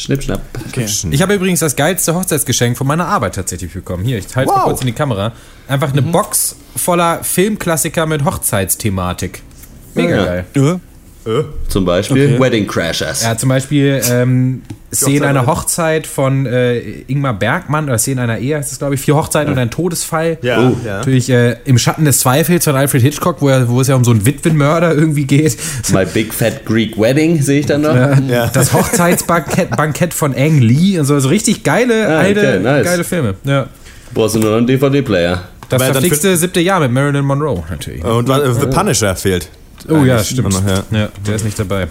Schnipp, 0.00 0.22
schnapp. 0.22 0.40
Okay. 0.68 0.86
Ich 1.10 1.20
habe 1.20 1.34
übrigens 1.34 1.60
das 1.60 1.76
geilste 1.76 2.14
Hochzeitsgeschenk 2.14 2.78
von 2.78 2.86
meiner 2.86 3.06
Arbeit 3.06 3.34
tatsächlich 3.34 3.72
bekommen. 3.74 4.02
Hier, 4.02 4.16
ich 4.18 4.34
halte 4.34 4.50
es 4.50 4.56
Wow. 4.56 4.62
mal 4.64 4.64
kurz 4.70 4.80
in 4.80 4.86
die 4.86 4.92
Kamera. 4.94 5.32
Einfach 5.68 5.92
eine 5.92 6.00
Box 6.02 6.56
voller 6.74 7.22
Filmklassiker 7.22 8.06
mit 8.06 8.24
Hochzeitsthematik. 8.24 9.42
Mega 9.94 10.16
Ja. 10.16 10.24
geil. 10.24 10.44
Ja. 10.56 10.80
Zum 11.68 11.84
Beispiel 11.84 12.34
Okay. 12.34 12.40
Wedding 12.40 12.66
Crashers. 12.66 13.22
Ja, 13.22 13.36
zum 13.36 13.48
Beispiel 13.50 14.00
ähm, 14.10 14.62
Szenen 14.92 15.20
Hochzeit 15.20 15.28
einer 15.28 15.46
Hochzeit 15.46 16.06
von 16.06 16.46
äh, 16.46 16.78
Ingmar 17.06 17.34
Bergmann 17.34 17.84
oder 17.84 17.98
Szenen 17.98 18.18
einer 18.20 18.38
Ehe, 18.38 18.56
heißt 18.56 18.72
es 18.72 18.78
glaube 18.78 18.94
ich, 18.94 19.00
vier 19.00 19.14
Hochzeiten 19.14 19.52
und 19.52 19.58
ein 19.58 19.70
Todesfall. 19.70 20.38
Ja, 20.42 20.60
Oh. 20.68 20.76
ja. 20.84 20.98
Natürlich 20.98 21.28
äh, 21.30 21.56
im 21.66 21.78
Schatten 21.78 22.04
des 22.06 22.18
Zweifels 22.20 22.64
von 22.64 22.74
Alfred 22.74 23.02
Hitchcock, 23.02 23.36
wo, 23.40 23.48
er, 23.50 23.68
wo 23.68 23.80
es 23.82 23.88
ja 23.88 23.94
um 23.96 24.02
so 24.04 24.10
einen 24.10 24.24
Witwenmörder 24.26 24.94
irgendwie 24.94 25.24
geht. 25.24 25.56
My 25.92 26.04
Big 26.06 26.32
Fat 26.34 26.64
Greek 26.64 26.98
Wedding 26.98 27.40
sehe 27.42 27.60
ich 27.60 27.66
dann 27.66 27.82
noch. 27.82 27.94
Ja. 28.28 28.46
Das 28.48 28.72
Hochzeitsbankett 28.72 29.70
Bankett 29.76 30.14
von 30.14 30.34
Ang 30.34 30.60
Lee 30.60 30.98
und 30.98 31.04
so, 31.04 31.14
also 31.14 31.28
richtig 31.28 31.62
geile, 31.62 32.08
Ah, 32.08 32.18
alte, 32.20 32.40
okay, 32.40 32.58
nice. 32.60 32.84
geile 32.84 33.04
Filme. 33.04 33.34
Ja. 33.44 33.66
Brauchst 34.14 34.34
du 34.34 34.40
nur 34.40 34.50
noch 34.50 34.56
einen 34.58 34.66
DVD-Player. 34.66 35.42
Das 35.68 35.82
verflixte 35.84 36.36
siebte 36.36 36.58
Jahr 36.60 36.80
mit 36.80 36.90
Marilyn 36.90 37.24
Monroe 37.24 37.62
natürlich. 37.70 38.02
Und 38.04 38.28
äh, 38.28 38.52
The 38.54 38.66
Punisher 38.66 39.14
fehlt. 39.14 39.48
Oh 39.88 40.04
ja, 40.04 40.22
stimmt. 40.22 40.52
noch, 40.52 40.66
ja. 40.66 40.82
Ja, 40.90 41.08
der 41.26 41.34
ist 41.36 41.44
nicht 41.44 41.58
dabei. 41.58 41.88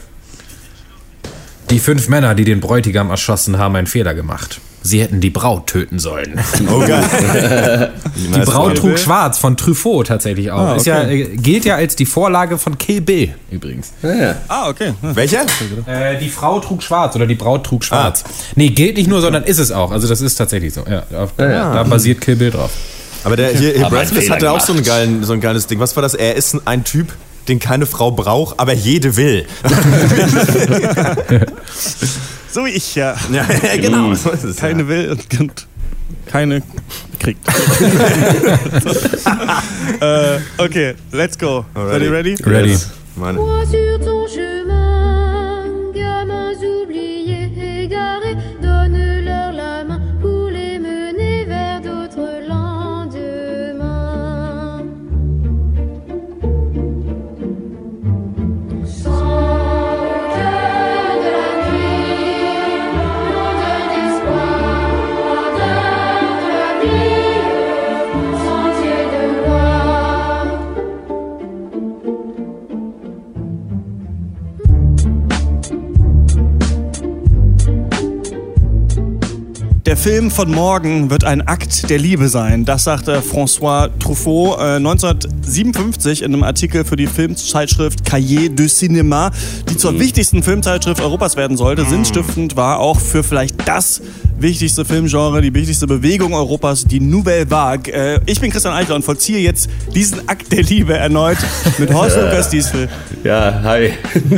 Die 1.70 1.80
fünf 1.80 2.09
Männer, 2.09 2.34
die 2.35 2.45
den 2.45 2.59
Bräutigam 2.61 3.09
erschossen, 3.09 3.57
haben 3.57 3.75
einen 3.75 3.88
Fehler 3.88 4.13
gemacht. 4.16 4.59
Sie 4.81 5.02
hätten 5.02 5.20
die 5.20 5.30
Braut 5.30 5.67
töten 5.67 5.99
sollen. 5.99 6.39
Oh 6.70 6.80
geil. 6.80 7.91
Die 8.16 8.39
Braut 8.39 8.77
trug 8.77 8.97
schwarz 8.97 9.38
von 9.38 9.57
Truffaut 9.57 10.07
tatsächlich 10.07 10.52
auch. 10.52 10.59
Ah, 10.59 10.75
Ist 10.75 10.85
ja, 10.85 11.02
okay. 11.02 11.21
äh, 11.21 11.35
gilt 11.35 11.66
ja 11.66 11.75
als 11.75 11.95
die 11.95 12.05
Vorlage 12.05 12.57
von 12.57 12.77
Kill 12.77 13.02
Bill 13.02 13.35
übrigens. 13.52 13.91
Ja, 14.02 14.16
ja. 14.16 14.35
Ah, 14.47 14.69
okay. 14.69 14.94
Ja. 15.02 15.16
Welcher? 15.16 15.45
Äh, 15.85 16.17
die 16.19 16.30
Frau 16.30 16.59
trug 16.59 16.81
schwarz 16.81 17.16
oder 17.16 17.27
die 17.27 17.35
Braut 17.35 17.66
trug 17.66 17.83
schwarz. 17.83 18.23
Nee, 18.55 18.69
gilt 18.69 18.97
nicht 18.97 19.09
nur, 19.09 19.21
sondern 19.21 19.44
ist 19.44 19.59
es 19.59 19.71
auch. 19.71 19.91
Also 19.91 20.08
das 20.08 20.21
ist 20.21 20.35
tatsächlich 20.35 20.73
so. 20.73 20.85
Ja, 20.89 21.03
auf, 21.17 21.33
ja. 21.38 21.73
Da 21.73 21.83
basiert 21.83 22.22
Kill 22.22 22.35
Bill 22.38 22.52
drauf. 22.52 22.72
Aber 23.23 23.35
der 23.35 23.50
hier, 23.50 23.73
hier 23.73 23.85
Breathless 23.89 24.23
Fehler 24.23 24.35
hatte 24.35 24.52
auch 24.52 24.61
so, 24.61 24.73
einen 24.73 24.83
geilen, 24.83 25.23
so 25.23 25.33
ein 25.33 25.41
geiles 25.41 25.67
Ding. 25.67 25.80
Was 25.80 25.95
war 25.95 26.03
das? 26.03 26.13
Er 26.13 26.35
ist 26.35 26.56
ein 26.66 26.83
Typ, 26.83 27.13
den 27.50 27.59
keine 27.59 27.86
Frau 27.86 28.11
braucht, 28.11 28.59
aber 28.59 28.73
jede 28.73 29.17
will. 29.17 29.45
So 32.52 32.66
wie 32.66 32.72
ich, 32.72 32.95
ja. 32.95 33.16
ja, 33.31 33.45
genau. 33.78 34.14
So 34.16 34.31
ist 34.31 34.44
es, 34.44 34.58
Keine 34.58 34.88
will 34.88 35.11
und, 35.11 35.39
und 35.39 35.67
keine 36.25 36.64
kriegt. 37.19 37.47
äh, 40.02 40.39
okay, 40.58 40.95
let's 41.11 41.38
go. 41.38 41.66
Seid 41.75 42.02
ihr 42.02 42.11
ready? 42.11 42.36
Ready. 42.44 42.69
Yes. 42.72 42.89
Mann. 43.16 43.38
Der 79.89 79.97
Film 79.97 80.29
von 80.29 80.51
morgen 80.51 81.09
wird 81.09 81.23
ein 81.23 81.41
Akt 81.47 81.89
der 81.89 81.97
Liebe 81.97 82.29
sein. 82.29 82.63
Das 82.63 82.83
sagte 82.83 83.23
François 83.23 83.89
Truffaut 83.97 84.59
äh, 84.59 84.75
1957 84.75 86.22
in 86.22 86.31
einem 86.31 86.44
Artikel 86.44 86.85
für 86.85 86.95
die 86.95 87.07
Filmzeitschrift 87.07 88.05
Cahiers 88.05 88.53
de 88.53 88.67
Cinéma, 88.67 89.31
die 89.67 89.78
zur 89.78 89.99
wichtigsten 89.99 90.44
Filmzeitschrift 90.44 91.01
Europas 91.01 91.38
werden 91.38 91.57
sollte. 91.57 91.85
Sinnstiftend 91.85 92.55
war 92.55 92.78
auch 92.78 92.99
für 92.99 93.23
vielleicht 93.23 93.67
das 93.67 94.03
wichtigste 94.41 94.85
Filmgenre, 94.85 95.41
die 95.41 95.53
wichtigste 95.53 95.88
Bewegung 95.88 96.33
Europas, 96.33 96.83
die 96.85 97.00
Nouvelle 97.00 97.50
Vague. 97.50 97.91
Äh, 97.94 98.19
ich 98.25 98.39
bin 98.39 98.51
Christian 98.51 98.73
Eichler 98.73 98.95
und 98.95 99.03
vollziehe 99.03 99.39
jetzt 99.39 99.69
diesen 99.94 100.27
Akt 100.29 100.51
der 100.51 100.63
Liebe 100.63 100.94
erneut 100.95 101.38
mit 101.77 101.94
Horst 101.94 102.16
Lukas 102.22 102.49
Diesel, 102.49 102.89
Ja, 103.23 103.59
hi. 103.63 103.91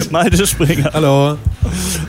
Malte 0.09 0.45
Springer 0.47 0.91
Hallo. 0.93 1.37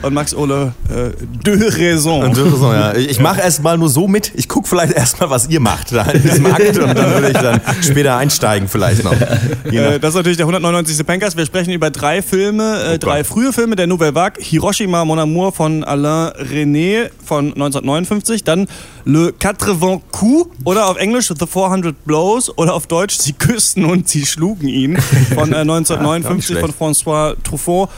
und 0.01 0.13
Max 0.13 0.33
Ole 0.35 0.73
äh, 0.89 1.11
de 1.45 1.69
Raison. 1.93 2.23
Und 2.23 2.35
so, 2.35 2.73
ja. 2.73 2.93
Ich 2.95 3.19
mache 3.19 3.41
erst 3.41 3.63
mal 3.63 3.77
nur 3.77 3.89
so 3.89 4.07
mit. 4.07 4.31
Ich 4.35 4.47
gucke 4.49 4.67
vielleicht 4.67 4.93
erst 4.93 5.19
mal, 5.19 5.29
was 5.29 5.47
ihr 5.49 5.59
macht 5.59 5.91
da 5.93 6.03
in 6.11 6.21
diesem 6.21 6.45
Akt 6.47 6.77
und 6.77 6.97
dann 6.97 7.13
würde 7.13 7.27
ich 7.27 7.37
dann 7.37 7.61
später 7.81 8.17
einsteigen 8.17 8.67
vielleicht 8.67 9.03
noch. 9.03 9.13
Äh, 9.13 9.99
das 9.99 10.09
ist 10.09 10.15
natürlich 10.15 10.37
der 10.37 10.45
199. 10.45 11.05
Pencast. 11.05 11.37
Wir 11.37 11.45
sprechen 11.45 11.71
über 11.71 11.89
drei 11.89 12.21
Filme, 12.21 12.93
äh, 12.93 12.99
drei 12.99 13.23
frühe 13.23 13.53
Filme 13.53 13.75
der 13.75 13.87
Nouvelle 13.87 14.15
Vague. 14.15 14.43
Hiroshima 14.43 15.05
Mon 15.05 15.19
Amour 15.19 15.51
von 15.51 15.83
Alain 15.83 16.31
René 16.51 17.09
von 17.23 17.53
1959. 17.83 18.43
Dann 18.43 18.67
Le 19.05 19.33
80 19.43 20.01
Coups 20.11 20.49
oder 20.63 20.87
auf 20.87 20.97
Englisch 20.97 21.27
The 21.27 21.45
400 21.45 22.05
Blows 22.05 22.55
oder 22.57 22.73
auf 22.73 22.87
Deutsch 22.87 23.17
Sie 23.17 23.33
küssten 23.33 23.85
und 23.85 24.07
sie 24.07 24.25
schlugen 24.25 24.67
ihn 24.67 24.97
von 25.33 25.51
äh, 25.53 25.57
1959 25.63 26.55
Ja, 26.55 26.61
von 26.61 26.73
François 26.73 27.35
Truffaut. 27.43 27.89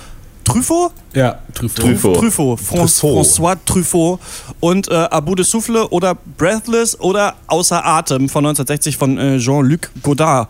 Truffaut? 0.43 0.91
Ja, 1.13 1.39
Truffaut. 1.53 1.85
Truffaut. 1.85 2.17
Truffaut. 2.19 2.59
Truffaut. 2.59 3.25
François 3.25 3.57
Truffaut. 3.65 4.19
Und 4.59 4.89
äh, 4.89 4.93
Abu 4.93 5.33
de 5.35 5.43
Souffle 5.43 5.87
oder 5.89 6.15
Breathless 6.37 6.99
oder 6.99 7.35
Außer 7.47 7.83
Atem 7.83 8.29
von 8.29 8.45
1960 8.45 8.97
von 8.97 9.17
äh, 9.17 9.37
Jean-Luc 9.39 9.89
Godard. 10.03 10.49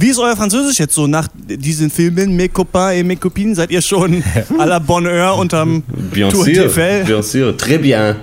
Wie 0.00 0.08
ist 0.08 0.18
euer 0.18 0.34
Französisch 0.34 0.78
jetzt 0.78 0.94
so 0.94 1.06
nach 1.06 1.28
diesen 1.34 1.90
Filmen 1.90 2.34
Mes 2.34 2.50
copains 2.52 2.94
et 2.94 3.04
mes 3.04 3.20
copines? 3.20 3.56
Seid 3.56 3.70
ihr 3.70 3.82
schon 3.82 4.22
à 4.58 4.64
la 4.64 4.78
bonne 4.78 5.06
heure 5.06 5.38
unterm 5.38 5.82
Bien 6.10 6.30
Tour 6.30 6.44
sûr, 6.44 6.70
bien 7.04 7.22
sûr, 7.22 7.54
très 7.56 7.76
bien. 7.76 8.16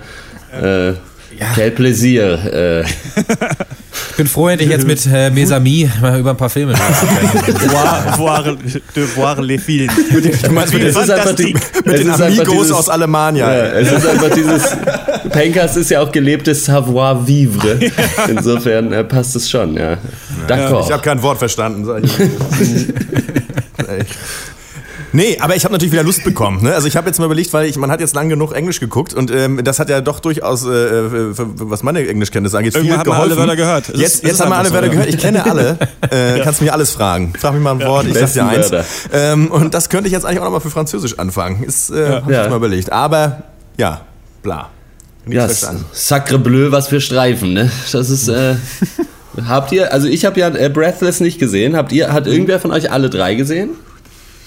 Äh, 0.63 0.93
Quel 1.53 1.71
plaisir. 1.71 2.83
Äh, 2.83 2.83
Ich 4.09 4.15
bin 4.17 4.27
froh, 4.27 4.47
endlich 4.47 4.69
jetzt 4.69 4.87
mit 4.87 5.05
äh, 5.05 5.29
Mesami 5.29 5.87
mal 6.01 6.19
über 6.19 6.31
ein 6.31 6.37
paar 6.37 6.49
Filme 6.49 6.73
voir, 7.69 8.17
voir, 8.17 8.43
de 8.95 9.05
voir 9.15 9.39
les 9.41 9.61
films. 9.61 9.93
Du 10.43 10.51
meinst 10.51 10.73
mit, 10.73 10.83
ist 10.83 10.97
einfach 10.97 11.35
die, 11.35 11.53
mit 11.85 11.99
den 11.99 12.09
Amigos 12.09 12.47
dieses- 12.49 12.71
aus 12.71 12.89
Alemania. 12.89 13.47
Ja, 13.53 13.63
es 13.73 13.91
ist 13.91 14.07
einfach 14.11 14.29
dieses. 14.31 14.63
Pencast 15.29 15.77
ist 15.77 15.91
ja 15.91 16.01
auch 16.01 16.11
gelebtes 16.11 16.65
Savoir-vivre. 16.65 17.77
Insofern 18.29 18.91
äh, 18.93 19.03
passt 19.03 19.35
es 19.35 19.47
schon, 19.49 19.75
ja. 19.75 19.97
D'accord. 20.47 20.85
Ich 20.85 20.91
habe 20.91 21.03
kein 21.03 21.21
Wort 21.21 21.37
verstanden. 21.37 21.85
sag 21.85 22.03
ich. 22.03 22.11
Nee, 25.13 25.37
aber 25.39 25.55
ich 25.55 25.63
habe 25.63 25.73
natürlich 25.73 25.91
wieder 25.93 26.03
Lust 26.03 26.23
bekommen. 26.23 26.63
Ne? 26.63 26.73
Also 26.75 26.87
ich 26.87 26.95
habe 26.97 27.07
jetzt 27.07 27.17
mal 27.19 27.25
überlegt, 27.25 27.53
weil 27.53 27.67
ich, 27.67 27.77
man 27.77 27.89
hat 27.91 27.99
jetzt 28.01 28.13
lang 28.15 28.29
genug 28.29 28.53
Englisch 28.53 28.79
geguckt 28.79 29.13
und 29.13 29.31
ähm, 29.31 29.63
das 29.63 29.79
hat 29.79 29.89
ja 29.89 30.01
doch 30.01 30.19
durchaus, 30.19 30.65
äh, 30.65 30.69
äh, 30.69 31.33
was 31.35 31.81
meine 31.83 32.05
Englischkenntnisse 32.07 32.57
angeht, 32.57 32.73
viel 32.73 32.83
Irgendwann 32.85 32.97
man 33.07 33.15
geholfen. 33.15 33.31
alle 33.31 33.39
Wörter 33.41 33.55
gehört. 33.55 33.89
Es 33.89 33.99
Jetzt, 33.99 34.23
jetzt 34.23 34.41
haben 34.41 34.49
wir 34.49 34.57
alle 34.57 34.71
Wörter 34.71 34.89
gehört. 34.89 35.07
Ich 35.07 35.17
kenne 35.17 35.45
alle. 35.49 35.77
Äh, 36.09 36.39
Kannst 36.41 36.61
mich 36.61 36.71
alles 36.71 36.91
fragen. 36.91 37.33
Frag 37.37 37.53
mich 37.53 37.61
mal 37.61 37.71
ein 37.71 37.81
Wort, 37.81 38.05
ich 38.07 38.13
sag 38.17 38.31
dir 38.31 38.45
eins. 38.47 38.71
Ähm, 39.11 39.51
und 39.51 39.73
das 39.73 39.89
könnte 39.89 40.07
ich 40.07 40.13
jetzt 40.13 40.25
eigentlich 40.25 40.39
auch 40.39 40.45
nochmal 40.45 40.61
für 40.61 40.69
Französisch 40.69 41.19
anfangen. 41.19 41.63
Ist, 41.63 41.89
äh, 41.89 42.09
hab 42.09 42.23
ich 42.29 42.33
Ja. 42.33 42.41
jetzt 42.43 42.49
mal 42.49 42.55
überlegt. 42.57 42.91
Aber 42.93 43.43
ja, 43.77 44.01
bla. 44.41 44.69
Nichts 45.25 45.35
Ja, 45.35 45.47
verstanden. 45.47 45.85
Sacre 45.91 46.39
bleu, 46.39 46.71
was 46.71 46.87
für 46.87 47.01
Streifen, 47.01 47.53
ne? 47.53 47.69
Das 47.91 48.09
ist. 48.09 48.29
Äh, 48.29 48.55
habt 49.47 49.71
ihr, 49.73 49.91
also 49.91 50.07
ich 50.07 50.23
habe 50.23 50.39
ja 50.39 50.47
äh, 50.49 50.69
Breathless 50.69 51.19
nicht 51.19 51.39
gesehen. 51.39 51.75
Habt 51.75 51.91
ihr, 51.91 52.13
hat 52.13 52.25
irgendwer 52.27 52.59
von 52.61 52.71
euch 52.71 52.89
alle 52.91 53.09
drei 53.09 53.35
gesehen? 53.35 53.71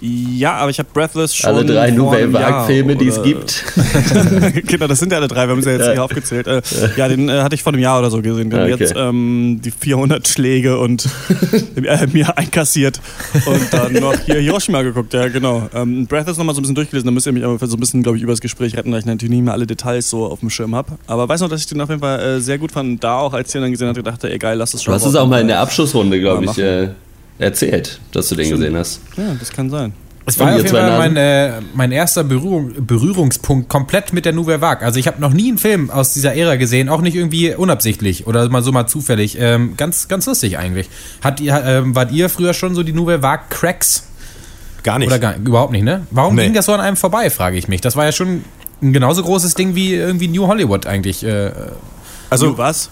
Ja, 0.02 0.54
aber 0.56 0.70
ich 0.70 0.78
habe 0.78 0.88
Breathless 0.92 1.34
schon 1.34 1.50
alle 1.50 1.64
drei 1.64 1.90
Nouvelle 1.90 2.32
Vague-Filme, 2.32 2.96
die 2.96 3.08
es 3.08 3.22
gibt. 3.22 3.64
genau, 4.66 4.86
das 4.86 4.98
sind 4.98 5.12
ja 5.12 5.18
alle 5.18 5.28
drei, 5.28 5.46
wir 5.46 5.50
haben 5.52 5.62
sie 5.62 5.70
ja 5.70 5.76
jetzt 5.76 5.90
hier 5.92 6.02
aufgezählt. 6.02 6.46
Äh, 6.46 6.62
ja, 6.96 7.06
den 7.08 7.28
äh, 7.28 7.42
hatte 7.42 7.54
ich 7.54 7.62
vor 7.62 7.72
einem 7.72 7.82
Jahr 7.82 7.98
oder 7.98 8.10
so 8.10 8.22
gesehen. 8.22 8.48
Dann 8.50 8.60
Okay. 8.60 8.70
Jetzt 8.78 8.94
ähm, 8.96 9.60
die 9.64 9.70
400 9.70 10.26
Schläge 10.28 10.78
und 10.78 11.06
äh, 11.76 12.06
mir 12.12 12.36
einkassiert 12.38 13.00
und 13.46 13.72
dann 13.72 13.92
noch 13.94 14.14
hier 14.24 14.36
Hiroshima 14.36 14.82
geguckt, 14.82 15.12
ja 15.14 15.28
genau. 15.28 15.68
Ähm, 15.74 16.06
Breathless 16.06 16.36
nochmal 16.38 16.54
so 16.54 16.60
ein 16.60 16.62
bisschen 16.62 16.74
durchgelesen, 16.76 17.06
da 17.06 17.10
müsst 17.12 17.26
ihr 17.26 17.32
mich 17.32 17.44
aber 17.44 17.58
so 17.66 17.76
ein 17.76 17.80
bisschen, 17.80 18.02
glaube 18.02 18.16
ich, 18.16 18.22
über 18.22 18.32
das 18.32 18.40
Gespräch 18.40 18.76
retten, 18.76 18.92
weil 18.92 19.00
ich 19.00 19.06
natürlich 19.06 19.30
nicht 19.30 19.44
mehr 19.44 19.52
alle 19.54 19.66
Details 19.66 20.08
so 20.08 20.26
auf 20.26 20.40
dem 20.40 20.50
Schirm 20.50 20.74
habe. 20.74 20.92
Aber 21.06 21.28
weiß 21.28 21.40
noch, 21.40 21.48
dass 21.48 21.60
ich 21.60 21.66
den 21.66 21.80
auf 21.80 21.88
jeden 21.88 22.00
Fall 22.00 22.20
äh, 22.20 22.40
sehr 22.40 22.58
gut 22.58 22.72
fand. 22.72 23.02
Da 23.04 23.18
auch, 23.18 23.32
als 23.32 23.48
ich 23.48 23.52
den 23.52 23.62
dann 23.62 23.70
gesehen 23.70 23.88
hatte, 23.88 24.02
dachte, 24.02 24.30
ey 24.30 24.38
geil, 24.38 24.56
lass 24.56 24.72
es 24.74 24.80
Du 24.80 24.84
schon. 24.86 24.94
hast 24.94 25.04
es 25.04 25.14
auch 25.14 25.26
mal 25.28 25.40
in 25.40 25.48
der 25.48 25.60
Abschlussrunde, 25.60 26.20
glaube 26.20 26.44
Ja, 26.46 26.82
ich, 26.82 26.88
erzählt, 27.40 28.00
dass 28.12 28.28
du 28.28 28.34
den 28.36 28.50
gesehen 28.50 28.76
hast. 28.76 29.00
Ja, 29.16 29.34
das 29.38 29.50
kann 29.50 29.70
sein. 29.70 29.92
Es 30.26 30.38
war 30.38 30.50
auf 30.50 30.56
jeden 30.58 30.68
Fall 30.68 30.98
mein, 30.98 31.16
äh, 31.16 31.52
mein 31.74 31.90
erster 31.92 32.22
Berührung, 32.22 32.86
Berührungspunkt 32.86 33.68
komplett 33.68 34.12
mit 34.12 34.26
der 34.26 34.32
Nouvelle 34.32 34.60
Vague. 34.60 34.84
Also 34.86 35.00
ich 35.00 35.06
habe 35.08 35.20
noch 35.20 35.32
nie 35.32 35.48
einen 35.48 35.58
Film 35.58 35.90
aus 35.90 36.12
dieser 36.12 36.36
Ära 36.36 36.56
gesehen, 36.56 36.88
auch 36.88 37.00
nicht 37.00 37.16
irgendwie 37.16 37.54
unabsichtlich 37.54 38.26
oder 38.26 38.48
mal 38.48 38.62
so 38.62 38.70
mal 38.70 38.86
zufällig. 38.86 39.38
Ähm, 39.40 39.74
ganz, 39.76 40.06
ganz 40.08 40.26
lustig 40.26 40.58
eigentlich. 40.58 40.88
Hat 41.22 41.40
ihr, 41.40 41.60
ähm, 41.64 41.96
wart 41.96 42.12
ihr 42.12 42.28
früher 42.28 42.52
schon 42.54 42.74
so 42.74 42.82
die 42.82 42.92
Nouvelle 42.92 43.22
Vague 43.22 43.46
Cracks? 43.48 44.04
Gar 44.82 44.98
nicht. 45.00 45.08
Oder 45.08 45.18
gar, 45.18 45.36
überhaupt 45.36 45.72
nicht, 45.72 45.84
ne? 45.84 46.06
Warum 46.10 46.36
Nee. 46.36 46.44
ging 46.44 46.54
das 46.54 46.66
so 46.66 46.72
an 46.74 46.80
einem 46.80 46.96
vorbei, 46.96 47.28
frage 47.30 47.56
ich 47.56 47.66
mich. 47.66 47.80
Das 47.80 47.96
war 47.96 48.04
ja 48.04 48.12
schon 48.12 48.44
ein 48.82 48.92
genauso 48.92 49.22
großes 49.22 49.54
Ding 49.54 49.74
wie 49.74 49.94
irgendwie 49.94 50.28
New 50.28 50.46
Hollywood 50.46 50.86
eigentlich. 50.86 51.24
Äh, 51.24 51.50
Also 52.30 52.56
was? 52.56 52.90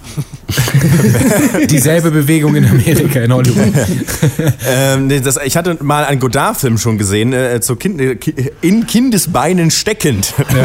dieselbe 1.71 2.11
Bewegung 2.11 2.57
in 2.57 2.65
Amerika, 2.67 3.21
in 3.21 3.33
Hollywood. 3.33 3.73
Ähm, 4.71 5.07
nee, 5.07 5.21
das, 5.21 5.39
ich 5.45 5.57
hatte 5.57 5.79
mal 5.83 6.05
einen 6.05 6.21
Godard-Film 6.21 6.77
schon 6.79 6.99
gesehen, 6.99 7.33
äh, 7.33 7.61
zu 7.61 7.77
kind, 7.77 8.01
äh, 8.01 8.17
ki- 8.17 8.35
in 8.61 8.87
Kindesbeinen 8.87 9.71
steckend. 9.71 10.35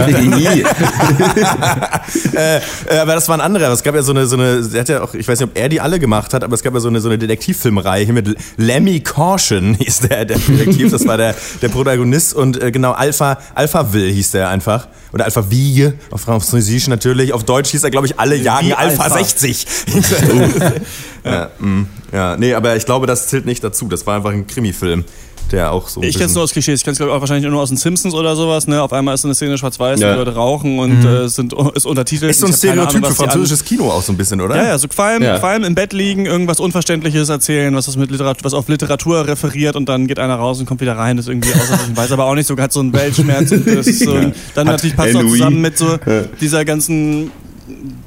äh, 2.35 2.57
äh, 2.57 2.97
aber 2.99 3.15
das 3.15 3.27
war 3.29 3.37
ein 3.37 3.41
anderer. 3.41 3.71
Es 3.71 3.83
gab 3.83 3.95
ja 3.95 4.01
so 4.03 4.11
eine, 4.11 4.25
so 4.25 4.35
eine, 4.35 4.61
der 4.61 4.81
hat 4.81 4.89
ja 4.89 5.01
auch, 5.03 5.13
ich 5.13 5.27
weiß 5.27 5.39
nicht, 5.39 5.49
ob 5.49 5.57
er 5.57 5.69
die 5.69 5.79
alle 5.81 5.99
gemacht 5.99 6.33
hat, 6.33 6.43
aber 6.43 6.53
es 6.55 6.63
gab 6.63 6.73
ja 6.73 6.79
so 6.79 6.89
eine, 6.89 6.99
so 7.01 7.09
eine 7.09 7.17
Detektivfilmreihe 7.17 8.11
mit 8.13 8.35
Lemmy 8.57 8.99
Caution 9.01 9.75
hieß 9.75 9.99
der, 10.01 10.25
der 10.25 10.37
Detektiv. 10.37 10.91
Das 10.91 11.05
war 11.07 11.17
der, 11.17 11.35
der 11.61 11.69
Protagonist 11.69 12.33
und 12.33 12.61
äh, 12.61 12.71
genau 12.71 12.91
Alpha, 12.91 13.37
Alpha 13.55 13.93
Will 13.93 14.11
hieß 14.11 14.31
der 14.31 14.49
einfach. 14.49 14.87
Oder 15.13 15.25
Alpha 15.25 15.49
Wiege, 15.51 15.93
auf 16.09 16.21
Französisch 16.21 16.87
natürlich. 16.87 17.33
Auf 17.33 17.43
Deutsch 17.43 17.69
hieß 17.71 17.83
er, 17.83 17.91
glaube 17.91 18.07
ich, 18.07 18.19
alle 18.19 18.35
jagen 18.35 18.62
Wie 18.68 18.74
Alpha, 18.74 19.04
Alpha. 19.04 19.18
60. 19.18 19.65
ja, 21.25 21.50
mh, 21.60 21.86
ja, 22.12 22.38
nee, 22.38 22.54
aber 22.54 22.75
ich 22.75 22.86
glaube, 22.86 23.07
das 23.07 23.27
zählt 23.27 23.45
nicht 23.45 23.63
dazu. 23.63 23.88
Das 23.88 24.06
war 24.06 24.15
einfach 24.18 24.31
ein 24.31 24.45
Krimi-Film, 24.48 25.04
der 25.51 25.71
auch 25.71 25.88
so. 25.88 26.01
Ich 26.01 26.10
kenn's 26.12 26.19
bisschen- 26.19 26.33
nur 26.36 26.44
aus 26.44 26.51
Klischees. 26.51 26.81
Ich 26.81 26.88
ich 26.88 27.01
auch 27.01 27.19
wahrscheinlich 27.19 27.50
nur 27.50 27.62
aus 27.62 27.69
den 27.69 27.77
Simpsons 27.77 28.13
oder 28.13 28.36
sowas. 28.36 28.68
Ne? 28.68 28.81
Auf 28.81 28.94
einmal 28.94 29.15
ist 29.15 29.21
so 29.21 29.27
eine 29.27 29.36
Szene 29.36 29.57
schwarz-weiß, 29.57 30.00
Ja. 30.00 30.13
die 30.13 30.19
Leute 30.19 30.36
rauchen 30.36 30.80
und 30.80 31.04
äh, 31.04 31.27
sind 31.27 31.54
ist 31.75 31.86
untertitelt. 31.86 32.30
Ist 32.31 32.39
so 32.42 32.45
ein 32.48 32.54
Ahnung, 32.80 32.89
Stereotyp 32.89 33.06
für 33.07 33.15
französisches 33.15 33.63
Kino 33.65 33.89
auch 33.89 34.01
so 34.01 34.12
ein 34.13 34.18
bisschen, 34.18 34.42
oder? 34.42 34.56
Ja, 34.56 34.63
ja, 34.63 34.77
so 34.77 34.88
Qualm, 34.88 35.24
Ja. 35.24 35.39
Qualm 35.39 35.63
im 35.63 35.75
Bett 35.75 35.94
liegen, 35.94 36.25
irgendwas 36.25 36.60
Unverständliches 36.60 37.30
erzählen, 37.30 37.75
was, 37.75 37.95
mit 37.98 38.12
Literatur, 38.12 38.44
was 38.45 38.54
auf 38.54 38.68
Literatur 38.68 39.27
referiert 39.27 39.75
und 39.75 39.88
dann 39.89 40.07
geht 40.07 40.19
einer 40.19 40.36
raus 40.36 40.60
und 40.60 40.65
kommt 40.65 40.81
wieder 40.81 40.98
rein, 40.98 41.18
das 41.18 41.25
ist 41.25 41.30
irgendwie 41.31 41.51
außerordentlich, 41.54 41.98
weiß 41.98 42.12
aber 42.12 42.25
auch 42.25 42.36
nicht 42.36 42.48
so, 42.48 42.57
hat 42.57 42.71
so 42.74 42.80
einen 42.81 42.94
Weltschmerz 42.94 43.51
und 43.51 43.65
das 43.68 43.88
so, 44.00 44.13
ein- 44.13 44.33
dann 44.56 44.68
Hat 44.68 44.74
natürlich 44.75 44.95
passt 44.95 45.15
auch 45.15 45.21
zusammen 45.21 45.62
mit 45.62 45.77
so 45.77 45.98
dieser 46.42 46.63
ganzen 46.65 47.31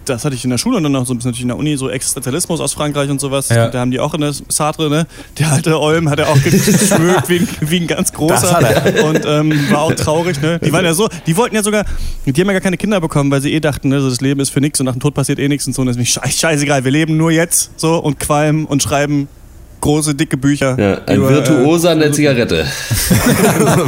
das 0.04 0.24
hatte 0.24 0.34
ich 0.34 0.44
in 0.44 0.50
der 0.50 0.58
Schule 0.58 0.76
und 0.76 0.82
dann 0.82 0.92
noch 0.92 1.06
so 1.06 1.14
ein 1.14 1.18
bisschen 1.18 1.30
natürlich 1.30 1.42
in 1.42 1.48
der 1.48 1.56
Uni, 1.56 1.76
so 1.76 1.88
Existenzialismus 1.90 2.60
aus 2.60 2.72
Frankreich 2.74 3.10
und 3.10 3.20
sowas. 3.20 3.48
Ja. 3.48 3.68
Da 3.68 3.80
haben 3.80 3.90
die 3.90 4.00
auch 4.00 4.14
in 4.14 4.20
der 4.20 4.32
Sartre, 4.48 4.88
ne? 4.90 5.06
Der 5.38 5.50
alte 5.52 5.80
Olm 5.80 6.08
hat 6.10 6.18
er 6.18 6.28
auch 6.28 6.40
geschmückt 6.42 7.28
wie, 7.28 7.38
ein- 7.40 7.48
wie 7.60 7.76
ein 7.80 7.86
ganz 7.86 8.12
großer. 8.12 9.04
Und 9.08 9.22
ähm, 9.26 9.70
war 9.70 9.80
auch 9.82 9.92
traurig, 9.94 10.40
ne? 10.42 10.58
Die 10.58 10.72
waren 10.72 10.84
ja 10.84 10.94
so, 10.94 11.08
die 11.26 11.36
wollten 11.36 11.54
ja 11.56 11.62
sogar, 11.62 11.84
die 12.26 12.30
haben 12.40 12.46
ja 12.48 12.52
gar 12.52 12.60
keine 12.60 12.76
Kinder 12.76 13.00
bekommen, 13.00 13.30
weil 13.30 13.40
sie 13.40 13.52
eh 13.52 13.60
dachten, 13.60 13.88
ne, 13.88 14.00
so 14.00 14.08
das 14.10 14.20
Leben 14.20 14.40
ist 14.40 14.50
für 14.50 14.60
nichts 14.60 14.78
und 14.80 14.86
nach 14.86 14.92
dem 14.92 15.00
Tod 15.00 15.14
passiert 15.14 15.38
eh 15.38 15.48
nichts 15.48 15.66
und 15.66 15.72
so. 15.74 15.82
Und 15.82 15.88
das 15.88 15.96
ist 15.96 16.08
scheiß, 16.08 16.38
scheißegal, 16.38 16.84
wir 16.84 16.90
leben 16.92 17.16
nur 17.16 17.30
jetzt 17.30 17.70
so 17.78 17.96
und 17.98 18.20
qualmen 18.20 18.64
und 18.66 18.82
schreiben 18.82 19.28
große, 19.86 20.14
dicke 20.14 20.36
Bücher. 20.36 20.76
Ja, 20.78 21.00
ein 21.06 21.16
über, 21.18 21.30
Virtuoser 21.30 21.90
an 21.90 22.00
der 22.00 22.12
Zigarette. 22.12 22.66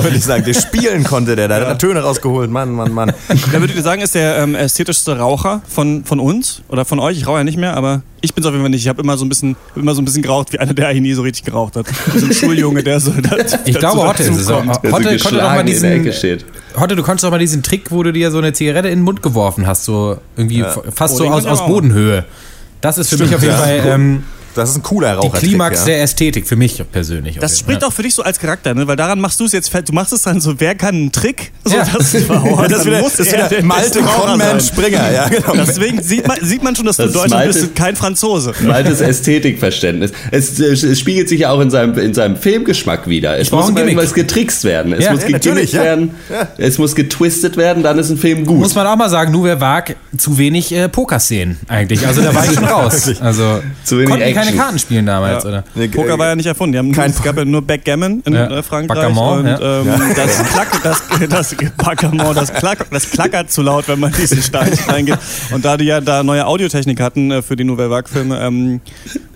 würde 0.03 0.17
ich 0.17 0.25
sagen. 0.25 0.45
Der 0.45 0.55
spielen 0.55 1.05
konnte 1.05 1.37
der, 1.37 1.49
da 1.49 1.57
hat 1.57 1.63
er 1.67 1.79
Töne 1.79 2.01
rausgeholt. 2.01 2.51
Mann, 2.51 2.73
Mann, 2.73 2.93
Mann. 2.93 3.09
Äh, 3.29 3.35
wer 3.51 3.61
würdet 3.61 3.77
ihr 3.77 3.83
sagen, 3.83 4.01
ist 4.03 4.15
der 4.15 4.39
ähm, 4.39 4.55
ästhetischste 4.55 5.19
Raucher 5.19 5.61
von, 5.69 6.05
von 6.05 6.21
uns 6.21 6.63
oder 6.69 6.85
von 6.85 6.99
euch? 6.99 7.19
Ich 7.19 7.27
rauche 7.27 7.39
ja 7.39 7.45
nicht 7.45 7.59
mehr, 7.59 7.77
aber 7.77 8.03
ich 8.21 8.35
bin 8.35 8.43
es 8.43 8.47
auf 8.47 8.53
jeden 8.53 8.63
Fall 8.65 8.71
nicht. 8.71 8.83
Ich 8.83 8.89
habe 8.89 9.03
immer 9.03 9.17
so 9.17 9.25
ein 9.25 9.29
bisschen, 9.29 9.57
hab 9.71 9.77
immer 9.77 9.95
so 9.95 10.01
ein 10.03 10.05
bisschen 10.05 10.23
geraucht, 10.23 10.53
wie 10.53 10.59
einer, 10.59 10.73
der 10.75 10.89
eigentlich 10.89 11.03
nie 11.03 11.13
so 11.15 11.23
richtig 11.23 11.45
geraucht 11.45 11.77
hat. 11.77 11.87
So 12.17 12.27
ein 12.27 12.33
Schuljunge, 12.33 12.83
der 12.83 13.01
so. 13.01 13.13
Das, 13.13 13.59
Ich 13.65 13.79
glaube, 13.79 14.07
Hotte 14.07 14.23
ist 14.23 14.37
es 14.37 14.49
auch. 14.51 14.63
Der 14.65 14.91
so 14.91 14.97
Hotte 14.97 15.19
konnte 15.19 15.39
doch 15.39 15.53
mal 15.53 15.63
geschlagen 15.65 15.69
in 15.69 15.83
der 15.83 15.93
Ecke 15.93 16.03
diesen. 16.05 16.19
steht. 16.19 16.45
Hotte, 16.79 16.97
du 16.97 17.03
konntest 17.03 17.25
doch 17.25 17.31
mal 17.31 17.39
diesen 17.39 17.63
Trick, 17.63 17.91
wo 17.91 18.03
du 18.03 18.13
dir 18.13 18.31
so 18.31 18.39
eine 18.39 18.53
Zigarette 18.53 18.89
in 18.89 19.01
den 19.01 19.05
Mund 19.05 19.23
geworfen 19.23 19.67
hast, 19.67 19.85
so 19.85 20.19
irgendwie 20.37 20.61
f- 20.61 20.81
fast 20.95 21.15
Oh, 21.15 21.19
so 21.19 21.27
aus, 21.29 21.45
ich 21.45 21.51
aus. 21.51 21.67
Bodenhöhe. 21.67 22.25
Das 22.81 22.99
ist 22.99 23.09
für 23.11 23.19
mich 23.19 23.35
auf 23.35 23.43
jeden 23.43 23.55
ja. 23.55 23.61
Fall 23.61 23.83
ähm, 23.87 24.23
Das 24.55 24.71
ist 24.71 24.77
ein 24.77 24.83
cooler 24.83 25.13
die 25.21 25.27
Raucher. 25.27 25.39
Klimax 25.39 25.81
ja. 25.81 25.87
der 25.87 26.03
Ästhetik, 26.03 26.47
für 26.49 26.57
mich 26.57 26.83
persönlich. 26.91 27.39
Das 27.39 27.59
spricht 27.59 27.85
auch 27.85 27.93
für 27.93 28.03
dich 28.03 28.15
so 28.15 28.23
als 28.23 28.39
Charakter, 28.39 28.75
ne? 28.75 28.87
Weil 28.87 28.97
daran 28.97 29.21
machst 29.21 29.39
du 29.41 29.45
es 29.45 29.53
jetzt 29.53 29.71
fett. 29.71 29.89
Du 29.89 29.93
machst 29.93 30.13
es 30.13 30.23
dann 30.23 30.41
so, 30.41 30.59
wer 30.59 30.75
kann 30.75 30.95
einen 30.95 31.13
Trick? 31.13 31.53
So, 31.65 31.77
Ja. 31.77 31.85
das 31.97 32.15
ist, 32.15 32.31
oh, 32.31 32.65
Das 32.69 32.85
wieder, 32.85 33.01
das 33.03 33.21
ist 33.21 33.33
wieder 33.33 33.49
Malte 33.63 34.01
Conman 34.01 34.61
Springer. 34.61 35.13
Ja, 35.13 35.29
genau. 35.29 35.55
Deswegen 35.55 36.03
sieht 36.03 36.27
man, 36.27 36.39
sieht 36.43 36.63
man 36.63 36.75
schon, 36.75 36.87
dass 36.87 36.97
du 36.97 37.05
Das 37.05 37.13
Deutschland 37.13 37.45
Malte. 37.45 37.53
bist 37.53 37.63
und 37.69 37.77
kein 37.77 37.97
Franzose. 37.97 38.53
Altes 38.71 39.01
Ästhetikverständnis. 39.01 40.13
Es, 40.31 40.59
es 40.59 40.99
spiegelt 40.99 41.29
sich 41.29 41.41
ja 41.41 41.51
auch 41.51 41.61
in 41.61 41.71
seinem, 41.71 41.97
in 41.99 42.15
seinem 42.15 42.37
Filmgeschmack 42.37 43.07
wieder. 43.09 43.39
Es 43.39 43.51
brauch 43.51 43.61
muss 43.61 43.71
immer 43.71 43.81
irgendwas 43.81 44.15
getrickst 44.15 44.65
werden. 44.65 44.93
Es 44.93 45.05
Ja, 45.05 45.13
muss 45.13 45.23
ja. 45.73 45.83
werden. 45.83 46.15
Es 46.57 46.79
muss 46.79 46.95
getwistet 46.95 47.57
werden, 47.57 47.83
dann 47.83 47.99
ist 47.99 48.11
ein 48.11 48.19
Film 48.19 48.45
gut. 48.45 48.59
Muss 48.59 48.75
man 48.75 48.87
auch 48.87 48.97
mal 48.97 49.09
sagen, 49.11 49.33
Nouvelle 49.33 49.61
Vague, 49.61 49.97
zu 50.17 50.39
wenig 50.39 50.73
äh, 50.73 50.89
Pokerszenen 50.89 51.59
eigentlich. 51.69 52.07
Also 52.07 52.23
da 52.23 52.35
war 52.35 52.45
ich 52.45 52.53
schon 52.55 52.65
raus. 52.65 53.11
Also 53.21 53.61
Zu 53.85 53.99
wenig 53.99 54.15
die 54.17 54.23
keine. 54.47 54.57
Karten 54.57 54.79
spielen 54.79 55.07
damals, 55.07 55.45
oder? 55.45 55.65
Nee, 55.75 55.89
Poker 55.89 56.15
äh, 56.15 56.19
war 56.19 56.29
ja 56.29 56.37
nicht 56.37 56.47
erfunden. 56.47 56.73
Die 56.73 56.79
haben 56.79 56.93
Kein- 56.93 57.11
es 57.11 57.23
gab 57.23 57.37
ja 57.37 57.45
nur 57.45 57.63
Backgammon 57.63 58.23
in 58.25 58.35
Ja. 58.35 58.47
äh, 58.51 58.63
Frankreich. 58.63 58.97
Backgammon, 58.99 59.41
und 59.41 59.47
ja. 59.47 59.81
ähm, 59.81 59.87
das, 60.17 60.43
Klack, 60.53 60.83
das, 60.83 61.03
das, 61.29 61.57
Backgammon, 61.77 62.35
das, 62.35 62.53
Klack, 62.55 62.87
das 62.91 63.11
klackert 63.11 63.51
zu 63.51 63.63
laut, 63.63 63.89
wenn 63.89 64.01
man 64.01 64.13
in 64.13 64.17
diesen 64.21 64.43
Steinchen 64.43 64.85
reingeht. 64.91 65.19
Und 65.53 65.65
da 65.65 65.77
die 65.77 65.85
ja 65.85 66.01
da 66.01 66.23
neue 66.23 66.47
Audiotechnik 66.47 67.01
hatten 67.01 67.31
äh, 67.31 67.43
für 67.43 67.57
die 67.57 67.65
Nouvelle 67.65 67.91
Vague-Filme, 67.91 68.39
ähm, 68.41 68.81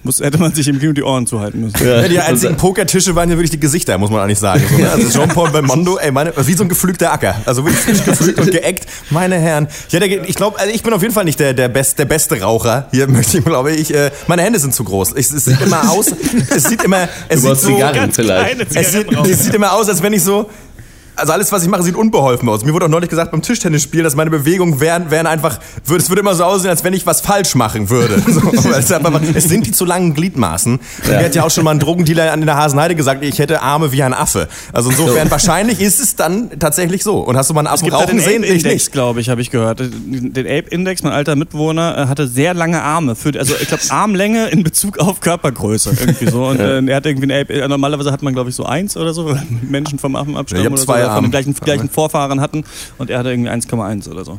muss, 0.04 0.18
hätte 0.20 0.38
man 0.38 0.52
sich 0.52 0.66
im 0.66 0.80
Kino 0.80 0.92
die 0.92 1.04
Ohren 1.04 1.26
zuhalten 1.28 1.60
müssen. 1.60 1.86
Ja, 1.86 2.08
die 2.08 2.18
einzigen 2.18 2.56
Pokertische 2.56 3.14
waren 3.14 3.30
ja 3.30 3.36
wirklich 3.36 3.52
die 3.52 3.60
Gesichter, 3.60 3.98
muss 3.98 4.10
man 4.10 4.20
eigentlich 4.20 4.38
sagen. 4.40 4.60
So, 4.68 4.76
ne? 4.76 4.90
Also 4.90 5.08
Jean-Paul 5.20 5.50
Belmondo, 5.50 5.96
ey, 5.98 6.10
meine, 6.10 6.32
wie 6.36 6.54
so 6.54 6.64
ein 6.64 6.68
gepflügter 6.68 7.12
Acker. 7.12 7.36
Also 7.46 7.64
wirklich 7.64 7.80
frisch 7.80 8.04
gepflügt 8.04 8.40
und 8.40 8.50
geeckt. 8.50 8.86
Meine 9.10 9.36
Herren. 9.36 9.68
Ja, 9.90 10.00
der, 10.00 10.28
ich 10.28 10.34
glaube, 10.34 10.58
also 10.58 10.72
ich 10.74 10.82
bin 10.82 10.92
auf 10.92 11.02
jeden 11.02 11.14
Fall 11.14 11.24
nicht 11.24 11.38
der, 11.38 11.54
der, 11.54 11.68
best, 11.68 12.00
der 12.00 12.06
beste 12.06 12.40
Raucher. 12.40 12.88
Hier 12.90 13.06
möchte 13.06 13.38
ich, 13.38 13.44
glaube 13.44 13.70
ich, 13.72 13.94
äh, 13.94 14.10
meine 14.26 14.42
Hände 14.42 14.58
sind 14.58 14.74
zu 14.74 14.82
groß. 14.82 14.91
Ich, 15.16 15.30
es 15.30 15.44
sieht 15.44 15.60
immer 15.60 15.90
aus, 15.90 16.06
es 16.54 16.64
sieht 16.64 16.82
immer, 16.84 17.08
es 17.28 17.42
Du 17.42 17.48
sieht 17.48 17.58
so, 17.60 17.68
Zigarren 17.68 17.94
Ganz 17.94 18.16
vielleicht. 18.16 18.74
es 18.74 18.92
sieht, 18.92 19.12
es 19.12 19.44
sieht 19.44 19.54
immer 19.54 19.72
aus, 19.72 19.88
als 19.88 20.02
wenn 20.02 20.12
ich 20.12 20.22
so. 20.22 20.48
Also 21.14 21.32
alles, 21.32 21.52
was 21.52 21.62
ich 21.62 21.68
mache, 21.68 21.82
sieht 21.82 21.94
unbeholfen 21.94 22.48
aus. 22.48 22.64
Mir 22.64 22.72
wurde 22.72 22.86
auch 22.86 22.90
neulich 22.90 23.10
gesagt 23.10 23.32
beim 23.32 23.42
Tischtennisspiel, 23.42 24.02
dass 24.02 24.16
meine 24.16 24.30
Bewegungen 24.30 24.80
wären, 24.80 25.10
wären 25.10 25.26
einfach, 25.26 25.58
es 25.84 26.08
würde 26.08 26.20
immer 26.20 26.34
so 26.34 26.44
aussehen, 26.44 26.70
als 26.70 26.84
wenn 26.84 26.94
ich 26.94 27.06
was 27.06 27.20
falsch 27.20 27.54
machen 27.54 27.90
würde. 27.90 28.22
So, 28.32 28.70
es, 28.70 28.90
einfach, 28.90 29.20
es 29.34 29.44
sind 29.44 29.66
die 29.66 29.72
zu 29.72 29.84
langen 29.84 30.14
Gliedmaßen. 30.14 30.80
Mir 31.06 31.24
hat 31.24 31.34
ja 31.34 31.44
auch 31.44 31.50
schon 31.50 31.64
mal 31.64 31.72
ein 31.72 31.78
Drogendealer 31.78 32.32
an 32.32 32.40
der 32.40 32.56
Hasenheide 32.56 32.94
gesagt, 32.94 33.22
ich 33.22 33.38
hätte 33.38 33.60
Arme 33.60 33.92
wie 33.92 34.02
ein 34.02 34.14
Affe. 34.14 34.48
Also 34.72 34.90
insofern, 34.90 35.30
wahrscheinlich 35.30 35.80
ist 35.80 36.00
es 36.00 36.16
dann 36.16 36.58
tatsächlich 36.58 37.02
so. 37.02 37.18
Und 37.18 37.36
hast 37.36 37.50
du 37.50 37.54
mal 37.54 37.60
einen 37.60 37.68
Affen 37.68 37.90
rauchen 37.90 38.16
den 38.16 38.20
sehen? 38.20 38.40
Nicht. 38.40 38.92
glaube 38.92 39.20
ich, 39.20 39.28
habe 39.28 39.40
ich 39.42 39.50
gehört. 39.50 39.80
Den 39.80 40.46
Ape-Index, 40.46 41.02
mein 41.02 41.12
alter 41.12 41.36
Mitbewohner, 41.36 41.98
äh, 41.98 42.06
hatte 42.06 42.26
sehr 42.26 42.54
lange 42.54 42.82
Arme. 42.82 43.14
Für, 43.14 43.38
also 43.38 43.54
ich 43.60 43.68
glaube 43.68 43.82
Armlänge 43.90 44.48
in 44.48 44.62
Bezug 44.62 44.98
auf 44.98 45.20
Körpergröße. 45.20 45.94
Irgendwie 46.00 46.30
so. 46.30 46.46
Und 46.46 46.60
äh, 46.60 46.80
er 46.80 46.96
hat 46.96 47.06
irgendwie 47.06 47.32
ein 47.32 47.42
Ape, 47.42 47.52
äh, 47.52 47.68
normalerweise 47.68 48.12
hat 48.12 48.22
man, 48.22 48.32
glaube 48.32 48.50
ich, 48.50 48.56
so 48.56 48.64
eins 48.64 48.96
oder 48.96 49.12
so, 49.12 49.36
Menschen 49.62 49.98
vom 49.98 50.16
Affen 50.16 50.36
abstammen 50.36 50.62
Ich 50.62 50.66
hab 50.66 50.72
oder 50.72 50.82
zwei 50.82 51.01
oder 51.06 51.14
von 51.14 51.24
den 51.24 51.30
gleichen, 51.30 51.54
gleichen 51.54 51.88
Vorfahren 51.90 52.40
hatten. 52.40 52.64
Und 52.98 53.10
er 53.10 53.18
hatte 53.18 53.30
irgendwie 53.30 53.50
1,1 53.50 54.08
oder 54.10 54.24
so. 54.24 54.36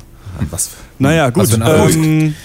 Was? 0.49 0.71
Naja, 0.99 1.29
gut. 1.29 1.47
für 1.47 1.55
ein 1.55 1.61
Erfolg. 1.61 1.95
Ähm, 1.95 2.35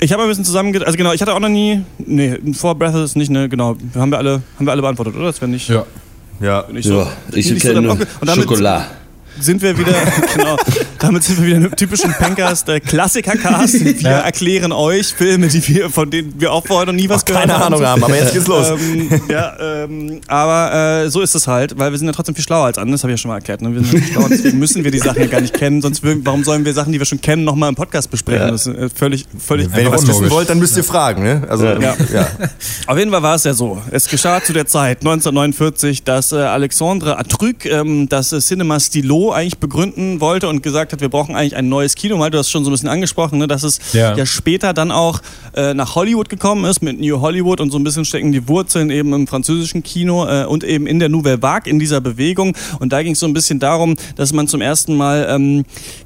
ich 0.00 0.12
habe 0.12 0.22
ein 0.22 0.28
bisschen 0.28 0.44
zusammen, 0.44 0.76
also 0.82 0.96
genau, 0.96 1.12
ich 1.12 1.20
hatte 1.22 1.32
auch 1.34 1.40
noch 1.40 1.48
nie, 1.48 1.82
nee, 1.98 2.38
vor 2.52 2.74
Breath 2.74 2.94
ist 2.96 3.16
nicht, 3.16 3.30
ne, 3.30 3.48
genau, 3.48 3.76
haben 3.94 4.10
wir 4.10 4.18
alle, 4.18 4.42
haben 4.58 4.66
wir 4.66 4.72
alle 4.72 4.82
beantwortet, 4.82 5.14
oder? 5.16 5.26
Das 5.26 5.40
wäre 5.40 5.50
nicht, 5.50 5.68
Ja. 5.68 5.84
Ja. 6.40 6.64
nicht 6.70 6.86
so. 6.86 7.00
Ja, 7.00 7.08
ich 7.32 7.50
nicht 7.50 7.62
so. 7.64 7.70
Und 7.72 7.86
damit- 8.22 8.34
Schokolade. 8.34 8.84
Sind 9.40 9.62
wir 9.62 9.76
wieder, 9.78 9.92
genau, 10.36 10.56
damit 10.98 11.24
sind 11.24 11.38
wir 11.38 11.46
wieder 11.46 11.56
einem 11.56 11.76
typischen 11.76 12.12
Pencast 12.12 12.68
äh, 12.68 12.80
Klassiker-Cast. 12.80 14.02
Wir 14.02 14.10
erklären 14.10 14.72
euch 14.72 15.08
Filme, 15.14 15.48
die 15.48 15.66
wir, 15.68 15.90
von 15.90 16.10
denen 16.10 16.34
wir 16.38 16.52
auch 16.52 16.66
vorher 16.66 16.86
noch 16.86 16.92
nie 16.92 17.08
was 17.08 17.22
Auch 17.22 17.24
gehört 17.26 17.42
keine 17.46 17.58
haben. 17.58 17.74
Ahnung 17.74 17.86
haben, 17.86 18.04
aber 18.04 18.16
jetzt 18.16 18.32
geht's 18.32 18.46
los. 18.46 18.70
Ähm, 18.70 19.20
ja, 19.28 19.56
ähm, 19.60 20.20
aber 20.28 21.04
äh, 21.04 21.10
so 21.10 21.20
ist 21.20 21.34
es 21.34 21.46
halt, 21.46 21.78
weil 21.78 21.90
wir 21.90 21.98
sind 21.98 22.06
ja 22.06 22.12
trotzdem 22.12 22.34
viel 22.34 22.44
schlauer 22.44 22.66
als 22.66 22.78
andere, 22.78 22.92
das 22.92 23.02
habe 23.02 23.12
ich 23.12 23.18
ja 23.18 23.22
schon 23.22 23.30
mal 23.30 23.36
erklärt. 23.36 23.62
Ne? 23.62 23.74
Wir 23.74 23.82
sind 23.82 23.92
ja 23.92 23.98
viel 24.00 24.12
schlauer, 24.12 24.28
deswegen 24.30 24.58
müssen 24.58 24.84
wir 24.84 24.90
die 24.90 24.98
Sachen 24.98 25.20
ja 25.20 25.26
gar 25.26 25.40
nicht 25.40 25.54
kennen, 25.54 25.82
sonst 25.82 26.02
würden, 26.02 26.24
warum 26.24 26.44
sollen 26.44 26.64
wir 26.64 26.72
Sachen, 26.72 26.92
die 26.92 26.98
wir 26.98 27.06
schon 27.06 27.20
kennen, 27.20 27.44
nochmal 27.44 27.68
im 27.68 27.74
Podcast 27.74 28.10
besprechen? 28.10 28.46
Ja. 28.46 28.50
Das 28.52 28.66
ist 28.66 28.76
äh, 28.76 28.88
völlig, 28.88 29.26
völlig 29.38 29.68
Wenn 29.74 29.86
ihr 29.86 29.92
was 29.92 30.06
wissen 30.06 30.30
wollt, 30.30 30.48
dann 30.48 30.58
müsst 30.58 30.76
ihr 30.76 30.84
fragen. 30.84 31.22
Ne? 31.22 31.42
Also, 31.48 31.64
Ja. 31.66 31.78
ja. 31.80 31.96
ja. 32.12 32.28
Auf 32.86 32.98
jeden 32.98 33.10
Fall 33.10 33.22
war 33.22 33.34
es 33.34 33.44
ja 33.44 33.54
so. 33.54 33.80
Es 33.90 34.08
geschah 34.08 34.42
zu 34.42 34.52
der 34.52 34.66
Zeit, 34.66 34.98
1949, 35.00 36.04
dass 36.04 36.32
äh, 36.32 36.36
Alexandre 36.36 37.18
Atruc 37.18 37.66
ähm, 37.66 38.08
das 38.08 38.32
äh, 38.32 38.40
Cinema 38.40 38.78
Stilo 38.80 39.23
eigentlich 39.32 39.58
begründen 39.58 40.20
wollte 40.20 40.48
und 40.48 40.62
gesagt 40.62 40.92
hat, 40.92 41.00
wir 41.00 41.08
brauchen 41.08 41.34
eigentlich 41.34 41.56
ein 41.56 41.68
neues 41.68 41.94
Kino. 41.94 42.18
Weil 42.18 42.30
du 42.30 42.38
hast 42.38 42.50
schon 42.50 42.64
so 42.64 42.70
ein 42.70 42.72
bisschen 42.72 42.88
angesprochen, 42.88 43.38
ne, 43.38 43.46
dass 43.46 43.62
es 43.62 43.80
ja. 43.92 44.16
Ja. 44.16 44.26
später 44.26 44.72
dann 44.72 44.90
auch 44.90 45.20
äh, 45.54 45.74
nach 45.74 45.94
Hollywood 45.94 46.28
gekommen 46.28 46.64
ist 46.64 46.82
mit 46.82 47.00
New 47.00 47.20
Hollywood 47.20 47.60
und 47.60 47.70
so 47.70 47.78
ein 47.78 47.84
bisschen 47.84 48.04
stecken 48.04 48.32
die 48.32 48.48
Wurzeln 48.48 48.90
eben 48.90 49.12
im 49.12 49.26
französischen 49.26 49.82
Kino 49.82 50.26
äh, 50.26 50.44
und 50.44 50.64
eben 50.64 50.86
in 50.86 50.98
der 50.98 51.08
Nouvelle 51.08 51.42
Vague, 51.42 51.70
in 51.70 51.78
dieser 51.78 52.00
Bewegung. 52.00 52.56
Und 52.78 52.92
da 52.92 53.02
ging 53.02 53.12
es 53.12 53.20
so 53.20 53.26
ein 53.26 53.32
bisschen 53.32 53.58
darum, 53.58 53.96
dass 54.16 54.32
man 54.32 54.48
zum 54.48 54.60
ersten 54.60 54.96
Mal, 54.96 55.26
ähm, 55.28 55.64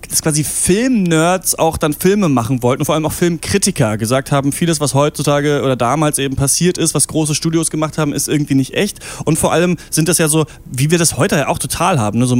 dass 0.08 0.22
quasi 0.22 0.44
Filmnerds 0.44 1.54
auch 1.54 1.76
dann 1.76 1.92
Filme 1.92 2.28
machen 2.28 2.62
wollten, 2.62 2.84
vor 2.84 2.94
allem 2.94 3.06
auch 3.06 3.12
Filmkritiker 3.12 3.96
gesagt 3.98 4.32
haben, 4.32 4.52
vieles, 4.52 4.80
was 4.80 4.94
heutzutage 4.94 5.62
oder 5.62 5.76
damals 5.76 6.18
eben 6.18 6.36
passiert 6.36 6.78
ist, 6.78 6.94
was 6.94 7.08
große 7.08 7.34
Studios 7.34 7.70
gemacht 7.70 7.98
haben, 7.98 8.12
ist 8.12 8.28
irgendwie 8.28 8.54
nicht 8.54 8.74
echt. 8.74 8.98
Und 9.24 9.38
vor 9.38 9.52
allem 9.52 9.76
sind 9.90 10.08
das 10.08 10.18
ja 10.18 10.28
so, 10.28 10.46
wie 10.64 10.90
wir 10.90 10.98
das 10.98 11.16
heute 11.16 11.36
ja 11.36 11.48
auch 11.48 11.58
total 11.58 11.98
haben, 11.98 12.18
ne? 12.18 12.26
so 12.26 12.36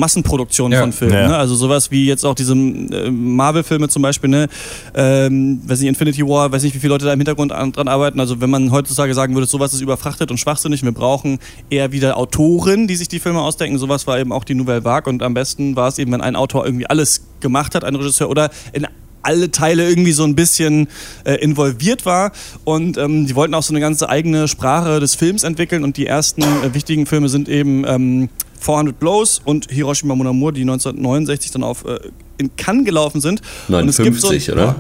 Massenproduktionen 0.69 0.73
Ja. 0.73 0.81
von 0.81 0.93
Filmen. 0.93 1.15
Ja. 1.15 1.29
Ne? 1.29 1.37
Also 1.37 1.55
sowas 1.55 1.91
wie 1.91 2.07
jetzt 2.07 2.25
auch 2.25 2.35
diese 2.35 2.55
äh, 2.55 3.11
Marvel-Filme 3.11 3.89
zum 3.89 4.03
Beispiel, 4.03 4.31
ne? 4.31 4.49
ähm, 4.95 5.61
weiß 5.67 5.81
nicht, 5.81 5.89
Infinity 5.89 6.27
War, 6.27 6.53
weiß 6.53 6.63
nicht, 6.63 6.75
wie 6.75 6.79
viele 6.81 6.93
Leute 6.95 7.07
da 7.07 7.13
im 7.13 7.19
Hintergrund 7.21 7.53
an, 7.53 7.73
dran 7.73 7.89
arbeiten. 7.89 8.21
Also 8.21 8.41
wenn 8.41 8.51
man 8.51 8.71
heutzutage 8.71 9.15
sagen 9.15 9.35
würde, 9.35 9.47
sowas 9.47 9.73
ist 9.75 9.81
überfrachtet 9.81 10.31
und 10.31 10.39
schwachsinnig, 10.39 10.83
wir 10.83 10.93
brauchen 10.93 11.39
eher 11.71 11.93
wieder 11.93 12.17
Autoren, 12.17 12.87
die 12.87 12.97
sich 12.97 13.09
die 13.09 13.19
Filme 13.19 13.41
ausdenken. 13.41 13.79
Sowas 13.79 14.07
war 14.07 14.19
eben 14.19 14.33
auch 14.33 14.45
die 14.45 14.55
Nouvelle 14.55 14.85
Vague 14.85 15.11
und 15.11 15.23
am 15.23 15.35
besten 15.35 15.77
war 15.77 15.89
es 15.89 15.99
eben, 15.99 16.13
wenn 16.13 16.21
ein 16.21 16.37
Autor 16.37 16.65
irgendwie 16.65 16.87
alles 16.87 17.23
gemacht 17.41 17.75
hat, 17.75 17.85
ein 17.85 17.95
Regisseur, 17.95 18.29
oder 18.29 18.51
in 18.73 18.87
alle 19.23 19.51
Teile 19.51 19.89
irgendwie 19.89 20.13
so 20.13 20.25
ein 20.25 20.35
bisschen 20.35 20.89
äh, 21.25 21.35
involviert 21.35 22.07
war. 22.07 22.33
Und 22.65 22.97
ähm, 22.97 23.27
die 23.27 23.35
wollten 23.35 23.53
auch 23.55 23.63
so 23.63 23.73
eine 23.73 23.81
ganze 23.81 24.09
eigene 24.09 24.49
Sprache 24.49 25.01
des 25.01 25.17
Films 25.17 25.43
entwickeln. 25.43 25.85
Und 25.85 25.97
die 25.97 26.07
ersten 26.07 26.43
äh, 26.43 26.73
wichtigen 26.73 27.05
Filme 27.05 27.29
sind 27.29 27.49
eben 27.49 27.85
ähm, 27.87 28.29
400 28.59 28.99
Blows 28.99 29.41
und 29.45 29.71
Hiroshima 29.71 30.15
Mon 30.15 30.27
Amour, 30.27 30.53
die 30.53 30.63
1969 30.63 31.51
dann 31.51 31.63
auf 31.65 31.85
äh, 31.85 31.99
in 32.39 32.55
Cannes 32.57 32.85
gelaufen 32.85 33.21
sind. 33.21 33.43
und 33.69 33.89
es 33.89 33.97
gibt 33.97 34.21
so 34.21 34.29
59, 34.29 34.53
ein, 34.53 34.55
oder? 34.55 34.77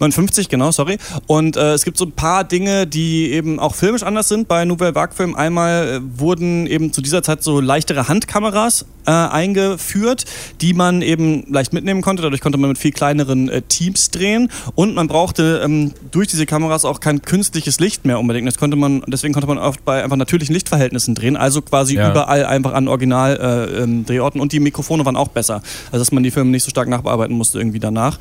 59, 0.00 0.48
genau, 0.48 0.70
sorry. 0.70 0.98
Und 1.26 1.56
äh, 1.56 1.74
es 1.74 1.84
gibt 1.84 1.98
so 1.98 2.04
ein 2.04 2.12
paar 2.12 2.44
Dinge, 2.44 2.86
die 2.86 3.32
eben 3.32 3.58
auch 3.58 3.74
filmisch 3.74 4.02
anders 4.04 4.28
sind 4.28 4.48
bei 4.48 4.64
Nouvelle 4.64 4.94
Vague 4.94 5.14
Film. 5.14 5.34
Einmal 5.34 5.88
äh, 5.88 6.00
wurden 6.18 6.66
eben 6.66 6.92
zu 6.92 7.02
dieser 7.02 7.22
Zeit 7.22 7.42
so 7.42 7.60
leichtere 7.60 8.08
Handkameras 8.08 8.86
äh, 9.06 9.10
eingeführt, 9.10 10.24
die 10.60 10.74
man 10.74 11.02
eben 11.02 11.44
leicht 11.52 11.72
mitnehmen 11.72 12.02
konnte. 12.02 12.22
Dadurch 12.22 12.40
konnte 12.40 12.58
man 12.58 12.68
mit 12.68 12.78
viel 12.78 12.92
kleineren 12.92 13.48
äh, 13.48 13.62
Teams 13.62 14.10
drehen 14.10 14.50
und 14.74 14.94
man 14.94 15.08
brauchte 15.08 15.60
ähm, 15.64 15.92
durch 16.10 16.28
diese 16.28 16.46
Kameras 16.46 16.84
auch 16.84 17.00
kein 17.00 17.22
künstliches 17.22 17.80
Licht 17.80 18.04
mehr 18.04 18.18
unbedingt. 18.18 18.46
Das 18.48 18.58
konnte 18.58 18.76
man, 18.76 19.02
deswegen 19.06 19.32
konnte 19.34 19.46
man 19.48 19.58
oft 19.58 19.84
bei 19.84 20.02
einfach 20.02 20.16
natürlichen 20.16 20.54
Lichtverhältnissen 20.54 21.14
drehen, 21.14 21.36
also 21.36 21.62
quasi 21.62 21.96
Ja. 21.96 22.10
überall 22.10 22.44
einfach 22.46 22.72
an 22.72 22.88
Original 22.88 23.36
äh, 23.36 23.82
ähm, 23.82 24.04
Drehorten 24.04 24.40
und 24.40 24.52
die 24.52 24.60
Mikrofone 24.60 25.04
waren 25.04 25.16
auch 25.16 25.28
besser, 25.28 25.62
also 25.90 25.98
dass 25.98 26.12
man 26.12 26.22
die 26.22 26.30
Filme 26.30 26.50
nicht 26.50 26.64
so 26.64 26.70
stark 26.70 26.88
nachbearbeiten 26.88 27.36
musste 27.36 27.58
irgendwie 27.58 27.80
danach. 27.80 28.18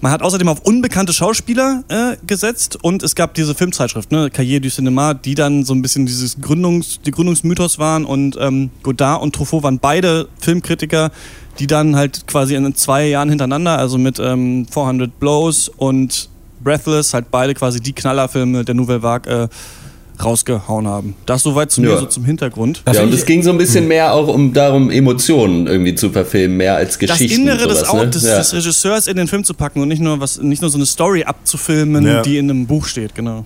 Man 0.00 0.12
hat 0.12 0.22
außerdem 0.22 0.48
auf 0.48 0.60
unbekannte 0.60 1.12
Schauspieler 1.12 1.82
äh, 1.88 2.16
gesetzt 2.26 2.78
und 2.82 3.02
es 3.02 3.14
gab 3.14 3.34
diese 3.34 3.54
Filmzeitschrift, 3.54 4.12
ne, 4.12 4.28
Cahiers 4.30 4.60
du 4.60 4.68
Cinéma, 4.68 5.14
die 5.14 5.34
dann 5.34 5.64
so 5.64 5.72
ein 5.74 5.80
bisschen 5.80 6.04
dieses 6.04 6.40
Gründungs, 6.40 7.00
die 7.00 7.10
Gründungsmythos 7.10 7.78
waren 7.78 8.04
und 8.04 8.36
ähm, 8.38 8.70
Godard 8.82 9.22
und 9.22 9.34
Truffaut 9.34 9.62
waren 9.62 9.78
beide 9.78 10.28
Filmkritiker, 10.38 11.10
die 11.58 11.66
dann 11.66 11.96
halt 11.96 12.26
quasi 12.26 12.54
in 12.54 12.74
zwei 12.74 13.06
Jahren 13.06 13.30
hintereinander, 13.30 13.78
also 13.78 13.96
mit 13.96 14.18
ähm, 14.18 14.66
400 14.70 15.18
Blows 15.18 15.68
und 15.68 16.28
Breathless, 16.62 17.14
halt 17.14 17.30
beide 17.30 17.54
quasi 17.54 17.80
die 17.80 17.92
Knallerfilme 17.92 18.64
der 18.64 18.74
Nouvelle 18.74 19.02
Vague 19.02 19.44
äh, 19.44 19.48
rausgehauen 20.22 20.86
haben. 20.86 21.14
Das 21.26 21.42
soweit 21.42 21.70
zu 21.70 21.80
mir 21.80 21.90
Ja. 21.90 21.98
so 21.98 22.06
zum 22.06 22.24
Hintergrund. 22.24 22.82
Das 22.84 22.96
ja, 22.96 23.02
und 23.02 23.12
es 23.12 23.24
ging 23.26 23.42
so 23.42 23.50
ein 23.50 23.58
bisschen 23.58 23.88
mehr 23.88 24.12
auch 24.12 24.28
um 24.28 24.52
darum, 24.52 24.90
Emotionen 24.90 25.66
irgendwie 25.66 25.94
zu 25.94 26.10
verfilmen, 26.10 26.56
mehr 26.56 26.76
als 26.76 26.90
das 26.98 26.98
Geschichten. 26.98 27.42
Innere 27.42 27.66
des, 27.68 27.80
sowas, 27.80 27.90
Au- 27.90 28.04
ne? 28.04 28.10
des, 28.10 28.22
ja. 28.24 28.38
des 28.38 28.52
Regisseurs 28.54 29.06
in 29.06 29.16
den 29.16 29.26
Film 29.28 29.44
zu 29.44 29.54
packen 29.54 29.80
und 29.80 29.88
nicht 29.88 30.00
nur 30.02 30.20
was, 30.20 30.40
nicht 30.40 30.62
nur 30.62 30.70
so 30.70 30.78
eine 30.78 30.86
Story 30.86 31.24
abzufilmen, 31.24 32.06
Ja. 32.06 32.22
die 32.22 32.38
in 32.38 32.50
einem 32.50 32.66
Buch 32.66 32.86
steht, 32.86 33.14
genau. 33.14 33.44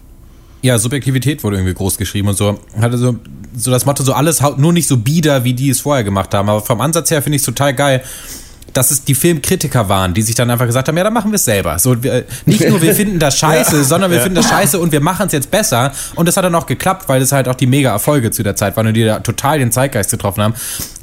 Ja, 0.60 0.76
Subjektivität 0.78 1.44
wurde 1.44 1.56
irgendwie 1.56 1.74
groß 1.74 1.96
geschrieben 1.98 2.28
und 2.28 2.36
so. 2.36 2.58
Hatte 2.80 2.98
so, 2.98 3.14
so 3.56 3.70
das 3.70 3.86
Motto, 3.86 4.02
so 4.02 4.12
alles 4.12 4.40
nur 4.56 4.72
nicht 4.72 4.88
so 4.88 4.96
bieder, 4.96 5.44
wie 5.44 5.54
die 5.54 5.70
es 5.70 5.80
vorher 5.80 6.02
gemacht 6.02 6.34
haben. 6.34 6.48
Aber 6.48 6.60
vom 6.60 6.80
Ansatz 6.80 7.10
her 7.12 7.22
finde 7.22 7.36
ich 7.36 7.42
es 7.42 7.46
total 7.46 7.74
geil, 7.74 8.02
dass 8.78 8.92
es 8.92 9.02
die 9.02 9.16
Filmkritiker 9.16 9.88
waren, 9.88 10.14
die 10.14 10.22
sich 10.22 10.36
dann 10.36 10.48
einfach 10.50 10.66
gesagt 10.66 10.86
haben, 10.86 10.96
ja, 10.96 11.02
dann 11.02 11.12
machen 11.12 11.32
wir 11.32 11.36
es 11.36 11.44
selber. 11.44 11.80
So, 11.80 12.00
wir, 12.00 12.24
nicht 12.46 12.66
nur 12.68 12.80
wir 12.80 12.94
finden 12.94 13.18
das 13.18 13.36
scheiße, 13.36 13.82
sondern 13.82 14.10
wir 14.12 14.20
finden 14.20 14.36
das 14.36 14.48
scheiße 14.48 14.78
und 14.78 14.92
wir 14.92 15.00
machen 15.00 15.26
es 15.26 15.32
jetzt 15.32 15.50
besser. 15.50 15.92
Und 16.14 16.28
das 16.28 16.36
hat 16.36 16.44
dann 16.44 16.54
auch 16.54 16.66
geklappt, 16.66 17.08
weil 17.08 17.20
es 17.20 17.32
halt 17.32 17.48
auch 17.48 17.56
die 17.56 17.66
Mega-Erfolge 17.66 18.30
zu 18.30 18.44
der 18.44 18.54
Zeit 18.54 18.76
waren 18.76 18.86
und 18.86 18.94
die 18.94 19.04
da 19.04 19.18
total 19.18 19.58
den 19.58 19.72
Zeitgeist 19.72 20.12
getroffen 20.12 20.42
haben. 20.42 20.54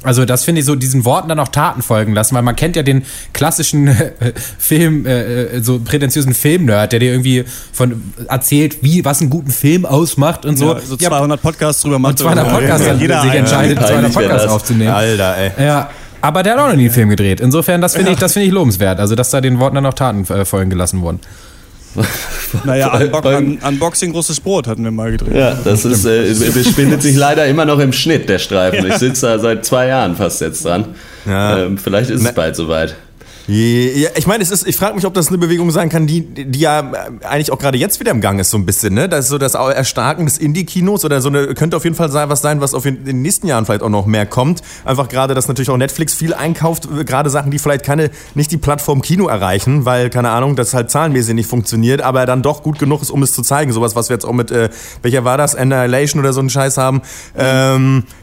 Also 0.02 0.24
das 0.24 0.44
finde 0.44 0.60
ich 0.60 0.64
so, 0.64 0.74
diesen 0.74 1.04
Worten 1.04 1.28
dann 1.28 1.38
auch 1.38 1.48
Taten 1.48 1.82
folgen 1.82 2.14
lassen, 2.14 2.34
weil 2.34 2.42
man 2.42 2.56
kennt 2.56 2.76
ja 2.76 2.82
den 2.82 3.04
klassischen 3.34 3.88
äh, 3.88 4.12
Film, 4.58 5.04
äh, 5.04 5.42
äh, 5.42 5.60
so 5.60 5.78
prätentiösen 5.78 6.32
Filmnerd, 6.32 6.92
der 6.92 7.00
dir 7.00 7.10
irgendwie 7.10 7.44
von 7.72 8.02
erzählt, 8.26 8.78
wie, 8.82 9.04
was 9.04 9.20
einen 9.20 9.28
guten 9.28 9.50
Film 9.50 9.84
ausmacht 9.84 10.46
und 10.46 10.56
so. 10.56 10.74
Ja, 10.74 10.80
so 10.80 10.96
200 10.96 11.42
Podcasts 11.42 11.82
drüber 11.82 11.98
macht. 11.98 12.12
und 12.12 12.18
200 12.20 12.48
Podcasts, 12.48 12.86
dann 12.86 12.98
jeder 12.98 13.20
sich 13.20 13.34
entscheidet, 13.34 13.78
Peinlich 13.78 14.12
200 14.12 14.14
wär 14.14 14.22
Podcasts 14.22 14.48
aufzunehmen. 14.48 14.92
Alter, 14.92 15.36
ey. 15.36 15.50
Ja, 15.58 15.90
aber 16.28 16.42
der 16.42 16.54
hat 16.54 16.60
auch 16.60 16.68
noch 16.68 16.76
nie 16.76 16.84
einen 16.84 16.90
Film 16.94 17.08
gedreht. 17.08 17.40
Insofern, 17.40 17.80
das 17.80 17.94
finde 17.96 18.12
ich, 18.12 18.18
das 18.18 18.32
finde 18.32 18.46
ich 18.48 18.52
lobenswert. 18.52 19.00
Also, 19.00 19.14
dass 19.14 19.30
da 19.30 19.40
den 19.40 19.58
Worten 19.58 19.76
dann 19.76 19.86
auch 19.86 19.94
Taten 19.94 20.24
äh, 20.32 20.44
folgen 20.44 20.70
gelassen 20.70 21.00
wurden. 21.02 21.20
Naja, 22.64 22.92
Unbo 22.94 23.20
Beim- 23.22 23.52
Un 23.52 23.58
Unboxing 23.66 24.12
großes 24.12 24.40
Brot 24.40 24.66
hatten 24.68 24.84
wir 24.84 24.90
mal 24.90 25.10
gedreht. 25.12 25.34
Ja, 25.34 25.54
das 25.64 25.84
ist, 25.84 26.04
äh, 26.04 26.24
befindet 26.52 27.02
sich 27.02 27.16
leider 27.16 27.46
immer 27.46 27.64
noch 27.64 27.78
im 27.78 27.92
Schnitt, 27.92 28.28
der 28.28 28.38
Streifen. 28.38 28.86
Ich 28.86 28.94
sitze 28.98 29.26
da 29.26 29.38
seit 29.38 29.64
zwei 29.64 29.88
Jahren 29.88 30.14
fast 30.14 30.40
jetzt 30.42 30.64
dran. 30.64 30.84
Ja. 31.26 31.58
Ähm, 31.64 31.78
vielleicht 31.78 32.10
ist 32.10 32.20
es 32.20 32.26
Ne- 32.26 32.32
bald 32.34 32.54
soweit. 32.54 32.94
Ja, 33.48 34.10
ich 34.16 34.26
meine, 34.26 34.42
es 34.42 34.50
ist, 34.50 34.66
ich 34.66 34.76
frage 34.76 34.96
mich, 34.96 35.06
ob 35.06 35.14
das 35.14 35.28
eine 35.28 35.38
Bewegung 35.38 35.70
sein 35.70 35.88
kann, 35.88 36.08
die, 36.08 36.22
die 36.22 36.58
ja 36.58 36.80
äh, 36.80 37.24
eigentlich 37.24 37.52
auch 37.52 37.58
gerade 37.60 37.78
jetzt 37.78 38.00
wieder 38.00 38.10
im 38.10 38.20
Gang 38.20 38.40
ist, 38.40 38.50
so 38.50 38.58
ein 38.58 38.66
bisschen, 38.66 38.94
ne? 38.94 39.08
Das 39.08 39.26
ist 39.26 39.28
so 39.30 39.38
das 39.38 39.54
Erstarken 39.54 40.26
des 40.26 40.38
Indie-Kinos 40.38 41.04
oder 41.04 41.20
so 41.20 41.28
eine, 41.28 41.54
könnte 41.54 41.76
auf 41.76 41.84
jeden 41.84 41.94
Fall 41.94 42.10
sein, 42.10 42.28
was 42.28 42.42
sein, 42.42 42.60
was 42.60 42.74
auf 42.74 42.84
in 42.86 43.04
den 43.04 43.22
nächsten 43.22 43.46
Jahren 43.46 43.64
vielleicht 43.64 43.82
auch 43.82 43.88
noch 43.88 44.06
mehr 44.06 44.26
kommt. 44.26 44.62
Einfach 44.84 45.08
gerade, 45.08 45.34
dass 45.34 45.46
natürlich 45.46 45.70
auch 45.70 45.76
Netflix 45.76 46.12
viel 46.12 46.34
einkauft, 46.34 46.86
äh, 46.86 47.04
gerade 47.04 47.30
Sachen, 47.30 47.52
die 47.52 47.60
vielleicht 47.60 47.84
keine, 47.84 48.10
nicht 48.34 48.50
die 48.50 48.56
Plattform 48.56 49.00
Kino 49.00 49.28
erreichen, 49.28 49.84
weil, 49.84 50.10
keine 50.10 50.30
Ahnung, 50.30 50.56
das 50.56 50.74
halt 50.74 50.90
zahlenmäßig 50.90 51.34
nicht 51.34 51.48
funktioniert, 51.48 52.02
aber 52.02 52.26
dann 52.26 52.42
doch 52.42 52.64
gut 52.64 52.80
genug 52.80 53.00
ist, 53.02 53.10
um 53.10 53.22
es 53.22 53.32
zu 53.32 53.42
zeigen. 53.42 53.72
Sowas, 53.72 53.94
was 53.94 54.08
wir 54.08 54.16
jetzt 54.16 54.24
auch 54.24 54.32
mit, 54.32 54.50
äh, 54.50 54.70
welcher 55.02 55.24
war 55.24 55.38
das? 55.38 55.54
Annihilation 55.54 56.20
oder 56.20 56.32
so 56.32 56.40
einen 56.40 56.50
Scheiß 56.50 56.78
haben. 56.78 57.00
Ähm, 57.36 58.02
Mög- 58.02 58.15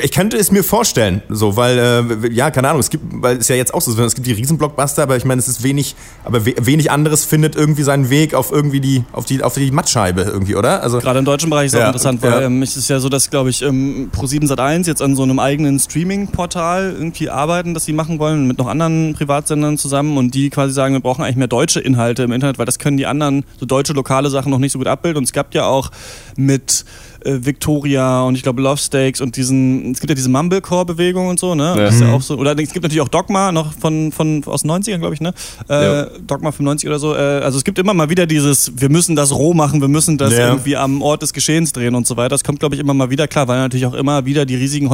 Ich 0.00 0.10
könnte 0.10 0.36
es 0.36 0.50
mir 0.50 0.64
vorstellen, 0.64 1.22
so, 1.28 1.56
weil, 1.56 1.78
äh, 1.78 2.32
ja, 2.32 2.50
keine 2.50 2.68
Ahnung, 2.68 2.80
es 2.80 2.90
gibt, 2.90 3.04
weil 3.22 3.36
es 3.36 3.46
ja 3.46 3.54
jetzt 3.54 3.72
auch 3.72 3.80
so, 3.80 3.92
ist, 3.92 3.98
es 3.98 4.14
gibt 4.16 4.26
die 4.26 4.32
Riesenblockbuster, 4.32 5.04
aber 5.04 5.16
ich 5.16 5.24
meine, 5.24 5.38
es 5.38 5.46
ist 5.46 5.62
wenig, 5.62 5.94
aber 6.24 6.44
we 6.44 6.54
wenig 6.60 6.90
anderes 6.90 7.24
findet 7.24 7.54
irgendwie 7.54 7.84
seinen 7.84 8.10
Weg 8.10 8.34
auf 8.34 8.50
irgendwie 8.50 8.80
die, 8.80 9.04
auf 9.12 9.26
die, 9.26 9.42
auf 9.44 9.54
die 9.54 9.70
Mattscheibe 9.70 10.22
irgendwie, 10.22 10.56
oder? 10.56 10.82
Also, 10.82 10.98
Gerade 10.98 11.20
im 11.20 11.24
deutschen 11.24 11.50
Bereich 11.50 11.66
ist 11.66 11.76
auch 11.76 11.80
Ja, 11.80 11.86
interessant, 11.86 12.20
weil 12.22 12.32
ja. 12.32 12.40
ähm, 12.42 12.62
es 12.62 12.76
ist 12.76 12.90
ja 12.90 12.98
so, 12.98 13.08
dass, 13.08 13.30
glaube 13.30 13.50
ich, 13.50 13.62
ähm, 13.62 14.10
Pro7 14.12 14.48
Sat1 14.48 14.88
jetzt 14.88 15.02
an 15.02 15.14
so 15.14 15.22
einem 15.22 15.38
eigenen 15.38 15.78
Streaming-Portal 15.78 16.96
irgendwie 16.98 17.30
arbeiten, 17.30 17.72
das 17.72 17.84
sie 17.84 17.92
machen 17.92 18.18
wollen, 18.18 18.48
mit 18.48 18.58
noch 18.58 18.66
anderen 18.66 19.14
Privatsendern 19.14 19.78
zusammen 19.78 20.18
und 20.18 20.34
die 20.34 20.50
quasi 20.50 20.72
sagen, 20.72 20.94
wir 20.94 21.00
brauchen 21.00 21.22
eigentlich 21.22 21.36
mehr 21.36 21.46
deutsche 21.46 21.78
Inhalte 21.78 22.24
im 22.24 22.32
Internet, 22.32 22.58
weil 22.58 22.66
das 22.66 22.80
können 22.80 22.96
die 22.96 23.06
anderen, 23.06 23.44
so 23.60 23.66
deutsche 23.66 23.92
lokale 23.92 24.30
Sachen 24.30 24.50
noch 24.50 24.58
nicht 24.58 24.72
so 24.72 24.78
gut 24.78 24.88
abbilden. 24.88 25.18
Und 25.18 25.24
es 25.24 25.32
gab 25.32 25.54
ja 25.54 25.66
auch 25.66 25.92
mit 26.36 26.84
äh, 27.24 27.38
Victoria 27.44 28.22
und 28.22 28.34
ich 28.34 28.42
glaube 28.42 28.62
Love 28.62 28.78
Stakes 28.78 29.20
und 29.20 29.36
diesen, 29.36 29.92
es 29.92 30.00
gibt 30.00 30.10
ja 30.10 30.14
diese 30.14 30.28
Mumblecore-Bewegung 30.30 31.28
und 31.28 31.38
so, 31.38 31.54
ne? 31.54 31.74
Das 31.76 31.94
ist 31.94 32.00
ja 32.00 32.12
auch 32.12 32.22
so, 32.22 32.36
oder 32.36 32.52
es 32.58 32.72
gibt 32.72 32.82
natürlich 32.82 33.00
auch 33.02 33.08
Dogma, 33.08 33.52
noch 33.52 33.72
von, 33.72 34.12
von 34.12 34.42
aus 34.46 34.62
den 34.62 34.70
90ern, 34.70 34.98
glaube 34.98 35.14
ich, 35.14 35.20
ne? 35.20 35.32
Äh, 35.68 35.84
Ja. 35.84 36.04
Dogma 36.26 36.52
95 36.52 36.88
oder 36.88 36.98
so. 36.98 37.14
Äh, 37.14 37.18
also 37.18 37.58
es 37.58 37.64
gibt 37.64 37.78
immer 37.78 37.94
mal 37.94 38.08
wieder 38.10 38.26
dieses, 38.26 38.72
wir 38.80 38.88
müssen 38.90 39.16
das 39.16 39.32
roh 39.32 39.54
machen, 39.54 39.80
wir 39.80 39.88
müssen 39.88 40.18
das 40.18 40.32
Ja. 40.36 40.48
irgendwie 40.48 40.76
am 40.76 41.02
Ort 41.02 41.22
des 41.22 41.32
Geschehens 41.32 41.72
drehen 41.72 41.94
und 41.94 42.06
so 42.06 42.16
weiter. 42.16 42.30
Das 42.30 42.44
kommt, 42.44 42.60
glaube 42.60 42.74
ich, 42.74 42.80
immer 42.80 42.94
mal 42.94 43.10
wieder 43.10 43.26
klar, 43.28 43.48
weil 43.48 43.58
natürlich 43.58 43.86
auch 43.86 43.94
immer 43.94 44.24
wieder 44.24 44.46
die 44.46 44.56
riesigen 44.56 44.90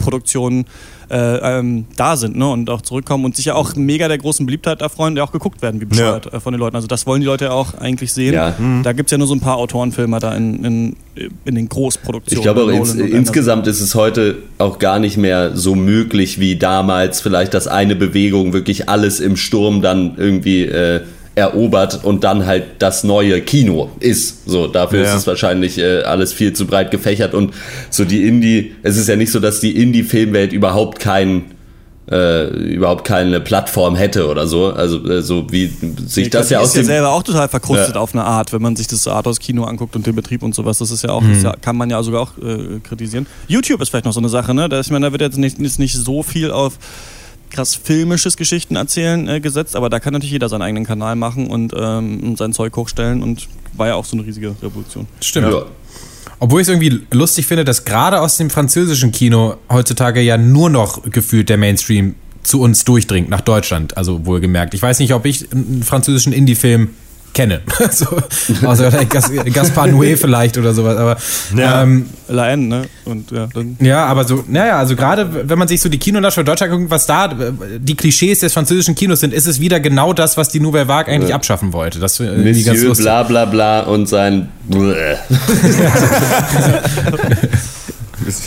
Hollywood-Produktionen 0.00 0.64
äh, 1.10 1.58
ähm, 1.58 1.86
da 1.96 2.16
sind 2.16 2.36
ne? 2.36 2.48
und 2.48 2.70
auch 2.70 2.82
zurückkommen 2.82 3.24
und 3.24 3.34
sich 3.34 3.46
ja 3.46 3.54
auch 3.54 3.74
mega 3.74 4.06
der 4.06 4.18
großen 4.18 4.46
Beliebtheit 4.46 4.80
erfreuen, 4.80 5.16
die 5.16 5.20
auch 5.20 5.32
geguckt 5.32 5.60
werden, 5.60 5.80
wie 5.80 5.84
bescheuert 5.84 6.32
äh, 6.32 6.38
von 6.38 6.52
den 6.52 6.60
Leuten. 6.60 6.76
Also 6.76 6.86
das 6.86 7.04
wollen 7.06 7.20
die 7.20 7.26
Leute 7.26 7.46
ja 7.46 7.50
auch 7.50 7.74
eigentlich 7.74 8.12
sehen. 8.12 8.34
Ja. 8.34 8.54
Da 8.82 8.92
gibt 8.92 9.08
es 9.08 9.12
ja 9.12 9.18
nur 9.18 9.26
so 9.26 9.34
ein 9.34 9.40
paar 9.40 9.56
Autorenfilmer 9.56 10.20
da 10.20 10.34
in, 10.34 10.64
in, 10.64 10.96
in 11.44 11.54
den 11.56 11.68
Großproduktionen. 11.68 12.38
Ich 12.38 12.42
glaube 12.42 12.62
auch 12.62 12.68
ins, 12.68 12.94
insgesamt 12.94 13.66
ist 13.66 13.80
es 13.80 13.96
heute 13.96 14.36
auch 14.58 14.78
gar 14.78 15.00
nicht 15.00 15.16
mehr 15.16 15.56
so 15.56 15.74
möglich 15.74 16.38
wie 16.38 16.56
damals 16.56 17.20
vielleicht, 17.20 17.54
dass 17.54 17.66
eine 17.66 17.96
Bewegung 17.96 18.52
wirklich 18.52 18.88
alles 18.88 19.18
im 19.18 19.36
Sturm 19.36 19.82
dann 19.82 20.14
irgendwie 20.16 20.62
äh, 20.62 21.00
erobert 21.34 22.04
und 22.04 22.24
dann 22.24 22.44
halt 22.46 22.64
das 22.80 23.04
neue 23.04 23.40
Kino 23.40 23.90
ist. 24.00 24.48
So, 24.48 24.66
dafür 24.66 25.02
Ja. 25.02 25.08
ist 25.10 25.14
es 25.20 25.26
wahrscheinlich 25.26 25.78
äh, 25.78 26.02
alles 26.02 26.32
viel 26.32 26.52
zu 26.52 26.66
breit 26.66 26.90
gefächert 26.90 27.34
und 27.34 27.54
so 27.90 28.04
die 28.04 28.26
Indie, 28.26 28.72
es 28.82 28.96
ist 28.96 29.08
ja 29.08 29.16
nicht 29.16 29.30
so, 29.32 29.38
dass 29.40 29.60
die 29.60 29.80
Indie-Filmwelt 29.80 30.52
überhaupt 30.52 30.98
kein 30.98 31.44
äh, 32.10 32.48
überhaupt 32.74 33.04
keine 33.06 33.40
Plattform 33.40 33.94
hätte 33.94 34.26
oder 34.28 34.48
so. 34.48 34.72
Also 34.72 35.06
äh, 35.08 35.22
so 35.22 35.46
wie 35.52 35.70
sich 36.06 36.24
Ich 36.24 36.30
das 36.30 36.48
glaub, 36.48 36.58
ja 36.58 36.64
aus 36.64 36.70
ist 36.70 36.74
ja 36.76 36.82
dem 36.82 36.86
selber 36.86 37.10
auch 37.12 37.22
total 37.22 37.48
verkrustet 37.48 37.94
Ja. 37.94 38.00
auf 38.00 38.14
eine 38.14 38.24
Art, 38.24 38.52
wenn 38.52 38.60
man 38.60 38.74
sich 38.74 38.88
das 38.88 39.06
Arthouse-Kino 39.06 39.62
anguckt 39.62 39.94
und 39.94 40.04
den 40.08 40.16
Betrieb 40.16 40.42
und 40.42 40.52
sowas. 40.52 40.78
Das 40.78 40.90
ist 40.90 41.04
ja 41.04 41.10
auch, 41.10 41.20
Mhm. 41.20 41.34
das 41.34 41.42
ja, 41.44 41.54
kann 41.60 41.76
man 41.76 41.88
ja 41.88 42.02
sogar 42.02 42.22
auch 42.22 42.32
äh, 42.38 42.80
kritisieren. 42.82 43.26
YouTube 43.46 43.80
ist 43.80 43.90
vielleicht 43.90 44.06
noch 44.06 44.12
so 44.12 44.18
eine 44.18 44.28
Sache, 44.28 44.52
ne? 44.54 44.68
Da, 44.68 44.80
ich 44.80 44.90
meine, 44.90 45.06
da 45.06 45.12
wird 45.12 45.22
jetzt 45.22 45.38
nicht, 45.38 45.60
ist 45.60 45.78
nicht 45.78 45.94
so 45.94 46.24
viel 46.24 46.50
auf 46.50 46.78
krass 47.50 47.74
filmisches 47.74 48.36
Geschichten 48.36 48.76
erzählen 48.76 49.28
äh, 49.28 49.40
gesetzt, 49.40 49.76
aber 49.76 49.90
da 49.90 50.00
kann 50.00 50.12
natürlich 50.12 50.32
jeder 50.32 50.48
seinen 50.48 50.62
eigenen 50.62 50.86
Kanal 50.86 51.16
machen 51.16 51.48
und 51.48 51.72
ähm, 51.76 52.36
sein 52.36 52.52
Zeug 52.52 52.76
hochstellen 52.76 53.22
und 53.22 53.48
war 53.74 53.88
ja 53.88 53.94
auch 53.94 54.04
so 54.04 54.16
eine 54.16 54.26
riesige 54.26 54.54
Revolution. 54.62 55.06
Stimmt. 55.20 55.52
ja. 55.52 55.64
Obwohl 56.38 56.62
ich 56.62 56.68
es 56.68 56.70
irgendwie 56.70 57.02
lustig 57.10 57.46
finde, 57.46 57.64
dass 57.64 57.84
gerade 57.84 58.20
aus 58.20 58.38
dem 58.38 58.48
französischen 58.48 59.12
Kino 59.12 59.56
heutzutage 59.70 60.22
ja 60.22 60.38
nur 60.38 60.70
noch 60.70 61.02
gefühlt 61.02 61.50
der 61.50 61.58
Mainstream 61.58 62.14
zu 62.42 62.62
uns 62.62 62.84
durchdringt, 62.84 63.28
nach 63.28 63.42
Deutschland, 63.42 63.96
also 63.98 64.24
wohlgemerkt. 64.24 64.72
Ich 64.72 64.80
weiß 64.80 64.98
nicht, 65.00 65.12
ob 65.12 65.26
ich 65.26 65.52
einen 65.52 65.82
französischen 65.82 66.32
Indie-Film 66.32 66.90
kenne. 67.40 67.60
so, 67.90 68.06
außer 68.66 68.90
Gas, 69.06 69.30
Gaspar 69.52 69.86
Noé 69.86 70.16
vielleicht 70.16 70.58
oder 70.58 70.74
sowas. 70.74 70.96
Aber 70.96 71.16
Ja. 71.56 71.82
ähm, 71.82 72.06
La 72.28 72.50
N, 72.50 72.68
ne? 72.68 72.82
Und 73.04 73.30
ja, 73.30 73.46
dann. 73.52 73.76
ja, 73.80 74.04
aber 74.06 74.24
so, 74.24 74.44
naja, 74.46 74.78
also 74.78 74.94
gerade 74.94 75.48
wenn 75.48 75.58
man 75.58 75.66
sich 75.68 75.80
so 75.80 75.88
die 75.88 75.98
Kinolandschaft 75.98 76.46
Deutschland 76.46 76.72
guckt, 76.72 76.90
was 76.90 77.06
da 77.06 77.28
die 77.78 77.96
Klischees 77.96 78.40
des 78.40 78.52
französischen 78.52 78.94
Kinos 78.94 79.20
sind, 79.20 79.32
ist 79.32 79.46
es 79.46 79.58
wieder 79.60 79.80
genau 79.80 80.12
das, 80.12 80.36
was 80.36 80.48
die 80.50 80.60
Nouvelle 80.60 80.86
Vague 80.88 81.12
eigentlich 81.12 81.34
abschaffen 81.34 81.72
wollte. 81.72 81.98
Das 81.98 82.18
finde 82.18 82.50
ich 82.50 82.64
ganz 82.64 82.76
Monsieur 82.78 82.88
lustig. 82.88 83.04
bla 83.06 83.22
bla 83.22 83.44
bla 83.46 83.80
und 83.80 84.08
sein 84.08 84.48
Bläh. 84.68 85.16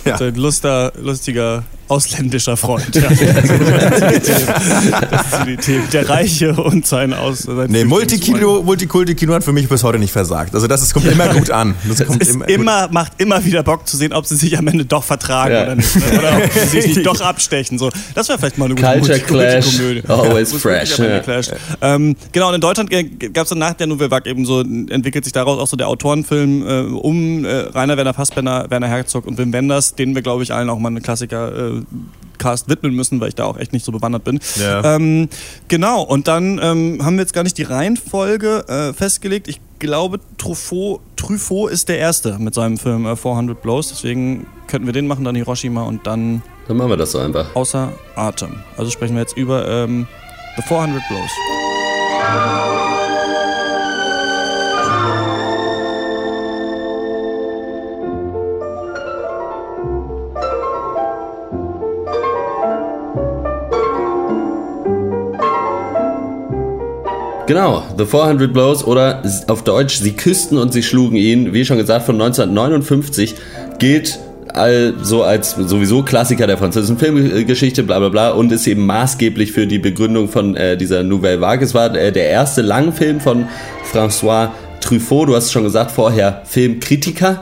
ja. 0.06 0.18
So 0.18 0.26
ein 0.26 0.36
luster, 0.36 0.94
lustiger 1.02 1.64
ausländischer 1.88 2.58
Freund. 2.58 2.84
Ja. 3.04 3.10
das 5.10 5.40
ist 5.40 5.48
die 5.48 5.58
Themen. 5.58 5.88
Der 5.92 6.08
Reiche 6.10 6.54
und 6.54 6.86
sein 6.86 7.14
Aus. 7.14 7.40
Sein 7.40 7.70
Nee. 7.70 7.84
Multikino, 7.86 8.62
Multikulti-Kino 8.64 9.34
hat 9.34 9.44
für 9.44 9.52
mich 9.52 9.68
bis 9.68 9.84
heute 9.84 10.00
nicht 10.00 10.12
versagt. 10.12 10.54
Also 10.56 10.68
das 10.68 10.82
ist, 10.82 10.94
kommt 10.94 11.06
immer 11.06 11.28
gut 11.30 11.50
an. 11.52 11.76
Das 11.88 12.06
kommt 12.06 12.22
Es 12.22 12.30
immer, 12.30 12.48
immer, 12.50 12.88
macht 12.92 13.14
immer 13.18 13.44
wieder 13.46 13.64
Bock 13.64 13.88
zu 13.88 13.98
sehen, 13.98 14.14
ob 14.14 14.26
sie 14.26 14.36
sich 14.36 14.58
am 14.58 14.68
Ende 14.68 14.86
doch 14.86 15.04
vertragen 15.04 15.54
Ja. 15.54 15.64
oder 15.64 15.76
nicht. 15.76 15.96
Ne? 15.96 16.20
Oder 16.20 16.38
ob 16.38 16.52
sie 16.52 16.68
sich 16.82 16.96
nicht 16.96 17.06
doch 17.06 17.22
abstechen. 17.22 17.78
So. 17.80 17.90
Das 18.16 18.30
wäre 18.30 18.40
vielleicht 18.40 18.58
mal 18.58 18.66
eine 18.66 18.76
gute 18.76 18.88
Culture 18.88 19.20
Clash, 19.20 19.80
always 20.08 20.54
fresh. 20.54 21.52
Ähm, 21.82 22.16
genau, 22.32 22.50
und 22.50 22.56
in 22.56 22.62
Deutschland 22.62 22.90
gab 23.34 23.44
es 23.44 23.50
dann 23.50 23.60
nach 23.60 23.74
der 23.74 23.88
Nouvelle 23.88 24.12
Vague 24.12 24.30
eben 24.30 24.46
so, 24.46 24.62
entwickelt 24.62 25.24
sich 25.24 25.34
daraus 25.34 25.60
auch 25.60 25.68
so 25.68 25.76
der 25.78 25.88
Autorenfilm 25.88 26.68
äh, 26.68 26.82
um 26.94 27.46
äh, 27.46 27.50
Rainer 27.74 27.98
Werner 27.98 28.14
Fassbender, 28.14 28.66
Werner 28.70 28.88
Herzog 28.88 29.26
und 29.26 29.38
Wim 29.38 29.52
Wenders, 29.54 29.96
denen 29.96 30.16
wir, 30.16 30.22
glaube 30.22 30.44
ich, 30.44 30.54
allen 30.54 30.70
auch 30.70 30.80
mal 30.80 30.90
einen 30.90 31.02
Klassiker 31.02 31.52
äh, 31.56 31.73
Cast 32.38 32.68
widmen 32.68 32.94
müssen, 32.94 33.20
weil 33.22 33.30
ich 33.30 33.36
da 33.36 33.46
auch 33.46 33.58
echt 33.58 33.74
nicht 33.74 33.86
so 33.86 33.92
bewandert 33.92 34.24
bin. 34.24 34.40
Ja. 34.60 34.96
Ähm, 34.96 35.30
genau, 35.68 36.02
und 36.02 36.28
dann 36.28 36.60
ähm, 36.62 37.00
haben 37.04 37.16
wir 37.16 37.22
jetzt 37.22 37.34
gar 37.34 37.44
nicht 37.44 37.58
die 37.58 37.64
Reihenfolge 37.64 38.66
äh, 38.68 38.94
festgelegt. 38.94 39.48
Ich 39.48 39.62
glaube, 39.80 40.20
Truffaut, 40.38 41.02
Truffaut 41.16 41.72
ist 41.72 41.90
der 41.90 42.00
Erste 42.00 42.38
mit 42.40 42.54
seinem 42.54 42.78
Film 42.78 43.06
äh, 43.06 43.16
400 43.16 43.62
Blows. 43.62 43.90
Deswegen 43.90 44.48
könnten 44.68 44.88
wir 44.88 44.94
den 44.94 45.08
machen, 45.08 45.24
dann 45.24 45.36
Hiroshima 45.36 45.84
und 45.84 46.06
dann 46.08 46.42
Dann 46.68 46.78
machen 46.78 46.90
wir 46.90 46.98
das 46.98 47.12
so 47.12 47.20
einfach. 47.20 47.56
Außer 47.56 47.94
Atem. 48.16 48.56
Also 48.78 48.92
sprechen 48.92 49.16
wir 49.16 49.22
jetzt 49.22 49.38
über 49.38 49.68
ähm, 49.68 50.08
The 50.58 50.64
400 50.64 51.02
Blows. 51.08 52.93
Genau, 67.46 67.84
The 67.98 68.06
400 68.06 68.54
Blows 68.54 68.86
oder 68.86 69.22
auf 69.48 69.64
Deutsch 69.64 69.98
Sie 69.98 70.14
küssten 70.14 70.58
und 70.58 70.72
sie 70.72 70.82
schlugen 70.82 71.18
ihn, 71.18 71.54
wie 71.54 71.66
schon 71.66 71.78
gesagt, 71.78 72.06
von 72.06 72.16
1959 72.16 73.36
gilt 73.80 74.20
also 74.54 75.24
als 75.24 75.52
sowieso 75.52 76.04
Klassiker 76.04 76.48
der 76.48 76.58
französischen 76.58 76.98
Filmgeschichte, 76.98 77.84
bla 77.84 78.00
bla 78.00 78.10
bla, 78.10 78.30
und 78.32 78.52
ist 78.52 78.68
eben 78.68 78.86
maßgeblich 78.86 79.52
für 79.52 79.68
die 79.68 79.80
Begründung 79.80 80.30
von 80.30 80.56
äh, 80.56 80.78
dieser 80.78 81.04
Nouvelle 81.04 81.42
Vague. 81.42 81.66
Es 81.66 81.74
war 81.74 81.94
äh, 81.96 82.12
der 82.12 82.30
erste 82.30 82.62
Langfilm 82.62 83.20
von 83.20 83.48
François 83.92 84.50
Truffaut, 84.80 85.28
du 85.28 85.36
hast 85.36 85.46
es 85.46 85.52
schon 85.52 85.64
gesagt, 85.64 85.92
vorher 85.92 86.44
Filmkritiker. 86.46 87.42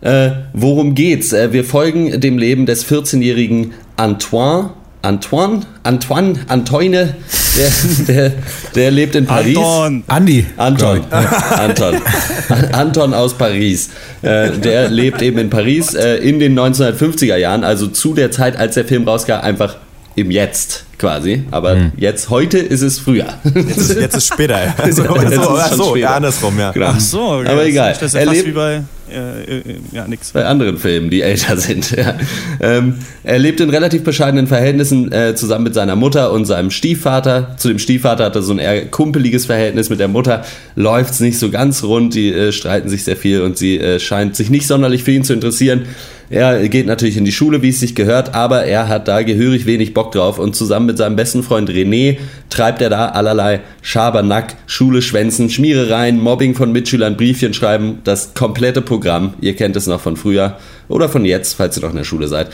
Äh, 0.00 0.30
worum 0.52 0.94
geht's? 0.94 1.32
Äh, 1.32 1.52
wir 1.52 1.64
folgen 1.64 2.20
dem 2.20 2.36
Leben 2.36 2.66
des 2.66 2.84
14-jährigen 2.86 3.72
Antoine. 3.96 4.70
Antoine? 5.02 5.62
Antoine? 5.82 6.38
Antoine? 6.48 7.14
Der, 7.56 7.70
der, 8.06 8.32
der 8.74 8.90
lebt 8.90 9.14
in 9.14 9.26
Paris. 9.26 9.56
Anton! 9.56 10.04
Andi. 10.06 10.46
Anton. 10.56 10.98
ich. 10.98 11.58
Anton. 11.58 12.02
Anton 12.72 13.14
aus 13.14 13.34
Paris. 13.34 13.90
Äh, 14.22 14.50
der 14.58 14.88
lebt 14.88 15.22
eben 15.22 15.38
in 15.38 15.50
Paris 15.50 15.94
äh, 15.94 16.16
in 16.16 16.38
den 16.38 16.58
1950er 16.58 17.36
Jahren, 17.36 17.64
also 17.64 17.88
zu 17.88 18.14
der 18.14 18.30
Zeit, 18.30 18.56
als 18.56 18.74
der 18.74 18.84
Film 18.84 19.08
rauskam, 19.08 19.40
einfach 19.42 19.76
im 20.16 20.30
Jetzt 20.30 20.84
quasi. 20.98 21.44
Aber 21.50 21.90
jetzt, 21.96 22.28
heute 22.28 22.58
ist 22.58 22.82
es 22.82 22.98
früher. 22.98 23.26
jetzt, 23.54 23.76
ist, 23.78 23.98
jetzt 24.00 24.16
ist 24.16 24.26
später. 24.26 24.74
Also, 24.78 25.02
Jetzt 25.02 25.24
ist 25.24 25.30
es 25.30 25.34
so, 25.36 25.42
schon 25.44 25.58
ach 25.58 25.72
so, 25.72 25.82
später. 25.84 25.96
ja, 25.98 26.14
andersrum, 26.16 26.58
ja. 26.58 26.72
Genau. 26.72 26.86
Ach 26.88 27.00
so, 27.00 27.20
okay. 27.22 27.48
Aber 27.48 27.64
egal. 27.64 27.92
Das 27.94 28.02
ist 28.02 28.14
ja 28.14 28.20
Er 28.20 28.26
fast 28.26 28.36
lebt- 28.36 28.48
wie 28.48 28.52
bei. 28.52 28.82
Äh, 29.12 29.58
äh, 29.58 29.62
ja, 29.92 30.06
nix. 30.06 30.30
bei 30.30 30.44
anderen 30.46 30.78
Filmen, 30.78 31.10
die 31.10 31.22
älter 31.22 31.56
sind. 31.56 31.90
Ja. 31.96 32.14
Ähm, 32.60 32.94
er 33.24 33.38
lebt 33.38 33.60
in 33.60 33.68
relativ 33.70 34.04
bescheidenen 34.04 34.46
Verhältnissen 34.46 35.10
äh, 35.10 35.34
zusammen 35.34 35.64
mit 35.64 35.74
seiner 35.74 35.96
Mutter 35.96 36.32
und 36.32 36.44
seinem 36.44 36.70
Stiefvater. 36.70 37.56
Zu 37.56 37.68
dem 37.68 37.78
Stiefvater 37.80 38.24
hat 38.26 38.36
er 38.36 38.42
so 38.42 38.52
ein 38.52 38.58
eher 38.60 38.86
kumpeliges 38.86 39.46
Verhältnis. 39.46 39.88
Mit 39.90 39.98
der 40.00 40.08
Mutter 40.08 40.44
läuft's 40.76 41.18
nicht 41.20 41.38
so 41.38 41.50
ganz 41.50 41.82
rund. 41.82 42.14
Die 42.14 42.30
äh, 42.32 42.52
streiten 42.52 42.88
sich 42.88 43.02
sehr 43.04 43.16
viel 43.16 43.40
und 43.40 43.56
sie 43.58 43.78
äh, 43.78 43.98
scheint 43.98 44.36
sich 44.36 44.50
nicht 44.50 44.66
sonderlich 44.68 45.02
für 45.02 45.10
ihn 45.12 45.24
zu 45.24 45.32
interessieren. 45.32 45.86
Er 46.30 46.68
geht 46.68 46.86
natürlich 46.86 47.16
in 47.16 47.24
die 47.24 47.32
Schule, 47.32 47.60
wie 47.60 47.70
es 47.70 47.80
sich 47.80 47.96
gehört, 47.96 48.36
aber 48.36 48.62
er 48.62 48.86
hat 48.86 49.08
da 49.08 49.22
gehörig 49.22 49.66
wenig 49.66 49.94
Bock 49.94 50.12
drauf 50.12 50.38
und 50.38 50.54
zusammen 50.54 50.86
mit 50.86 50.96
seinem 50.96 51.16
besten 51.16 51.42
Freund 51.42 51.68
René 51.68 52.18
treibt 52.50 52.80
er 52.80 52.88
da 52.88 53.08
allerlei 53.08 53.62
Schabernack, 53.82 54.54
Schule 54.66 55.02
schwänzen, 55.02 55.50
Schmierereien, 55.50 56.20
Mobbing 56.20 56.54
von 56.54 56.70
Mitschülern, 56.70 57.16
Briefchen 57.16 57.52
schreiben, 57.52 57.98
das 58.04 58.32
komplette 58.34 58.80
Programm. 58.80 59.34
Ihr 59.40 59.56
kennt 59.56 59.74
es 59.74 59.88
noch 59.88 60.00
von 60.00 60.16
früher 60.16 60.56
oder 60.86 61.08
von 61.08 61.24
jetzt, 61.24 61.54
falls 61.54 61.76
ihr 61.76 61.82
noch 61.82 61.90
in 61.90 61.96
der 61.96 62.04
Schule 62.04 62.28
seid. 62.28 62.50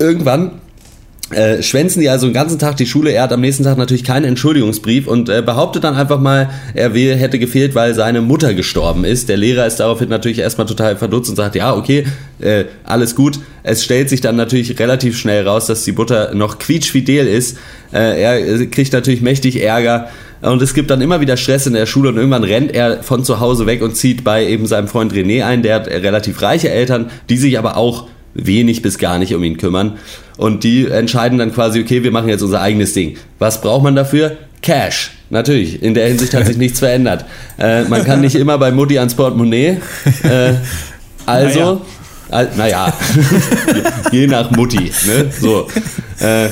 Irgendwann 0.00 0.50
äh, 1.30 1.62
schwänzen 1.62 2.00
die 2.00 2.08
also 2.08 2.26
den 2.26 2.34
ganzen 2.34 2.58
Tag 2.58 2.76
die 2.76 2.86
Schule. 2.86 3.12
Er 3.12 3.22
hat 3.22 3.32
am 3.32 3.40
nächsten 3.40 3.62
Tag 3.62 3.78
natürlich 3.78 4.04
keinen 4.04 4.24
Entschuldigungsbrief 4.24 5.06
und 5.06 5.28
äh, 5.28 5.42
behauptet 5.42 5.84
dann 5.84 5.94
einfach 5.94 6.20
mal, 6.20 6.50
er 6.74 6.90
hätte 6.90 7.38
gefehlt, 7.38 7.74
weil 7.74 7.94
seine 7.94 8.20
Mutter 8.20 8.54
gestorben 8.54 9.04
ist. 9.04 9.28
Der 9.28 9.36
Lehrer 9.36 9.66
ist 9.66 9.76
daraufhin 9.76 10.08
natürlich 10.08 10.40
erstmal 10.40 10.66
total 10.66 10.96
verdutzt 10.96 11.30
und 11.30 11.36
sagt, 11.36 11.54
ja, 11.54 11.74
okay, 11.74 12.04
äh, 12.40 12.64
alles 12.84 13.14
gut. 13.14 13.38
Es 13.62 13.84
stellt 13.84 14.08
sich 14.08 14.20
dann 14.20 14.36
natürlich 14.36 14.78
relativ 14.78 15.16
schnell 15.16 15.46
raus, 15.46 15.66
dass 15.66 15.84
die 15.84 15.92
Mutter 15.92 16.34
noch 16.34 16.58
quietschfidel 16.58 17.26
ist. 17.26 17.58
Äh, 17.92 18.22
er 18.22 18.60
äh, 18.60 18.66
kriegt 18.66 18.92
natürlich 18.92 19.20
mächtig 19.20 19.62
Ärger. 19.62 20.08
Und 20.42 20.62
es 20.62 20.72
gibt 20.72 20.90
dann 20.90 21.02
immer 21.02 21.20
wieder 21.20 21.36
Stress 21.36 21.66
in 21.66 21.74
der 21.74 21.84
Schule 21.84 22.08
und 22.08 22.16
irgendwann 22.16 22.44
rennt 22.44 22.74
er 22.74 23.02
von 23.02 23.24
zu 23.24 23.40
Hause 23.40 23.66
weg 23.66 23.82
und 23.82 23.94
zieht 23.94 24.24
bei 24.24 24.46
eben 24.46 24.66
seinem 24.66 24.88
Freund 24.88 25.12
René 25.12 25.44
ein. 25.44 25.62
Der 25.62 25.74
hat 25.74 25.86
relativ 25.86 26.40
reiche 26.40 26.70
Eltern, 26.70 27.10
die 27.28 27.36
sich 27.36 27.58
aber 27.58 27.76
auch 27.76 28.08
wenig 28.34 28.82
bis 28.82 28.98
gar 28.98 29.18
nicht 29.18 29.34
um 29.34 29.42
ihn 29.42 29.56
kümmern. 29.56 29.98
Und 30.36 30.64
die 30.64 30.86
entscheiden 30.86 31.38
dann 31.38 31.52
quasi, 31.52 31.80
okay, 31.80 32.02
wir 32.02 32.12
machen 32.12 32.28
jetzt 32.28 32.42
unser 32.42 32.60
eigenes 32.60 32.92
Ding. 32.92 33.16
Was 33.38 33.60
braucht 33.60 33.82
man 33.82 33.94
dafür? 33.94 34.36
Cash. 34.62 35.12
Natürlich, 35.30 35.82
in 35.82 35.94
der 35.94 36.08
Hinsicht 36.08 36.34
hat 36.34 36.46
sich 36.46 36.56
nichts 36.58 36.80
verändert. 36.80 37.24
Äh, 37.58 37.84
man 37.84 38.04
kann 38.04 38.20
nicht 38.20 38.34
immer 38.34 38.58
bei 38.58 38.72
Mutti 38.72 38.98
ans 38.98 39.14
Portemonnaie. 39.14 39.78
Äh, 40.22 40.54
also, 41.26 41.82
naja, 42.30 42.50
naja. 42.56 42.92
je 44.12 44.26
nach 44.26 44.50
Mutti. 44.50 44.92
Ne? 45.06 45.30
So. 45.40 45.68
Äh, 46.18 46.48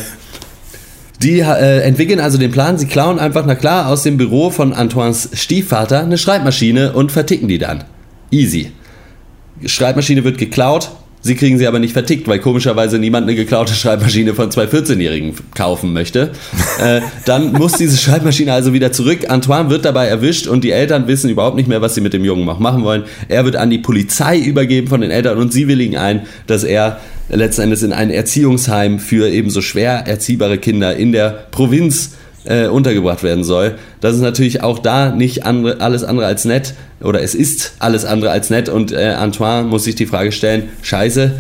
die 1.23 1.41
äh, 1.41 1.81
entwickeln 1.81 2.21
also 2.21 2.39
den 2.39 2.53
Plan, 2.53 2.79
sie 2.79 2.87
klauen 2.87 3.19
einfach, 3.19 3.45
na 3.45 3.57
klar, 3.57 3.89
aus 3.89 4.05
dem 4.05 4.17
Büro 4.17 4.51
von 4.51 4.73
Antoines 4.73 5.31
Stiefvater 5.33 6.01
eine 6.01 6.17
Schreibmaschine 6.17 6.93
und 6.93 7.11
verticken 7.11 7.49
die 7.49 7.59
dann. 7.59 7.85
Easy. 8.31 8.71
Schreibmaschine 9.67 10.23
wird 10.23 10.39
geklaut, 10.39 10.93
sie 11.21 11.35
kriegen 11.35 11.59
sie 11.59 11.67
aber 11.67 11.79
nicht 11.79 11.93
vertickt, 11.93 12.29
weil 12.29 12.39
komischerweise 12.39 12.99
niemand 12.99 13.25
eine 13.25 13.35
geklaute 13.35 13.75
Schreibmaschine 13.75 14.35
von 14.35 14.51
zwei 14.51 14.65
14-Jährigen 14.65 15.35
kaufen 15.55 15.93
möchte. 15.93 16.31
äh, 16.83 17.01
dann 17.25 17.53
muss 17.53 17.73
diese 17.73 17.97
Schreibmaschine 17.97 18.53
also 18.53 18.73
wieder 18.73 18.93
zurück. 18.93 19.29
Antoine 19.29 19.71
wird 19.71 19.85
dabei 19.85 20.07
erwischt 20.07 20.47
und 20.47 20.65
die 20.65 20.71
Eltern 20.71 21.07
wissen 21.07 21.31
überhaupt 21.31 21.57
nicht 21.57 21.69
mehr, 21.69 21.83
was 21.83 21.95
sie 21.95 22.01
mit 22.01 22.13
dem 22.13 22.25
Jungen 22.25 22.45
noch 22.45 22.59
machen 22.59 22.83
wollen. 22.85 23.05
Er 23.29 23.45
wird 23.45 23.57
an 23.57 23.71
die 23.71 23.79
Polizei 23.79 24.39
übergeben 24.39 24.89
von 24.89 25.01
den 25.01 25.11
Eltern 25.11 25.39
und 25.39 25.53
sie 25.53 25.69
willigen 25.69 25.97
ein, 25.97 26.27
dass 26.47 26.65
er 26.65 27.01
letzten 27.29 27.63
Endes 27.63 27.83
in 27.83 27.93
ein 27.93 28.11
Erziehungsheim 28.11 28.99
für 28.99 29.29
ebenso 29.29 29.61
schwer 29.61 30.07
erziehbare 30.07 30.59
Kinder 30.59 30.97
in 30.97 31.13
der 31.13 31.47
Provinz 31.51 32.13
äh, 32.45 32.67
untergebracht 32.67 33.23
werden 33.23 33.45
soll. 33.45 33.77
Das 34.01 34.15
ist 34.15 34.21
natürlich 34.21 34.63
auch 34.63 34.79
da 34.79 35.11
nicht 35.11 35.45
andere, 35.45 35.81
alles 35.81 36.05
andere 36.05 36.27
als 36.27 36.45
nett 36.45 36.75
oder 37.01 37.23
es 37.23 37.35
ist 37.35 37.75
alles 37.79 38.05
andere 38.05 38.31
als 38.31 38.51
nett 38.51 38.69
und 38.69 38.93
äh, 38.93 39.15
Antoine 39.19 39.67
muss 39.67 39.85
sich 39.85 39.95
die 39.95 40.07
Frage 40.07 40.33
stellen, 40.33 40.69
scheiße, 40.83 41.33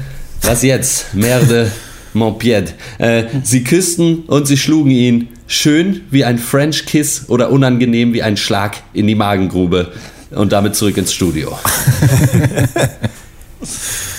was 0.43 0.63
jetzt? 0.63 1.15
Merde, 1.15 1.71
mon 2.15 2.39
pied. 2.39 2.75
Äh, 2.99 3.25
sie 3.43 3.65
küssten 3.65 4.25
und 4.27 4.47
sie 4.47 4.57
schlugen 4.57 4.91
ihn 4.91 5.29
schön 5.47 6.03
wie 6.11 6.25
ein 6.25 6.39
French 6.39 6.87
Kiss 6.87 7.25
oder 7.29 7.51
unangenehm 7.51 8.13
wie 8.13 8.23
ein 8.23 8.37
Schlag 8.37 8.77
in 8.93 9.07
die 9.07 9.15
Magengrube 9.15 9.93
und 10.31 10.53
damit 10.53 10.77
zurück 10.77 10.97
ins 10.97 11.13
Studio. 11.13 11.57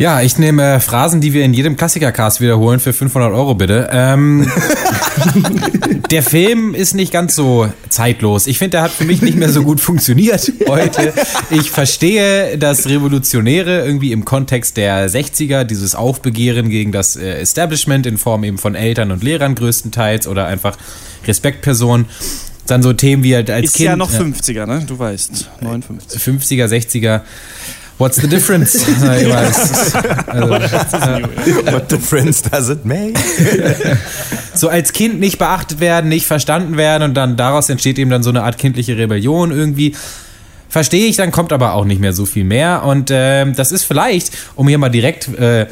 Ja, 0.00 0.22
ich 0.22 0.38
nehme 0.38 0.76
äh, 0.76 0.80
Phrasen, 0.80 1.20
die 1.20 1.34
wir 1.34 1.44
in 1.44 1.52
jedem 1.52 1.76
Klassiker-Cast 1.76 2.40
wiederholen, 2.40 2.80
für 2.80 2.94
500 2.94 3.34
Euro 3.34 3.54
bitte. 3.54 3.90
Ähm, 3.92 4.50
der 6.10 6.22
Film 6.22 6.74
ist 6.74 6.94
nicht 6.94 7.12
ganz 7.12 7.36
so 7.36 7.70
zeitlos. 7.90 8.46
Ich 8.46 8.56
finde, 8.56 8.70
der 8.70 8.82
hat 8.84 8.92
für 8.92 9.04
mich 9.04 9.20
nicht 9.20 9.36
mehr 9.36 9.50
so 9.50 9.62
gut 9.62 9.78
funktioniert 9.78 10.50
heute. 10.68 11.12
Ich 11.50 11.70
verstehe 11.70 12.56
das 12.56 12.88
Revolutionäre 12.88 13.84
irgendwie 13.84 14.12
im 14.12 14.24
Kontext 14.24 14.78
der 14.78 15.06
60er, 15.10 15.64
dieses 15.64 15.94
Aufbegehren 15.94 16.70
gegen 16.70 16.92
das 16.92 17.16
äh, 17.16 17.34
Establishment 17.34 18.06
in 18.06 18.16
Form 18.16 18.42
eben 18.44 18.56
von 18.56 18.74
Eltern 18.74 19.10
und 19.10 19.22
Lehrern 19.22 19.54
größtenteils 19.54 20.26
oder 20.26 20.46
einfach 20.46 20.78
Respektpersonen. 21.26 22.06
Dann 22.66 22.82
so 22.82 22.94
Themen 22.94 23.22
wie 23.22 23.34
halt 23.34 23.50
als 23.50 23.66
Ist 23.66 23.74
Kind. 23.74 23.86
ja 23.86 23.96
noch 23.96 24.10
50er, 24.10 24.64
ne? 24.64 24.82
Du 24.86 24.98
weißt. 24.98 25.50
59. 25.60 26.22
50er, 26.22 26.68
60er. 26.68 27.20
What's 28.00 28.16
the 28.16 28.26
difference? 28.26 28.86
Na, 29.02 29.20
ich 29.20 29.28
weiß, 29.28 29.94
also, 30.26 30.48
What 31.70 31.92
difference 31.92 32.40
does 32.40 32.70
it 32.70 32.86
make? 32.86 33.12
so 34.54 34.70
als 34.70 34.94
Kind 34.94 35.20
nicht 35.20 35.36
beachtet 35.36 35.80
werden, 35.80 36.08
nicht 36.08 36.24
verstanden 36.24 36.78
werden 36.78 37.02
und 37.02 37.14
dann 37.14 37.36
daraus 37.36 37.68
entsteht 37.68 37.98
eben 37.98 38.08
dann 38.08 38.22
so 38.22 38.30
eine 38.30 38.42
Art 38.42 38.56
kindliche 38.56 38.96
Rebellion 38.96 39.50
irgendwie. 39.50 39.94
Verstehe 40.70 41.08
ich, 41.08 41.16
dann 41.16 41.30
kommt 41.30 41.52
aber 41.52 41.74
auch 41.74 41.84
nicht 41.84 42.00
mehr 42.00 42.14
so 42.14 42.24
viel 42.24 42.44
mehr. 42.44 42.84
Und 42.84 43.10
ähm, 43.12 43.54
das 43.54 43.70
ist 43.70 43.84
vielleicht, 43.84 44.32
um 44.56 44.66
hier 44.66 44.78
mal 44.78 44.88
direkt 44.88 45.28
äh, 45.38 45.66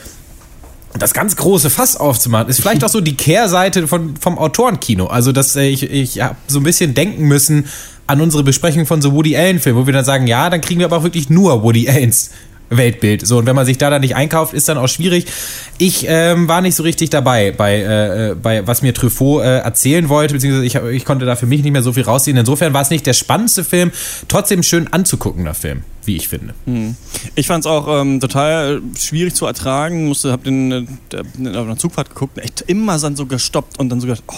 das 0.98 1.14
ganz 1.14 1.34
große 1.34 1.70
Fass 1.70 1.96
aufzumachen, 1.96 2.48
ist 2.48 2.60
vielleicht 2.60 2.84
auch 2.84 2.90
so 2.90 3.00
die 3.00 3.16
Kehrseite 3.16 3.88
von, 3.88 4.18
vom 4.18 4.36
Autorenkino. 4.38 5.06
Also, 5.06 5.32
dass 5.32 5.56
äh, 5.56 5.62
ich, 5.62 5.90
ich 5.90 6.20
habe 6.20 6.36
so 6.46 6.60
ein 6.60 6.64
bisschen 6.64 6.92
denken 6.92 7.24
müssen 7.24 7.68
an 8.08 8.20
unsere 8.20 8.42
Besprechung 8.42 8.86
von 8.86 9.00
so 9.00 9.12
Woody 9.12 9.36
Allen-Filmen, 9.36 9.80
wo 9.80 9.86
wir 9.86 9.92
dann 9.92 10.04
sagen, 10.04 10.26
ja, 10.26 10.50
dann 10.50 10.60
kriegen 10.60 10.80
wir 10.80 10.86
aber 10.86 10.96
auch 10.96 11.02
wirklich 11.04 11.30
nur 11.30 11.62
Woody 11.62 11.88
Allens 11.88 12.30
Weltbild. 12.70 13.26
So, 13.26 13.38
und 13.38 13.46
wenn 13.46 13.56
man 13.56 13.66
sich 13.66 13.78
da 13.78 13.90
dann 13.90 14.00
nicht 14.00 14.16
einkauft, 14.16 14.52
ist 14.52 14.68
dann 14.68 14.78
auch 14.78 14.88
schwierig. 14.88 15.26
Ich 15.78 16.04
ähm, 16.08 16.48
war 16.48 16.60
nicht 16.60 16.74
so 16.74 16.82
richtig 16.82 17.10
dabei, 17.10 17.52
bei, 17.52 17.80
äh, 17.80 18.34
bei 18.34 18.66
was 18.66 18.82
mir 18.82 18.92
Truffaut 18.92 19.42
äh, 19.42 19.58
erzählen 19.58 20.08
wollte, 20.08 20.34
beziehungsweise 20.34 20.66
ich, 20.66 20.74
ich 20.74 21.04
konnte 21.04 21.24
da 21.24 21.36
für 21.36 21.46
mich 21.46 21.62
nicht 21.62 21.72
mehr 21.72 21.82
so 21.82 21.92
viel 21.92 22.02
rausziehen. 22.02 22.36
Insofern 22.36 22.74
war 22.74 22.82
es 22.82 22.90
nicht 22.90 23.06
der 23.06 23.14
spannendste 23.14 23.64
Film, 23.64 23.90
trotzdem 24.28 24.62
schön 24.62 24.92
anzugucken, 24.92 25.44
der 25.44 25.54
Film, 25.54 25.82
wie 26.04 26.16
ich 26.16 26.28
finde. 26.28 26.54
Ich 27.34 27.46
fand 27.46 27.64
es 27.64 27.70
auch 27.70 28.00
ähm, 28.00 28.20
total 28.20 28.82
schwierig 28.98 29.34
zu 29.34 29.46
ertragen. 29.46 30.06
Musste, 30.08 30.32
hab 30.32 30.44
den 30.44 30.72
äh, 30.72 30.84
auf 31.14 31.66
einer 31.66 31.78
Zugfahrt 31.78 32.10
geguckt, 32.10 32.38
echt 32.38 32.64
immer 32.66 32.98
dann 32.98 33.16
so 33.16 33.26
gestoppt 33.26 33.78
und 33.78 33.88
dann 33.88 34.00
so 34.00 34.06
gedacht, 34.06 34.24
oh, 34.26 34.34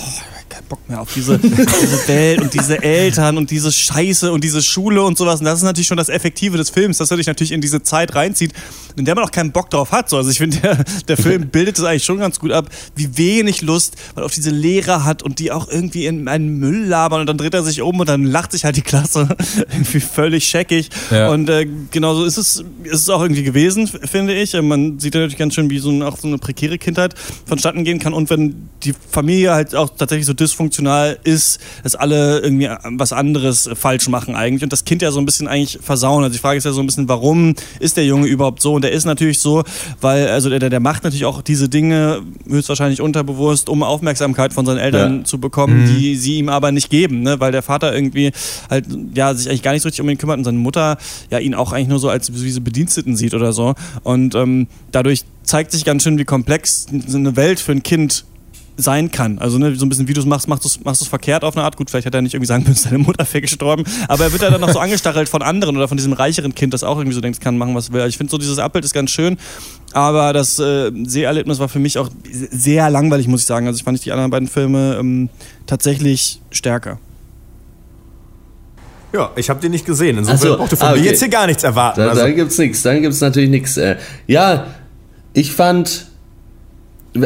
keinen 0.50 0.66
Bock 0.66 0.86
mehr 0.88 1.00
auf 1.00 1.12
diese, 1.14 1.38
diese 1.38 2.08
Welt 2.08 2.42
und 2.42 2.52
diese 2.52 2.82
Eltern 2.82 3.38
und 3.38 3.50
diese 3.50 3.72
Scheiße 3.72 4.30
und 4.30 4.44
diese 4.44 4.62
Schule 4.62 5.02
und 5.02 5.16
sowas. 5.16 5.40
Und 5.40 5.46
das 5.46 5.60
ist 5.60 5.64
natürlich 5.64 5.86
schon 5.86 5.96
das 5.96 6.08
Effektive 6.08 6.58
des 6.58 6.70
Films, 6.70 6.98
dass 6.98 7.10
er 7.10 7.16
dich 7.16 7.26
natürlich 7.26 7.52
in 7.52 7.60
diese 7.60 7.82
Zeit 7.82 8.14
reinzieht, 8.14 8.52
in 8.96 9.04
der 9.04 9.14
man 9.14 9.24
auch 9.24 9.30
keinen 9.30 9.52
Bock 9.52 9.70
drauf 9.70 9.92
hat. 9.92 10.10
So, 10.10 10.16
also 10.16 10.30
ich 10.30 10.38
finde, 10.38 10.58
der, 10.58 10.84
der 11.08 11.16
Film 11.16 11.48
bildet 11.52 11.78
es 11.78 11.84
eigentlich 11.84 12.04
schon 12.04 12.18
ganz 12.18 12.38
gut 12.38 12.52
ab, 12.52 12.68
wie 12.96 13.16
wenig 13.16 13.62
Lust 13.62 13.94
man 14.14 14.24
auf 14.24 14.32
diese 14.32 14.50
Lehrer 14.50 15.04
hat 15.04 15.22
und 15.22 15.38
die 15.38 15.52
auch 15.52 15.68
irgendwie 15.68 16.06
in 16.06 16.28
einen 16.28 16.58
Müll 16.58 16.84
labern 16.84 17.20
und 17.20 17.26
dann 17.26 17.38
dreht 17.38 17.54
er 17.54 17.62
sich 17.62 17.80
um 17.80 17.98
und 18.00 18.08
dann 18.08 18.24
lacht 18.24 18.52
sich 18.52 18.64
halt 18.64 18.76
die 18.76 18.82
Klasse 18.82 19.28
irgendwie 19.72 20.00
völlig 20.00 20.44
scheckig. 20.46 20.90
Ja. 21.10 21.30
Und 21.30 21.48
äh, 21.48 21.66
genauso 21.90 22.24
ist 22.24 22.36
es, 22.36 22.64
ist 22.82 23.02
es 23.02 23.08
auch 23.08 23.22
irgendwie 23.22 23.44
gewesen, 23.44 23.86
finde 23.86 24.34
ich. 24.34 24.54
Äh, 24.54 24.62
Man 24.62 24.98
sieht 24.98 25.14
ja 25.14 25.20
natürlich 25.20 25.38
ganz 25.38 25.54
schön, 25.54 25.70
wie 25.70 25.78
so, 25.78 25.90
ein, 25.90 26.02
auch 26.02 26.18
so 26.18 26.26
eine 26.26 26.38
prekäre 26.38 26.78
Kindheit 26.78 27.14
vonstatten 27.46 27.84
gehen 27.84 28.00
kann. 28.00 28.12
Und 28.12 28.30
wenn 28.30 28.68
die 28.82 28.94
Familie 29.10 29.52
halt 29.52 29.74
auch 29.74 29.90
tatsächlich 29.96 30.26
so 30.26 30.34
dysfunktional 30.40 31.18
ist, 31.24 31.60
dass 31.82 31.94
alle 31.94 32.40
irgendwie 32.40 32.68
was 32.96 33.12
anderes 33.12 33.68
falsch 33.74 34.08
machen 34.08 34.34
eigentlich 34.34 34.62
und 34.62 34.72
das 34.72 34.84
Kind 34.84 35.02
ja 35.02 35.10
so 35.10 35.20
ein 35.20 35.26
bisschen 35.26 35.46
eigentlich 35.48 35.78
versauen. 35.82 36.24
Also 36.24 36.32
die 36.34 36.38
Frage 36.40 36.58
ist 36.58 36.64
ja 36.64 36.72
so 36.72 36.80
ein 36.80 36.86
bisschen, 36.86 37.08
warum 37.08 37.54
ist 37.78 37.96
der 37.96 38.04
Junge 38.06 38.26
überhaupt 38.26 38.62
so? 38.62 38.74
Und 38.74 38.82
der 38.82 38.92
ist 38.92 39.04
natürlich 39.04 39.38
so, 39.40 39.62
weil, 40.00 40.28
also 40.28 40.48
der, 40.48 40.70
der 40.70 40.80
macht 40.80 41.04
natürlich 41.04 41.24
auch 41.24 41.42
diese 41.42 41.68
Dinge 41.68 42.22
höchstwahrscheinlich 42.48 43.00
unterbewusst, 43.00 43.68
um 43.68 43.82
Aufmerksamkeit 43.82 44.52
von 44.52 44.64
seinen 44.66 44.78
Eltern 44.78 45.18
Ja. 45.18 45.24
zu 45.24 45.38
bekommen, 45.38 45.86
die 45.86 46.16
sie 46.16 46.38
ihm 46.38 46.48
aber 46.48 46.72
nicht 46.72 46.90
geben, 46.90 47.22
ne? 47.22 47.38
weil 47.40 47.52
der 47.52 47.62
Vater 47.62 47.94
irgendwie 47.94 48.32
halt 48.68 48.86
ja 49.14 49.34
sich 49.34 49.48
eigentlich 49.48 49.62
gar 49.62 49.72
nicht 49.72 49.82
so 49.82 49.88
richtig 49.88 50.00
um 50.02 50.08
ihn 50.08 50.18
kümmert 50.18 50.38
und 50.38 50.44
seine 50.44 50.58
Mutter 50.58 50.98
ja 51.30 51.38
ihn 51.38 51.54
auch 51.54 51.72
eigentlich 51.72 51.88
nur 51.88 51.98
so 51.98 52.08
als 52.08 52.32
wie 52.32 52.50
so 52.50 52.60
Bediensteten 52.60 53.16
sieht 53.16 53.34
oder 53.34 53.52
so 53.52 53.74
und 54.02 54.34
ähm, 54.34 54.66
dadurch 54.92 55.24
zeigt 55.42 55.72
sich 55.72 55.84
ganz 55.84 56.02
schön, 56.04 56.18
wie 56.18 56.24
komplex 56.24 56.86
eine 57.12 57.36
Welt 57.36 57.58
für 57.60 57.72
ein 57.72 57.82
Kind 57.82 58.24
sein 58.76 59.10
kann. 59.10 59.38
Also 59.38 59.58
ne, 59.58 59.74
so 59.76 59.84
ein 59.84 59.88
bisschen 59.88 60.08
wie 60.08 60.14
du 60.14 60.20
es 60.20 60.26
machst, 60.26 60.48
machst 60.48 60.64
du 60.64 60.68
es 60.68 60.84
machst 60.84 61.00
du's 61.00 61.08
verkehrt 61.08 61.44
auf 61.44 61.56
eine 61.56 61.64
Art. 61.64 61.76
Gut, 61.76 61.90
vielleicht 61.90 62.06
hätte 62.06 62.18
er 62.18 62.22
nicht 62.22 62.34
irgendwie 62.34 62.46
sagen 62.46 62.64
müssen, 62.66 62.90
deine 62.90 62.98
Mutter 62.98 63.26
wäre 63.30 63.42
gestorben, 63.42 63.84
aber 64.08 64.24
er 64.24 64.32
wird 64.32 64.42
ja 64.42 64.50
dann 64.50 64.60
noch 64.60 64.70
so 64.70 64.78
angestachelt 64.78 65.28
von 65.28 65.42
anderen 65.42 65.76
oder 65.76 65.88
von 65.88 65.96
diesem 65.96 66.12
reicheren 66.12 66.54
Kind, 66.54 66.74
das 66.74 66.82
auch 66.82 66.96
irgendwie 66.98 67.14
so 67.14 67.20
denkt, 67.20 67.38
es 67.38 67.44
kann 67.44 67.58
machen, 67.58 67.74
was 67.74 67.92
will. 67.92 68.00
Also 68.00 68.10
ich 68.10 68.16
finde 68.16 68.30
so 68.30 68.38
dieses 68.38 68.58
Abbild 68.58 68.84
ist 68.84 68.94
ganz 68.94 69.10
schön, 69.10 69.36
aber 69.92 70.32
das 70.32 70.58
äh, 70.58 70.90
Seherlebnis 71.04 71.58
war 71.58 71.68
für 71.68 71.78
mich 71.78 71.98
auch 71.98 72.08
sehr 72.30 72.90
langweilig, 72.90 73.28
muss 73.28 73.42
ich 73.42 73.46
sagen. 73.46 73.66
Also 73.66 73.76
ich 73.76 73.84
fand 73.84 74.04
die 74.04 74.12
anderen 74.12 74.30
beiden 74.30 74.48
Filme 74.48 74.96
ähm, 74.98 75.28
tatsächlich 75.66 76.40
stärker. 76.50 76.98
Ja, 79.12 79.30
ich 79.36 79.50
habe 79.50 79.60
den 79.60 79.72
nicht 79.72 79.86
gesehen. 79.86 80.18
Insofern 80.18 80.38
so, 80.38 80.56
brauchte 80.56 80.76
von 80.76 80.88
ah, 80.88 80.90
mir 80.92 80.98
okay. 80.98 81.08
jetzt 81.08 81.18
hier 81.18 81.28
gar 81.28 81.46
nichts 81.46 81.64
erwarten. 81.64 82.00
Da, 82.00 82.10
Also, 82.10 82.22
dann 82.22 82.36
gibt's 82.36 82.58
nichts, 82.58 82.82
dann 82.82 83.02
gibt's 83.02 83.20
natürlich 83.20 83.50
nichts. 83.50 83.76
Äh, 83.76 83.96
ja, 84.26 84.68
ich 85.32 85.52
fand, 85.52 86.06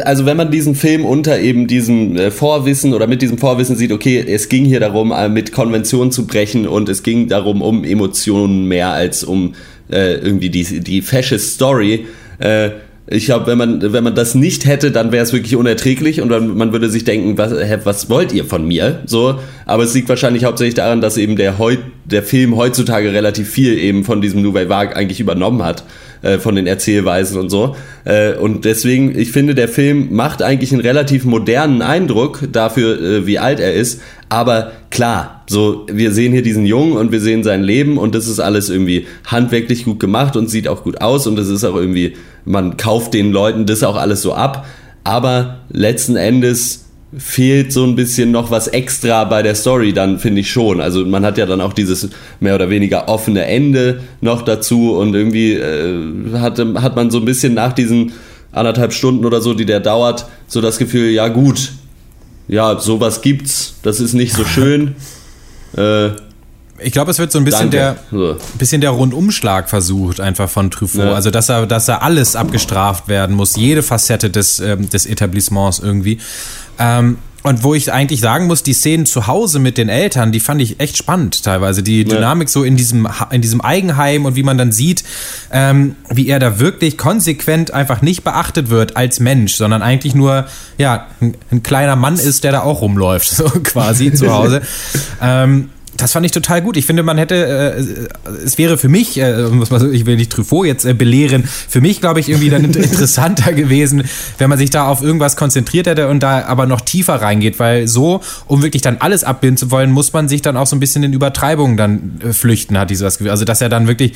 also 0.03 0.25
wenn 0.25 0.37
man 0.37 0.51
diesen 0.51 0.75
Film 0.75 1.05
unter 1.05 1.39
eben 1.39 1.67
diesem 1.67 2.17
äh, 2.17 2.31
Vorwissen 2.31 2.93
oder 2.93 3.07
mit 3.07 3.21
diesem 3.21 3.37
Vorwissen 3.37 3.75
sieht, 3.75 3.91
okay, 3.91 4.23
es 4.27 4.49
ging 4.49 4.65
hier 4.65 4.79
darum, 4.79 5.11
äh, 5.11 5.29
mit 5.29 5.51
Konventionen 5.51 6.11
zu 6.11 6.25
brechen 6.25 6.67
und 6.67 6.89
es 6.89 7.03
ging 7.03 7.27
darum, 7.27 7.61
um 7.61 7.83
Emotionen 7.83 8.65
mehr 8.65 8.89
als 8.89 9.23
um 9.23 9.53
äh, 9.91 10.15
irgendwie 10.15 10.49
die, 10.49 10.79
die 10.79 11.01
fesche 11.01 11.37
Story. 11.37 12.07
Äh, 12.39 12.71
ich 13.07 13.25
glaube, 13.25 13.45
wenn 13.45 13.57
man, 13.59 13.93
wenn 13.93 14.03
man 14.03 14.15
das 14.15 14.33
nicht 14.33 14.65
hätte, 14.65 14.89
dann 14.89 15.11
wäre 15.11 15.23
es 15.23 15.31
wirklich 15.31 15.55
unerträglich 15.55 16.21
und 16.21 16.29
man 16.55 16.71
würde 16.71 16.89
sich 16.89 17.03
denken, 17.03 17.37
was, 17.37 17.51
was 17.83 18.09
wollt 18.09 18.33
ihr 18.33 18.45
von 18.45 18.67
mir? 18.67 19.03
So, 19.05 19.39
aber 19.67 19.83
es 19.83 19.93
liegt 19.93 20.09
wahrscheinlich 20.09 20.43
hauptsächlich 20.43 20.73
daran, 20.73 21.01
dass 21.01 21.17
eben 21.17 21.35
der, 21.35 21.59
heut, 21.59 21.79
der 22.05 22.23
Film 22.23 22.55
heutzutage 22.55 23.13
relativ 23.13 23.47
viel 23.47 23.77
eben 23.77 24.05
von 24.05 24.21
diesem 24.21 24.41
Nouvelle 24.41 24.69
Vague 24.69 24.95
eigentlich 24.95 25.19
übernommen 25.19 25.63
hat, 25.63 25.83
äh, 26.25 26.39
von 26.39 26.55
den 26.55 26.65
Erzählweisen 26.65 27.39
und 27.39 27.49
so. 27.49 27.75
Äh, 28.03 28.33
und 28.33 28.65
deswegen, 28.65 29.17
ich 29.17 29.31
finde, 29.31 29.53
der 29.53 29.67
Film 29.67 30.07
macht 30.11 30.41
eigentlich 30.41 30.71
einen 30.73 30.81
relativ 30.81 31.23
modernen 31.23 31.81
Eindruck 31.81 32.47
dafür, 32.51 32.99
äh, 32.99 33.27
wie 33.27 33.37
alt 33.37 33.59
er 33.59 33.73
ist. 33.73 34.01
Aber 34.27 34.71
klar, 34.89 35.43
so, 35.47 35.85
wir 35.91 36.11
sehen 36.11 36.33
hier 36.33 36.41
diesen 36.41 36.65
Jungen 36.65 36.97
und 36.97 37.11
wir 37.11 37.21
sehen 37.21 37.43
sein 37.43 37.63
Leben 37.63 37.99
und 37.99 38.15
das 38.15 38.27
ist 38.27 38.39
alles 38.39 38.69
irgendwie 38.69 39.05
handwerklich 39.27 39.85
gut 39.85 39.99
gemacht 39.99 40.35
und 40.35 40.49
sieht 40.49 40.67
auch 40.67 40.83
gut 40.83 40.99
aus 40.99 41.27
und 41.27 41.37
es 41.37 41.47
ist 41.47 41.63
auch 41.63 41.75
irgendwie, 41.75 42.15
man 42.43 42.75
kauft 42.75 43.13
den 43.13 43.31
Leuten 43.31 43.67
das 43.67 43.83
auch 43.83 43.95
alles 43.95 44.23
so 44.23 44.33
ab. 44.33 44.65
Aber 45.03 45.59
letzten 45.69 46.15
Endes 46.15 46.84
fehlt 47.17 47.71
so 47.71 47.83
ein 47.85 47.95
bisschen 47.95 48.31
noch 48.31 48.51
was 48.51 48.67
extra 48.67 49.23
bei 49.23 49.41
der 49.41 49.55
Story, 49.55 49.93
dann 49.93 50.19
finde 50.19 50.41
ich 50.41 50.51
schon. 50.51 50.81
Also 50.81 51.05
man 51.05 51.25
hat 51.25 51.37
ja 51.37 51.45
dann 51.45 51.61
auch 51.61 51.73
dieses 51.73 52.09
mehr 52.39 52.55
oder 52.55 52.69
weniger 52.69 53.07
offene 53.07 53.45
Ende 53.45 54.01
noch 54.21 54.41
dazu 54.41 54.95
und 54.97 55.13
irgendwie 55.15 55.53
äh, 55.53 56.33
hatte, 56.33 56.81
hat 56.81 56.95
man 56.95 57.11
so 57.11 57.19
ein 57.19 57.25
bisschen 57.25 57.53
nach 57.53 57.73
diesen 57.73 58.11
anderthalb 58.51 58.93
Stunden 58.93 59.25
oder 59.25 59.41
so, 59.41 59.53
die 59.53 59.65
der 59.65 59.79
dauert, 59.79 60.25
so 60.47 60.61
das 60.61 60.77
Gefühl, 60.77 61.11
ja 61.11 61.27
gut, 61.27 61.71
ja, 62.47 62.79
sowas 62.79 63.21
gibt's, 63.21 63.75
das 63.83 63.99
ist 63.99 64.13
nicht 64.13 64.33
so 64.33 64.43
schön. 64.45 64.95
Äh, 65.77 66.09
Ich 66.83 66.91
glaube, 66.91 67.11
es 67.11 67.19
wird 67.19 67.31
so 67.31 67.39
ein 67.39 67.45
bisschen 67.45 67.71
danke. 67.71 67.97
der, 68.11 68.37
bisschen 68.57 68.81
der 68.81 68.89
Rundumschlag 68.91 69.69
versucht, 69.69 70.19
einfach 70.19 70.49
von 70.49 70.69
Truffaut. 70.71 71.05
Ja. 71.05 71.13
Also, 71.13 71.31
dass 71.31 71.49
er, 71.49 71.65
dass 71.65 71.87
er 71.87 72.03
alles 72.03 72.35
abgestraft 72.35 73.07
werden 73.07 73.35
muss, 73.35 73.55
jede 73.55 73.81
Facette 73.81 74.29
des, 74.29 74.59
ähm, 74.59 74.89
des 74.89 75.05
Etablissements 75.05 75.79
irgendwie. 75.79 76.19
Ähm, 76.79 77.17
und 77.45 77.63
wo 77.63 77.75
ich 77.75 77.93
eigentlich 77.93 78.21
sagen 78.21 78.47
muss, 78.47 78.63
die 78.63 78.73
Szenen 78.73 79.05
zu 79.05 79.27
Hause 79.27 79.59
mit 79.59 79.77
den 79.77 79.87
Eltern, 79.87 80.31
die 80.31 80.39
fand 80.39 80.59
ich 80.63 80.79
echt 80.79 80.97
spannend 80.97 81.43
teilweise. 81.43 81.83
Die 81.83 82.03
Dynamik 82.03 82.49
so 82.49 82.63
in 82.63 82.75
diesem, 82.75 83.07
in 83.29 83.43
diesem 83.43 83.61
Eigenheim 83.61 84.25
und 84.25 84.35
wie 84.35 84.41
man 84.41 84.57
dann 84.57 84.71
sieht, 84.71 85.03
ähm, 85.51 85.95
wie 86.09 86.27
er 86.27 86.39
da 86.39 86.59
wirklich 86.59 86.97
konsequent 86.97 87.71
einfach 87.71 88.01
nicht 88.01 88.23
beachtet 88.23 88.71
wird 88.71 88.97
als 88.97 89.19
Mensch, 89.19 89.53
sondern 89.53 89.83
eigentlich 89.83 90.15
nur, 90.15 90.47
ja, 90.79 91.05
ein, 91.21 91.37
ein 91.51 91.61
kleiner 91.61 91.95
Mann 91.95 92.15
ist, 92.15 92.43
der 92.43 92.51
da 92.51 92.61
auch 92.61 92.81
rumläuft, 92.81 93.27
so 93.35 93.43
quasi 93.63 94.11
zu 94.11 94.33
Hause. 94.33 94.63
ähm, 95.21 95.69
das 95.97 96.13
fand 96.13 96.25
ich 96.25 96.31
total 96.31 96.61
gut. 96.61 96.77
Ich 96.77 96.85
finde, 96.85 97.03
man 97.03 97.17
hätte, 97.17 97.35
äh, 97.35 98.33
es 98.43 98.57
wäre 98.57 98.77
für 98.77 98.89
mich, 98.89 99.17
äh, 99.17 99.47
muss 99.49 99.71
man 99.71 99.79
so, 99.79 99.89
ich 99.89 100.05
will 100.05 100.17
nicht 100.17 100.31
Truffaut 100.31 100.65
jetzt 100.65 100.85
äh, 100.85 100.93
belehren, 100.93 101.43
für 101.45 101.81
mich 101.81 102.01
glaube 102.01 102.19
ich 102.19 102.29
irgendwie 102.29 102.49
dann 102.49 102.63
interessanter 102.65 103.53
gewesen, 103.53 104.03
wenn 104.37 104.49
man 104.49 104.57
sich 104.57 104.69
da 104.69 104.87
auf 104.87 105.01
irgendwas 105.01 105.35
konzentriert 105.35 105.87
hätte 105.87 106.07
und 106.07 106.21
da 106.21 106.45
aber 106.45 106.65
noch 106.65 106.81
tiefer 106.81 107.15
reingeht, 107.15 107.59
weil 107.59 107.87
so, 107.87 108.21
um 108.47 108.61
wirklich 108.61 108.81
dann 108.81 108.97
alles 108.99 109.23
abbilden 109.23 109.57
zu 109.57 109.71
wollen, 109.71 109.91
muss 109.91 110.13
man 110.13 110.27
sich 110.27 110.41
dann 110.41 110.57
auch 110.57 110.67
so 110.67 110.75
ein 110.75 110.79
bisschen 110.79 111.03
in 111.03 111.13
Übertreibungen 111.13 111.77
dann 111.77 112.19
äh, 112.23 112.33
flüchten, 112.33 112.77
hat 112.77 112.89
dieses 112.89 113.17
Gefühl. 113.17 113.31
Also, 113.31 113.45
dass 113.45 113.61
er 113.61 113.69
dann 113.69 113.87
wirklich, 113.87 114.13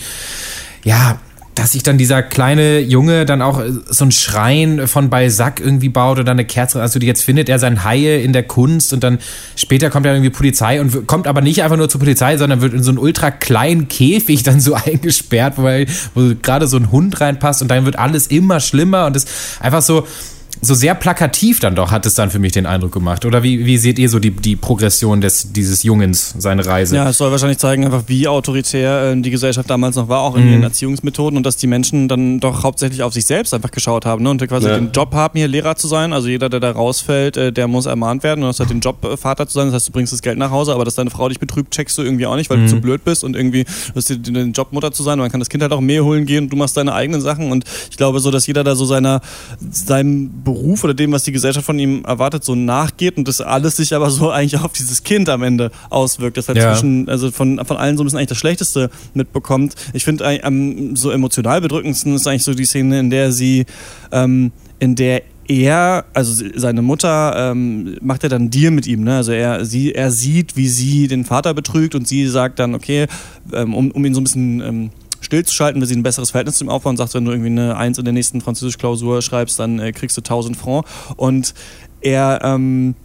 ja, 0.83 1.19
dass 1.59 1.73
sich 1.73 1.83
dann 1.83 1.97
dieser 1.97 2.23
kleine 2.23 2.79
Junge 2.79 3.25
dann 3.25 3.41
auch 3.41 3.59
äh, 3.59 3.71
so 3.89 4.05
ein 4.05 4.11
Schrein 4.11 4.87
von 4.87 5.09
Balzac 5.09 5.59
irgendwie 5.59 5.89
baut 5.89 6.17
oder 6.17 6.31
eine 6.31 6.45
Kerze, 6.45 6.81
also 6.81 6.99
jetzt 6.99 7.21
findet 7.21 7.49
er 7.49 7.59
sein 7.59 7.83
Haie 7.83 8.21
in 8.21 8.31
der 8.31 8.43
Kunst 8.43 8.93
und 8.93 9.03
dann 9.03 9.19
später 9.57 9.89
kommt 9.89 10.05
ja 10.05 10.13
irgendwie 10.13 10.29
Polizei 10.29 10.79
und 10.79 11.05
kommt 11.05 11.27
aber 11.27 11.41
nicht 11.41 11.61
einfach 11.61 11.75
nur 11.75 11.89
zur 11.89 11.99
Polizei, 11.99 12.37
sondern 12.37 12.61
wird 12.61 12.73
in 12.73 12.81
so 12.81 12.91
einen 12.91 12.97
ultra 12.97 13.29
kleinen 13.29 13.89
Käfig 13.89 14.43
dann 14.49 14.61
so 14.61 14.73
eingesperrt, 14.73 15.55
weil 15.57 15.87
wo 16.15 16.33
gerade 16.41 16.65
so 16.65 16.77
ein 16.77 16.91
Hund 16.91 17.19
reinpasst 17.19 17.61
und 17.61 17.67
dann 17.67 17.83
wird 17.83 17.99
alles 17.99 18.27
immer 18.27 18.61
schlimmer 18.61 19.05
und 19.05 19.17
es 19.17 19.25
einfach 19.59 19.81
so 19.81 20.07
so 20.61 20.73
sehr 20.73 20.93
plakativ 20.95 21.59
dann 21.59 21.75
doch 21.75 21.91
hat 21.91 22.05
es 22.05 22.15
dann 22.15 22.29
für 22.31 22.39
mich 22.39 22.51
den 22.51 22.65
Eindruck 22.65 22.91
gemacht. 22.91 23.23
Oder 23.25 23.43
wie, 23.43 23.65
wie 23.65 23.77
seht 23.77 23.97
ihr 23.99 24.09
so 24.09 24.19
die, 24.19 24.31
die 24.31 24.55
Progression 24.55 25.21
des, 25.21 25.53
dieses 25.53 25.83
Jungens, 25.83 26.35
seine 26.37 26.65
Reise? 26.65 26.95
Ja, 26.95 27.09
es 27.09 27.17
soll 27.17 27.31
wahrscheinlich 27.31 27.59
zeigen, 27.59 27.85
einfach 27.85 28.03
wie 28.07 28.27
autoritär 28.27 29.11
äh, 29.11 29.21
die 29.21 29.29
Gesellschaft 29.31 29.69
damals 29.69 29.95
noch 29.95 30.09
war, 30.09 30.19
auch 30.21 30.35
in 30.35 30.49
ihren 30.51 30.63
Erziehungsmethoden 30.63 31.37
und 31.37 31.45
dass 31.45 31.55
die 31.57 31.67
Menschen 31.67 32.07
dann 32.07 32.39
doch 32.39 32.63
hauptsächlich 32.63 33.03
auf 33.03 33.13
sich 33.13 33.25
selbst 33.25 33.53
einfach 33.53 33.71
geschaut 33.71 34.05
haben 34.05 34.23
ne? 34.23 34.29
und 34.31 34.45
quasi 34.47 34.67
Ja. 34.67 34.75
den 34.75 34.91
Job 34.91 35.13
haben, 35.13 35.37
hier 35.37 35.47
Lehrer 35.47 35.75
zu 35.75 35.87
sein. 35.87 36.11
Also 36.13 36.27
jeder, 36.27 36.49
der 36.49 36.59
da 36.59 36.71
rausfällt, 36.71 37.37
äh, 37.37 37.51
der 37.53 37.67
muss 37.67 37.85
ermahnt 37.85 38.23
werden 38.23 38.43
und 38.43 38.49
hast 38.49 38.59
halt 38.59 38.69
den 38.69 38.81
Job, 38.81 39.03
äh, 39.05 39.15
Vater 39.17 39.47
zu 39.47 39.53
sein. 39.53 39.67
Das 39.67 39.75
heißt, 39.75 39.87
du 39.87 39.91
bringst 39.93 40.11
das 40.13 40.21
Geld 40.21 40.37
nach 40.37 40.51
Hause, 40.51 40.73
aber 40.73 40.83
dass 40.85 40.95
deine 40.95 41.09
Frau 41.09 41.29
dich 41.29 41.39
betrügt, 41.39 41.71
checkst 41.73 41.97
du 41.97 42.01
irgendwie 42.01 42.25
auch 42.25 42.35
nicht, 42.35 42.49
weil 42.49 42.57
du 42.59 42.67
zu 42.67 42.81
blöd 42.81 43.03
bist 43.05 43.23
und 43.23 43.35
irgendwie 43.35 43.63
du 43.63 43.95
hast 43.95 44.09
den, 44.09 44.23
den 44.33 44.51
Job 44.51 44.73
Mutter 44.73 44.91
zu 44.91 45.03
sein. 45.03 45.13
Und 45.13 45.19
man 45.19 45.31
kann 45.31 45.39
das 45.39 45.49
Kind 45.49 45.63
halt 45.63 45.71
auch 45.71 45.81
Mehl 45.81 46.01
holen 46.03 46.25
gehen 46.25 46.43
und 46.45 46.49
du 46.49 46.57
machst 46.57 46.75
deine 46.75 46.93
eigenen 46.93 47.21
Sachen 47.21 47.51
und 47.51 47.63
ich 47.89 47.97
glaube 47.97 48.19
so, 48.19 48.29
dass 48.31 48.45
jeder 48.47 48.63
da 48.63 48.75
so 48.75 48.85
seiner, 48.85 49.21
seinem 49.71 50.29
Beruf 50.53 50.83
oder 50.83 50.93
dem, 50.93 51.12
was 51.12 51.23
die 51.23 51.31
Gesellschaft 51.31 51.65
von 51.65 51.77
ihm 51.79 52.03
erwartet, 52.05 52.43
so 52.43 52.55
nachgeht 52.55 53.17
und 53.17 53.27
das 53.27 53.41
alles 53.41 53.77
sich 53.77 53.93
aber 53.93 54.09
so 54.09 54.29
eigentlich 54.38 54.59
auf 54.62 54.73
dieses 54.73 55.03
Kind 55.03 55.29
am 55.29 55.43
Ende 55.43 55.71
auswirkt, 55.89 56.38
das 56.38 56.47
halt 56.47 56.57
Ja. 56.57 56.73
zwischen, 56.73 57.07
also 57.09 57.31
von, 57.31 57.63
von 57.65 57.77
allen 57.77 57.97
so 57.97 58.03
ein 58.03 58.05
bisschen 58.05 58.19
eigentlich 58.19 58.29
das 58.29 58.38
Schlechteste 58.38 58.89
mitbekommt. 59.13 59.75
Ich 59.93 60.03
finde 60.03 60.25
eigentlich 60.25 60.45
am 60.45 60.95
so 60.95 61.12
emotional 61.12 61.62
bedrückendsten 61.62 62.15
ist 62.15 62.27
eigentlich 62.27 62.43
so 62.43 62.53
die 62.53 62.65
Szene, 62.65 62.99
in 62.99 63.09
der 63.09 63.31
sie 63.31 63.65
ähm, 64.12 64.51
in 64.79 64.95
der 64.95 65.21
er, 65.47 66.05
also 66.13 66.45
seine 66.55 66.83
Mutter, 66.83 67.51
ähm, 67.51 67.97
macht 68.01 68.23
er 68.23 68.29
dann 68.29 68.43
einen 68.43 68.51
Deal 68.51 68.69
mit 68.71 68.85
ihm. 68.85 69.03
Ne? 69.03 69.15
Also 69.15 69.31
er, 69.31 69.65
sie, 69.65 69.93
er 69.95 70.12
sieht, 70.12 70.55
wie 70.55 70.67
sie 70.67 71.07
den 71.07 71.25
Vater 71.25 71.55
betrügt 71.55 71.95
und 71.95 72.07
sie 72.07 72.27
sagt 72.27 72.59
dann, 72.59 72.75
okay, 72.75 73.07
ähm, 73.53 73.73
um, 73.73 73.89
um 73.89 74.05
ihn 74.05 74.13
so 74.13 74.21
ein 74.21 74.25
bisschen 74.25 74.62
ähm, 74.62 74.89
stillzuschalten, 75.21 75.82
will 75.82 75.88
sie 75.88 75.95
ein 75.95 76.03
besseres 76.03 76.32
Verhältnis 76.32 76.58
zu 76.58 76.65
ihm 76.65 76.69
aufbauen 76.69 76.91
und 76.91 76.97
sagt, 76.97 77.13
wenn 77.13 77.25
du 77.25 77.32
irgendwie 77.32 77.49
eine 77.49 77.77
Eins 77.77 77.97
in 77.97 78.05
der 78.05 78.13
nächsten 78.13 78.41
Französisch-Klausur 78.41 79.21
schreibst, 79.21 79.60
dann 79.60 79.79
äh, 79.79 79.91
kriegst 79.91 80.17
du 80.17 80.21
1000 80.21 80.58
Franc. 80.58 80.86
Und 81.15 81.53
er 82.01 82.41
ähm, 82.43 82.95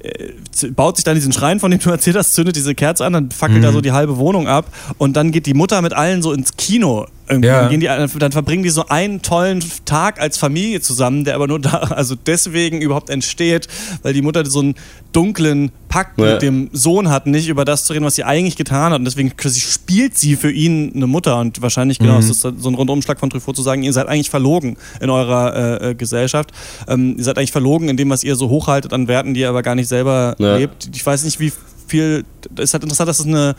äh, 0.00 0.68
baut 0.70 0.96
sich 0.96 1.04
dann 1.04 1.14
diesen 1.14 1.32
Schrein, 1.32 1.60
von 1.60 1.70
dem 1.70 1.80
du 1.80 1.90
erzählt 1.90 2.16
hast, 2.16 2.34
zündet 2.34 2.56
diese 2.56 2.74
Kerze 2.74 3.04
an, 3.04 3.12
dann 3.12 3.30
fackelt 3.30 3.62
er 3.64 3.72
so 3.72 3.80
die 3.80 3.92
halbe 3.92 4.16
Wohnung 4.16 4.48
ab 4.48 4.66
und 4.98 5.16
dann 5.16 5.30
geht 5.30 5.46
die 5.46 5.54
Mutter 5.54 5.82
mit 5.82 5.92
allen 5.92 6.22
so 6.22 6.32
ins 6.32 6.56
Kino. 6.56 7.06
Irgendwie. 7.30 7.48
Ja. 7.48 7.60
Dann, 7.62 7.70
gehen 7.70 7.80
die, 7.80 8.18
dann 8.18 8.32
verbringen 8.32 8.62
die 8.62 8.70
so 8.70 8.86
einen 8.88 9.22
tollen 9.22 9.62
Tag 9.84 10.20
als 10.20 10.36
Familie 10.36 10.80
zusammen, 10.80 11.24
der 11.24 11.34
aber 11.36 11.46
nur 11.46 11.60
da, 11.60 11.70
also 11.94 12.14
deswegen 12.14 12.80
überhaupt 12.82 13.08
entsteht, 13.10 13.68
weil 14.02 14.12
die 14.12 14.22
Mutter 14.22 14.44
so 14.46 14.60
einen 14.60 14.74
dunklen 15.12 15.70
Pakt 15.88 16.20
Ja. 16.20 16.32
mit 16.34 16.42
dem 16.42 16.70
Sohn 16.72 17.08
hat, 17.10 17.26
nicht 17.26 17.48
über 17.48 17.64
das 17.64 17.84
zu 17.84 17.92
reden, 17.92 18.04
was 18.04 18.14
sie 18.14 18.24
eigentlich 18.24 18.56
getan 18.56 18.92
hat. 18.92 18.98
Und 18.98 19.04
deswegen 19.04 19.32
spielt 19.48 20.16
sie 20.16 20.36
für 20.36 20.50
ihn 20.52 20.92
eine 20.94 21.06
Mutter. 21.06 21.38
Und 21.40 21.60
wahrscheinlich, 21.62 21.98
genau, 21.98 22.18
es 22.18 22.30
ist 22.30 22.40
so 22.40 22.48
ein 22.48 22.74
Rundumschlag 22.74 23.18
von 23.18 23.28
Truffaut 23.30 23.56
zu 23.56 23.62
sagen, 23.62 23.82
ihr 23.82 23.92
seid 23.92 24.06
eigentlich 24.08 24.30
verlogen 24.30 24.76
in 25.00 25.10
eurer 25.10 25.80
äh, 25.82 25.90
äh, 25.90 25.94
Gesellschaft. 25.94 26.52
Ähm, 26.88 27.14
ihr 27.18 27.24
seid 27.24 27.38
eigentlich 27.38 27.52
verlogen 27.52 27.88
in 27.88 27.96
dem, 27.96 28.10
was 28.10 28.22
ihr 28.24 28.36
so 28.36 28.48
hochhaltet 28.48 28.92
an 28.92 29.08
Werten, 29.08 29.34
die 29.34 29.40
ihr 29.40 29.48
aber 29.48 29.62
gar 29.62 29.74
nicht 29.74 29.88
selber 29.88 30.36
Ja. 30.38 30.56
lebt. 30.56 30.90
Ich 30.94 31.04
weiß 31.04 31.24
nicht, 31.24 31.40
wie 31.40 31.52
viel. 31.88 32.24
Es 32.56 32.64
ist 32.64 32.74
halt 32.74 32.84
interessant, 32.84 33.08
dass 33.08 33.18
es 33.20 33.26
eine 33.26 33.56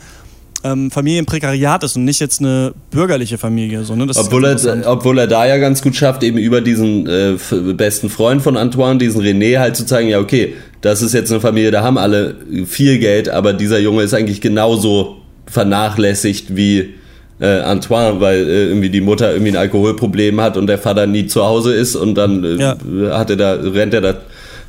ähm, 0.64 0.90
Familie 0.90 1.18
im 1.20 1.26
Prekariat 1.26 1.82
ist 1.84 1.96
und 1.96 2.04
nicht 2.04 2.20
jetzt 2.20 2.40
eine 2.40 2.72
bürgerliche 2.90 3.38
Familie. 3.38 3.84
So, 3.84 3.94
ne? 3.96 4.06
Obwohl 4.14 4.44
er, 4.44 4.56
obwohl 4.90 5.18
er 5.18 5.26
da 5.26 5.46
ja 5.46 5.56
ganz 5.58 5.82
gut 5.82 5.96
schafft, 5.96 6.22
eben 6.22 6.38
über 6.38 6.60
diesen 6.60 7.06
äh, 7.08 7.36
besten 7.74 8.08
Freund 8.10 8.42
von 8.42 8.56
Antoine, 8.56 8.98
diesen 8.98 9.22
René, 9.22 9.58
halt 9.58 9.76
zu 9.76 9.86
zeigen, 9.86 10.08
ja, 10.08 10.18
okay, 10.20 10.54
das 10.80 11.02
ist 11.02 11.14
jetzt 11.14 11.30
eine 11.30 11.40
Familie, 11.40 11.70
da 11.70 11.82
haben 11.82 11.98
alle 11.98 12.36
viel 12.66 12.98
Geld, 12.98 13.28
aber 13.28 13.52
dieser 13.52 13.78
Junge 13.78 14.02
ist 14.02 14.14
eigentlich 14.14 14.40
genauso 14.40 15.16
vernachlässigt 15.46 16.56
wie 16.56 16.94
äh, 17.40 17.60
Antoine, 17.60 18.20
weil 18.20 18.46
äh, 18.46 18.66
irgendwie 18.68 18.90
die 18.90 19.00
Mutter 19.00 19.32
irgendwie 19.32 19.52
ein 19.52 19.56
Alkoholproblem 19.56 20.40
hat 20.40 20.56
und 20.56 20.66
der 20.66 20.78
Vater 20.78 21.06
nie 21.06 21.26
zu 21.26 21.44
Hause 21.44 21.74
ist 21.74 21.96
und 21.96 22.14
dann 22.14 22.44
äh, 22.44 22.54
Ja. 22.56 22.76
hat 23.18 23.30
er 23.30 23.36
da, 23.36 23.52
rennt 23.54 23.94
er 23.94 24.00
da 24.00 24.14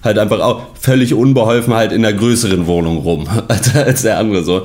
halt 0.03 0.17
einfach 0.17 0.39
auch 0.41 0.63
völlig 0.79 1.13
unbeholfen 1.13 1.73
halt 1.73 1.91
in 1.91 2.03
einer 2.06 2.17
größeren 2.17 2.67
Wohnung 2.67 2.97
rum 2.97 3.27
als, 3.47 3.75
als 3.75 4.01
der 4.01 4.17
andere 4.17 4.43
so. 4.43 4.63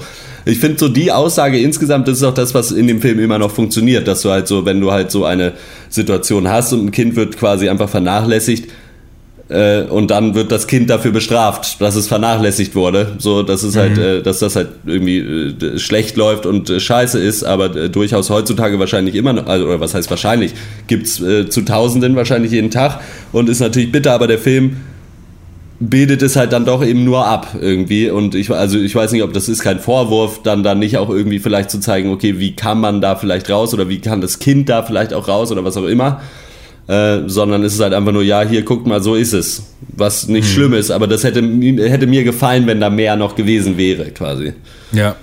Ich 0.49 0.61
finde 0.61 0.79
so 0.79 0.89
die 0.89 1.13
Aussage 1.13 1.59
insgesamt, 1.59 2.09
das 2.09 2.19
ist 2.19 2.25
auch 2.25 2.33
das, 2.33 2.55
was 2.55 2.71
in 2.71 2.87
dem 2.87 3.03
Film 3.03 3.19
immer 3.19 3.39
noch 3.39 3.51
funktioniert, 3.51 4.09
dass 4.09 4.23
du 4.23 4.31
halt 4.31 4.49
so, 4.49 4.65
wenn 4.65 4.81
du 4.81 4.91
halt 4.91 5.11
so 5.11 5.27
eine 5.27 5.53
Situation 5.91 6.49
hast 6.49 6.73
und 6.73 6.87
ein 6.87 6.91
Kind 6.91 7.17
wird 7.17 7.37
quasi 7.37 7.69
einfach 7.69 7.91
vernachlässigt 7.91 8.71
äh, 9.51 9.83
und 9.83 10.11
dann 10.11 10.35
wird 10.35 10.51
das 10.51 10.67
Kind 10.67 10.89
dafür 10.89 11.11
bestraft, 11.11 11.83
dass 11.83 11.97
es 11.97 12.09
vernachlässigt 12.09 12.75
wurde, 12.75 13.17
so 13.19 13.43
dass 13.43 13.63
es 13.63 13.77
halt, 13.77 13.99
äh, 13.99 14.23
dass 14.23 14.39
das 14.39 14.57
halt 14.57 14.69
irgendwie 14.87 15.19
äh, 15.19 15.79
schlecht 15.79 16.17
läuft 16.17 16.47
und 16.47 16.71
äh, 16.71 16.81
scheiße 16.81 17.19
ist, 17.19 17.45
aber 17.45 17.77
äh, 17.77 17.91
durchaus 17.91 18.31
heutzutage 18.31 18.79
wahrscheinlich 18.79 19.17
immer 19.17 19.35
noch, 19.35 19.47
also, 19.47 19.67
oder 19.67 19.81
was 19.81 19.93
heißt 19.93 20.09
wahrscheinlich, 20.09 20.55
gibt's 20.87 21.21
äh, 21.21 21.51
zu 21.51 21.61
Tausenden 21.61 22.17
wahrscheinlich 22.17 22.53
jeden 22.53 22.71
Tag 22.71 23.03
und 23.33 23.51
ist 23.51 23.61
natürlich 23.61 23.93
bitter, 23.93 24.15
aber 24.15 24.29
der 24.29 24.39
Film 24.39 24.79
bildet 25.81 26.23
es 26.23 26.35
halt 26.35 26.53
dann 26.53 26.65
doch 26.65 26.85
eben 26.85 27.05
nur 27.05 27.27
ab 27.27 27.57
irgendwie 27.61 28.11
und 28.11 28.35
ich 28.35 28.51
also 28.51 28.79
ich 28.79 28.95
weiß 28.95 29.13
nicht, 29.13 29.23
ob 29.23 29.33
das 29.33 29.49
ist 29.49 29.63
kein 29.63 29.79
Vorwurf, 29.79 30.43
dann 30.43 30.63
dann 30.63 30.81
nicht 30.81 30.99
auch 30.99 31.09
irgendwie 31.09 31.39
vielleicht 31.39 31.71
zu 31.71 31.79
zeigen, 31.79 32.11
okay, 32.11 32.39
wie 32.39 32.57
kann 32.57 32.81
man 32.81 33.01
da 33.01 33.15
vielleicht 33.15 33.49
raus 33.49 33.75
oder 33.75 33.89
wie 33.89 34.01
kann 34.01 34.21
das 34.21 34.41
Kind 34.41 34.69
da 34.69 34.83
vielleicht 34.83 35.15
auch 35.15 35.29
raus 35.29 35.53
oder 35.53 35.65
was 35.65 35.77
auch 35.77 35.85
immer, 35.85 36.21
äh, 36.89 37.21
sondern 37.27 37.63
es 37.63 37.75
ist 37.75 37.81
halt 37.81 37.95
einfach 37.95 38.13
nur 38.13 38.25
ja, 38.25 38.43
hier 38.43 38.63
guckt 38.63 38.89
mal, 38.89 39.03
so 39.03 39.15
ist 39.15 39.33
es, 39.33 39.75
was 39.97 40.27
nicht 40.27 40.51
schlimm 40.53 40.75
ist, 40.75 40.91
aber 40.91 41.07
das 41.07 41.23
hätte 41.23 41.41
hätte 41.43 42.07
mir 42.09 42.25
gefallen, 42.25 42.67
wenn 42.67 42.81
da 42.81 42.91
mehr 42.91 43.15
noch 43.15 43.37
gewesen 43.37 43.77
wäre 43.77 44.11
quasi. 44.11 44.55
Ja. 44.93 45.15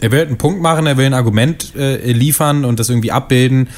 Er 0.00 0.10
will 0.10 0.18
halt 0.18 0.28
einen 0.28 0.38
Punkt 0.38 0.60
machen, 0.60 0.86
er 0.86 0.96
will 0.96 1.06
ein 1.06 1.14
Argument 1.14 1.72
äh, 1.76 2.12
liefern 2.12 2.64
und 2.64 2.78
das 2.78 2.90
irgendwie 2.90 3.10
abbilden. 3.10 3.68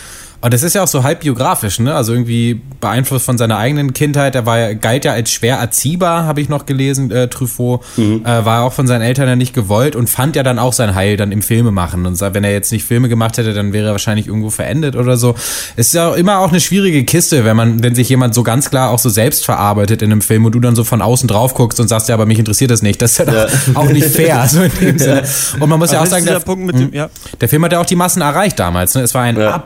Und 0.40 0.54
das 0.54 0.62
ist 0.62 0.74
ja 0.74 0.82
auch 0.82 0.88
so 0.88 1.02
halb 1.02 1.20
biografisch, 1.20 1.78
ne? 1.80 1.94
Also 1.94 2.12
irgendwie 2.12 2.60
beeinflusst 2.80 3.24
von 3.24 3.38
seiner 3.38 3.58
eigenen 3.58 3.92
Kindheit. 3.94 4.34
Er 4.34 4.46
war 4.46 4.58
ja, 4.58 4.72
galt 4.74 5.04
ja 5.04 5.12
als 5.12 5.32
schwer 5.32 5.56
erziehbar, 5.56 6.24
habe 6.24 6.40
ich 6.40 6.48
noch 6.48 6.66
gelesen, 6.66 7.10
äh, 7.10 7.28
Truffaut. 7.28 7.82
Äh, 7.96 8.44
war 8.44 8.62
auch 8.64 8.72
von 8.72 8.86
seinen 8.86 9.02
Eltern 9.02 9.28
ja 9.28 9.36
nicht 9.36 9.54
gewollt 9.54 9.96
und 9.96 10.08
fand 10.08 10.36
ja 10.36 10.42
dann 10.42 10.58
auch 10.58 10.72
sein 10.72 10.94
Heil 10.94 11.16
dann 11.16 11.32
im 11.32 11.42
Filme 11.42 11.70
machen. 11.70 12.06
Und 12.06 12.20
wenn 12.20 12.44
er 12.44 12.52
jetzt 12.52 12.70
nicht 12.72 12.84
Filme 12.84 13.08
gemacht 13.08 13.38
hätte, 13.38 13.54
dann 13.54 13.72
wäre 13.72 13.86
er 13.86 13.92
wahrscheinlich 13.92 14.26
irgendwo 14.26 14.50
verendet 14.50 14.94
oder 14.96 15.16
so. 15.16 15.34
Es 15.76 15.88
ist 15.88 15.94
ja 15.94 16.10
auch 16.10 16.16
immer 16.16 16.38
auch 16.38 16.50
eine 16.50 16.60
schwierige 16.60 17.04
Kiste, 17.04 17.44
wenn 17.44 17.56
man, 17.56 17.82
wenn 17.82 17.94
sich 17.94 18.08
jemand 18.08 18.34
so 18.34 18.42
ganz 18.42 18.70
klar 18.70 18.90
auch 18.90 18.98
so 18.98 19.08
selbst 19.08 19.44
verarbeitet 19.44 20.02
in 20.02 20.12
einem 20.12 20.20
Film 20.20 20.44
und 20.44 20.54
du 20.54 20.60
dann 20.60 20.76
so 20.76 20.84
von 20.84 21.02
außen 21.02 21.28
drauf 21.28 21.54
guckst 21.54 21.80
und 21.80 21.88
sagst, 21.88 22.08
ja, 22.08 22.14
aber 22.14 22.26
mich 22.26 22.38
interessiert 22.38 22.70
das 22.70 22.82
nicht. 22.82 23.00
Das 23.02 23.12
ist 23.12 23.18
ja, 23.18 23.24
doch 23.24 23.48
auch 23.74 23.90
nicht 23.90 24.06
fair, 24.06 24.46
so 24.48 24.62
in 24.62 24.70
dem 24.80 24.98
Sinne. 25.06 25.24
Und 25.58 25.68
man 25.68 25.78
muss 25.78 25.90
ja 25.92 25.98
Aber 25.98 26.06
auch 26.06 26.10
das 26.10 26.20
ist 26.20 26.26
sagen, 26.26 26.44
der, 26.46 26.56
mit 26.56 26.78
dem, 26.78 26.92
ja. 26.92 27.08
der 27.40 27.48
Film 27.48 27.64
hat 27.64 27.72
ja 27.72 27.80
auch 27.80 27.86
die 27.86 27.96
Massen 27.96 28.22
erreicht 28.22 28.58
damals. 28.58 28.94
Ne? 28.94 29.02
Es 29.02 29.14
war 29.14 29.22
ein 29.22 29.36
Ja. 29.36 29.62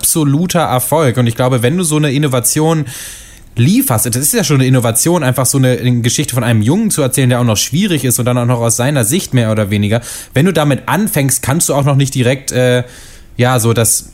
Absoluter 0.69 0.91
Erfolg. 0.91 1.17
Und 1.17 1.27
ich 1.27 1.37
glaube, 1.37 1.63
wenn 1.63 1.77
du 1.77 1.85
so 1.85 1.97
eine 1.97 2.13
Innovation 2.13 2.87
lieferst, 3.57 4.07
das 4.07 4.17
ist 4.17 4.35
ja 4.35 4.45
schon 4.45 4.57
eine 4.57 4.67
Innovation, 4.67 5.23
einfach 5.23 5.47
so 5.47 5.59
eine, 5.59 5.77
Geschichte 6.03 6.35
von 6.35 6.45
einem 6.45 6.63
Jungen 6.63 6.91
zu 6.91 7.03
erzählen, 7.03 7.31
der 7.31 7.41
auch 7.41 7.45
noch 7.45 7.57
schwierig 7.57 8.05
ist 8.05 8.19
und 8.19 8.25
dann 8.25 8.39
auch 8.39 8.47
noch 8.47 8.61
aus 8.61 8.77
seiner 8.77 9.05
Sicht 9.05 9.35
mehr 9.35 9.51
oder 9.51 9.71
weniger. 9.71 10.01
Wenn 10.35 10.47
du 10.47 10.53
damit 10.53 10.83
anfängst, 10.87 11.43
kannst 11.43 11.69
du 11.69 11.75
auch 11.75 11.85
noch 11.85 11.97
nicht 11.97 12.15
direkt, 12.15 12.53
äh, 12.53 12.85
ja, 13.37 13.59
so 13.59 13.73
das 13.73 14.11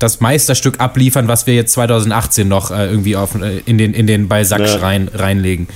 das 0.00 0.20
Meisterstück 0.20 0.80
abliefern, 0.80 1.28
was 1.28 1.46
wir 1.46 1.54
jetzt 1.54 1.72
2018 1.74 2.48
noch 2.48 2.72
äh, 2.72 2.90
irgendwie 2.90 3.14
auf, 3.16 3.36
äh, 3.36 3.60
in 3.64 3.78
den, 3.78 3.94
in 3.94 4.08
den 4.08 4.28
Balzac 4.28 4.60
Ja. 4.60 4.76
rein, 4.76 5.08
reinlegen. 5.14 5.68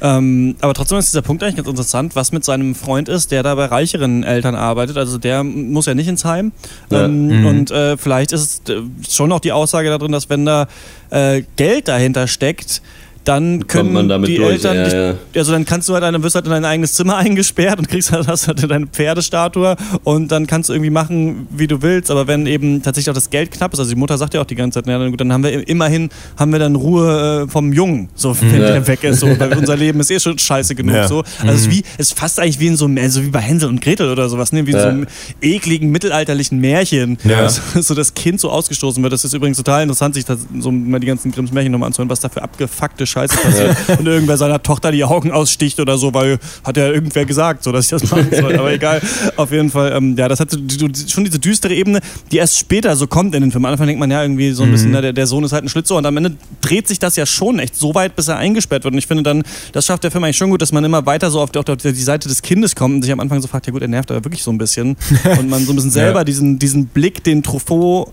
Ähm, 0.00 0.56
aber 0.60 0.74
trotzdem 0.74 0.98
ist 0.98 1.12
dieser 1.12 1.22
Punkt 1.22 1.42
eigentlich 1.42 1.56
ganz 1.56 1.68
interessant, 1.68 2.16
was 2.16 2.32
mit 2.32 2.44
seinem 2.44 2.74
Freund 2.74 3.08
ist, 3.08 3.30
der 3.30 3.42
da 3.42 3.54
bei 3.54 3.66
reicheren 3.66 4.24
Eltern 4.24 4.54
arbeitet. 4.54 4.96
Also 4.96 5.18
der 5.18 5.44
muss 5.44 5.86
ja 5.86 5.94
nicht 5.94 6.08
ins 6.08 6.24
Heim. 6.24 6.52
Ja. 6.90 7.04
Ähm, 7.04 7.46
Und 7.46 7.70
äh, 7.70 7.96
vielleicht 7.96 8.32
ist 8.32 8.62
es 8.68 8.74
äh, 8.74 8.82
schon 9.08 9.28
noch 9.28 9.40
die 9.40 9.52
Aussage 9.52 9.88
da 9.88 9.98
drin, 9.98 10.12
dass 10.12 10.30
wenn 10.30 10.44
da 10.44 10.68
äh, 11.10 11.42
Geld 11.56 11.88
dahinter 11.88 12.26
steckt, 12.28 12.82
dann 13.28 13.66
können 13.66 13.92
man 13.92 14.08
damit 14.08 14.28
die 14.30 14.36
durch, 14.36 14.52
Eltern, 14.52 14.76
ja, 14.76 14.84
dich, 14.84 14.92
ja. 14.92 15.14
also 15.40 15.52
dann 15.52 15.64
kannst 15.64 15.88
du 15.88 15.94
halt, 15.94 16.02
dann 16.02 16.22
wirst 16.22 16.34
du 16.34 16.38
halt 16.38 16.46
in 16.46 16.52
dein 16.52 16.64
eigenes 16.64 16.94
Zimmer 16.94 17.16
eingesperrt 17.18 17.78
und 17.78 17.88
kriegst 17.88 18.10
halt, 18.12 18.26
hast 18.26 18.48
halt 18.48 18.68
deine 18.70 18.86
Pferdestatue 18.86 19.76
und 20.04 20.32
dann 20.32 20.46
kannst 20.46 20.68
du 20.68 20.72
irgendwie 20.72 20.90
machen, 20.90 21.46
wie 21.50 21.66
du 21.66 21.82
willst. 21.82 22.10
Aber 22.10 22.26
wenn 22.26 22.46
eben 22.46 22.82
tatsächlich 22.82 23.10
auch 23.10 23.14
das 23.14 23.30
Geld 23.30 23.50
knapp 23.50 23.72
ist, 23.72 23.78
also 23.78 23.90
die 23.90 23.96
Mutter 23.98 24.16
sagt 24.18 24.34
ja 24.34 24.40
auch 24.40 24.46
die 24.46 24.54
ganze 24.54 24.78
Zeit, 24.82 24.86
na 24.86 25.08
gut, 25.08 25.20
dann 25.20 25.32
haben 25.32 25.42
wir 25.44 25.68
immerhin 25.68 26.08
haben 26.36 26.52
wir 26.52 26.58
dann 26.58 26.74
Ruhe 26.76 27.44
äh, 27.46 27.50
vom 27.50 27.72
Jungen, 27.72 28.08
so 28.14 28.36
wenn 28.40 28.60
Ja. 28.60 28.68
der 28.68 28.86
weg 28.86 29.04
ist, 29.04 29.20
so, 29.20 29.26
weil 29.38 29.52
unser 29.56 29.76
Leben 29.84 30.00
ist 30.00 30.10
eh 30.10 30.18
schon 30.20 30.38
scheiße 30.38 30.74
genug. 30.74 30.94
Ja. 30.94 31.08
So. 31.08 31.22
Also 31.40 31.54
es 31.54 31.60
ist 31.62 31.70
wie, 31.70 31.82
es 31.98 32.08
ist 32.10 32.18
fast 32.18 32.40
eigentlich 32.40 32.60
wie 32.60 32.68
in 32.68 32.76
so 32.76 32.86
einem, 32.86 32.98
also 32.98 33.22
wie 33.22 33.28
bei 33.28 33.40
Hänsel 33.40 33.68
und 33.68 33.80
Gretel 33.80 34.10
oder 34.10 34.28
sowas, 34.28 34.52
ne? 34.52 34.66
wie 34.66 34.70
in 34.72 34.78
so 34.80 34.86
einem 34.86 35.06
ekligen 35.42 35.90
mittelalterlichen 35.90 36.58
Märchen, 36.58 37.18
Ja. 37.24 37.42
dass 37.42 37.60
so 37.74 37.94
das 37.94 38.14
Kind 38.14 38.40
so 38.40 38.50
ausgestoßen 38.50 39.02
wird. 39.02 39.12
Das 39.12 39.24
ist 39.24 39.34
übrigens 39.34 39.58
total 39.58 39.82
interessant, 39.82 40.14
sich 40.14 40.24
das, 40.24 40.38
so 40.58 40.70
mal 40.70 40.98
die 41.00 41.06
ganzen 41.06 41.30
Grimms 41.32 41.52
Märchen 41.52 41.72
nochmal 41.72 41.88
anzuhören, 41.88 42.10
was 42.10 42.20
da 42.20 42.28
für 42.28 42.42
abgefuckte 42.42 43.06
Scheiße 43.06 43.17
passiert. 43.26 43.76
Und 43.98 44.06
irgendwer 44.06 44.36
seiner 44.36 44.62
Tochter 44.62 44.90
die 44.92 45.04
Augen 45.04 45.30
aussticht 45.32 45.80
oder 45.80 45.98
so, 45.98 46.14
weil 46.14 46.38
hat 46.64 46.76
ja 46.76 46.88
irgendwer 46.88 47.24
gesagt, 47.24 47.64
so 47.64 47.72
dass 47.72 47.84
ich 47.86 47.90
das 47.90 48.10
machen 48.10 48.28
soll. 48.40 48.56
Aber 48.56 48.72
egal, 48.72 49.00
auf 49.36 49.50
jeden 49.50 49.70
Fall, 49.70 49.92
ähm, 49.96 50.16
ja, 50.16 50.28
das 50.28 50.40
hat 50.40 50.52
schon 50.52 51.24
diese 51.24 51.38
düstere 51.38 51.74
Ebene, 51.74 52.00
die 52.30 52.36
erst 52.36 52.58
später 52.58 52.94
so 52.96 53.06
kommt 53.06 53.34
in 53.34 53.42
den 53.42 53.50
Film. 53.52 53.64
Am 53.64 53.72
Anfang 53.72 53.86
denkt 53.86 54.00
man 54.00 54.10
ja 54.10 54.22
irgendwie 54.22 54.52
so 54.52 54.62
ein 54.62 54.70
bisschen, 54.70 54.90
na, 54.92 55.00
der, 55.00 55.12
der 55.12 55.26
Sohn 55.26 55.44
ist 55.44 55.52
halt 55.52 55.64
ein 55.64 55.68
Schlitzohr 55.68 55.98
und 55.98 56.06
am 56.06 56.16
Ende 56.16 56.36
dreht 56.60 56.88
sich 56.88 56.98
das 56.98 57.16
ja 57.16 57.26
schon 57.26 57.58
echt 57.58 57.76
so 57.76 57.94
weit, 57.94 58.16
bis 58.16 58.28
er 58.28 58.36
eingesperrt 58.36 58.84
wird. 58.84 58.92
Und 58.94 58.98
ich 58.98 59.06
finde 59.06 59.22
dann, 59.22 59.42
das 59.72 59.86
schafft 59.86 60.04
der 60.04 60.10
Film 60.10 60.24
eigentlich 60.24 60.36
schon 60.36 60.50
gut, 60.50 60.62
dass 60.62 60.72
man 60.72 60.84
immer 60.84 61.04
weiter 61.06 61.30
so 61.30 61.40
auf 61.40 61.50
die, 61.50 61.58
auf 61.58 61.64
die 61.64 61.92
Seite 61.92 62.28
des 62.28 62.42
Kindes 62.42 62.74
kommt 62.74 62.96
und 62.96 63.02
sich 63.02 63.12
am 63.12 63.20
Anfang 63.20 63.40
so 63.40 63.48
fragt, 63.48 63.66
ja 63.66 63.72
gut, 63.72 63.82
er 63.82 63.88
nervt 63.88 64.10
aber 64.10 64.24
wirklich 64.24 64.42
so 64.42 64.50
ein 64.50 64.58
bisschen. 64.58 64.96
Und 65.38 65.48
man 65.48 65.64
so 65.64 65.72
ein 65.72 65.76
bisschen 65.76 65.90
selber 65.90 66.20
Ja. 66.20 66.24
diesen, 66.24 66.58
diesen 66.58 66.86
Blick, 66.86 67.22
den 67.24 67.42
Truffaut 67.42 68.12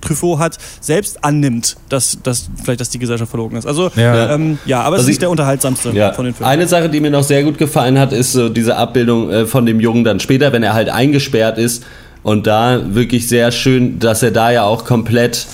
Truffaut 0.00 0.38
hat, 0.38 0.58
selbst 0.80 1.22
annimmt, 1.24 1.76
dass, 1.88 2.18
dass 2.22 2.48
vielleicht 2.62 2.80
dass 2.80 2.90
die 2.90 2.98
Gesellschaft 2.98 3.30
verlogen 3.30 3.56
ist. 3.56 3.66
Also 3.66 3.90
Ja. 3.96 4.34
ähm, 4.34 4.58
ja, 4.66 4.80
aber 4.82 4.96
es 4.96 5.00
Also 5.00 5.02
ist 5.02 5.02
ich- 5.02 5.08
nicht 5.08 5.22
der 5.22 5.30
unterhaltsamste 5.30 5.90
Ja. 5.90 6.12
von 6.12 6.24
den 6.24 6.34
Filmen. 6.34 6.50
Eine 6.50 6.66
Sache, 6.66 6.88
die 6.88 7.00
mir 7.00 7.10
noch 7.10 7.22
sehr 7.24 7.42
gut 7.44 7.58
gefallen 7.58 7.98
hat, 7.98 8.12
ist 8.12 8.32
so 8.32 8.48
diese 8.48 8.76
Abbildung 8.76 9.30
äh, 9.30 9.46
von 9.46 9.66
dem 9.66 9.80
Jungen 9.80 10.04
dann 10.04 10.20
später, 10.20 10.52
wenn 10.52 10.62
er 10.62 10.74
halt 10.74 10.88
eingesperrt 10.88 11.58
ist 11.58 11.84
und 12.22 12.46
da 12.46 12.80
wirklich 12.94 13.28
sehr 13.28 13.52
schön, 13.52 13.98
dass 13.98 14.22
er 14.22 14.30
da 14.30 14.50
ja 14.50 14.64
auch 14.64 14.84
komplett 14.84 15.46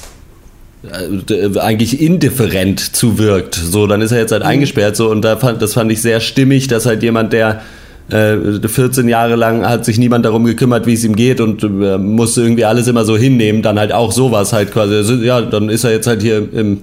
äh, 0.83 1.59
eigentlich 1.59 2.01
indifferent 2.01 2.97
zuwirkt. 2.97 3.55
So, 3.55 3.87
dann 3.87 4.01
ist 4.01 4.13
er 4.13 4.19
jetzt 4.21 4.33
halt 4.33 4.43
eingesperrt 4.43 4.97
so 4.97 5.11
und 5.11 5.23
da 5.23 5.37
fand, 5.37 5.61
das 5.61 5.75
fand 5.75 5.93
ich 5.93 6.01
sehr 6.01 6.21
stimmig, 6.21 6.69
dass 6.69 6.87
halt 6.87 7.03
jemand, 7.03 7.33
der 7.35 7.61
äh, 8.13 8.69
14 8.69 9.09
Jahre 9.09 9.37
lang 9.37 9.65
hat 9.67 9.85
sich 9.85 9.99
niemand 9.99 10.25
darum 10.25 10.45
gekümmert, 10.45 10.87
wie 10.87 10.95
es 10.95 11.05
ihm 11.05 11.17
geht 11.17 11.41
und 11.41 11.63
äh, 11.63 11.99
musste 11.99 12.43
irgendwie 12.43 12.65
alles 12.65 12.87
immer 12.87 13.05
so 13.05 13.17
hinnehmen, 13.17 13.63
dann 13.63 13.79
halt 13.79 13.93
auch 13.93 14.13
sowas 14.13 14.53
halt 14.53 14.73
quasi. 14.73 14.95
Also, 14.95 15.15
ja, 15.15 15.41
dann 15.41 15.69
ist 15.69 15.85
er 15.85 15.93
jetzt 15.93 16.07
halt 16.07 16.23
hier 16.23 16.37
im 16.53 16.81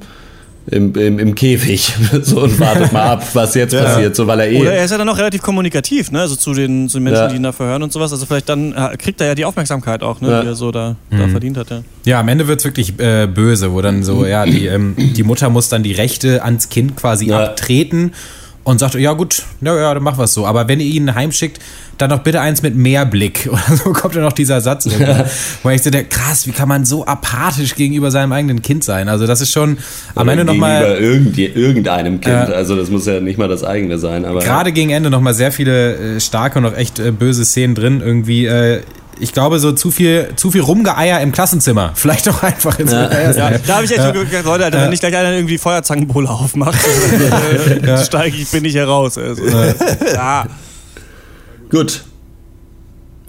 im, 0.70 0.94
im, 0.96 1.18
im 1.18 1.34
Käfig 1.34 1.94
so 2.24 2.42
und 2.42 2.60
wartet 2.60 2.92
mal 2.92 3.04
ab, 3.04 3.24
was 3.34 3.56
jetzt 3.56 3.74
passiert, 3.74 4.18
so 4.18 4.28
weil 4.28 4.42
er 4.42 4.52
eh. 4.52 4.60
Oder 4.60 4.74
er 4.74 4.84
ist 4.84 4.92
ja 4.92 4.98
dann 4.98 5.08
auch 5.08 5.18
relativ 5.18 5.42
kommunikativ, 5.42 6.12
ne? 6.12 6.20
Also 6.20 6.36
zu 6.36 6.54
den, 6.54 6.90
zu 6.90 6.98
den 6.98 7.06
Menschen, 7.06 7.22
Ja. 7.22 7.28
die 7.30 7.38
ihn 7.38 7.44
da 7.44 7.54
verhören 7.54 7.84
und 7.84 7.94
sowas. 7.94 8.12
Also 8.12 8.26
vielleicht 8.26 8.50
dann 8.50 8.74
äh, 8.74 8.98
kriegt 8.98 9.22
er 9.22 9.28
ja 9.28 9.36
die 9.36 9.46
Aufmerksamkeit 9.46 10.04
auch, 10.04 10.20
ne? 10.20 10.30
Ja. 10.30 10.42
Die 10.42 10.48
er 10.48 10.56
so 10.56 10.72
da, 10.72 10.98
da 11.10 11.30
verdient 11.30 11.56
hat, 11.56 11.70
ja. 11.70 11.84
Ja, 12.06 12.20
am 12.20 12.28
Ende 12.28 12.50
wird's 12.50 12.66
wirklich 12.66 13.00
äh, 13.00 13.28
böse, 13.28 13.72
wo 13.72 13.82
dann 13.82 14.04
so, 14.04 14.26
ja, 14.26 14.46
die, 14.46 14.66
ähm, 14.66 14.96
die 14.98 15.24
Mutter 15.24 15.50
muss 15.50 15.70
dann 15.70 15.84
die 15.84 15.94
Rechte 15.94 16.44
ans 16.44 16.68
Kind 16.68 16.98
quasi 16.98 17.28
Ja. 17.28 17.46
abtreten 17.46 18.12
und 18.68 18.80
sagt, 18.80 18.96
ja 18.96 19.14
gut, 19.14 19.44
ja, 19.62 19.74
ja, 19.78 19.94
dann 19.94 20.04
machen 20.04 20.20
wir 20.20 20.28
so. 20.28 20.46
Aber 20.46 20.68
wenn 20.68 20.82
ihr 20.82 20.88
ihn 20.88 21.16
heimschickt, 21.16 21.62
dann 21.98 22.10
doch 22.10 22.20
bitte 22.20 22.42
eins 22.42 22.62
mit 22.64 22.76
mehr 22.76 23.06
Blick. 23.06 23.48
Oder 23.50 23.78
so 23.78 23.94
kommt 23.94 24.14
dann 24.14 24.24
noch 24.24 24.34
dieser 24.34 24.60
Satz. 24.60 24.86
irgendwann, 24.88 25.24
Wo 25.64 25.70
ich 25.70 25.82
so 25.82 25.90
denke, 25.90 26.10
krass, 26.10 26.46
wie 26.48 26.52
kann 26.52 26.68
man 26.68 26.84
so 26.84 27.06
apathisch 27.06 27.76
gegenüber 27.76 28.12
seinem 28.12 28.34
eigenen 28.34 28.62
Kind 28.62 28.84
sein? 28.84 29.08
Also 29.08 29.26
das 29.26 29.40
ist 29.40 29.54
schon 29.54 29.78
am 30.16 30.28
Ende 30.28 30.44
gegenüber 30.44 30.68
nochmal, 30.68 30.98
irgend, 30.98 31.38
irgendeinem 31.38 32.20
Kind. 32.20 32.50
Ja. 32.50 32.56
Also 32.56 32.76
das 32.76 32.90
muss 32.90 33.06
ja 33.06 33.22
nicht 33.22 33.40
mal 33.40 33.48
das 33.48 33.64
eigene 33.64 34.00
sein. 34.00 34.26
Aber 34.26 34.40
gerade 34.40 34.74
gegen 34.74 34.90
Ende 34.90 35.10
nochmal 35.10 35.34
sehr 35.34 35.54
viele 35.54 36.18
äh, 36.18 36.20
starke 36.20 36.60
und 36.60 36.66
auch 36.66 36.76
echt 36.76 37.00
äh, 37.00 37.12
böse 37.12 37.46
Szenen 37.46 37.74
drin. 37.74 38.02
Irgendwie, 38.02 38.48
äh, 38.48 38.82
ich 39.20 39.34
glaube, 39.34 39.60
so 39.60 39.72
zu 39.72 39.92
viel, 39.92 40.30
zu 40.36 40.52
viel 40.52 40.62
Rumgeeier 40.62 41.22
im 41.22 41.32
Klassenzimmer. 41.32 41.92
Vielleicht 41.96 42.28
auch 42.30 42.44
einfach 42.44 42.80
in 42.80 42.88
so 42.88 42.96
einer 42.96 43.12
ersten 43.12 43.42
Ja, 43.42 43.48
Hälfte. 43.50 43.68
da 43.68 43.76
habe 43.76 43.86
ich 43.86 43.92
echt 43.92 44.04
so 44.04 44.12
gedacht, 44.12 44.46
Leute, 44.46 44.66
Alter, 44.66 44.82
wenn 44.82 44.90
nicht 44.90 45.00
gleich 45.00 45.16
einer 45.16 45.32
irgendwie 45.32 45.58
Feuerzangenbowle 45.58 46.30
aufmacht, 46.30 46.80
äh, 47.84 48.04
steige 48.04 48.38
ich, 48.38 48.50
bin 48.52 48.66
ich 48.66 48.76
heraus. 48.76 49.18
Also, 49.18 49.44
ja. 49.46 50.46
gut. 51.70 52.04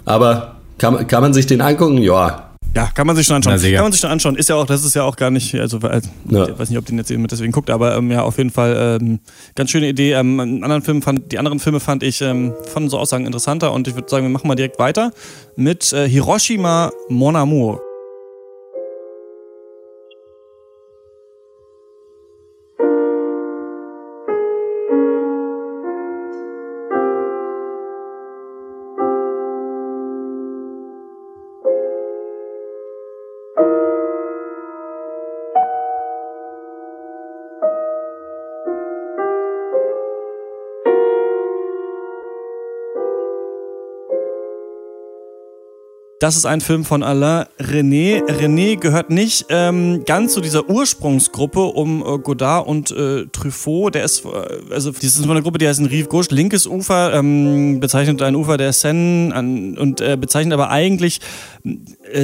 Aber 0.05 0.55
kann, 0.77 1.07
kann 1.07 1.21
man 1.21 1.33
sich 1.33 1.45
den 1.47 1.61
angucken? 1.61 1.97
Ja. 1.99 2.48
Ja, 2.75 2.85
kann 2.93 3.07
man 3.07 3.15
sich 3.15 3.25
schon 3.25 3.37
anschauen. 3.37 3.59
Na. 3.61 3.71
Kann 3.71 3.83
man 3.83 3.91
sich 3.91 4.01
schon 4.01 4.11
anschauen. 4.11 4.35
Ist 4.35 4.47
ja 4.49 4.55
auch, 4.55 4.65
das 4.65 4.83
ist 4.85 4.93
ja 4.95 5.03
auch 5.03 5.15
gar 5.15 5.31
nicht, 5.31 5.55
also, 5.55 5.79
also 5.79 6.09
Ja. 6.29 6.47
ich 6.47 6.59
weiß 6.59 6.69
nicht, 6.69 6.77
ob 6.77 6.85
den 6.85 6.97
jetzt 6.97 7.09
jemand 7.09 7.31
deswegen 7.31 7.51
guckt, 7.51 7.69
aber 7.69 7.95
ähm, 7.97 8.11
ja, 8.11 8.21
auf 8.23 8.37
jeden 8.37 8.51
Fall 8.51 8.99
ähm, 9.01 9.19
ganz 9.55 9.71
schöne 9.71 9.89
Idee. 9.89 10.13
Ähm, 10.13 10.39
anderen 10.39 10.81
Film 10.83 11.01
fand, 11.01 11.31
die 11.31 11.39
anderen 11.39 11.59
Filme 11.59 11.79
fand 11.79 12.03
ich 12.03 12.21
ähm, 12.21 12.53
von 12.71 12.89
so 12.89 12.99
Aussagen 12.99 13.25
interessanter 13.25 13.73
und 13.73 13.87
ich 13.87 13.95
würde 13.95 14.07
sagen, 14.09 14.25
wir 14.25 14.29
machen 14.29 14.47
mal 14.47 14.55
direkt 14.55 14.77
weiter 14.79 15.11
mit 15.55 15.91
äh, 15.93 16.07
Hiroshima 16.07 16.91
Mon 17.09 17.35
Amour. 17.35 17.81
Das 46.19 46.35
ist 46.35 46.45
ein 46.45 46.59
Film 46.59 46.83
von 46.83 47.01
Alain 47.01 47.45
René. 47.59 48.21
René 48.25 48.75
gehört 48.75 49.09
nicht 49.09 49.45
ähm, 49.47 50.03
ganz 50.05 50.33
zu 50.33 50.41
dieser 50.41 50.69
Ursprungsgruppe 50.69 51.61
um 51.61 52.01
äh, 52.01 52.17
Godard 52.17 52.67
und 52.67 52.91
äh, 52.91 53.25
Truffaut. 53.27 53.95
Der 53.95 54.03
ist, 54.03 54.25
äh, 54.25 54.29
also 54.73 54.91
das 54.91 55.01
ist 55.01 55.15
so 55.15 55.31
eine 55.31 55.41
Gruppe, 55.41 55.59
die 55.59 55.67
heißt 55.69 55.79
Rive 55.79 56.09
Gauche, 56.09 56.35
linkes 56.35 56.67
Ufer, 56.67 57.13
ähm, 57.13 57.79
bezeichnet 57.79 58.21
ein 58.21 58.35
Ufer 58.35 58.57
der 58.57 58.73
Seine 58.73 59.33
an, 59.33 59.77
und 59.77 60.01
äh, 60.01 60.17
bezeichnet 60.19 60.53
aber 60.53 60.69
eigentlich 60.69 61.21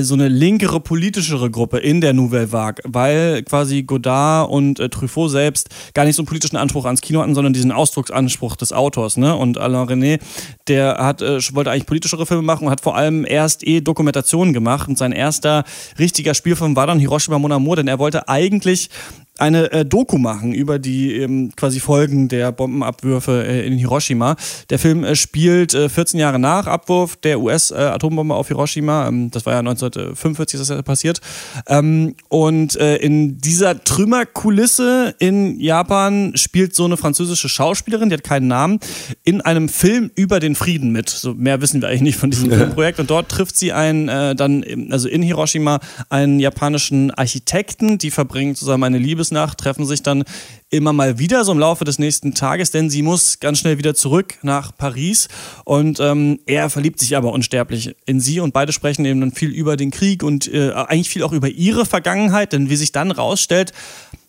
so 0.02 0.13
eine 0.13 0.28
linkere, 0.28 0.80
politischere 0.80 1.50
Gruppe 1.50 1.80
in 1.80 2.02
der 2.02 2.13
Nouvelle 2.13 2.52
Vague, 2.52 2.84
weil 2.86 3.43
quasi 3.43 3.84
Godard 3.84 4.50
und 4.50 4.80
äh, 4.80 4.89
Truffaut 4.89 5.32
selbst 5.32 5.69
gar 5.93 6.06
nicht 6.06 6.15
so 6.15 6.21
einen 6.21 6.28
politischen 6.28 6.58
Anspruch 6.58 6.86
ans 6.86 7.02
Kino 7.02 7.21
hatten, 7.21 7.36
sondern 7.36 7.54
diesen 7.54 7.71
Ausdrucksanspruch 7.71 8.56
des 8.56 8.74
Autors. 8.74 9.17
Ne? 9.17 9.36
Und 9.36 9.58
Alain 9.58 9.88
René, 9.88 10.19
der 10.67 10.98
hat, 10.98 11.21
äh, 11.21 11.39
wollte 11.54 11.71
eigentlich 11.71 11.86
politischere 11.86 12.26
Filme 12.26 12.43
machen 12.43 12.65
und 12.65 12.71
hat 12.71 12.82
vor 12.82 12.95
allem 12.95 13.26
erst 13.26 13.65
eh 13.65 13.82
Dokumentationen 13.82 14.54
gemacht. 14.54 14.88
Und 14.88 14.98
sein 14.98 15.12
erster 15.12 15.63
richtiger 16.00 16.34
Spielfilm 16.34 16.76
war 16.76 16.88
dann 16.88 17.00
Hiroshima 17.00 17.39
Mon 17.39 17.52
Amour, 17.52 17.76
denn 17.78 17.88
er 17.88 18.00
wollte 18.00 18.28
eigentlich 18.28 18.89
eine 19.38 19.71
äh, 19.71 19.86
Doku 19.86 20.17
machen 20.17 20.54
über 20.54 20.80
die 20.80 21.15
ähm, 21.17 21.52
quasi 21.56 21.80
Folgen 21.80 22.28
der 22.28 22.52
Bombenabwürfe 22.52 23.45
äh, 23.45 23.65
in 23.67 23.78
Hiroshima. 23.78 24.36
Der 24.69 24.80
Film 24.80 25.04
äh, 25.04 25.15
spielt 25.15 25.74
äh, 25.74 25.89
14 25.89 26.19
Jahre 26.19 26.39
nach 26.39 26.67
Abwurf 26.67 27.15
der 27.17 27.39
US-Atombombe 27.41 28.34
auf 28.36 28.48
Hiroshima. 28.48 29.08
Ähm, 29.08 29.32
das 29.32 29.45
war 29.45 29.54
ja 29.54 29.60
1945 29.60 30.60
ist 30.60 30.69
das 30.69 30.76
ja 30.78 30.82
passiert. 30.82 31.21
Ähm, 31.67 32.15
und 32.30 32.76
äh, 32.78 32.98
in 32.98 33.39
dieser 33.39 33.84
Trümmerkulisse 33.84 35.15
in 35.19 35.60
Japan 35.60 36.34
spielt 36.36 36.76
so 36.76 36.86
eine 36.86 36.98
französische 36.98 37.50
Schauspielerin, 37.50 38.10
die 38.10 38.15
hat 38.15 38.24
keinen 38.24 38.48
Namen, 38.48 38.80
in 39.24 39.41
einem 39.41 39.69
Film 39.69 40.12
über 40.15 40.39
den 40.39 40.56
Frieden 40.56 40.91
mit. 40.91 41.10
So 41.10 41.34
mehr 41.34 41.62
wissen 41.62 41.82
wir 41.82 41.89
eigentlich 41.89 42.02
nicht 42.02 42.17
von 42.17 42.32
diesem 42.32 42.52
Filmprojekt. 42.52 43.00
Und 43.00 43.10
dort 43.10 43.30
trifft 43.30 43.58
sie 43.58 43.71
einen, 43.74 44.08
äh, 44.10 44.36
dann, 44.36 44.63
im- 44.63 44.91
also 44.91 45.08
in 45.08 45.21
Hiroshima, 45.21 45.80
einen 46.10 46.39
japanischen 46.39 47.12
Architekten, 47.12 47.98
die 47.98 48.12
verbringen 48.12 48.56
zusammen 48.56 48.84
eine 48.84 48.98
Liebesnacht, 49.25 49.57
treffen 49.57 49.85
sich 49.85 50.03
dann 50.03 50.23
immer 50.69 50.93
mal 50.93 51.19
wieder 51.19 51.43
so 51.45 51.51
im 51.51 51.59
Laufe 51.59 51.83
des 51.83 51.99
nächsten 51.99 52.33
Tages, 52.33 52.71
denn 52.71 52.89
sie 52.89 53.01
muss 53.01 53.39
ganz 53.39 53.59
schnell 53.59 53.77
wieder 53.77 53.95
zurück 53.95 54.35
nach 54.41 54.75
Paris. 54.75 55.27
Und 55.63 55.99
ähm, 55.99 56.39
er 56.45 56.69
verliebt 56.69 56.99
sich 56.99 57.15
aber 57.15 57.31
unsterblich 57.31 57.95
in 58.05 58.19
sie 58.19 58.39
und 58.39 58.53
beide 58.53 58.71
sprechen 58.71 59.05
eben 59.05 59.21
dann 59.21 59.31
viel 59.31 59.49
über 59.49 59.77
den 59.77 59.91
Krieg 59.91 60.23
und 60.23 60.51
äh, 60.51 60.71
eigentlich 60.71 61.09
viel 61.09 61.23
auch 61.23 61.33
über 61.33 61.49
ihre 61.49 61.85
Vergangenheit, 61.85 62.53
denn 62.53 62.69
wie 62.69 62.75
sich 62.75 62.91
dann 62.91 63.11
rausstellt, 63.11 63.73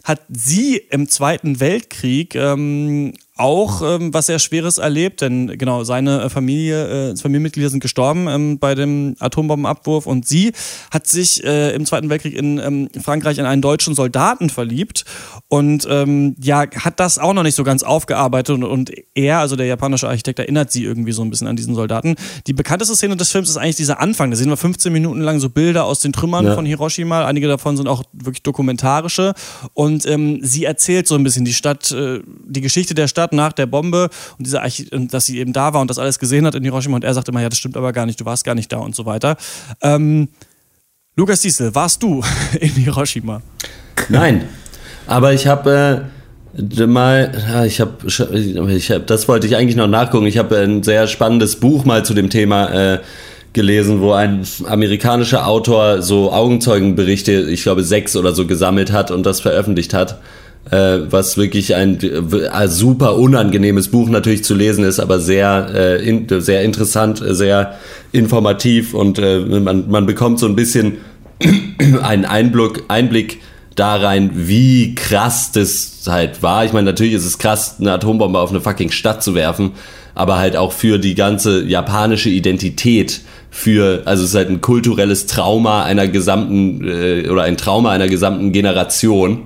hat 0.04 0.22
sie 0.28 0.76
im 0.76 1.08
Zweiten 1.08 1.58
Weltkrieg 1.60 2.34
ähm, 2.34 3.12
auch 3.36 3.82
ähm, 3.82 4.14
was 4.14 4.26
sehr 4.26 4.38
Schweres 4.38 4.78
erlebt, 4.78 5.20
denn 5.20 5.58
genau 5.58 5.84
seine 5.84 6.22
äh, 6.22 6.30
Familie, 6.30 7.10
äh, 7.12 7.16
Familienmitglieder 7.16 7.68
sind 7.68 7.80
gestorben 7.80 8.28
ähm, 8.28 8.58
bei 8.58 8.74
dem 8.74 9.14
Atombombenabwurf 9.18 10.06
und 10.06 10.26
sie 10.26 10.52
hat 10.90 11.06
sich 11.06 11.44
äh, 11.44 11.74
im 11.74 11.84
Zweiten 11.84 12.08
Weltkrieg 12.08 12.34
in 12.34 12.58
ähm, 12.58 12.88
Frankreich 13.02 13.38
in 13.38 13.44
einen 13.44 13.60
deutschen 13.62 13.94
Soldaten 13.94 14.48
verliebt 14.48 15.04
und 15.48 15.86
ähm, 15.90 16.34
ja 16.40 16.64
hat 16.76 16.98
das 16.98 17.18
auch 17.18 17.34
noch 17.34 17.42
nicht 17.42 17.54
so 17.56 17.64
ganz 17.64 17.82
aufgearbeitet 17.82 18.54
und, 18.54 18.64
und 18.64 18.90
er, 19.14 19.38
also 19.40 19.54
der 19.56 19.66
japanische 19.66 20.08
Architekt, 20.08 20.38
erinnert 20.38 20.72
sie 20.72 20.84
irgendwie 20.84 21.12
so 21.12 21.22
ein 21.22 21.28
bisschen 21.30 21.46
an 21.46 21.56
diesen 21.56 21.74
Soldaten. 21.74 22.16
Die 22.46 22.52
bekannteste 22.54 22.96
Szene 22.96 23.16
des 23.16 23.30
Films 23.30 23.50
ist 23.50 23.56
eigentlich 23.58 23.76
dieser 23.76 24.00
Anfang. 24.00 24.30
Da 24.30 24.36
sehen 24.36 24.48
wir 24.48 24.56
15 24.56 24.92
Minuten 24.92 25.20
lang 25.20 25.40
so 25.40 25.50
Bilder 25.50 25.84
aus 25.84 26.00
den 26.00 26.12
Trümmern 26.12 26.46
Ja. 26.46 26.54
von 26.54 26.64
Hiroshima. 26.64 27.26
Einige 27.26 27.48
davon 27.48 27.76
sind 27.76 27.86
auch 27.86 28.02
wirklich 28.12 28.42
dokumentarische. 28.42 29.34
Und 29.74 30.06
ähm, 30.06 30.40
sie 30.42 30.64
erzählt 30.64 31.06
so 31.06 31.14
ein 31.14 31.22
bisschen 31.24 31.44
die 31.44 31.52
Stadt, 31.52 31.90
äh, 31.92 32.20
die 32.46 32.60
Geschichte 32.60 32.94
der 32.94 33.08
Stadt 33.08 33.25
nach 33.32 33.52
der 33.52 33.66
Bombe 33.66 34.08
und 34.38 34.46
diese 34.46 34.62
Archi 34.62 34.88
und 34.92 35.12
dass 35.12 35.26
sie 35.26 35.38
eben 35.38 35.52
da 35.52 35.74
war 35.74 35.80
und 35.80 35.88
das 35.90 35.98
alles 35.98 36.18
gesehen 36.18 36.46
hat 36.46 36.54
in 36.54 36.62
Hiroshima. 36.62 36.96
Und 36.96 37.04
er 37.04 37.14
sagt 37.14 37.28
immer, 37.28 37.42
ja, 37.42 37.48
das 37.48 37.58
stimmt 37.58 37.76
aber 37.76 37.92
gar 37.92 38.06
nicht, 38.06 38.20
du 38.20 38.24
warst 38.24 38.44
gar 38.44 38.54
nicht 38.54 38.72
da 38.72 38.78
und 38.78 38.94
so 38.94 39.06
weiter. 39.06 39.36
Ähm, 39.82 40.28
Lukas 41.16 41.40
Diesel, 41.40 41.74
warst 41.74 42.02
du 42.02 42.22
in 42.60 42.70
Hiroshima? 42.70 43.42
Nein. 44.08 44.44
Aber 45.06 45.32
ich 45.32 45.46
habe 45.46 46.10
äh, 46.58 46.86
mal, 46.86 47.64
ich 47.66 47.80
habe, 47.80 48.06
ich 48.06 48.90
hab, 48.90 49.06
das 49.06 49.28
wollte 49.28 49.46
ich 49.46 49.56
eigentlich 49.56 49.76
noch 49.76 49.86
nachgucken. 49.86 50.26
Ich 50.26 50.38
habe 50.38 50.58
ein 50.58 50.82
sehr 50.82 51.06
spannendes 51.06 51.56
Buch 51.56 51.84
mal 51.84 52.04
zu 52.04 52.14
dem 52.14 52.28
Thema 52.28 52.94
äh, 52.94 52.98
gelesen, 53.52 54.00
wo 54.00 54.12
ein 54.12 54.46
amerikanischer 54.66 55.46
Autor 55.46 56.02
so 56.02 56.32
Augenzeugenberichte, 56.32 57.32
ich 57.32 57.62
glaube 57.62 57.82
sechs 57.82 58.14
oder 58.14 58.34
so 58.34 58.46
gesammelt 58.46 58.92
hat 58.92 59.10
und 59.10 59.24
das 59.24 59.40
veröffentlicht 59.40 59.94
hat. 59.94 60.20
Äh, 60.70 61.12
was 61.12 61.36
wirklich 61.36 61.76
ein 61.76 62.00
äh, 62.02 62.66
super 62.66 63.16
unangenehmes 63.16 63.86
Buch 63.88 64.08
natürlich 64.08 64.42
zu 64.42 64.54
lesen 64.54 64.82
ist, 64.82 64.98
aber 64.98 65.20
sehr, 65.20 65.68
äh, 65.72 66.08
in, 66.08 66.26
sehr 66.40 66.62
interessant, 66.64 67.20
äh, 67.20 67.36
sehr 67.36 67.76
informativ 68.10 68.92
und 68.92 69.20
äh, 69.20 69.38
man, 69.38 69.88
man 69.88 70.06
bekommt 70.06 70.40
so 70.40 70.46
ein 70.46 70.56
bisschen 70.56 70.98
einen 72.02 72.24
Einblick, 72.24 72.82
Einblick 72.88 73.38
da 73.76 73.94
rein, 73.94 74.30
wie 74.34 74.96
krass 74.96 75.52
das 75.52 76.02
halt 76.08 76.42
war. 76.42 76.64
Ich 76.64 76.72
meine, 76.72 76.86
natürlich 76.86 77.14
ist 77.14 77.26
es 77.26 77.38
krass, 77.38 77.76
eine 77.78 77.92
Atombombe 77.92 78.40
auf 78.40 78.50
eine 78.50 78.60
fucking 78.60 78.90
Stadt 78.90 79.22
zu 79.22 79.36
werfen, 79.36 79.72
aber 80.16 80.38
halt 80.38 80.56
auch 80.56 80.72
für 80.72 80.98
die 80.98 81.14
ganze 81.14 81.62
japanische 81.62 82.30
Identität, 82.30 83.20
für, 83.50 84.02
also 84.04 84.24
es 84.24 84.30
ist 84.30 84.34
halt 84.34 84.48
ein 84.48 84.60
kulturelles 84.62 85.26
Trauma 85.26 85.84
einer 85.84 86.08
gesamten, 86.08 86.88
äh, 86.88 87.28
oder 87.28 87.44
ein 87.44 87.56
Trauma 87.56 87.92
einer 87.92 88.08
gesamten 88.08 88.50
Generation. 88.50 89.42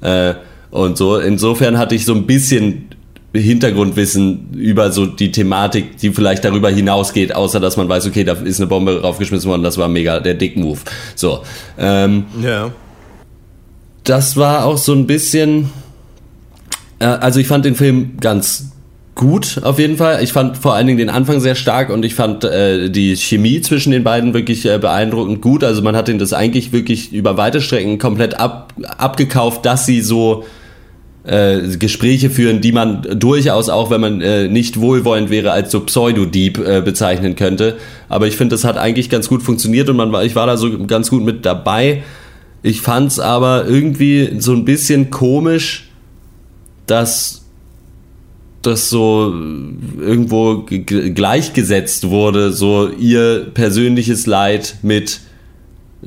Äh, 0.00 0.34
und 0.70 0.96
so, 0.98 1.18
insofern 1.18 1.78
hatte 1.78 1.94
ich 1.94 2.04
so 2.04 2.14
ein 2.14 2.26
bisschen 2.26 2.88
Hintergrundwissen 3.34 4.54
über 4.54 4.90
so 4.90 5.06
die 5.06 5.30
Thematik, 5.32 5.98
die 5.98 6.10
vielleicht 6.10 6.44
darüber 6.44 6.70
hinausgeht, 6.70 7.34
außer 7.34 7.60
dass 7.60 7.76
man 7.76 7.88
weiß, 7.88 8.06
okay, 8.06 8.24
da 8.24 8.32
ist 8.32 8.58
eine 8.60 8.66
Bombe 8.66 9.00
raufgeschmissen 9.02 9.48
worden, 9.50 9.62
das 9.62 9.76
war 9.78 9.88
mega 9.88 10.20
der 10.20 10.34
Dick-Move. 10.34 10.78
So. 11.14 11.42
Ähm, 11.78 12.24
Ja. 12.42 12.70
das 14.04 14.36
war 14.36 14.64
auch 14.64 14.78
so 14.78 14.92
ein 14.94 15.06
bisschen. 15.06 15.70
Äh, 16.98 17.04
also 17.04 17.38
ich 17.40 17.46
fand 17.46 17.64
den 17.66 17.74
Film 17.74 18.16
ganz 18.20 18.72
gut 19.18 19.60
auf 19.62 19.78
jeden 19.78 19.98
Fall. 19.98 20.22
Ich 20.22 20.32
fand 20.32 20.56
vor 20.56 20.74
allen 20.74 20.86
Dingen 20.86 20.98
den 20.98 21.10
Anfang 21.10 21.40
sehr 21.40 21.56
stark 21.56 21.90
und 21.90 22.04
ich 22.04 22.14
fand 22.14 22.44
äh, 22.44 22.88
die 22.88 23.14
Chemie 23.16 23.60
zwischen 23.60 23.90
den 23.90 24.04
beiden 24.04 24.32
wirklich 24.32 24.64
äh, 24.64 24.78
beeindruckend 24.78 25.42
gut. 25.42 25.62
Also 25.62 25.82
man 25.82 25.94
hat 25.94 26.08
ihnen 26.08 26.18
das 26.18 26.32
eigentlich 26.32 26.72
wirklich 26.72 27.12
über 27.12 27.36
weite 27.36 27.60
Strecken 27.60 27.98
komplett 27.98 28.40
ab, 28.40 28.72
abgekauft, 28.96 29.66
dass 29.66 29.84
sie 29.84 30.00
so 30.00 30.44
äh, 31.24 31.76
Gespräche 31.76 32.30
führen, 32.30 32.60
die 32.60 32.72
man 32.72 33.02
durchaus 33.18 33.68
auch, 33.68 33.90
wenn 33.90 34.00
man 34.00 34.20
äh, 34.20 34.48
nicht 34.48 34.80
wohlwollend 34.80 35.30
wäre, 35.30 35.50
als 35.50 35.72
so 35.72 35.80
Pseudo-Dieb 35.80 36.58
äh, 36.58 36.80
bezeichnen 36.80 37.34
könnte. 37.34 37.76
Aber 38.08 38.28
ich 38.28 38.36
finde, 38.36 38.54
das 38.54 38.64
hat 38.64 38.78
eigentlich 38.78 39.10
ganz 39.10 39.28
gut 39.28 39.42
funktioniert 39.42 39.90
und 39.90 39.96
man 39.96 40.12
war, 40.12 40.24
ich 40.24 40.36
war 40.36 40.46
da 40.46 40.56
so 40.56 40.86
ganz 40.86 41.10
gut 41.10 41.24
mit 41.24 41.44
dabei. 41.44 42.04
Ich 42.62 42.80
fand's 42.80 43.18
aber 43.18 43.66
irgendwie 43.66 44.36
so 44.38 44.52
ein 44.52 44.64
bisschen 44.64 45.10
komisch, 45.10 45.90
dass 46.86 47.37
das 48.62 48.90
so 48.90 49.32
irgendwo 50.00 50.58
g- 50.62 50.78
g- 50.80 51.10
gleichgesetzt 51.10 52.08
wurde, 52.10 52.52
so 52.52 52.88
ihr 52.88 53.46
persönliches 53.54 54.26
Leid 54.26 54.76
mit 54.82 55.20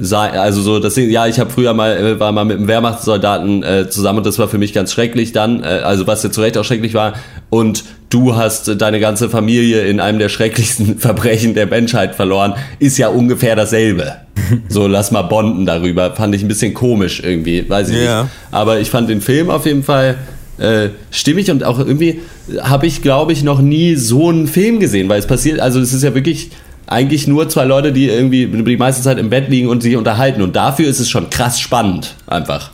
also 0.10 0.62
so 0.62 0.80
das 0.80 0.96
ja 0.96 1.28
ich 1.28 1.38
habe 1.38 1.50
früher 1.50 1.74
mal 1.74 1.98
äh, 1.98 2.20
war 2.20 2.32
mal 2.32 2.46
mit 2.46 2.58
einem 2.58 2.68
Wehrmachtssoldaten 2.70 3.62
äh, 3.62 3.90
zusammen 3.90 4.20
und 4.20 4.26
das 4.26 4.40
war 4.40 4.48
für 4.48 4.58
mich 4.58 4.72
ganz 4.72 4.94
schrecklich 4.94 5.34
dann 5.34 5.64
äh, 5.64 5.82
also 5.84 6.08
was 6.08 6.24
ja 6.24 6.32
zu 6.32 6.40
Recht 6.42 6.58
auch 6.58 6.64
schrecklich 6.64 6.94
war. 6.94 7.14
Und 7.50 7.84
du 8.10 8.36
hast 8.38 8.70
äh, 8.70 8.78
deine 8.78 9.02
ganze 9.02 9.30
Familie 9.30 9.82
in 9.82 10.00
einem 10.00 10.18
der 10.18 10.30
schrecklichsten 10.30 10.98
Verbrechen 10.98 11.56
der 11.56 11.66
Menschheit 11.68 12.16
verloren. 12.16 12.54
Ist 12.80 12.98
ja 13.00 13.10
ungefähr 13.10 13.56
dasselbe. 13.56 14.16
So 14.70 14.88
lass 14.88 15.12
mal 15.12 15.22
bonden 15.24 15.66
darüber. 15.66 16.14
Fand 16.16 16.34
ich 16.36 16.42
ein 16.42 16.48
bisschen 16.48 16.74
komisch 16.74 17.22
irgendwie 17.24 17.70
weiß 17.70 17.90
ich 17.90 17.98
Ja. 17.98 18.24
nicht. 18.24 18.32
Aber 18.52 18.80
ich 18.80 18.90
fand 18.90 19.10
den 19.10 19.20
Film 19.22 19.50
auf 19.50 19.66
jeden 19.66 19.84
Fall 19.84 20.16
äh, 20.58 20.90
stimmig 21.12 21.50
und 21.52 21.64
auch 21.64 21.80
irgendwie 21.80 22.22
habe 22.62 22.88
ich 22.88 23.02
glaube 23.02 23.34
ich 23.34 23.44
noch 23.44 23.62
nie 23.62 23.96
so 23.96 24.30
einen 24.30 24.48
Film 24.48 24.80
gesehen 24.80 25.10
weil 25.10 25.20
es 25.20 25.28
passiert 25.28 25.60
also 25.60 25.80
es 25.80 25.94
ist 25.94 26.04
ja 26.04 26.14
wirklich 26.14 26.52
eigentlich 26.92 27.26
nur 27.26 27.48
zwei 27.48 27.64
Leute, 27.64 27.94
die 27.94 28.10
irgendwie 28.10 28.48
die 28.48 28.78
meiste 28.78 29.02
Zeit 29.02 29.18
im 29.18 29.30
Bett 29.30 29.48
liegen 29.48 29.70
und 29.70 29.82
sich 29.82 29.96
unterhalten. 29.96 30.42
Und 30.42 30.58
dafür 30.58 30.88
ist 30.88 31.00
es 31.00 31.10
schon 31.10 31.30
krass 31.30 31.60
spannend, 31.60 32.16
einfach. 32.28 32.72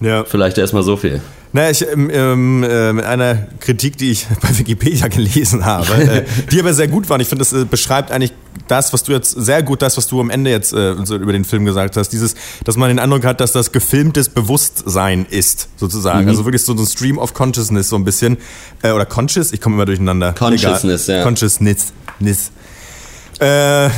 Ja. 0.00 0.24
Vielleicht 0.24 0.58
erstmal 0.58 0.82
so 0.82 0.96
viel. 0.96 1.20
Naja, 1.56 1.70
ich, 1.70 1.90
ähm, 1.90 2.10
ähm, 2.12 2.62
äh, 2.64 2.92
mit 2.92 3.06
einer 3.06 3.46
Kritik, 3.60 3.96
die 3.96 4.10
ich 4.10 4.26
bei 4.42 4.58
Wikipedia 4.58 5.08
gelesen 5.08 5.64
habe, 5.64 5.90
äh, 5.94 6.24
die 6.52 6.60
aber 6.60 6.74
sehr 6.74 6.86
gut 6.86 7.08
war. 7.08 7.14
Und 7.14 7.22
Ich 7.22 7.28
finde, 7.28 7.46
das 7.46 7.54
äh, 7.54 7.64
beschreibt 7.64 8.10
eigentlich 8.10 8.34
das, 8.68 8.92
was 8.92 9.04
du 9.04 9.12
jetzt 9.12 9.30
sehr 9.30 9.62
gut, 9.62 9.80
das, 9.80 9.96
was 9.96 10.06
du 10.06 10.20
am 10.20 10.28
Ende 10.28 10.50
jetzt 10.50 10.74
äh, 10.74 10.94
so 11.04 11.16
über 11.16 11.32
den 11.32 11.46
Film 11.46 11.64
gesagt 11.64 11.96
hast. 11.96 12.10
Dieses, 12.10 12.34
dass 12.64 12.76
man 12.76 12.88
den 12.88 12.98
Eindruck 12.98 13.24
hat, 13.24 13.40
dass 13.40 13.52
das 13.52 13.72
gefilmtes 13.72 14.28
Bewusstsein 14.28 15.24
ist, 15.30 15.70
sozusagen. 15.76 16.28
Also 16.28 16.44
wirklich 16.44 16.62
so, 16.62 16.76
so 16.76 16.82
ein 16.82 16.86
Stream 16.86 17.16
of 17.16 17.32
Consciousness, 17.32 17.88
so 17.88 17.96
ein 17.96 18.04
bisschen. 18.04 18.36
Äh, 18.82 18.90
oder 18.90 19.06
Conscious, 19.06 19.52
ich 19.52 19.62
komme 19.62 19.76
immer 19.76 19.86
durcheinander. 19.86 20.34
Consciousness, 20.34 21.08
Egal. 21.08 21.20
ja. 21.20 21.24
Consciousness. 21.24 21.92
Nis. 22.18 22.50
Äh, 23.40 23.90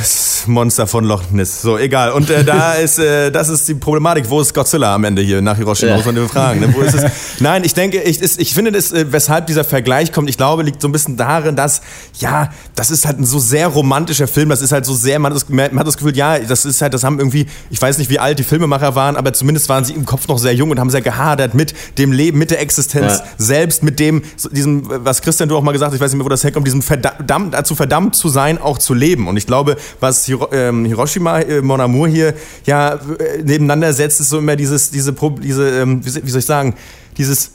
Monster 0.47 0.87
von 0.87 1.05
Loch 1.05 1.23
Ness. 1.31 1.61
So, 1.61 1.77
egal. 1.77 2.11
Und 2.11 2.29
äh, 2.29 2.43
da 2.43 2.73
ist, 2.73 2.99
äh, 2.99 3.31
das 3.31 3.49
ist 3.49 3.67
die 3.67 3.73
Problematik. 3.75 4.29
Wo 4.29 4.41
ist 4.41 4.53
Godzilla 4.53 4.95
am 4.95 5.03
Ende 5.03 5.21
hier 5.21 5.41
nach 5.41 5.57
Hiroshima? 5.57 5.91
Ja. 5.91 5.97
Muss 5.97 6.05
man 6.05 6.15
den 6.15 6.27
fragen. 6.27 6.59
Ne? 6.59 6.73
Wo 6.75 6.81
ist 6.81 6.93
es? 6.93 7.03
Nein, 7.39 7.63
ich 7.63 7.73
denke, 7.73 8.01
ich, 8.01 8.21
ist, 8.21 8.39
ich 8.39 8.53
finde, 8.53 8.71
das, 8.71 8.91
äh, 8.91 9.05
weshalb 9.11 9.47
dieser 9.47 9.63
Vergleich 9.63 10.11
kommt, 10.11 10.29
ich 10.29 10.37
glaube, 10.37 10.63
liegt 10.63 10.81
so 10.81 10.87
ein 10.87 10.91
bisschen 10.91 11.15
darin, 11.15 11.55
dass, 11.55 11.81
ja, 12.19 12.49
das 12.75 12.91
ist 12.91 13.05
halt 13.05 13.19
ein 13.19 13.25
so 13.25 13.39
sehr 13.39 13.67
romantischer 13.67 14.27
Film. 14.27 14.49
Das 14.49 14.61
ist 14.61 14.71
halt 14.71 14.85
so 14.85 14.93
sehr, 14.93 15.19
man 15.19 15.33
hat 15.33 15.41
das, 15.41 15.49
man 15.49 15.79
hat 15.79 15.87
das 15.87 15.97
Gefühl, 15.97 16.17
ja, 16.17 16.39
das 16.39 16.65
ist 16.65 16.81
halt, 16.81 16.93
das 16.93 17.03
haben 17.03 17.19
irgendwie, 17.19 17.45
ich 17.69 17.81
weiß 17.81 17.97
nicht, 17.97 18.09
wie 18.09 18.19
alt 18.19 18.39
die 18.39 18.43
Filmemacher 18.43 18.95
waren, 18.95 19.15
aber 19.15 19.31
zumindest 19.31 19.69
waren 19.69 19.85
sie 19.85 19.93
im 19.93 20.05
Kopf 20.05 20.27
noch 20.27 20.37
sehr 20.39 20.53
jung 20.53 20.71
und 20.71 20.79
haben 20.79 20.89
sehr 20.89 21.01
gehadert 21.01 21.53
mit 21.53 21.73
dem 21.97 22.11
Leben, 22.11 22.37
mit 22.39 22.51
der 22.51 22.59
Existenz 22.61 23.19
Ja. 23.19 23.23
selbst, 23.37 23.83
mit 23.83 23.99
dem, 23.99 24.21
diesem, 24.51 24.83
was 25.05 25.21
Christian 25.21 25.47
du 25.47 25.55
auch 25.55 25.61
mal 25.61 25.71
gesagt 25.71 25.91
hast, 25.91 25.95
ich 25.95 26.01
weiß 26.01 26.11
nicht 26.11 26.17
mehr, 26.17 26.25
wo 26.25 26.29
das 26.29 26.43
herkommt, 26.43 26.67
diesem 26.67 26.81
verdammt, 26.81 27.53
dazu 27.53 27.75
verdammt 27.75 28.15
zu 28.15 28.27
sein, 28.27 28.57
auch 28.57 28.77
zu 28.77 28.93
leben. 28.93 29.28
Und 29.29 29.37
ich 29.37 29.47
glaube, 29.47 29.77
was 29.99 30.25
Hiro, 30.25 30.47
ähm, 30.51 30.85
Hiroshima, 30.85 31.39
äh, 31.39 31.61
Mon 31.61 31.79
Amour 31.79 32.07
hier 32.07 32.33
ja 32.65 32.93
äh, 32.95 33.41
nebeneinander 33.43 33.93
setzt, 33.93 34.19
ist 34.19 34.29
so 34.29 34.39
immer 34.39 34.55
dieses, 34.55 34.89
diese, 34.91 35.13
Pro- 35.13 35.29
diese 35.41 35.69
ähm, 35.81 36.05
wie, 36.05 36.13
wie 36.25 36.29
soll 36.29 36.39
ich 36.39 36.45
sagen, 36.45 36.75
dieses 37.17 37.51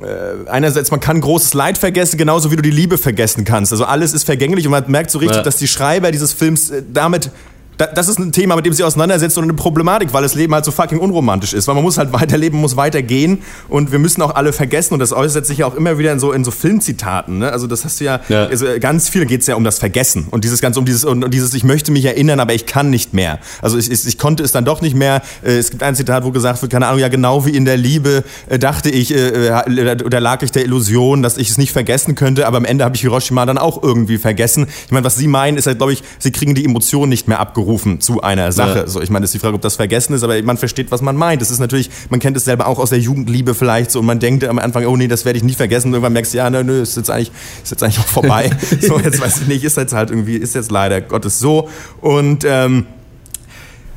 äh, 0.00 0.48
einerseits, 0.48 0.90
man 0.90 1.00
kann 1.00 1.20
großes 1.20 1.52
Leid 1.54 1.76
vergessen, 1.76 2.16
genauso 2.16 2.50
wie 2.50 2.56
du 2.56 2.62
die 2.62 2.70
Liebe 2.70 2.96
vergessen 2.96 3.44
kannst. 3.44 3.72
Also 3.72 3.84
alles 3.84 4.14
ist 4.14 4.24
vergänglich 4.24 4.64
und 4.66 4.70
man 4.70 4.84
merkt 4.90 5.10
so 5.10 5.18
richtig, 5.18 5.36
Ja. 5.36 5.42
dass 5.42 5.56
die 5.58 5.68
Schreiber 5.68 6.10
dieses 6.10 6.32
Films 6.32 6.70
äh, 6.70 6.82
damit 6.92 7.26
da- 7.26 7.30
das 7.78 8.08
ist 8.08 8.18
ein 8.18 8.30
Thema, 8.32 8.54
mit 8.56 8.64
dem 8.66 8.72
sie 8.72 8.84
auseinandersetzen 8.84 9.38
und 9.40 9.44
eine 9.46 9.54
Problematik, 9.54 10.12
weil 10.12 10.22
das 10.22 10.34
Leben 10.34 10.54
halt 10.54 10.64
so 10.64 10.70
fucking 10.70 10.98
unromantisch 10.98 11.52
ist. 11.52 11.66
Weil 11.68 11.74
man 11.74 11.82
muss 11.84 11.98
halt 11.98 12.12
weiterleben, 12.12 12.60
muss 12.60 12.76
weitergehen 12.76 13.38
und 13.68 13.90
wir 13.92 13.98
müssen 13.98 14.22
auch 14.22 14.34
alle 14.34 14.52
vergessen 14.52 14.94
und 14.94 15.00
das 15.00 15.12
äußert 15.12 15.46
sich 15.46 15.58
ja 15.58 15.66
auch 15.66 15.74
immer 15.74 15.98
wieder 15.98 16.12
in 16.12 16.20
so, 16.20 16.32
in 16.32 16.44
so 16.44 16.50
Filmzitaten. 16.50 17.38
Ne? 17.38 17.50
Also 17.52 17.66
das 17.66 17.84
hast 17.84 18.00
du 18.00 18.04
ja, 18.04 18.20
Ja. 18.28 18.46
also 18.46 18.66
ganz 18.80 19.08
viel 19.08 19.26
geht 19.26 19.40
es 19.40 19.46
ja 19.46 19.56
um 19.56 19.64
das 19.64 19.78
Vergessen 19.78 20.26
und 20.30 20.44
dieses 20.44 20.60
ganz 20.60 20.76
um 20.76 20.84
dieses 20.84 21.04
und, 21.04 21.24
und 21.24 21.32
dieses 21.34 21.54
ich 21.54 21.64
möchte 21.64 21.90
mich 21.92 22.04
erinnern, 22.04 22.40
aber 22.40 22.54
ich 22.54 22.66
kann 22.66 22.90
nicht 22.90 23.14
mehr. 23.14 23.38
Also 23.60 23.78
ich, 23.78 23.90
ich, 23.90 24.06
ich 24.06 24.18
konnte 24.18 24.42
es 24.42 24.52
dann 24.52 24.64
doch 24.64 24.80
nicht 24.80 24.94
mehr. 24.94 25.22
Äh, 25.42 25.56
Es 25.58 25.70
gibt 25.70 25.82
ein 25.82 25.94
Zitat, 25.96 26.24
wo 26.24 26.30
gesagt 26.30 26.62
wird, 26.62 26.70
keine 26.72 26.86
Ahnung, 26.86 27.00
ja 27.00 27.08
genau 27.08 27.46
wie 27.46 27.50
in 27.50 27.64
der 27.64 27.76
Liebe 27.76 28.22
äh, 28.48 28.58
dachte 28.58 28.90
ich 28.90 29.12
äh, 29.14 29.48
äh, 29.48 30.04
oder 30.04 30.20
lag 30.20 30.42
ich 30.42 30.52
der 30.52 30.64
Illusion, 30.64 31.22
dass 31.22 31.36
ich 31.36 31.50
es 31.50 31.58
nicht 31.58 31.72
vergessen 31.72 32.14
könnte, 32.14 32.46
aber 32.46 32.58
am 32.58 32.64
Ende 32.64 32.84
habe 32.84 32.94
ich 32.94 33.02
Hiroshima 33.02 33.44
dann 33.46 33.58
auch 33.58 33.82
irgendwie 33.82 34.18
vergessen. 34.18 34.66
Ich 34.86 34.90
meine, 34.92 35.04
was 35.04 35.16
Sie 35.16 35.26
meinen, 35.26 35.56
ist 35.56 35.66
halt, 35.66 35.78
glaube 35.78 35.92
ich, 35.92 36.02
Sie 36.18 36.30
kriegen 36.32 36.54
die 36.54 36.64
Emotionen 36.64 37.08
nicht 37.08 37.28
mehr 37.28 37.40
abgerufen 37.62 38.00
zu 38.00 38.20
einer 38.20 38.52
Sache. 38.52 38.80
Ja. 38.80 38.86
So, 38.86 39.00
ich 39.00 39.10
meine, 39.10 39.24
ist 39.24 39.34
die 39.34 39.38
Frage, 39.38 39.54
ob 39.54 39.60
das 39.60 39.76
vergessen 39.76 40.14
ist, 40.14 40.22
aber 40.22 40.40
man 40.42 40.56
versteht, 40.56 40.90
was 40.90 41.00
man 41.00 41.16
meint. 41.16 41.42
Es 41.42 41.50
ist 41.50 41.58
natürlich, 41.58 41.90
man 42.10 42.20
kennt 42.20 42.36
es 42.36 42.44
selber 42.44 42.66
auch 42.66 42.78
aus 42.78 42.90
der 42.90 42.98
Jugendliebe 42.98 43.54
vielleicht 43.54 43.90
so 43.90 44.00
und 44.00 44.06
man 44.06 44.18
denkt 44.18 44.44
am 44.44 44.58
Anfang, 44.58 44.86
oh 44.86 44.96
nee, 44.96 45.08
das 45.08 45.24
werde 45.24 45.36
ich 45.36 45.44
nicht 45.44 45.56
vergessen. 45.56 45.88
Und 45.88 45.94
irgendwann 45.94 46.12
merkst 46.12 46.34
du, 46.34 46.38
ja, 46.38 46.50
nö, 46.50 46.64
nö, 46.64 46.82
ist 46.82 46.96
jetzt 46.96 47.10
eigentlich, 47.10 47.30
ist 47.62 47.70
jetzt 47.70 47.82
eigentlich 47.82 48.00
auch 48.00 48.08
vorbei. 48.08 48.50
so, 48.80 48.98
jetzt 48.98 49.20
weiß 49.20 49.42
ich 49.42 49.48
nicht, 49.48 49.64
ist 49.64 49.76
jetzt 49.76 49.92
halt 49.92 50.10
irgendwie, 50.10 50.36
ist 50.36 50.54
jetzt 50.54 50.70
leider 50.70 51.00
Gottes 51.00 51.38
so. 51.38 51.68
Und 52.00 52.44
ähm, 52.46 52.86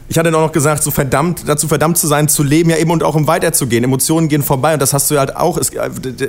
ich 0.08 0.18
hatte 0.20 0.30
auch 0.30 0.42
noch 0.42 0.52
gesagt, 0.52 0.84
so 0.84 0.92
verdammt, 0.92 1.44
dazu 1.48 1.68
verdammt 1.68 1.98
zu 1.98 2.08
sein, 2.08 2.28
zu 2.28 2.44
leben, 2.44 2.70
ja 2.70 2.78
eben 2.78 2.92
und 2.92 3.02
auch 3.04 3.16
um 3.16 3.26
weiterzugehen. 3.28 3.84
Emotionen 3.84 4.28
gehen 4.28 4.44
vorbei 4.44 4.74
und 4.74 4.82
das 4.82 4.94
hast 4.94 5.10
du 5.10 5.16
ja 5.16 5.22
halt 5.22 5.36
auch. 5.36 5.58
Es, 5.58 5.72
da 5.72 5.82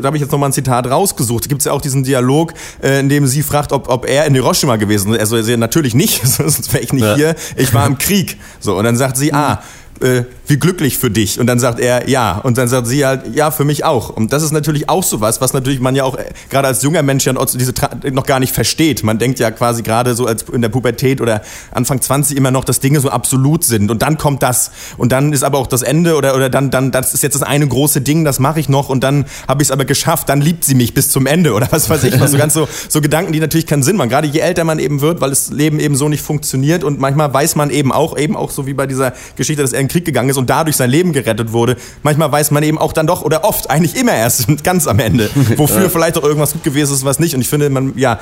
habe 0.05 0.17
ich 0.17 0.23
jetzt 0.23 0.33
nochmal 0.33 0.49
ein 0.49 0.53
Zitat 0.53 0.87
rausgesucht. 0.91 1.45
Da 1.45 1.49
gibt 1.49 1.61
es 1.61 1.67
ja 1.67 1.73
auch 1.73 1.81
diesen 1.83 2.03
Dialog, 2.03 2.55
äh, 2.83 3.01
in 3.01 3.09
dem 3.09 3.27
sie 3.27 3.43
fragt, 3.43 3.73
ob, 3.73 3.89
ob 3.89 4.09
er 4.09 4.25
in 4.25 4.35
Hiroshima 4.35 4.77
gewesen 4.77 5.15
ist. 5.15 5.21
Also 5.33 5.57
natürlich 5.57 5.95
nicht, 5.95 6.27
sonst 6.27 6.73
wäre 6.73 6.83
ich 6.83 6.93
nicht 6.93 7.05
Ja. 7.05 7.15
hier. 7.17 7.35
Ich 7.57 7.75
war 7.75 7.87
im 7.87 7.99
Krieg. 7.99 8.39
So, 8.61 8.77
und 8.79 8.85
dann 8.85 8.97
sagt 8.97 9.17
sie, 9.19 9.33
ah, 9.35 9.63
äh, 10.01 10.23
wie 10.47 10.59
glücklich 10.59 10.99
für 10.99 11.11
dich. 11.11 11.41
Und 11.41 11.47
dann 11.47 11.59
sagt 11.59 11.81
er, 11.81 12.09
ja. 12.09 12.39
Und 12.39 12.59
dann 12.59 12.69
sagt 12.69 12.87
sie 12.87 13.05
halt, 13.05 13.35
ja, 13.35 13.51
für 13.51 13.65
mich 13.65 13.85
auch. 13.85 14.11
Und 14.11 14.33
das 14.33 14.43
ist 14.43 14.53
natürlich 14.53 14.89
auch 14.89 15.03
sowas, 15.03 15.41
was 15.41 15.53
natürlich 15.53 15.81
man 15.81 15.97
ja 15.97 16.05
auch, 16.05 16.17
äh, 16.17 16.25
gerade 16.51 16.69
als 16.69 16.83
junger 16.83 17.03
Mensch 17.03 17.27
ja 17.27 17.33
noch 17.33 18.27
gar 18.27 18.41
nicht 18.41 18.53
versteht. 18.53 19.03
Man 19.03 19.19
denkt 19.19 19.39
ja 19.39 19.51
quasi 19.51 19.83
gerade 19.83 20.15
so 20.15 20.27
als 20.27 20.45
in 20.53 20.63
der 20.63 20.69
Pubertät 20.69 21.21
oder 21.21 21.43
Anfang 21.73 22.01
20 22.01 22.37
immer 22.37 22.51
noch, 22.51 22.65
dass 22.65 22.81
Dinge 22.81 23.01
so 23.01 23.11
absolut 23.11 23.65
sind. 23.65 23.91
Und 23.91 24.03
dann 24.03 24.19
kommt 24.19 24.43
das. 24.43 24.71
Und 24.97 25.13
dann 25.13 25.33
ist 25.33 25.43
aber 25.43 25.59
auch 25.59 25.67
das 25.67 25.83
Ende 25.83 26.17
oder, 26.17 26.37
oder 26.37 26.49
dann, 26.49 26.71
dann, 26.71 26.93
das 26.93 27.15
ist 27.15 27.23
jetzt 27.23 27.35
das 27.35 27.43
eine 27.43 27.67
große 27.67 28.01
Ding, 28.01 28.25
das 28.25 28.39
mache 28.39 28.61
ich 28.61 28.69
noch. 28.69 28.89
Und 28.89 29.03
dann 29.03 29.27
habe 29.49 29.63
ich 29.63 29.69
es 29.69 29.73
aber 29.73 29.85
geschafft. 29.85 30.29
Dann 30.29 30.41
liebt 30.41 30.65
sie 30.65 30.75
mich 30.75 30.95
bis 30.95 31.11
zum 31.11 31.27
Ende 31.27 31.53
oder 31.55 31.69
was 31.71 31.91
weiß 31.91 32.05
ich. 32.05 32.17
So 32.27 32.39
ganz 32.39 32.55
so, 32.55 32.69
so 32.89 33.01
Gedanken, 33.01 33.33
die 33.33 33.41
natürlich 33.41 33.67
keinen 33.67 33.83
Sinn 33.83 33.97
machen. 33.97 34.09
Gerade 34.09 34.27
je 34.27 34.41
älter 34.41 34.65
man 34.65 34.79
eben 34.79 35.01
wird, 35.01 35.21
weil 35.21 35.31
das 35.31 35.51
Leben 35.51 35.81
eben 35.81 35.97
so 35.97 36.09
nicht 36.09 36.23
funktioniert. 36.23 36.85
Und 36.85 36.99
manchmal 36.99 37.33
weiß 37.33 37.57
man 37.57 37.71
eben 37.71 37.93
auch, 37.93 38.17
eben 38.17 38.37
auch 38.37 38.51
so 38.51 38.67
wie 38.67 38.75
bei 38.75 38.87
dieser 38.87 39.13
Geschichte, 39.37 39.63
dass 39.63 39.73
er 39.73 39.81
in 39.81 39.87
den 39.87 39.93
Krieg 39.93 40.05
gegangen 40.05 40.29
ist 40.29 40.36
und 40.37 40.51
dadurch 40.51 40.77
sein 40.77 40.91
Leben 40.91 41.13
gerettet 41.13 41.53
wurde. 41.53 41.77
Manchmal 42.03 42.31
weiß 42.31 42.51
man 42.51 42.63
eben 42.63 42.79
auch 42.79 42.93
dann 42.93 43.07
doch 43.07 43.23
oder 43.23 43.45
oft 43.45 43.71
eigentlich 43.71 43.97
immer 43.97 44.15
erst 44.15 44.47
ganz 44.65 44.87
am 44.87 44.99
Ende, 44.99 45.31
wofür 45.57 45.91
vielleicht 45.91 46.17
auch 46.19 46.25
irgendwas 46.25 46.53
gut 46.53 46.65
gewesen 46.65 46.95
ist, 46.95 47.05
was 47.05 47.19
nicht. 47.19 47.35
Und 47.35 47.41
ich 47.41 47.49
finde, 47.49 47.71
man, 47.71 47.97
ja, 47.97 48.21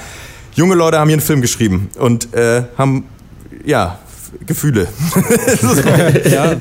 junge 0.54 0.74
Leute 0.74 0.98
haben 0.98 1.08
hier 1.08 1.16
einen 1.16 1.22
Film 1.22 1.40
geschrieben 1.40 1.90
und 1.98 2.32
äh, 2.34 2.64
haben, 2.78 3.04
ja, 3.64 3.98
Gefühle. 4.46 4.88
ja. 6.30 6.56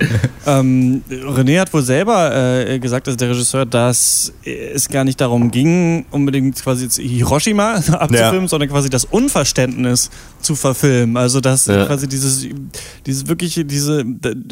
ähm, 0.45 1.03
René 1.09 1.59
hat 1.59 1.73
wohl 1.73 1.81
selber 1.83 2.65
äh, 2.67 2.79
gesagt, 2.79 3.07
also 3.07 3.17
der 3.17 3.29
Regisseur, 3.29 3.65
dass 3.65 4.33
es 4.45 4.89
gar 4.89 5.03
nicht 5.03 5.19
darum 5.21 5.51
ging, 5.51 6.05
unbedingt 6.11 6.61
quasi 6.61 6.85
jetzt 6.85 6.97
Hiroshima 6.99 7.73
abzufilmen, 7.91 8.41
Ja. 8.43 8.47
sondern 8.47 8.69
quasi 8.69 8.89
das 8.89 9.05
Unverständnis 9.05 10.09
zu 10.41 10.55
verfilmen. 10.55 11.17
Also 11.17 11.39
dass 11.41 11.65
Ja. 11.67 11.85
quasi 11.85 12.07
dieses, 12.07 12.45
dieses 13.05 13.27
wirkliche, 13.27 13.65
diese 13.65 14.03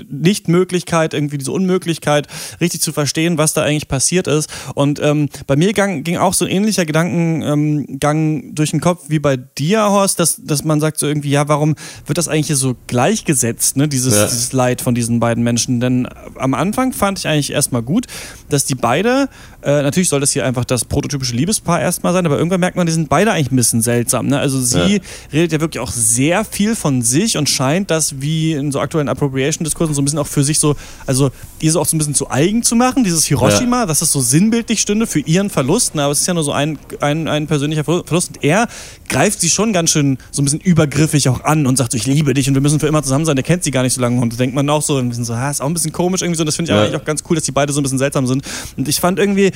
Nichtmöglichkeit, 0.10 1.14
irgendwie 1.14 1.38
diese 1.38 1.52
Unmöglichkeit, 1.52 2.28
richtig 2.60 2.82
zu 2.82 2.92
verstehen, 2.94 3.38
was 3.38 3.54
da 3.54 3.64
eigentlich 3.64 3.88
passiert 3.88 4.28
ist. 4.28 4.50
Und 4.76 5.00
ähm, 5.02 5.30
bei 5.48 5.56
mir 5.56 5.74
gang, 5.74 6.04
ging 6.04 6.18
auch 6.18 6.34
so 6.34 6.46
ein 6.46 6.52
ähnlicher 6.52 6.86
Gedankengang 6.86 8.44
ähm, 8.44 8.56
durch 8.56 8.72
den 8.72 8.82
Kopf 8.82 9.06
wie 9.08 9.20
bei 9.20 9.38
dir, 9.38 9.84
Horst, 9.90 10.20
dass, 10.20 10.42
dass 10.44 10.64
man 10.64 10.80
sagt 10.80 11.00
so 11.00 11.08
irgendwie, 11.08 11.30
ja, 11.32 11.48
warum 11.48 11.76
wird 12.06 12.18
das 12.18 12.28
eigentlich 12.28 12.48
hier 12.48 12.56
so 12.56 12.76
gleichgesetzt, 13.12 13.78
ne, 13.78 13.88
dieses, 13.88 14.16
Ja. 14.16 14.26
dieses 14.26 14.54
Leid 14.54 14.82
von 14.82 14.96
diesen 14.96 15.20
beiden 15.20 15.44
Menschen? 15.44 15.80
Denn 15.80 16.08
am 16.36 16.54
Anfang 16.54 16.94
fand 16.94 17.20
ich 17.20 17.28
eigentlich 17.28 17.52
erstmal 17.52 17.82
gut, 17.82 18.08
dass 18.50 18.66
die 18.66 18.76
beide 18.76 19.28
Äh, 19.64 19.84
natürlich 19.84 20.10
soll 20.10 20.20
das 20.20 20.32
hier 20.32 20.46
einfach 20.46 20.66
das 20.66 20.86
prototypische 20.86 21.36
Liebespaar 21.36 21.80
erstmal 21.82 22.14
sein, 22.14 22.26
aber 22.26 22.38
irgendwann 22.38 22.60
merkt 22.60 22.76
man, 22.78 22.86
die 22.88 22.94
sind 22.94 23.10
beide 23.10 23.32
eigentlich 23.32 23.52
ein 23.52 23.56
bisschen 23.56 23.82
seltsam. 23.82 24.28
Ne? 24.28 24.40
Also 24.40 24.60
sie 24.62 24.96
Ja. 24.96 25.02
redet 25.32 25.52
ja 25.52 25.62
wirklich 25.62 25.80
auch 25.82 25.92
sehr 25.92 26.44
viel 26.46 26.76
von 26.76 27.02
sich 27.02 27.38
und 27.38 27.50
scheint 27.50 27.92
das 27.92 28.22
wie 28.22 28.54
in 28.54 28.72
so 28.72 28.80
aktuellen 28.80 29.08
Appropriation-Diskursen 29.10 29.94
so 29.94 30.02
ein 30.02 30.06
bisschen 30.06 30.20
auch 30.20 30.28
für 30.28 30.44
sich 30.44 30.60
so, 30.60 30.76
also 31.06 31.32
ihr 31.60 31.72
so 31.72 31.80
auch 31.80 31.86
so 31.86 31.96
ein 31.96 32.00
bisschen 32.00 32.16
zu 32.16 32.30
eigen 32.32 32.64
zu 32.64 32.76
machen, 32.76 33.04
dieses 33.04 33.26
Hiroshima, 33.26 33.86
dass 33.86 34.02
es 34.02 34.12
so 34.12 34.22
sinnbildlich 34.22 34.82
stünde 34.82 35.06
für 35.08 35.20
ihren 35.20 35.50
Verlust. 35.50 35.96
Ne? 35.96 36.04
Aber 36.04 36.12
es 36.12 36.22
ist 36.22 36.28
ja 36.28 36.34
nur 36.34 36.44
so 36.44 36.52
ein, 36.52 36.80
ein, 37.00 37.28
ein 37.28 37.48
persönlicher 37.48 37.84
Verlust. 37.84 38.30
Und 38.30 38.44
er 38.44 38.68
greift 39.10 39.42
sie 39.42 39.50
schon 39.50 39.74
ganz 39.74 39.92
schön 39.92 40.18
so 40.32 40.42
ein 40.42 40.46
bisschen 40.46 40.60
übergriffig 40.62 41.30
auch 41.30 41.44
an 41.44 41.68
und 41.68 41.78
sagt 41.78 41.92
so, 41.92 41.98
ich 41.98 42.08
liebe 42.08 42.34
dich 42.34 42.48
und 42.48 42.54
wir 42.56 42.62
müssen 42.62 42.80
für 42.80 42.88
immer 42.88 43.04
zusammen 43.04 43.26
sein. 43.26 43.36
Der 43.36 43.44
kennt 43.44 43.64
sie 43.64 43.72
gar 43.72 43.84
nicht 43.84 43.94
so 43.94 44.02
lange. 44.02 44.20
Und 44.22 44.34
da 44.34 44.38
denkt 44.38 44.56
man 44.56 44.68
auch 44.70 44.82
so 44.82 44.98
ein 44.98 45.10
bisschen 45.10 45.26
so, 45.26 45.34
ah, 45.34 45.52
ist 45.52 45.62
auch 45.62 45.68
ein 45.68 45.74
bisschen 45.74 45.92
komisch 45.92 46.22
irgendwie 46.22 46.38
so. 46.38 46.44
Das 46.44 46.56
finde 46.56 46.72
ich 46.72 46.76
Ja. 46.76 46.84
eigentlich 46.84 47.00
auch 47.00 47.06
ganz 47.06 47.24
cool, 47.30 47.36
dass 47.36 47.44
die 47.46 47.52
beide 47.52 47.74
so 47.74 47.80
ein 47.80 47.84
bisschen 47.84 48.00
seltsam 48.00 48.26
sind. 48.28 48.44
Und 48.78 48.88
ich 48.88 49.00
fand 49.00 49.20
irgendwie 49.20 49.51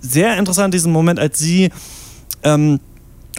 sehr 0.00 0.36
interessant 0.38 0.74
diesen 0.74 0.92
Moment, 0.92 1.18
als 1.18 1.38
sie 1.38 1.70
ähm, 2.42 2.80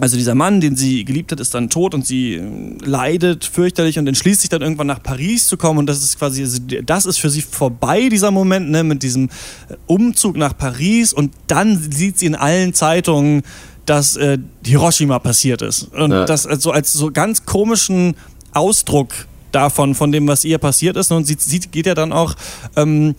also 0.01 0.17
dieser 0.17 0.35
Mann, 0.35 0.59
den 0.59 0.75
sie 0.75 1.05
geliebt 1.05 1.31
hat, 1.31 1.39
ist 1.39 1.53
dann 1.53 1.69
tot 1.69 1.93
und 1.93 2.05
sie 2.05 2.33
äh, 2.33 2.41
leidet 2.83 3.45
fürchterlich 3.45 3.97
und 3.97 4.07
entschließt 4.07 4.41
sich 4.41 4.49
dann 4.49 4.61
irgendwann 4.61 4.87
nach 4.87 5.01
Paris 5.01 5.47
zu 5.47 5.55
kommen 5.55 5.79
und 5.79 5.85
das 5.87 6.03
ist 6.03 6.19
quasi, 6.19 6.43
also 6.43 6.59
das 6.85 7.05
ist 7.05 7.17
für 7.17 7.29
sie 7.29 7.41
vorbei, 7.41 8.09
dieser 8.09 8.31
Moment, 8.31 8.69
ne, 8.69 8.83
mit 8.83 9.03
diesem 9.03 9.29
äh, 9.69 9.75
Umzug 9.87 10.35
nach 10.35 10.57
Paris 10.57 11.13
und 11.13 11.31
dann 11.47 11.79
sieht 11.91 12.19
sie 12.19 12.25
in 12.25 12.35
allen 12.35 12.73
Zeitungen, 12.73 13.43
dass 13.85 14.17
äh, 14.17 14.37
Hiroshima 14.65 15.19
passiert 15.19 15.61
ist. 15.61 15.83
Und 15.93 16.11
Ja. 16.11 16.25
das 16.25 16.45
also 16.45 16.71
als 16.71 16.91
so 16.91 17.11
ganz 17.11 17.45
komischen 17.45 18.15
Ausdruck 18.51 19.13
davon, 19.55 19.95
von 19.95 20.11
dem, 20.11 20.27
was 20.27 20.43
ihr 20.43 20.57
passiert 20.57 20.97
ist. 20.97 21.11
Und 21.11 21.25
sie, 21.25 21.37
sie 21.39 21.59
geht 21.59 21.85
ja 21.85 21.93
dann 21.93 22.11
auch 22.11 22.35
ähm, 22.75 23.15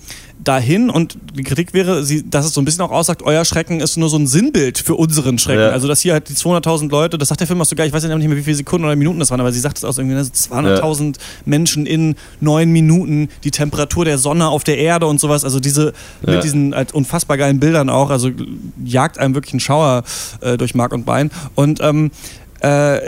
dahin 0.47 0.91
und 0.91 1.19
die 1.35 1.43
Kritik 1.43 1.75
wäre, 1.75 2.05
dass 2.27 2.47
es 2.47 2.55
so 2.55 2.61
ein 2.61 2.65
bisschen 2.65 2.83
auch 2.83 2.91
aussagt, 2.91 3.23
euer 3.23 3.45
Schrecken 3.45 3.81
ist 3.81 3.97
nur 3.97 4.09
so 4.09 4.17
ein 4.17 4.27
Sinnbild 4.27 4.79
für 4.79 4.95
unseren 4.95 5.39
Schrecken. 5.39 5.63
Ja. 5.63 5.71
Also, 5.71 5.89
dass 5.89 6.01
hier 6.01 6.13
halt 6.13 6.29
die 6.29 6.35
200.000 6.35 6.89
Leute, 6.91 7.19
das 7.19 7.29
sagt 7.29 7.41
der 7.41 7.47
Film 7.47 7.61
auch 7.61 7.67
sogar, 7.67 7.85
ich 7.87 7.93
weiß 7.93 8.05
ja 8.05 8.17
nicht 8.17 8.29
mehr, 8.29 8.37
wie 8.37 8.43
viele 8.43 8.57
Sekunden 8.57 8.85
oder 8.85 8.95
Minuten 8.97 9.19
das 9.19 9.31
waren, 9.31 9.41
aber 9.41 9.53
sie 9.53 9.61
sagt 9.61 9.79
es 9.79 9.85
aus 9.85 9.99
irgendwie, 9.99 10.15
ne, 10.17 10.25
so 10.25 10.31
200.000 10.31 11.17
Menschen 11.45 11.87
in 11.87 12.15
neun 12.41 12.71
Minuten, 12.71 13.29
die 13.45 13.51
Temperatur 13.51 14.05
der 14.05 14.19
Sonne 14.19 14.49
auf 14.49 14.63
der 14.65 14.79
Erde 14.79 15.07
und 15.07 15.21
sowas. 15.21 15.45
Also 15.45 15.61
diese, 15.61 15.93
Ja. 16.27 16.35
mit 16.35 16.45
diesen 16.45 16.75
halt 16.75 16.95
unfassbar 16.95 17.37
geilen 17.37 17.59
Bildern 17.61 17.91
auch, 17.91 18.11
also 18.11 18.31
jagt 18.85 19.19
einem 19.19 19.35
wirklich 19.35 19.53
einen 19.55 19.61
Schauer 19.61 20.05
äh, 20.41 20.57
durch 20.57 20.75
Mark 20.75 20.93
und 20.93 21.05
Bein. 21.05 21.31
Und 21.55 21.81
ähm, 21.81 22.11
äh, 22.61 22.99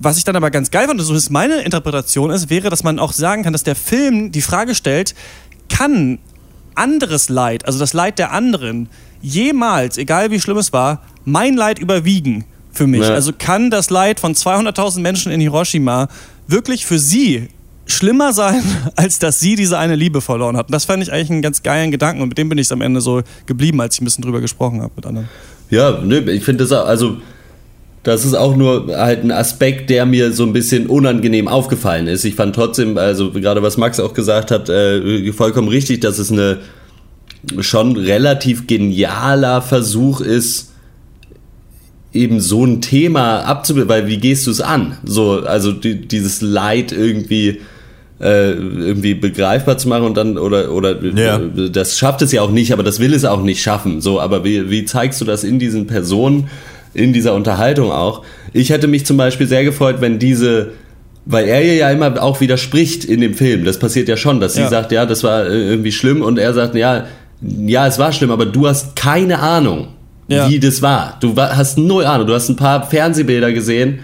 was 0.00 0.16
ich 0.16 0.24
dann 0.24 0.34
aber 0.36 0.50
ganz 0.50 0.70
geil 0.70 0.86
fand, 0.86 1.00
so 1.00 1.14
ist 1.14 1.30
meine 1.30 1.60
Interpretation 1.60 2.30
ist, 2.30 2.48
wäre, 2.48 2.70
dass 2.70 2.82
man 2.84 2.98
auch 2.98 3.12
sagen 3.12 3.42
kann, 3.42 3.52
dass 3.52 3.64
der 3.64 3.76
Film 3.76 4.32
die 4.32 4.40
Frage 4.40 4.74
stellt, 4.74 5.14
kann 5.68 6.18
anderes 6.74 7.28
Leid, 7.28 7.66
also 7.66 7.78
das 7.78 7.92
Leid 7.92 8.18
der 8.18 8.32
anderen, 8.32 8.88
jemals, 9.22 9.96
egal 9.98 10.30
wie 10.30 10.40
schlimm 10.40 10.58
es 10.58 10.72
war, 10.72 11.02
mein 11.24 11.54
Leid 11.54 11.78
überwiegen 11.78 12.44
für 12.72 12.86
mich? 12.86 13.02
Ja. 13.02 13.14
Also 13.14 13.32
kann 13.36 13.70
das 13.70 13.90
Leid 13.90 14.20
von 14.20 14.34
200.000 14.34 15.00
Menschen 15.00 15.32
in 15.32 15.40
Hiroshima 15.40 16.08
wirklich 16.46 16.84
für 16.84 16.98
sie 16.98 17.48
schlimmer 17.86 18.32
sein, 18.32 18.62
als 18.96 19.18
dass 19.18 19.40
sie 19.40 19.56
diese 19.56 19.78
eine 19.78 19.96
Liebe 19.96 20.20
verloren 20.20 20.56
hat? 20.56 20.66
Und 20.66 20.72
das 20.72 20.84
fand 20.84 21.02
ich 21.02 21.12
eigentlich 21.12 21.30
einen 21.30 21.42
ganz 21.42 21.62
geilen 21.62 21.90
Gedanken 21.90 22.22
und 22.22 22.28
mit 22.28 22.38
dem 22.38 22.48
bin 22.48 22.58
ich 22.58 22.70
am 22.72 22.80
Ende 22.80 23.00
so 23.00 23.22
geblieben, 23.46 23.80
als 23.80 23.94
ich 23.94 24.00
ein 24.00 24.04
bisschen 24.04 24.22
drüber 24.22 24.40
gesprochen 24.40 24.82
habe 24.82 24.92
mit 24.96 25.06
anderen. 25.06 25.28
Ja, 25.70 26.00
nö, 26.02 26.18
ich 26.30 26.44
finde 26.44 26.64
das 26.64 26.72
auch, 26.72 26.86
also 26.86 27.18
das 28.04 28.24
ist 28.24 28.34
auch 28.34 28.54
nur 28.54 28.88
halt 28.96 29.24
ein 29.24 29.32
Aspekt, 29.32 29.88
der 29.90 30.04
mir 30.06 30.32
so 30.32 30.44
ein 30.44 30.52
bisschen 30.52 30.86
unangenehm 30.86 31.48
aufgefallen 31.48 32.06
ist. 32.06 32.24
Ich 32.24 32.34
fand 32.34 32.54
trotzdem, 32.54 32.98
also 32.98 33.30
gerade 33.32 33.62
was 33.62 33.78
Max 33.78 33.98
auch 33.98 34.12
gesagt 34.14 34.50
hat, 34.50 34.68
äh, 34.68 35.32
vollkommen 35.32 35.68
richtig, 35.68 36.00
dass 36.00 36.18
es 36.18 36.30
eine 36.30 36.58
schon 37.60 37.96
relativ 37.96 38.66
genialer 38.66 39.62
Versuch 39.62 40.20
ist, 40.20 40.72
eben 42.12 42.40
so 42.40 42.64
ein 42.64 42.80
Thema 42.80 43.40
abzubilden, 43.40 43.88
weil 43.88 44.06
wie 44.06 44.18
gehst 44.18 44.46
du 44.46 44.50
es 44.50 44.60
an? 44.60 44.98
So, 45.04 45.40
also 45.44 45.72
die, 45.72 46.06
dieses 46.06 46.42
Leid 46.42 46.92
irgendwie 46.92 47.60
äh, 48.20 48.52
irgendwie 48.52 49.14
begreifbar 49.14 49.78
zu 49.78 49.88
machen 49.88 50.04
und 50.04 50.16
dann 50.16 50.38
oder 50.38 50.70
oder 50.70 51.02
Ja. 51.02 51.38
das 51.38 51.98
schafft 51.98 52.22
es 52.22 52.32
ja 52.32 52.42
auch 52.42 52.50
nicht, 52.50 52.72
aber 52.72 52.82
das 52.82 53.00
will 53.00 53.12
es 53.12 53.24
auch 53.24 53.42
nicht 53.42 53.62
schaffen. 53.62 54.00
So, 54.00 54.20
aber 54.20 54.44
wie, 54.44 54.70
wie 54.70 54.84
zeigst 54.84 55.20
du 55.20 55.24
das 55.24 55.42
in 55.42 55.58
diesen 55.58 55.86
Personen, 55.86 56.48
in 56.94 57.12
dieser 57.12 57.34
Unterhaltung 57.34 57.90
auch? 57.92 58.22
Ich 58.52 58.70
hätte 58.70 58.86
mich 58.86 59.04
zum 59.06 59.16
Beispiel 59.16 59.46
sehr 59.46 59.64
gefreut, 59.64 59.96
wenn 60.00 60.18
diese 60.18 60.72
weil 61.26 61.46
er 61.48 61.64
ihr 61.64 61.74
ja 61.76 61.90
immer 61.90 62.22
auch 62.22 62.42
widerspricht 62.42 63.02
in 63.06 63.22
dem 63.22 63.32
Film. 63.32 63.64
Das 63.64 63.78
passiert 63.78 64.08
ja 64.08 64.16
schon, 64.18 64.40
dass 64.40 64.54
sie 64.54 64.60
Ja. 64.60 64.68
sagt, 64.68 64.92
ja, 64.92 65.06
das 65.06 65.24
war 65.24 65.46
äh, 65.46 65.70
irgendwie 65.70 65.90
schlimm 65.90 66.20
und 66.20 66.38
er 66.38 66.52
sagt, 66.52 66.74
ja, 66.74 67.06
ja, 67.40 67.86
es 67.86 67.98
war 67.98 68.12
schlimm, 68.12 68.30
aber 68.30 68.44
du 68.44 68.66
hast 68.68 68.94
keine 68.94 69.38
Ahnung, 69.38 69.88
Ja. 70.28 70.50
wie 70.50 70.58
das 70.58 70.82
war. 70.82 71.16
Du 71.20 71.34
hast 71.34 71.78
null 71.78 72.04
Ahnung. 72.04 72.26
Du 72.26 72.34
hast 72.34 72.50
ein 72.50 72.56
paar 72.56 72.86
Fernsehbilder 72.90 73.52
gesehen 73.54 74.00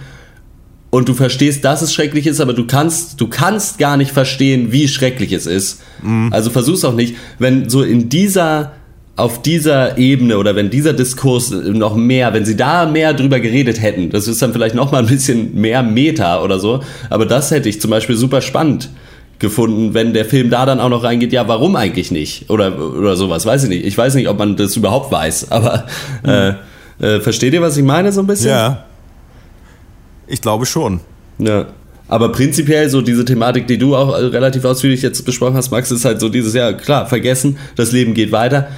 und 0.88 1.10
du 1.10 1.14
verstehst, 1.14 1.62
dass 1.62 1.82
es 1.82 1.92
schrecklich 1.92 2.26
ist, 2.26 2.40
aber 2.40 2.54
du 2.54 2.66
kannst, 2.66 3.20
du 3.20 3.28
kannst 3.28 3.76
gar 3.78 3.98
nicht 3.98 4.12
verstehen, 4.12 4.72
wie 4.72 4.88
schrecklich 4.88 5.32
es 5.32 5.44
ist. 5.46 5.82
Also 6.30 6.48
versuch's 6.48 6.86
auch 6.86 6.94
nicht. 6.94 7.16
Wenn 7.38 7.68
so 7.68 7.82
in 7.82 8.08
dieser, 8.08 8.72
auf 9.16 9.42
dieser 9.42 9.98
Ebene 9.98 10.38
oder 10.38 10.56
wenn 10.56 10.70
dieser 10.70 10.92
Diskurs 10.92 11.50
noch 11.50 11.94
mehr, 11.94 12.32
wenn 12.32 12.44
sie 12.44 12.56
da 12.56 12.86
mehr 12.86 13.12
drüber 13.12 13.40
geredet 13.40 13.82
hätten, 13.82 14.10
das 14.10 14.28
ist 14.28 14.40
dann 14.40 14.52
vielleicht 14.52 14.74
noch 14.74 14.92
mal 14.92 14.98
ein 14.98 15.06
bisschen 15.06 15.54
mehr 15.54 15.82
Meta 15.82 16.42
oder 16.42 16.58
so, 16.58 16.80
aber 17.10 17.26
das 17.26 17.50
hätte 17.50 17.68
ich 17.68 17.80
zum 17.80 17.90
Beispiel 17.90 18.16
super 18.16 18.40
spannend 18.40 18.90
gefunden, 19.40 19.94
wenn 19.94 20.12
der 20.12 20.24
Film 20.24 20.50
da 20.50 20.66
dann 20.66 20.80
auch 20.80 20.90
noch 20.90 21.02
reingeht, 21.02 21.32
ja, 21.32 21.48
warum 21.48 21.74
eigentlich 21.74 22.10
nicht? 22.10 22.48
Oder, 22.50 22.78
oder 22.78 23.16
sowas, 23.16 23.46
weiß 23.46 23.64
ich 23.64 23.68
nicht. 23.70 23.86
Ich 23.86 23.96
weiß 23.96 24.14
nicht, 24.14 24.28
ob 24.28 24.38
man 24.38 24.56
das 24.56 24.76
überhaupt 24.76 25.10
weiß, 25.10 25.50
aber 25.50 25.86
äh, 26.22 26.52
äh, 27.00 27.20
versteht 27.20 27.54
ihr, 27.54 27.62
was 27.62 27.76
ich 27.76 27.84
meine 27.84 28.12
so 28.12 28.20
ein 28.20 28.26
bisschen? 28.26 28.50
Ja. 28.50 28.84
Ich 30.28 30.40
glaube 30.40 30.66
schon. 30.66 31.00
Ja. 31.38 31.66
Aber 32.06 32.32
prinzipiell 32.32 32.88
so 32.90 33.02
diese 33.02 33.24
Thematik, 33.24 33.66
die 33.66 33.78
du 33.78 33.96
auch 33.96 34.12
relativ 34.12 34.64
ausführlich 34.64 35.00
jetzt 35.00 35.24
besprochen 35.24 35.54
hast, 35.54 35.70
Max, 35.70 35.90
ist 35.90 36.04
halt 36.04 36.20
so 36.20 36.28
dieses, 36.28 36.54
ja 36.54 36.72
klar, 36.72 37.06
vergessen, 37.06 37.56
das 37.76 37.92
Leben 37.92 38.14
geht 38.14 38.32
weiter. 38.32 38.68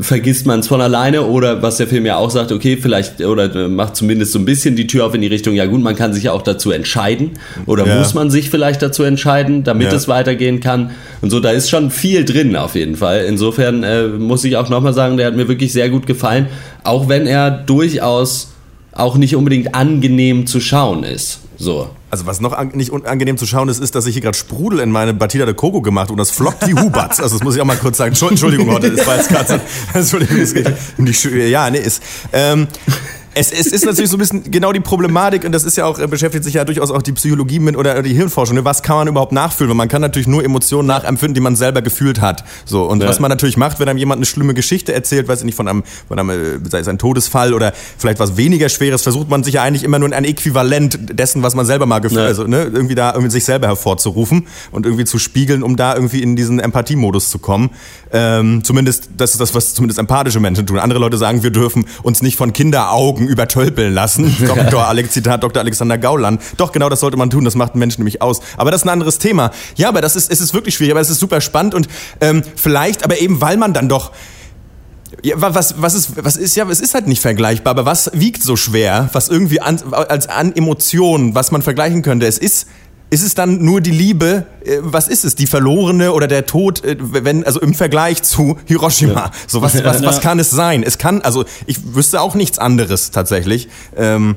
Vergisst 0.00 0.44
man 0.44 0.58
es 0.58 0.66
von 0.66 0.80
alleine 0.80 1.22
oder 1.22 1.62
was 1.62 1.76
der 1.76 1.86
Film 1.86 2.04
ja 2.04 2.16
auch 2.16 2.30
sagt, 2.30 2.50
okay, 2.50 2.76
vielleicht 2.76 3.20
oder 3.20 3.54
äh, 3.54 3.68
macht 3.68 3.94
zumindest 3.94 4.32
so 4.32 4.40
ein 4.40 4.44
bisschen 4.44 4.74
die 4.74 4.88
Tür 4.88 5.06
auf 5.06 5.14
in 5.14 5.20
die 5.20 5.28
Richtung, 5.28 5.54
ja 5.54 5.66
gut, 5.66 5.80
man 5.82 5.94
kann 5.94 6.12
sich 6.12 6.24
ja 6.24 6.32
auch 6.32 6.42
dazu 6.42 6.72
entscheiden 6.72 7.30
oder 7.66 7.86
Ja. 7.86 7.98
muss 7.98 8.12
man 8.12 8.28
sich 8.28 8.50
vielleicht 8.50 8.82
dazu 8.82 9.04
entscheiden, 9.04 9.62
damit 9.62 9.88
Ja. 9.92 9.94
es 9.94 10.08
weitergehen 10.08 10.58
kann 10.58 10.90
und 11.20 11.30
so, 11.30 11.38
da 11.38 11.50
ist 11.52 11.70
schon 11.70 11.92
viel 11.92 12.24
drin 12.24 12.56
auf 12.56 12.74
jeden 12.74 12.96
Fall. 12.96 13.24
Insofern 13.28 13.84
äh, 13.84 14.08
muss 14.08 14.42
ich 14.42 14.56
auch 14.56 14.68
nochmal 14.68 14.94
sagen, 14.94 15.16
der 15.16 15.28
hat 15.28 15.36
mir 15.36 15.46
wirklich 15.46 15.72
sehr 15.72 15.88
gut 15.90 16.08
gefallen, 16.08 16.46
auch 16.82 17.08
wenn 17.08 17.28
er 17.28 17.52
durchaus 17.52 18.52
auch 18.90 19.16
nicht 19.16 19.36
unbedingt 19.36 19.76
angenehm 19.76 20.48
zu 20.48 20.60
schauen 20.60 21.04
ist. 21.04 21.38
So. 21.56 21.88
Also 22.14 22.26
was 22.26 22.40
noch 22.40 22.52
an, 22.52 22.68
nicht 22.74 22.90
unangenehm 22.92 23.36
zu 23.36 23.44
schauen 23.44 23.68
ist, 23.68 23.80
ist, 23.80 23.96
dass 23.96 24.06
ich 24.06 24.12
hier 24.14 24.22
gerade 24.22 24.36
Sprudel 24.38 24.78
in 24.78 24.92
meine 24.92 25.12
Batida 25.14 25.46
de 25.46 25.54
Coco 25.54 25.82
gemacht 25.82 26.12
und 26.12 26.16
das 26.16 26.30
flockt 26.30 26.64
wie 26.68 26.74
Hubatz. 26.74 27.18
Also 27.18 27.36
das 27.36 27.42
muss 27.44 27.56
ich 27.56 27.60
auch 27.60 27.64
mal 27.64 27.76
kurz 27.76 27.96
sagen. 27.96 28.14
Entschuld- 28.14 28.30
Entschuldigung, 28.30 28.70
heute, 28.70 28.92
gerade 28.92 29.48
so. 29.48 29.58
Entschuldigung, 29.98 30.38
es 30.38 30.54
geht 30.54 30.72
um 30.96 31.06
die 31.06 31.12
Schu- 31.12 31.30
Ja, 31.30 31.68
nee, 31.70 31.78
ist. 31.78 32.00
Ähm, 32.32 32.68
es, 33.34 33.50
es 33.52 33.66
ist 33.68 33.84
natürlich 33.84 34.10
so 34.10 34.16
ein 34.16 34.20
bisschen 34.20 34.50
genau 34.50 34.72
die 34.72 34.80
Problematik 34.80 35.44
und 35.44 35.52
das 35.52 35.64
ist 35.64 35.76
ja 35.76 35.86
auch, 35.86 35.98
äh, 35.98 36.06
beschäftigt 36.06 36.44
sich 36.44 36.54
ja 36.54 36.64
durchaus 36.64 36.90
auch 36.90 37.02
die 37.02 37.12
Psychologie 37.12 37.58
mit 37.58 37.76
oder 37.76 38.02
die 38.02 38.14
Hirnforschung. 38.14 38.54
ne? 38.56 38.64
Was 38.64 38.82
kann 38.82 38.96
man 38.96 39.08
überhaupt 39.08 39.32
nachfühlen? 39.32 39.70
Weil 39.70 39.76
man 39.76 39.88
kann 39.88 40.00
natürlich 40.02 40.26
nur 40.28 40.44
Emotionen 40.44 40.86
nachempfinden, 40.88 41.34
die 41.34 41.40
man 41.40 41.56
selber 41.56 41.82
gefühlt 41.82 42.20
hat. 42.20 42.44
So. 42.64 42.84
Und 42.84 43.02
Ja. 43.02 43.08
was 43.08 43.20
man 43.20 43.28
natürlich 43.30 43.56
macht, 43.56 43.80
wenn 43.80 43.88
einem 43.88 43.98
jemand 43.98 44.18
eine 44.18 44.26
schlimme 44.26 44.54
Geschichte 44.54 44.92
erzählt, 44.94 45.26
weiß 45.28 45.40
ich 45.40 45.44
nicht, 45.44 45.54
von 45.56 45.68
einem, 45.68 45.84
von 46.08 46.18
einem, 46.18 46.30
äh, 46.30 46.58
sei 46.70 46.78
es 46.78 46.88
ein 46.88 46.98
Todesfall 46.98 47.54
oder 47.54 47.72
vielleicht 47.98 48.18
was 48.20 48.36
weniger 48.36 48.68
Schweres, 48.68 49.02
versucht 49.02 49.28
man 49.28 49.42
sich 49.44 49.54
ja 49.54 49.62
eigentlich 49.62 49.84
immer 49.84 49.98
nur 49.98 50.12
ein 50.12 50.24
Äquivalent 50.24 50.98
dessen, 51.18 51.42
was 51.42 51.54
man 51.54 51.66
selber 51.66 51.86
mal 51.86 51.98
gefühlt, 52.00 52.20
Ja. 52.22 52.26
also 52.26 52.44
ne, 52.46 52.62
irgendwie 52.64 52.94
da 52.94 53.12
irgendwie 53.12 53.30
sich 53.32 53.44
selber 53.44 53.66
hervorzurufen 53.66 54.46
und 54.70 54.86
irgendwie 54.86 55.04
zu 55.04 55.18
spiegeln, 55.18 55.62
um 55.62 55.76
da 55.76 55.94
irgendwie 55.94 56.22
in 56.22 56.36
diesen 56.36 56.60
Empathiemodus 56.60 57.30
zu 57.30 57.38
kommen. 57.38 57.70
Ähm, 58.12 58.62
zumindest, 58.62 59.08
das 59.16 59.32
ist 59.32 59.40
das, 59.40 59.54
was 59.54 59.74
zumindest 59.74 59.98
empathische 59.98 60.38
Menschen 60.40 60.66
tun. 60.66 60.78
Andere 60.78 61.00
Leute 61.00 61.16
sagen, 61.18 61.42
wir 61.42 61.50
dürfen 61.50 61.84
uns 62.02 62.22
nicht 62.22 62.36
von 62.36 62.52
Kinderaugen 62.52 63.23
übertölpeln 63.28 63.92
lassen. 63.94 64.34
Dr. 64.46 64.86
Alex, 64.86 65.12
Zitat 65.12 65.42
Dr. 65.42 65.60
Alexander 65.62 65.98
Gauland. 65.98 66.40
Doch, 66.56 66.72
genau 66.72 66.88
das 66.88 67.00
sollte 67.00 67.16
man 67.16 67.30
tun, 67.30 67.44
das 67.44 67.54
macht 67.54 67.72
einen 67.72 67.80
Menschen 67.80 68.00
nämlich 68.00 68.22
aus. 68.22 68.40
Aber 68.56 68.70
das 68.70 68.80
ist 68.82 68.86
ein 68.86 68.90
anderes 68.90 69.18
Thema. 69.18 69.50
Ja, 69.76 69.88
aber 69.88 70.00
das 70.00 70.16
ist, 70.16 70.30
es 70.30 70.40
ist 70.40 70.54
wirklich 70.54 70.74
schwierig, 70.74 70.92
aber 70.92 71.00
es 71.00 71.10
ist 71.10 71.20
super 71.20 71.40
spannend 71.40 71.74
und 71.74 71.88
ähm, 72.20 72.42
vielleicht, 72.56 73.04
aber 73.04 73.18
eben, 73.20 73.40
weil 73.40 73.56
man 73.56 73.72
dann 73.72 73.88
doch 73.88 74.12
ja, 75.22 75.40
wa- 75.40 75.54
was, 75.54 75.80
was, 75.80 75.94
ist, 75.94 76.24
was 76.24 76.36
ist, 76.36 76.56
ja, 76.56 76.68
es 76.68 76.80
ist 76.80 76.94
halt 76.94 77.06
nicht 77.06 77.22
vergleichbar, 77.22 77.70
aber 77.70 77.86
was 77.86 78.10
wiegt 78.14 78.42
so 78.42 78.56
schwer, 78.56 79.08
was 79.12 79.28
irgendwie 79.28 79.60
an, 79.60 79.78
als 79.92 80.26
an 80.28 80.54
Emotionen, 80.54 81.34
was 81.34 81.52
man 81.52 81.62
vergleichen 81.62 82.02
könnte? 82.02 82.26
Es 82.26 82.36
ist, 82.36 82.66
ist 83.14 83.22
es 83.22 83.34
dann 83.34 83.64
nur 83.64 83.80
die 83.80 83.92
Liebe, 83.92 84.46
äh, 84.64 84.78
was 84.80 85.06
ist 85.06 85.24
es, 85.24 85.36
die 85.36 85.46
verlorene 85.46 86.12
oder 86.12 86.26
der 86.26 86.46
Tod, 86.46 86.84
äh, 86.84 86.96
wenn, 86.98 87.44
also 87.44 87.60
im 87.60 87.72
Vergleich 87.72 88.24
zu 88.24 88.58
Hiroshima? 88.66 89.30
So, 89.46 89.62
was, 89.62 89.82
was, 89.84 90.02
was 90.02 90.20
kann 90.20 90.40
es 90.40 90.50
sein? 90.50 90.82
Es 90.82 90.98
kann, 90.98 91.22
also, 91.22 91.44
ich 91.66 91.94
wüsste 91.94 92.20
auch 92.20 92.34
nichts 92.34 92.58
anderes 92.58 93.12
tatsächlich. 93.12 93.68
Ähm, 93.96 94.34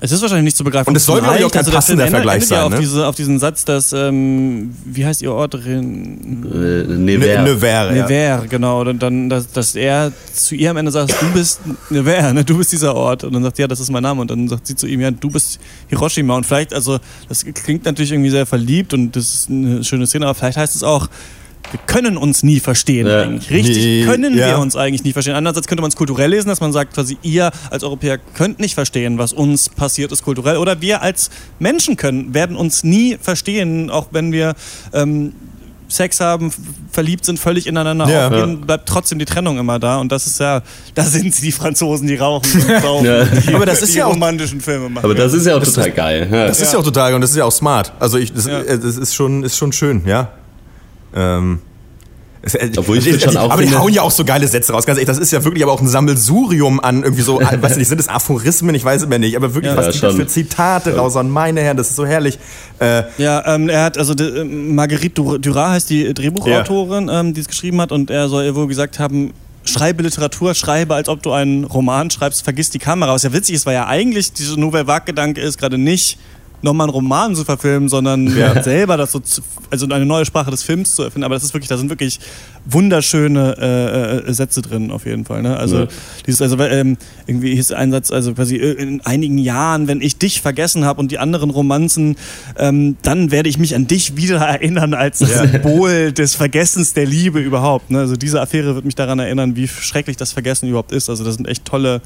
Es 0.00 0.12
ist 0.12 0.20
wahrscheinlich 0.20 0.44
nicht 0.44 0.56
zu 0.58 0.64
begreifen. 0.64 0.90
Und 0.90 0.96
es 0.96 1.06
soll, 1.06 1.20
glaube 1.22 1.38
ich, 1.38 1.44
auch 1.44 1.50
kein 1.50 1.60
Also 1.60 1.70
passender 1.72 2.04
endet- 2.04 2.16
Vergleich 2.16 2.34
endet 2.34 2.50
ja 2.50 2.56
sein, 2.56 2.64
auf, 2.66 2.72
ne? 2.72 2.78
diese, 2.80 3.06
auf 3.06 3.14
diesen 3.14 3.38
Satz, 3.38 3.64
dass, 3.64 3.92
ähm, 3.94 4.74
wie 4.84 5.06
heißt 5.06 5.22
ihr 5.22 5.32
Ort? 5.32 5.54
Ren- 5.54 6.44
Äh, 6.44 6.56
Ne, 6.86 7.16
Nevers. 7.18 7.44
Nevers, 7.44 7.96
ja. 7.96 8.06
Nevers, 8.06 8.50
genau. 8.50 8.82
Und 8.82 9.02
dann, 9.02 9.30
dass, 9.30 9.50
dass 9.52 9.74
er 9.74 10.12
zu 10.34 10.54
ihr 10.54 10.70
am 10.70 10.76
Ende 10.76 10.90
sagt, 10.92 11.14
du 11.20 11.32
bist 11.32 11.60
Nevers, 11.90 12.32
ne? 12.34 12.44
du 12.44 12.58
bist 12.58 12.72
dieser 12.72 12.94
Ort. 12.94 13.24
Und 13.24 13.32
dann 13.32 13.42
sagt, 13.42 13.58
ja, 13.58 13.66
das 13.66 13.80
ist 13.80 13.90
mein 13.90 14.02
Name. 14.02 14.20
Und 14.20 14.30
dann 14.30 14.48
sagt 14.48 14.66
sie 14.66 14.76
zu 14.76 14.86
ihm, 14.86 15.00
ja, 15.00 15.10
du 15.10 15.30
bist 15.30 15.58
Hiroshima. 15.88 16.36
Und 16.36 16.44
vielleicht, 16.44 16.74
also, 16.74 16.98
das 17.28 17.44
klingt 17.54 17.84
natürlich 17.86 18.12
irgendwie 18.12 18.30
sehr 18.30 18.44
verliebt 18.44 18.92
und 18.92 19.16
das 19.16 19.32
ist 19.34 19.50
eine 19.50 19.82
schöne 19.82 20.06
Szene, 20.06 20.26
aber 20.26 20.34
vielleicht 20.34 20.58
heißt 20.58 20.74
es 20.76 20.82
auch, 20.82 21.08
wir 21.72 21.80
können 21.86 22.16
uns 22.16 22.42
nie 22.42 22.60
verstehen 22.60 23.06
Ja. 23.06 23.22
eigentlich. 23.22 23.50
Richtig 23.50 23.76
Nee, 23.76 24.04
können 24.04 24.36
ja. 24.38 24.48
wir 24.48 24.58
uns 24.58 24.76
eigentlich 24.76 25.04
nie 25.04 25.12
verstehen. 25.12 25.34
Andererseits 25.34 25.66
könnte 25.66 25.82
man 25.82 25.88
es 25.90 25.96
kulturell 25.96 26.30
lesen, 26.30 26.48
dass 26.48 26.60
man 26.60 26.72
sagt, 26.72 26.94
quasi 26.94 27.18
ihr 27.22 27.50
als 27.70 27.82
Europäer 27.82 28.18
könnt 28.18 28.60
nicht 28.60 28.74
verstehen, 28.74 29.18
was 29.18 29.32
uns 29.32 29.68
passiert 29.68 30.12
ist 30.12 30.22
kulturell. 30.22 30.56
Oder 30.58 30.80
wir 30.80 31.02
als 31.02 31.30
Menschen 31.58 31.96
können, 31.96 32.34
werden 32.34 32.56
uns 32.56 32.84
nie 32.84 33.16
verstehen, 33.20 33.90
auch 33.90 34.08
wenn 34.12 34.32
wir 34.32 34.54
ähm, 34.92 35.32
Sex 35.88 36.18
haben, 36.18 36.52
verliebt 36.90 37.24
sind, 37.24 37.38
völlig 37.38 37.68
ineinander 37.68 38.08
Ja. 38.08 38.26
aufgehen, 38.26 38.62
bleibt 38.62 38.88
trotzdem 38.88 39.20
die 39.20 39.24
Trennung 39.24 39.56
immer 39.58 39.78
da. 39.78 39.98
Und 39.98 40.10
das 40.10 40.26
ist 40.26 40.40
ja, 40.40 40.62
da 40.96 41.04
sind 41.04 41.32
sie, 41.32 41.42
die 41.42 41.52
Franzosen, 41.52 42.08
die 42.08 42.16
rauchen 42.16 42.60
und 42.60 42.80
saufen. 42.82 43.06
Ja. 43.06 43.24
Die, 43.24 43.54
Aber 43.54 43.66
das 43.66 43.82
ist 43.82 43.94
die 43.94 43.98
ja 43.98 44.06
auch- 44.06 44.12
romantischen 44.12 44.60
Filme 44.60 44.88
machen. 44.88 45.04
Aber 45.04 45.14
das 45.14 45.32
ist 45.32 45.46
ja 45.46 45.56
auch 45.56 45.62
total 45.62 45.92
geil. 45.92 46.28
Ja. 46.30 46.46
Das 46.48 46.60
ist 46.60 46.72
ja 46.72 46.78
auch 46.80 46.84
total 46.84 47.14
und 47.14 47.20
das 47.20 47.30
ist 47.30 47.36
ja 47.36 47.44
auch 47.44 47.52
smart. 47.52 47.92
Also 48.00 48.18
ich, 48.18 48.32
das, 48.32 48.46
Ja. 48.46 48.60
äh, 48.62 48.78
das 48.80 48.96
ist 48.96 49.14
schon, 49.14 49.44
ist 49.44 49.56
schon 49.56 49.72
schön, 49.72 50.02
ja. 50.06 50.28
Ähm, 51.16 51.60
es- 52.42 52.54
äh, 52.54 52.70
Obwohl 52.76 52.98
ich 52.98 53.20
schon 53.20 53.36
auch 53.36 53.50
aber 53.50 53.62
die 53.62 53.74
hauen 53.74 53.92
ja 53.92 54.02
auch 54.02 54.10
so 54.12 54.24
geile 54.24 54.46
Sätze 54.46 54.72
raus. 54.72 54.86
Ganz 54.86 54.98
ehrlich, 54.98 55.08
das 55.08 55.18
ist 55.18 55.32
ja 55.32 55.42
wirklich 55.42 55.64
aber 55.64 55.72
auch 55.72 55.80
ein 55.80 55.88
Sammelsurium 55.88 56.78
an 56.78 57.02
irgendwie 57.02 57.22
so, 57.22 57.40
weiß 57.60 57.76
nicht, 57.76 57.88
sind 57.88 57.98
es 58.00 58.08
Aphorismen, 58.08 58.74
ich 58.76 58.84
weiß 58.84 59.00
es 59.02 59.06
immer 59.08 59.18
nicht, 59.18 59.36
aber 59.36 59.52
wirklich, 59.54 59.72
Ja. 59.72 59.76
was 59.76 59.86
Ja, 59.86 59.92
die 60.10 60.16
da 60.16 60.22
für 60.22 60.26
Zitate 60.28 60.96
raushauen, 60.96 61.28
meine 61.28 61.60
Herren, 61.62 61.76
das 61.76 61.90
ist 61.90 61.96
so 61.96 62.06
herrlich. 62.06 62.38
Äh, 62.78 63.02
Ja, 63.18 63.44
ähm, 63.54 63.68
er 63.68 63.82
hat, 63.84 63.98
also 63.98 64.12
äh, 64.14 64.44
Marguerite 64.44 65.14
Dur- 65.20 65.38
Duras 65.40 65.70
heißt 65.72 65.90
die 65.90 66.12
Drehbuchautorin, 66.14 67.10
ähm, 67.12 67.34
die 67.34 67.40
es 67.40 67.48
geschrieben 67.48 67.80
hat 67.80 67.90
und 67.90 68.10
er 68.10 68.28
soll 68.28 68.44
ihr 68.44 68.54
wohl 68.54 68.68
gesagt 68.68 69.00
haben, 69.00 69.32
schreibe 69.64 70.04
Literatur, 70.04 70.54
schreibe, 70.54 70.94
als 70.94 71.08
ob 71.08 71.24
du 71.24 71.32
einen 71.32 71.64
Roman 71.64 72.08
schreibst, 72.12 72.44
vergiss 72.44 72.70
die 72.70 72.78
Kamera. 72.78 73.12
Was 73.12 73.24
ja 73.24 73.32
witzig 73.32 73.56
ist, 73.56 73.66
weil 73.66 73.74
ja 73.74 73.88
eigentlich 73.88 74.32
dieser 74.32 74.56
Nouvelle 74.56 74.86
Vague-Gedanke 74.86 75.40
ist, 75.40 75.58
gerade 75.58 75.78
nicht 75.78 76.18
nochmal 76.62 76.86
einen 76.86 76.94
Roman 76.94 77.34
zu 77.36 77.44
verfilmen, 77.44 77.88
sondern 77.88 78.28
selber 78.62 78.96
das 78.96 79.12
so, 79.12 79.20
zu, 79.20 79.42
also 79.70 79.86
eine 79.88 80.06
neue 80.06 80.24
Sprache 80.24 80.50
des 80.50 80.62
Films 80.62 80.94
zu 80.94 81.02
erfinden. 81.02 81.24
Aber 81.24 81.34
das 81.34 81.44
ist 81.44 81.54
wirklich, 81.54 81.68
da 81.68 81.76
sind 81.76 81.90
wirklich 81.90 82.18
wunderschöne 82.64 83.56
äh, 84.26 84.28
äh, 84.28 84.32
Sätze 84.32 84.62
drin 84.62 84.90
auf 84.90 85.06
jeden 85.06 85.24
Fall. 85.24 85.42
Ne? 85.42 85.56
Also 85.56 85.80
Ja. 85.80 85.86
dieses, 86.26 86.42
also 86.42 86.58
ähm, 86.60 86.96
irgendwie 87.26 87.54
hieß 87.54 87.72
ein 87.72 87.92
Satz, 87.92 88.10
also 88.10 88.34
quasi 88.34 88.56
äh, 88.56 88.72
in 88.72 89.00
einigen 89.02 89.38
Jahren, 89.38 89.86
wenn 89.88 90.00
ich 90.00 90.18
dich 90.18 90.40
vergessen 90.40 90.84
habe 90.84 91.00
und 91.00 91.10
die 91.12 91.18
anderen 91.18 91.50
Romanzen, 91.50 92.16
ähm, 92.58 92.96
dann 93.02 93.30
werde 93.30 93.48
ich 93.48 93.58
mich 93.58 93.74
an 93.74 93.86
dich 93.86 94.16
wieder 94.16 94.38
erinnern 94.38 94.94
als 94.94 95.18
das 95.18 95.38
Symbol 95.38 96.12
des 96.12 96.34
Vergessens 96.34 96.92
der 96.92 97.06
Liebe 97.06 97.38
überhaupt. 97.40 97.90
Ne? 97.90 98.00
Also 98.00 98.16
diese 98.16 98.40
Affäre 98.40 98.74
wird 98.74 98.84
mich 98.84 98.94
daran 98.96 99.18
erinnern, 99.18 99.56
wie 99.56 99.68
schrecklich 99.68 100.16
das 100.16 100.32
Vergessen 100.32 100.68
überhaupt 100.68 100.92
ist. 100.92 101.08
Also 101.08 101.24
das 101.24 101.36
sind 101.36 101.46
echt 101.46 101.64
tolle 101.64 102.00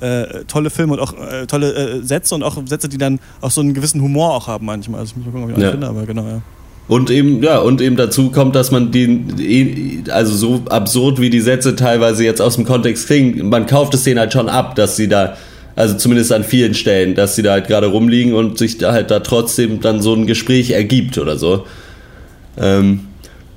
äh, 0.00 0.44
tolle 0.46 0.70
Filme 0.70 0.92
und 0.94 1.00
auch 1.00 1.12
äh, 1.14 1.46
tolle 1.46 1.72
äh, 1.74 2.02
Sätze 2.02 2.34
und 2.34 2.42
auch 2.42 2.56
Sätze, 2.66 2.88
die 2.88 2.98
dann 2.98 3.18
auch 3.40 3.50
so 3.50 3.60
einen 3.60 3.74
gewissen 3.74 4.00
Humor 4.00 4.34
auch 4.34 4.46
haben 4.46 4.66
manchmal. 4.66 5.00
Also 5.00 5.12
ich 5.12 5.16
muss 5.16 5.26
mal 5.26 5.40
gucken, 5.40 5.52
ob 5.54 5.58
ich 5.58 5.64
Ja. 5.64 5.70
finde, 5.72 5.86
aber 5.88 6.06
genau, 6.06 6.22
ja. 6.22 6.42
Und 6.88 7.10
eben, 7.10 7.42
ja, 7.42 7.58
und 7.58 7.82
eben 7.82 7.96
dazu 7.96 8.30
kommt, 8.30 8.56
dass 8.56 8.70
man 8.70 8.90
die, 8.90 10.04
also 10.10 10.34
so 10.34 10.62
absurd 10.70 11.20
wie 11.20 11.28
die 11.28 11.40
Sätze 11.40 11.76
teilweise 11.76 12.24
jetzt 12.24 12.40
aus 12.40 12.54
dem 12.56 12.64
Kontext 12.64 13.06
klingen, 13.06 13.50
man 13.50 13.66
kauft 13.66 13.92
es 13.92 14.04
denen 14.04 14.18
halt 14.18 14.32
schon 14.32 14.48
ab, 14.48 14.74
dass 14.74 14.96
sie 14.96 15.06
da, 15.06 15.36
also 15.76 15.96
zumindest 15.98 16.32
an 16.32 16.44
vielen 16.44 16.72
Stellen, 16.72 17.14
dass 17.14 17.36
sie 17.36 17.42
da 17.42 17.52
halt 17.52 17.66
gerade 17.66 17.88
rumliegen 17.88 18.32
und 18.32 18.56
sich 18.56 18.78
da 18.78 18.92
halt 18.92 19.10
da 19.10 19.20
trotzdem 19.20 19.80
dann 19.82 20.00
so 20.00 20.14
ein 20.14 20.26
Gespräch 20.26 20.70
ergibt 20.70 21.18
oder 21.18 21.36
so. 21.36 21.66
Ähm, 22.56 23.00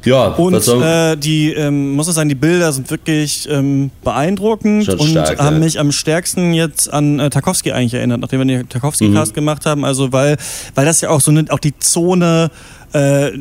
ja, 0.04 0.28
Und 0.28 0.68
äh, 0.68 1.16
die, 1.16 1.54
ähm, 1.54 1.94
muss 1.94 2.08
es 2.08 2.16
sagen, 2.16 2.30
die 2.30 2.36
Bilder 2.36 2.72
sind 2.72 2.90
wirklich 2.90 3.48
ähm, 3.50 3.92
beeindruckend 4.04 4.86
Schon 4.86 5.00
und 5.00 5.10
stark, 5.10 5.40
haben 5.40 5.56
ja. 5.56 5.64
mich 5.64 5.80
am 5.80 5.92
stärksten 5.92 6.54
jetzt 6.54 6.92
an 6.92 7.20
äh, 7.20 7.30
Tarkovsky 7.30 7.72
eigentlich 7.72 7.94
erinnert, 7.94 8.20
nachdem 8.22 8.40
wir 8.40 8.46
den 8.46 8.70
Tarkovsky-Cast 8.70 9.34
gemacht 9.34 9.66
haben. 9.66 9.86
Also 9.86 10.12
weil, 10.12 10.38
weil 10.76 10.86
das 10.86 11.02
ja 11.02 11.10
auch 11.10 11.22
so 11.22 11.32
eine, 11.32 11.46
auch 11.50 11.60
die 11.60 11.78
Zone 11.78 12.50
äh, 12.94 13.32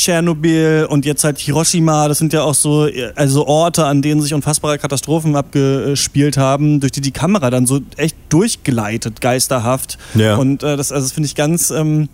Tschernobyl 0.00 0.86
und 0.88 1.04
jetzt 1.04 1.24
halt 1.24 1.38
Hiroshima, 1.38 2.08
das 2.08 2.18
sind 2.18 2.32
ja 2.32 2.42
auch 2.42 2.54
so 2.54 2.86
äh, 2.86 3.12
also 3.16 3.46
Orte, 3.46 3.84
an 3.84 4.00
denen 4.00 4.22
sich 4.22 4.32
unfassbare 4.32 4.78
Katastrophen 4.78 5.36
abgespielt 5.36 6.38
haben, 6.38 6.80
durch 6.80 6.92
die 6.92 7.02
die 7.02 7.10
Kamera 7.10 7.50
dann 7.50 7.66
so 7.66 7.80
echt 7.96 8.16
durchgleitet, 8.30 9.20
geisterhaft. 9.20 9.98
Ja. 10.14 10.36
Und 10.36 10.62
äh, 10.62 10.76
das, 10.76 10.90
also 10.90 11.04
das 11.04 11.12
finde 11.12 11.26
ich 11.26 11.34
ganz 11.34 11.70
ähm, 11.70 12.08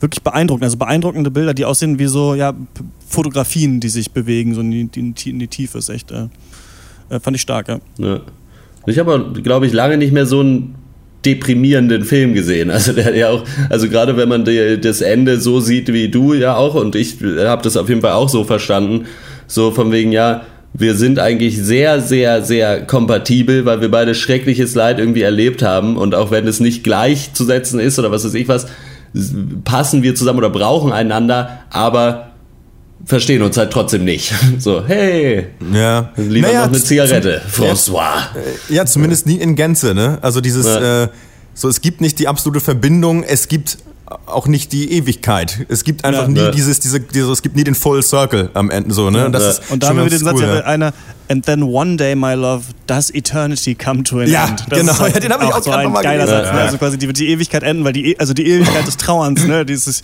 wirklich 0.00 0.22
beeindruckend. 0.22 0.64
Also 0.64 0.76
beeindruckende 0.76 1.30
Bilder, 1.30 1.54
die 1.54 1.64
aussehen 1.64 1.98
wie 1.98 2.06
so 2.06 2.34
ja, 2.34 2.54
Fotografien, 3.08 3.80
die 3.80 3.88
sich 3.88 4.12
bewegen, 4.12 4.54
so 4.54 4.60
in 4.60 4.90
die, 4.90 5.00
in 5.00 5.38
die, 5.38 5.48
Tiefe. 5.48 5.78
Ist 5.78 5.88
echt, 5.88 6.10
äh, 6.10 6.28
äh, 7.10 7.20
fand 7.20 7.36
ich 7.36 7.42
stark, 7.42 7.68
ja. 7.68 7.80
Ja. 7.98 8.20
Ich 8.86 8.98
habe, 8.98 9.32
glaube 9.42 9.66
ich, 9.66 9.72
lange 9.72 9.96
nicht 9.96 10.12
mehr 10.12 10.26
so 10.26 10.40
einen 10.40 10.74
deprimierenden 11.24 12.04
Film 12.04 12.34
gesehen. 12.34 12.70
Also 12.70 12.92
der 12.92 13.14
ja 13.14 13.30
auch, 13.30 13.44
also 13.68 13.88
gerade 13.88 14.16
wenn 14.16 14.28
man 14.28 14.44
die, 14.44 14.80
das 14.80 15.00
Ende 15.00 15.40
so 15.40 15.60
sieht 15.60 15.92
wie 15.92 16.08
du 16.08 16.34
ja 16.34 16.56
auch 16.56 16.74
und 16.74 16.96
ich 16.96 17.18
habe 17.22 17.62
das 17.62 17.76
auf 17.76 17.88
jeden 17.88 18.00
Fall 18.00 18.12
auch 18.12 18.28
so 18.28 18.44
verstanden, 18.44 19.06
so 19.46 19.70
von 19.70 19.92
wegen 19.92 20.10
ja, 20.10 20.42
wir 20.74 20.94
sind 20.94 21.18
eigentlich 21.18 21.58
sehr, 21.58 22.00
sehr, 22.00 22.42
sehr 22.42 22.86
kompatibel, 22.86 23.66
weil 23.66 23.80
wir 23.80 23.90
beide 23.90 24.14
schreckliches 24.14 24.74
Leid 24.74 24.98
irgendwie 24.98 25.20
erlebt 25.20 25.62
haben 25.62 25.96
und 25.96 26.14
auch 26.14 26.30
wenn 26.30 26.46
es 26.46 26.60
nicht 26.60 26.82
gleichzusetzen 26.82 27.78
ist 27.78 27.98
oder 27.98 28.10
was 28.10 28.24
weiß 28.24 28.34
ich 28.34 28.48
was, 28.48 28.66
passen 29.64 30.02
wir 30.02 30.14
zusammen 30.14 30.38
oder 30.38 30.50
brauchen 30.50 30.92
einander, 30.92 31.60
aber 31.70 32.28
verstehen 33.04 33.42
uns 33.42 33.56
halt 33.56 33.72
trotzdem 33.72 34.04
nicht. 34.04 34.32
So, 34.58 34.84
hey, 34.86 35.46
ja. 35.72 36.12
lieber 36.16 36.48
Naja, 36.48 36.60
noch 36.66 36.68
eine 36.74 36.82
Zigarette, 36.82 37.42
François. 37.50 38.26
Ja, 38.68 38.86
zumindest 38.86 39.26
nie 39.26 39.36
in 39.36 39.56
Gänze, 39.56 39.94
ne? 39.94 40.18
Also 40.22 40.40
dieses, 40.40 40.66
Ja. 40.66 41.04
äh, 41.04 41.08
so 41.54 41.68
es 41.68 41.80
gibt 41.80 42.00
nicht 42.00 42.18
die 42.18 42.28
absolute 42.28 42.60
Verbindung, 42.60 43.22
es 43.24 43.48
gibt 43.48 43.78
auch 44.26 44.46
nicht 44.46 44.72
die 44.72 44.92
Ewigkeit. 44.92 45.66
Es 45.68 45.84
gibt 45.84 46.04
einfach 46.04 46.22
Ja. 46.22 46.28
nie 46.28 46.40
Ja. 46.40 46.50
dieses, 46.50 46.80
diese, 46.80 47.00
diese, 47.00 47.30
es 47.30 47.42
gibt 47.42 47.56
nie 47.56 47.64
den 47.64 47.74
Full 47.74 48.02
Circle 48.02 48.50
am 48.54 48.70
Ende, 48.70 48.92
so, 48.94 49.10
ne? 49.10 49.26
Und 49.26 49.32
das 49.32 49.42
Ja. 49.42 49.50
ist 49.50 49.62
Und 49.70 49.82
da 49.82 49.88
haben 49.88 49.98
wir 49.98 50.08
den 50.08 50.18
Satz, 50.18 50.34
cool, 50.34 50.42
ja, 50.42 50.60
einer, 50.60 50.92
and 51.28 51.44
then 51.46 51.62
one 51.62 51.96
day, 51.96 52.14
my 52.14 52.34
love, 52.34 52.64
does 52.86 53.10
eternity 53.10 53.74
come 53.74 54.02
to 54.02 54.20
an 54.20 54.28
Ja, 54.28 54.46
end. 54.46 54.64
Das 54.68 54.78
genau. 54.80 54.98
halt 54.98 55.14
Ja, 55.14 55.20
den 55.20 55.32
hab 55.32 55.42
ich 55.42 55.48
auch 55.52 55.62
so 55.62 55.70
grad 55.70 55.78
ein 55.80 55.84
noch 55.84 55.92
mal 55.92 56.02
geiler 56.02 56.24
gelesen. 56.26 56.44
Satz. 56.44 56.52
Ne? 56.52 56.58
Ja. 56.58 56.64
Also 56.66 56.78
quasi, 56.78 56.98
die 56.98 57.06
wird 57.06 57.18
die 57.18 57.28
Ewigkeit 57.28 57.62
enden, 57.62 57.84
weil 57.84 57.92
die, 57.92 58.12
E- 58.12 58.18
also 58.18 58.34
die 58.34 58.46
Ewigkeit 58.46 58.86
des 58.86 58.96
Trauerns, 58.96 59.44
ne? 59.46 59.64
Dieses, 59.64 60.02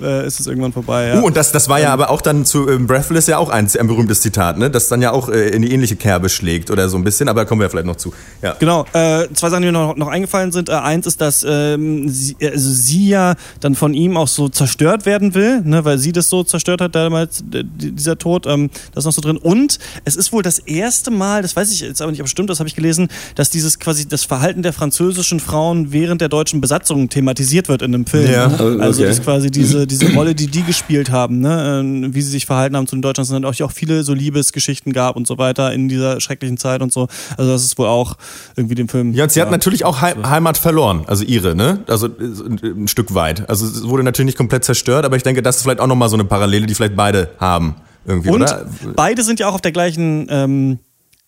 äh, 0.00 0.26
ist 0.26 0.40
es 0.40 0.46
irgendwann 0.46 0.72
vorbei, 0.72 1.08
ja. 1.08 1.20
Uh, 1.20 1.26
und 1.26 1.36
das, 1.36 1.52
das 1.52 1.68
war 1.68 1.80
ja 1.80 1.92
aber 1.92 2.10
auch 2.10 2.20
dann 2.20 2.44
zu 2.44 2.68
ähm, 2.68 2.86
Breathless 2.86 3.26
ja 3.26 3.38
auch 3.38 3.50
ein, 3.50 3.68
ein 3.78 3.86
berühmtes 3.86 4.20
Zitat, 4.20 4.58
ne? 4.58 4.70
Das 4.70 4.88
dann 4.88 5.02
ja 5.02 5.12
auch 5.12 5.28
äh, 5.28 5.48
in 5.48 5.62
die 5.62 5.72
ähnliche 5.72 5.96
Kerbe 5.96 6.28
schlägt 6.28 6.70
oder 6.70 6.88
so 6.88 6.96
ein 6.96 7.04
bisschen, 7.04 7.28
aber 7.28 7.42
da 7.42 7.44
kommen 7.44 7.60
wir 7.60 7.70
vielleicht 7.70 7.86
noch 7.86 7.96
zu. 7.96 8.12
Ja. 8.42 8.56
Genau, 8.58 8.84
äh, 8.92 9.26
zwei 9.34 9.50
Sachen, 9.50 9.62
die 9.62 9.66
mir 9.66 9.72
noch, 9.72 9.96
noch 9.96 10.08
eingefallen 10.08 10.52
sind. 10.52 10.68
Äh, 10.68 10.72
eins 10.72 11.06
ist, 11.06 11.20
dass 11.20 11.44
ähm, 11.48 12.08
sie, 12.08 12.36
also 12.42 12.70
sie 12.70 13.08
ja 13.08 13.34
dann 13.60 13.74
von 13.74 13.94
ihm 13.94 14.16
auch 14.16 14.28
so 14.28 14.48
zerstört 14.48 15.06
werden 15.06 15.34
will, 15.34 15.62
ne, 15.62 15.84
weil 15.84 15.98
sie 15.98 16.12
das 16.12 16.28
so 16.28 16.44
zerstört 16.44 16.80
hat 16.80 16.94
damals, 16.94 17.44
dieser 17.46 18.18
Tod, 18.18 18.46
ähm, 18.46 18.70
das 18.94 19.02
ist 19.02 19.06
noch 19.06 19.12
so 19.12 19.20
drin. 19.20 19.36
Und 19.36 19.78
es 20.04 20.16
ist 20.16 20.32
wohl 20.32 20.42
das 20.42 20.58
erste 20.58 21.10
Mal, 21.10 21.42
das 21.42 21.56
weiß 21.56 21.72
ich 21.72 21.80
jetzt 21.80 22.02
aber 22.02 22.10
nicht, 22.10 22.20
aber 22.20 22.28
stimmt, 22.28 22.50
das 22.50 22.58
habe 22.58 22.68
ich 22.68 22.74
gelesen, 22.74 23.08
dass 23.34 23.50
dieses 23.50 23.78
quasi 23.78 24.08
das 24.08 24.24
Verhalten 24.24 24.62
der 24.62 24.72
französischen 24.72 25.40
Frauen 25.40 25.92
während 25.92 26.20
der 26.20 26.28
deutschen 26.28 26.60
Besatzung 26.60 27.08
thematisiert 27.08 27.68
wird 27.68 27.82
in 27.82 27.94
einem 27.94 28.06
Film. 28.06 28.30
Ja, 28.30 28.46
okay. 28.46 28.80
Also 28.80 29.02
das 29.02 29.18
ist 29.18 29.24
quasi 29.24 29.50
diese, 29.50 29.85
diese 29.86 30.12
Rolle, 30.14 30.34
die 30.34 30.46
die 30.46 30.62
gespielt 30.62 31.10
haben, 31.10 31.40
ne, 31.40 31.80
ähm, 31.80 32.14
wie 32.14 32.22
sie 32.22 32.30
sich 32.30 32.46
verhalten 32.46 32.76
haben 32.76 32.86
zu 32.86 32.96
den 32.96 33.02
Deutschen, 33.02 33.22
es 33.22 33.28
dann 33.28 33.44
auch, 33.44 33.72
viele 33.72 34.02
so 34.02 34.14
Liebesgeschichten 34.14 34.92
gab 34.92 35.16
und 35.16 35.26
so 35.26 35.38
weiter 35.38 35.72
in 35.72 35.88
dieser 35.88 36.20
schrecklichen 36.20 36.56
Zeit 36.56 36.82
und 36.82 36.92
so. 36.92 37.08
Also 37.36 37.50
das 37.50 37.64
ist 37.64 37.78
wohl 37.78 37.88
auch 37.88 38.16
irgendwie 38.56 38.74
dem 38.74 38.88
Film. 38.88 39.12
Ja, 39.12 39.24
und 39.24 39.32
sie 39.32 39.40
hat 39.40 39.50
natürlich 39.50 39.84
auch 39.84 40.00
Hei 40.00 40.14
Heimat 40.14 40.58
verloren, 40.58 41.04
also 41.06 41.24
ihre, 41.24 41.54
ne? 41.54 41.80
Also 41.86 42.06
äh, 42.06 42.10
ein 42.10 42.86
ein 42.86 42.88
Stück 42.88 43.14
weit. 43.14 43.48
Also 43.48 43.66
es 43.66 43.86
wurde 43.86 44.02
natürlich 44.02 44.26
nicht 44.26 44.38
komplett 44.38 44.64
zerstört, 44.64 45.04
aber 45.04 45.16
ich 45.16 45.22
denke, 45.22 45.42
das 45.42 45.56
ist 45.56 45.62
vielleicht 45.62 45.80
auch 45.80 45.86
nochmal 45.86 46.08
so 46.08 46.16
eine 46.16 46.24
Parallele, 46.24 46.66
die 46.66 46.74
vielleicht 46.74 46.96
beide 46.96 47.30
haben. 47.38 47.76
Irgendwie, 48.06 48.30
Und 48.30 48.42
oder? 48.42 48.66
beide 48.94 49.22
sind 49.22 49.40
ja 49.40 49.48
auch 49.48 49.54
auf 49.54 49.60
der 49.60 49.72
gleichen 49.72 50.26
ähm, 50.30 50.78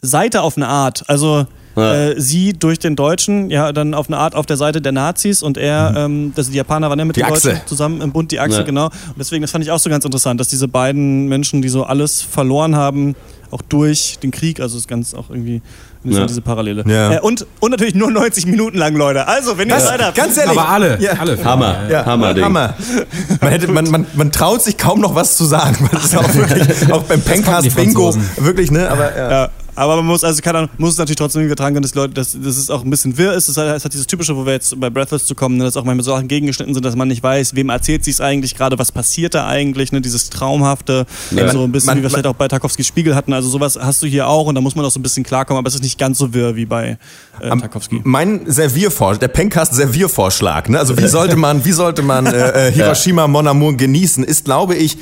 Seite 0.00 0.42
auf 0.42 0.56
eine 0.56 0.68
Art. 0.68 1.04
Also 1.08 1.46
Ja. 1.78 1.94
äh, 2.10 2.20
sie 2.20 2.52
durch 2.52 2.78
den 2.78 2.96
Deutschen, 2.96 3.50
ja, 3.50 3.72
dann 3.72 3.94
auf 3.94 4.08
eine 4.08 4.18
Art 4.18 4.34
auf 4.34 4.46
der 4.46 4.56
Seite 4.56 4.80
der 4.80 4.92
Nazis 4.92 5.42
und 5.42 5.56
er, 5.56 5.94
ähm, 5.96 6.32
das 6.34 6.50
die 6.50 6.56
Japaner 6.56 6.90
waren 6.90 6.98
ja 6.98 7.04
mit 7.04 7.16
Die 7.16 7.20
den 7.22 7.30
Achse. 7.32 7.48
Deutschen 7.50 7.66
zusammen 7.66 8.00
im 8.00 8.12
Bund, 8.12 8.30
die 8.32 8.40
Achse, 8.40 8.58
Ja. 8.58 8.64
genau. 8.64 8.86
Und 8.86 9.18
deswegen, 9.18 9.42
das 9.42 9.50
fand 9.50 9.64
ich 9.64 9.70
auch 9.70 9.78
so 9.78 9.88
ganz 9.90 10.04
interessant, 10.04 10.40
dass 10.40 10.48
diese 10.48 10.68
beiden 10.68 11.26
Menschen, 11.28 11.62
die 11.62 11.68
so 11.68 11.84
alles 11.84 12.20
verloren 12.22 12.76
haben, 12.76 13.14
auch 13.50 13.62
durch 13.62 14.18
den 14.22 14.30
Krieg, 14.30 14.60
also 14.60 14.76
ist 14.76 14.88
ganz 14.88 15.14
auch 15.14 15.30
irgendwie 15.30 15.62
Ja. 16.04 16.26
diese 16.26 16.42
Parallele. 16.42 16.84
Ja. 16.86 17.14
Äh, 17.14 17.20
und, 17.20 17.46
und 17.60 17.70
natürlich 17.70 17.94
nur 17.94 18.10
90 18.10 18.44
Minuten 18.46 18.76
lang, 18.76 18.94
Leute. 18.94 19.26
Also, 19.26 19.56
wenn 19.56 19.68
ihr 19.68 19.74
Das- 19.76 19.86
Zeit 19.86 20.02
habt. 20.02 20.14
ganz 20.16 20.36
ehrlich. 20.36 20.58
Aber 20.58 20.68
alle, 20.68 20.98
Ja. 21.00 21.12
alle. 21.18 21.42
Hammer, 21.42 21.76
Ja, 21.90 22.04
Hammer-Ding. 22.04 22.44
Hammer. 22.44 22.74
Man, 23.40 23.50
hätte, 23.50 23.68
man, 23.68 23.90
man, 23.90 24.06
man 24.14 24.32
traut 24.32 24.62
sich 24.62 24.76
kaum 24.76 25.00
noch 25.00 25.14
was 25.14 25.36
zu 25.36 25.44
sagen. 25.46 25.88
Das 25.92 26.04
ist 26.06 26.16
auch 26.16 26.34
wirklich, 26.34 26.92
auch 26.92 27.02
beim 27.04 27.20
Pencast 27.22 27.74
Bingo, 27.74 28.14
wirklich, 28.36 28.70
ne? 28.70 28.90
Aber 28.90 29.16
ja. 29.16 29.48
Aber 29.78 29.96
man 29.96 30.06
muss, 30.06 30.24
also 30.24 30.42
keine 30.42 30.58
Ahnung, 30.58 30.70
muss 30.78 30.92
es 30.92 30.98
natürlich 30.98 31.16
trotzdem 31.16 31.42
irgendwie 31.42 31.54
tragen, 31.56 31.80
dass 31.80 31.94
Leute, 31.94 32.14
dass, 32.14 32.32
dass 32.32 32.56
es 32.56 32.68
auch 32.70 32.84
ein 32.84 32.90
bisschen 32.90 33.16
wirr 33.16 33.32
ist. 33.34 33.48
Es 33.48 33.56
hat, 33.56 33.66
es 33.76 33.84
hat 33.84 33.92
dieses 33.92 34.06
typische, 34.06 34.36
wo 34.36 34.44
wir 34.44 34.52
jetzt 34.52 34.78
bei 34.80 34.90
Breathless 34.90 35.24
zu 35.26 35.34
kommen, 35.34 35.56
ne, 35.56 35.64
dass 35.64 35.76
auch 35.76 35.84
manchmal 35.84 36.04
so 36.04 36.10
Sachen 36.12 36.28
gegengeschnitten 36.28 36.74
sind, 36.74 36.84
dass 36.84 36.96
man 36.96 37.08
nicht 37.08 37.22
weiß, 37.22 37.54
wem 37.54 37.68
erzählt 37.68 38.04
sich 38.04 38.14
es 38.14 38.20
eigentlich 38.20 38.54
gerade, 38.56 38.78
was 38.78 38.92
passiert 38.92 39.34
da 39.34 39.46
eigentlich, 39.46 39.92
ne, 39.92 40.00
dieses 40.00 40.30
Traumhafte, 40.30 41.06
Ja. 41.30 41.50
so 41.52 41.62
ein 41.64 41.72
bisschen, 41.72 41.86
Man- 41.86 41.98
wie 41.98 42.02
wir 42.02 42.10
vielleicht 42.10 42.26
auch 42.26 42.34
bei 42.34 42.48
Tarkovskis 42.48 42.86
Spiegel 42.86 43.14
hatten. 43.14 43.32
Also 43.32 43.48
sowas 43.48 43.78
hast 43.80 44.02
du 44.02 44.06
hier 44.06 44.26
auch 44.28 44.46
und 44.46 44.54
da 44.54 44.60
muss 44.60 44.74
man 44.74 44.84
auch 44.84 44.90
so 44.90 44.98
ein 44.98 45.02
bisschen 45.02 45.24
klarkommen, 45.24 45.58
aber 45.58 45.68
es 45.68 45.74
ist 45.76 45.82
nicht 45.82 45.98
ganz 45.98 46.18
so 46.18 46.34
wirr 46.34 46.56
wie 46.56 46.66
bei 46.66 46.98
äh, 47.40 47.48
Tarkovsky. 47.48 48.00
Mein 48.04 48.50
Serviervorschlag, 48.50 49.20
der 49.20 49.28
Pencast 49.28 49.74
Serviervorschlag, 49.74 50.68
ne? 50.68 50.78
Also 50.78 50.96
wie 50.98 51.06
sollte 51.06 51.36
man, 51.36 51.64
wie 51.64 51.72
sollte 51.72 52.02
man 52.02 52.26
äh, 52.26 52.68
äh, 52.68 52.72
Hiroshima 52.74 53.26
Mon 53.28 53.46
Amour 53.46 53.76
genießen, 53.76 54.24
ist, 54.24 54.44
glaube 54.44 54.74
ich, 54.74 54.98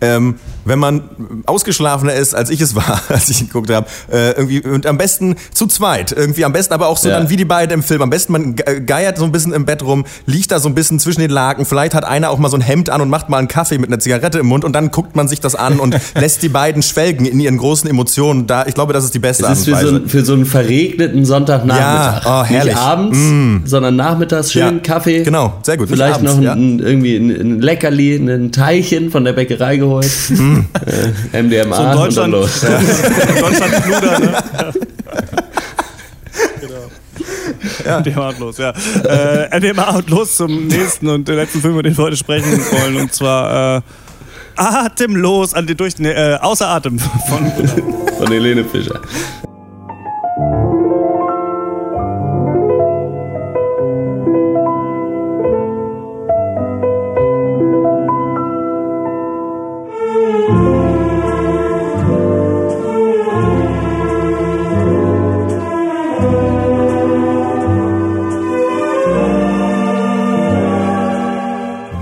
ähm, 0.00 0.36
wenn 0.64 0.78
man 0.78 1.02
ausgeschlafener 1.46 2.12
ist, 2.14 2.34
als 2.34 2.50
ich 2.50 2.60
es 2.60 2.74
war, 2.74 3.00
als 3.08 3.28
ich 3.30 3.40
geguckt 3.40 3.70
habe, 3.70 3.86
äh, 4.12 4.30
irgendwie 4.32 4.60
und 4.60 4.86
am 4.86 4.98
besten 4.98 5.36
zu 5.52 5.66
zweit, 5.66 6.12
irgendwie 6.12 6.44
am 6.44 6.52
besten, 6.52 6.74
aber 6.74 6.88
auch 6.88 6.96
so 6.98 7.08
Ja. 7.08 7.18
dann 7.18 7.30
wie 7.30 7.36
die 7.36 7.44
beiden 7.44 7.72
im 7.74 7.82
Film. 7.82 8.02
Am 8.02 8.10
besten 8.10 8.32
man 8.32 8.56
ge- 8.56 8.80
geiert 8.80 9.18
so 9.18 9.24
ein 9.24 9.32
bisschen 9.32 9.52
im 9.52 9.64
Bett 9.64 9.82
rum, 9.82 10.04
liegt 10.26 10.50
da 10.52 10.60
so 10.60 10.68
ein 10.68 10.74
bisschen 10.74 10.98
zwischen 11.00 11.20
den 11.20 11.30
Laken. 11.30 11.64
Vielleicht 11.64 11.94
hat 11.94 12.04
einer 12.04 12.30
auch 12.30 12.38
mal 12.38 12.48
so 12.48 12.56
ein 12.56 12.60
Hemd 12.60 12.90
an 12.90 13.00
und 13.00 13.08
macht 13.08 13.28
mal 13.28 13.38
einen 13.38 13.48
Kaffee 13.48 13.78
mit 13.78 13.88
einer 13.90 13.98
Zigarette 13.98 14.38
im 14.38 14.46
Mund 14.46 14.64
und 14.64 14.72
dann 14.74 14.90
guckt 14.90 15.16
man 15.16 15.26
sich 15.28 15.40
das 15.40 15.54
an 15.54 15.80
und 15.80 15.96
lässt 16.14 16.42
die 16.42 16.48
beiden 16.48 16.82
schwelgen 16.82 17.24
in 17.26 17.40
ihren 17.40 17.56
großen 17.58 17.88
Emotionen. 17.88 18.46
Da, 18.46 18.66
ich 18.66 18.74
glaube, 18.74 18.92
das 18.92 19.04
ist 19.04 19.14
die 19.14 19.18
beste 19.18 19.44
Es 19.44 19.48
Art 19.48 19.58
ist 19.58 19.68
und 19.68 19.74
für 19.74 19.80
so, 19.86 19.94
einen- 19.96 20.08
für 20.08 20.24
so 20.24 20.32
einen 20.34 20.46
verregneten 20.46 21.24
Sonntagnachmittag. 21.24 22.24
Ja, 22.24 22.40
oh, 22.40 22.44
herrlich. 22.44 22.74
Nicht 22.74 22.82
abends, 22.82 23.18
sondern 23.70 23.96
nachmittags 23.96 24.52
schön 24.52 24.62
Ja, 24.76 24.80
Kaffee. 24.82 25.22
genau, 25.22 25.54
sehr 25.62 25.76
gut. 25.76 25.88
Vielleicht 25.88 26.14
abends, 26.16 26.36
noch 26.36 26.52
ein, 26.52 26.78
irgendwie 26.78 27.16
ein, 27.16 27.30
ein 27.30 27.60
Leckerli, 27.60 28.16
ein 28.16 28.52
Teilchen 28.52 29.10
von 29.10 29.24
der 29.24 29.32
Bäckerei 29.32 29.76
geholt. 29.76 29.87
Äh, 29.96 31.42
MDMA 31.42 31.76
So 31.76 31.82
in 31.82 31.88
und 31.88 32.16
dann 32.16 32.30
Deutschland, 32.30 32.32
los. 32.32 32.62
in 32.62 33.40
Deutschland 33.40 33.74
Fluder, 33.74 34.18
ne? 34.18 34.42
Ja. 37.84 38.00
MDMA 38.00 38.28
und 38.28 38.38
los, 38.38 38.58
ja. 38.58 38.72
Äh, 39.04 39.58
MDMA 39.58 39.96
und 39.96 40.10
los 40.10 40.36
zum 40.36 40.66
nächsten 40.66 41.08
und 41.08 41.28
letzten 41.28 41.60
Film, 41.60 41.74
über 41.74 41.82
den 41.82 41.96
wir 41.96 42.04
heute 42.04 42.16
sprechen 42.16 42.58
wollen. 42.70 42.96
Und 42.96 43.12
zwar 43.14 43.78
äh, 43.78 43.80
Atemlos, 44.56 45.54
an 45.54 45.66
den 45.66 45.76
durch, 45.76 45.98
ne, 45.98 46.14
äh, 46.14 46.38
außer 46.40 46.68
Atem 46.68 46.98
von 46.98 47.52
Von 48.18 48.26
Helene 48.28 48.64
Fischer. 48.64 49.00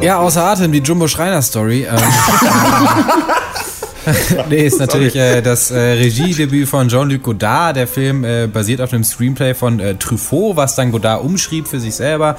Ja, 0.06 0.18
außer 0.20 0.40
Atem, 0.40 0.70
die 0.70 0.78
Jumbo 0.78 1.08
Schreiner 1.08 1.42
Story. 1.42 1.84
Ähm, 1.84 1.98
nee, 4.48 4.64
ist 4.64 4.78
natürlich 4.78 5.16
äh, 5.16 5.42
das 5.42 5.72
äh, 5.72 5.78
Regiedebüt 5.80 6.68
von 6.68 6.86
Jean-Luc 6.88 7.24
Godard. 7.24 7.74
Der 7.74 7.88
Film 7.88 8.22
äh, 8.22 8.46
basiert 8.46 8.80
auf 8.80 8.92
einem 8.92 9.02
Screenplay 9.02 9.52
von 9.52 9.80
äh, 9.80 9.96
Truffaut, 9.96 10.54
was 10.54 10.76
dann 10.76 10.92
Godard 10.92 11.24
umschrieb 11.24 11.66
für 11.66 11.80
sich 11.80 11.96
selber. 11.96 12.36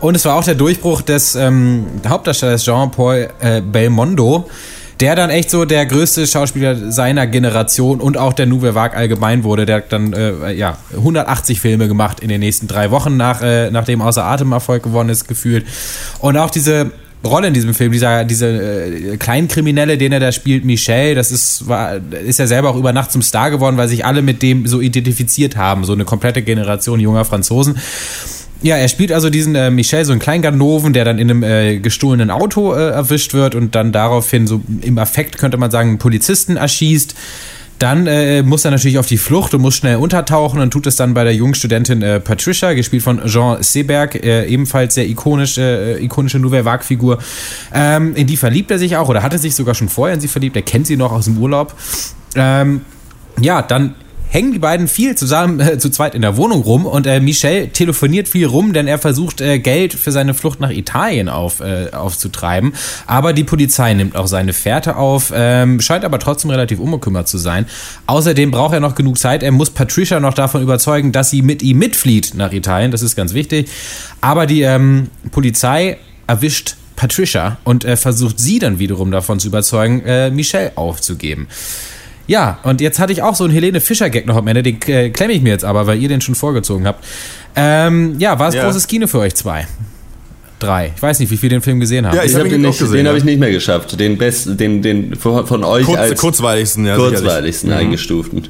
Und 0.00 0.14
es 0.14 0.26
war 0.26 0.34
auch 0.34 0.44
der 0.44 0.56
Durchbruch 0.56 1.00
des 1.00 1.34
ähm, 1.36 1.86
Hauptdarstellers 2.06 2.62
Jean-Paul 2.62 3.30
äh, 3.40 3.62
Belmondo. 3.62 4.50
Der 5.00 5.14
dann 5.14 5.30
echt 5.30 5.48
so 5.50 5.64
der 5.64 5.86
größte 5.86 6.26
Schauspieler 6.26 6.90
seiner 6.92 7.26
Generation 7.26 8.00
und 8.00 8.18
auch 8.18 8.34
der 8.34 8.44
Nouvelle 8.44 8.74
Vague 8.74 8.96
allgemein 8.96 9.42
wurde. 9.42 9.64
Der 9.64 9.76
hat 9.76 9.90
dann 9.90 10.12
äh, 10.12 10.52
ja 10.52 10.76
180 10.94 11.60
Filme 11.60 11.88
gemacht 11.88 12.20
in 12.20 12.28
den 12.28 12.40
nächsten 12.40 12.66
drei 12.66 12.90
Wochen, 12.90 13.16
nach, 13.16 13.40
äh, 13.40 13.70
nachdem 13.70 14.02
Außer 14.02 14.22
Atem 14.22 14.52
Erfolg 14.52 14.82
gewonnen 14.82 15.08
ist, 15.08 15.28
gefühlt. 15.28 15.66
Und 16.18 16.36
auch 16.36 16.50
diese 16.50 16.92
Rolle 17.24 17.48
in 17.48 17.54
diesem 17.54 17.74
Film, 17.74 17.92
dieser 17.92 18.24
diese 18.24 18.46
äh, 18.46 19.16
Kleinkriminelle, 19.16 19.98
den 19.98 20.12
er 20.12 20.20
da 20.20 20.32
spielt, 20.32 20.64
Michel, 20.64 21.14
das 21.14 21.32
ist 21.32 21.68
war 21.68 21.96
ist 22.24 22.38
ja 22.38 22.46
selber 22.46 22.70
auch 22.70 22.76
über 22.76 22.92
Nacht 22.92 23.12
zum 23.12 23.22
Star 23.22 23.50
geworden, 23.50 23.76
weil 23.76 23.88
sich 23.88 24.04
alle 24.04 24.22
mit 24.22 24.42
dem 24.42 24.66
so 24.66 24.80
identifiziert 24.80 25.56
haben, 25.56 25.84
so 25.84 25.92
eine 25.92 26.04
komplette 26.04 26.42
Generation 26.42 27.00
junger 27.00 27.24
Franzosen. 27.24 27.76
Ja, 28.62 28.76
er 28.76 28.88
spielt 28.88 29.12
also 29.12 29.28
diesen 29.28 29.54
äh, 29.54 29.70
Michel, 29.70 30.04
so 30.04 30.12
einen 30.12 30.20
Kleinganoven, 30.20 30.92
der 30.92 31.04
dann 31.04 31.18
in 31.18 31.30
einem 31.30 31.42
äh, 31.42 31.78
gestohlenen 31.78 32.30
Auto 32.30 32.72
äh, 32.72 32.90
erwischt 32.90 33.34
wird 33.34 33.54
und 33.54 33.74
dann 33.74 33.92
daraufhin 33.92 34.46
so 34.46 34.62
im 34.80 34.98
Affekt 34.98 35.36
könnte 35.36 35.58
man 35.58 35.70
sagen 35.70 35.90
einen 35.90 35.98
Polizisten 35.98 36.56
erschießt. 36.56 37.14
Dann 37.78 38.06
äh, 38.06 38.42
muss 38.42 38.64
er 38.64 38.70
natürlich 38.70 38.98
auf 38.98 39.06
die 39.06 39.18
Flucht 39.18 39.52
und 39.54 39.60
muss 39.60 39.76
schnell 39.76 39.96
untertauchen 39.96 40.60
und 40.60 40.70
tut 40.70 40.86
es 40.86 40.96
dann 40.96 41.12
bei 41.12 41.24
der 41.24 41.34
jungen 41.34 41.54
Studentin 41.54 42.00
äh, 42.02 42.20
Patricia, 42.20 42.72
gespielt 42.72 43.02
von 43.02 43.20
Jean 43.26 43.62
Seberg, 43.62 44.14
äh, 44.14 44.46
ebenfalls 44.46 44.94
sehr 44.94 45.06
ikonisch, 45.06 45.58
äh, 45.58 46.02
ikonische 46.02 46.38
Nouvelle 46.38 46.64
Vague-Figur. 46.64 47.18
Ähm, 47.74 48.14
in 48.14 48.26
die 48.26 48.36
verliebt 48.36 48.70
er 48.70 48.78
sich 48.78 48.96
auch 48.96 49.08
oder 49.08 49.22
hatte 49.22 49.38
sich 49.38 49.54
sogar 49.54 49.74
schon 49.74 49.88
vorher 49.88 50.14
in 50.14 50.20
sie 50.20 50.28
verliebt. 50.28 50.56
Er 50.56 50.62
kennt 50.62 50.86
sie 50.86 50.96
noch 50.96 51.12
aus 51.12 51.26
dem 51.26 51.36
Urlaub. 51.36 51.74
Ähm, 52.34 52.80
ja, 53.40 53.60
dann 53.60 53.94
hängen 54.36 54.52
die 54.52 54.58
beiden 54.58 54.86
viel 54.86 55.14
zusammen 55.14 55.60
äh, 55.60 55.78
zu 55.78 55.88
zweit 55.88 56.14
in 56.14 56.20
der 56.20 56.36
Wohnung 56.36 56.60
rum 56.60 56.84
und 56.84 57.06
äh, 57.06 57.20
Michel 57.20 57.68
telefoniert 57.68 58.28
viel 58.28 58.46
rum, 58.46 58.74
denn 58.74 58.86
er 58.86 58.98
versucht 58.98 59.40
äh, 59.40 59.58
Geld 59.58 59.94
für 59.94 60.12
seine 60.12 60.34
Flucht 60.34 60.60
nach 60.60 60.68
Italien 60.68 61.30
auf, 61.30 61.60
äh, 61.60 61.88
aufzutreiben. 61.92 62.74
Aber 63.06 63.32
die 63.32 63.44
Polizei 63.44 63.94
nimmt 63.94 64.14
auch 64.14 64.26
seine 64.26 64.52
Fährte 64.52 64.96
auf, 64.96 65.32
ähm, 65.34 65.80
scheint 65.80 66.04
aber 66.04 66.18
trotzdem 66.18 66.50
relativ 66.50 66.80
unbekümmert 66.80 67.28
zu 67.28 67.38
sein. 67.38 67.64
Außerdem 68.06 68.50
braucht 68.50 68.74
er 68.74 68.80
noch 68.80 68.94
genug 68.94 69.16
Zeit. 69.16 69.42
Er 69.42 69.52
muss 69.52 69.70
Patricia 69.70 70.20
noch 70.20 70.34
davon 70.34 70.60
überzeugen, 70.60 71.12
dass 71.12 71.30
sie 71.30 71.40
mit 71.40 71.62
ihm 71.62 71.78
mitflieht 71.78 72.34
nach 72.34 72.52
Italien. 72.52 72.90
Das 72.90 73.00
ist 73.00 73.16
ganz 73.16 73.32
wichtig. 73.32 73.70
Aber 74.20 74.44
die 74.44 74.60
ähm, 74.60 75.06
Polizei 75.30 75.96
erwischt 76.26 76.76
Patricia 76.94 77.56
und 77.64 77.86
äh, 77.86 77.96
versucht 77.96 78.38
sie 78.38 78.58
dann 78.58 78.78
wiederum 78.78 79.10
davon 79.10 79.40
zu 79.40 79.48
überzeugen, 79.48 80.02
äh, 80.04 80.30
Michelle 80.30 80.72
aufzugeben. 80.76 81.48
Ja, 82.26 82.58
und 82.64 82.80
jetzt 82.80 82.98
hatte 82.98 83.12
ich 83.12 83.22
auch 83.22 83.34
so 83.36 83.44
einen 83.44 83.52
Helene 83.52 83.80
Fischer-Gag 83.80 84.26
noch 84.26 84.36
am 84.36 84.46
Ende, 84.48 84.62
den 84.62 84.80
äh, 84.88 85.10
klemme 85.10 85.32
ich 85.32 85.42
mir 85.42 85.50
jetzt 85.50 85.64
aber, 85.64 85.86
weil 85.86 86.00
ihr 86.00 86.08
den 86.08 86.20
schon 86.20 86.34
vorgezogen 86.34 86.86
habt. 86.86 87.04
Ähm, 87.54 88.16
ja, 88.18 88.38
war 88.38 88.48
es 88.48 88.54
Ja. 88.54 88.64
großes 88.64 88.86
Kino 88.88 89.06
für 89.06 89.20
euch 89.20 89.34
zwei? 89.34 89.66
Drei. 90.58 90.92
Ich 90.96 91.02
weiß 91.02 91.20
nicht, 91.20 91.30
wie 91.30 91.36
viel 91.36 91.50
den 91.50 91.60
Film 91.62 91.80
gesehen 91.80 92.06
haben. 92.06 92.16
Ja, 92.16 92.22
Ich 92.22 92.30
Ich 92.30 92.34
habe 92.34 92.44
hab 92.44 92.50
den, 92.50 92.62
nicht, 92.62 92.78
gesehen, 92.78 92.96
den 92.96 93.04
ja. 93.06 93.10
habe 93.10 93.18
ich 93.18 93.24
nicht 93.24 93.38
mehr 93.38 93.50
geschafft. 93.52 94.00
Den 94.00 94.16
besten, 94.18 94.56
den, 94.56 94.80
den 94.82 95.14
von 95.14 95.46
von 95.46 95.62
euch 95.64 95.84
Kurz, 95.84 95.98
als 95.98 96.20
kurzweiligsten, 96.20 96.86
ja. 96.86 96.96
sicherlich. 96.96 97.20
kurzweiligsten 97.20 97.72
eingestuften. 97.72 98.48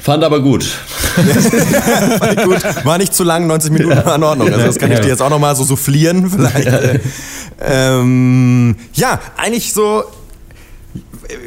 Fand 0.00 0.24
aber 0.24 0.40
gut. 0.40 0.66
Gut, 2.44 2.84
war 2.84 2.98
nicht 2.98 3.14
zu 3.14 3.22
lang, 3.22 3.46
90 3.46 3.70
Minuten 3.70 3.96
war 4.04 4.16
in 4.16 4.22
Ordnung. 4.24 4.50
Also 4.52 4.66
das 4.66 4.78
kann 4.78 4.90
ich 4.90 4.98
dir 5.00 5.08
jetzt 5.08 5.20
auch 5.22 5.30
nochmal 5.30 5.54
so 5.54 5.62
soufflieren 5.62 6.28
vielleicht. 6.28 7.00
ähm, 7.60 8.74
ja, 8.94 9.20
eigentlich 9.36 9.72
so 9.72 10.02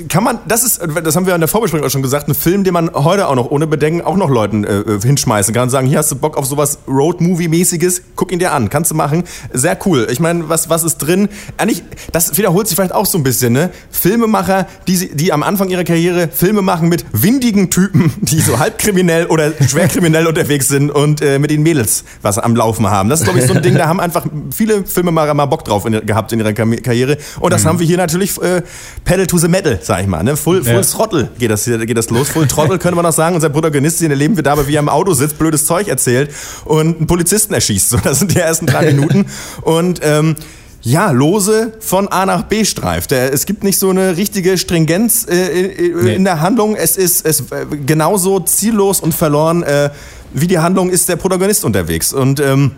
kann 0.09 0.23
man, 0.23 0.39
das 0.47 0.63
ist, 0.63 0.81
das 1.03 1.15
haben 1.15 1.25
wir 1.25 1.35
in 1.35 1.41
der 1.41 1.47
Vorbesprechung 1.47 1.85
auch 1.85 1.91
schon 1.91 2.01
gesagt, 2.01 2.27
ein 2.27 2.35
Film, 2.35 2.63
den 2.63 2.73
man 2.73 2.91
heute 2.93 3.27
auch 3.27 3.35
noch 3.35 3.51
ohne 3.51 3.67
Bedenken 3.67 4.01
auch 4.01 4.17
noch 4.17 4.29
Leuten 4.29 4.63
äh, 4.63 4.83
hinschmeißen 5.01 5.53
kann 5.53 5.63
und 5.63 5.69
sagen, 5.69 5.87
hier 5.87 5.97
hast 5.97 6.11
du 6.11 6.15
Bock 6.15 6.37
auf 6.37 6.45
sowas 6.45 6.79
Road-Movie-mäßiges, 6.87 8.01
guck 8.15 8.31
ihn 8.31 8.39
dir 8.39 8.51
an, 8.51 8.69
kannst 8.69 8.91
du 8.91 8.95
machen, 8.95 9.23
sehr 9.51 9.77
cool. 9.85 10.07
Ich 10.11 10.19
meine, 10.19 10.49
was, 10.49 10.69
was 10.69 10.83
ist 10.83 10.97
drin? 10.97 11.29
Eigentlich, 11.57 11.83
das 12.11 12.37
wiederholt 12.37 12.67
sich 12.67 12.75
vielleicht 12.75 12.93
auch 12.93 13.05
so 13.05 13.17
ein 13.17 13.23
bisschen, 13.23 13.53
ne? 13.53 13.71
Filmemacher, 13.89 14.67
die, 14.87 15.15
die 15.15 15.33
am 15.33 15.43
Anfang 15.43 15.69
ihrer 15.69 15.83
Karriere 15.83 16.27
Filme 16.27 16.61
machen 16.61 16.89
mit 16.89 17.05
windigen 17.11 17.69
Typen, 17.69 18.13
die 18.21 18.39
so 18.39 18.59
halbkriminell 18.59 19.27
oder 19.27 19.51
schwerkriminell 19.67 20.27
unterwegs 20.27 20.67
sind 20.67 20.91
und 20.91 21.21
äh, 21.21 21.39
mit 21.39 21.51
den 21.51 21.63
Mädels 21.63 22.03
was 22.21 22.37
am 22.37 22.55
Laufen 22.55 22.89
haben. 22.89 23.09
Das 23.09 23.19
ist, 23.19 23.25
glaube 23.25 23.39
ich, 23.39 23.45
so 23.45 23.53
ein 23.53 23.61
Ding, 23.61 23.75
da 23.75 23.87
haben 23.87 23.99
einfach 23.99 24.25
viele 24.51 24.85
Filmemacher 24.85 25.33
mal 25.33 25.45
Bock 25.45 25.65
drauf 25.65 25.85
in, 25.85 26.05
gehabt 26.05 26.31
in 26.31 26.39
ihrer 26.39 26.53
Karriere. 26.53 27.17
Und 27.39 27.53
das 27.53 27.65
haben 27.65 27.79
wir 27.79 27.85
hier 27.85 27.97
natürlich 27.97 28.41
äh, 28.41 28.61
Pedal 29.03 29.27
to 29.27 29.37
the 29.37 29.47
Metal, 29.47 29.64
sag 29.81 30.01
ich 30.01 30.07
mal. 30.07 30.23
Ne? 30.23 30.35
Full, 30.37 30.63
full 30.63 30.73
Ja. 30.73 30.81
Throttle 30.81 31.29
geht 31.37 31.51
das, 31.51 31.65
geht 31.65 31.97
das 31.97 32.09
los. 32.09 32.29
Full 32.29 32.47
Throttle 32.47 32.77
könnte 32.79 32.95
man 32.95 33.03
noch 33.05 33.13
sagen. 33.13 33.35
Unser 33.35 33.49
Protagonist, 33.49 34.01
den 34.01 34.11
erleben 34.11 34.35
wir 34.35 34.43
dabei, 34.43 34.67
wie 34.67 34.75
er 34.75 34.79
im 34.79 34.89
Auto 34.89 35.13
sitzt, 35.13 35.37
blödes 35.37 35.65
Zeug 35.65 35.87
erzählt 35.87 36.31
und 36.65 36.97
einen 36.97 37.07
Polizisten 37.07 37.53
erschießt. 37.53 37.89
So, 37.89 37.97
das 37.97 38.19
sind 38.19 38.33
die 38.33 38.39
ersten 38.39 38.65
drei 38.65 38.85
Minuten. 38.93 39.25
Und 39.61 39.99
ähm, 40.03 40.35
ja, 40.81 41.09
lose 41.11 41.73
von 41.79 42.07
A 42.09 42.25
nach 42.27 42.43
B 42.43 42.63
streift. 42.63 43.11
Es 43.11 43.45
gibt 43.47 43.63
nicht 43.63 43.79
so 43.79 43.89
eine 43.89 44.17
richtige 44.17 44.57
Stringenz 44.57 45.25
äh, 45.27 45.61
äh, 45.71 45.93
Nee. 46.03 46.13
in 46.15 46.23
der 46.25 46.41
Handlung. 46.41 46.75
Es 46.75 46.95
ist 46.95 47.25
es, 47.25 47.41
äh, 47.51 47.65
genauso 47.85 48.39
ziellos 48.39 48.99
und 49.01 49.13
verloren, 49.13 49.63
äh, 49.63 49.89
wie 50.33 50.47
die 50.47 50.59
Handlung 50.59 50.89
ist 50.91 51.09
der 51.09 51.15
Protagonist 51.15 51.65
unterwegs. 51.65 52.13
Und 52.13 52.39
ähm, 52.39 52.73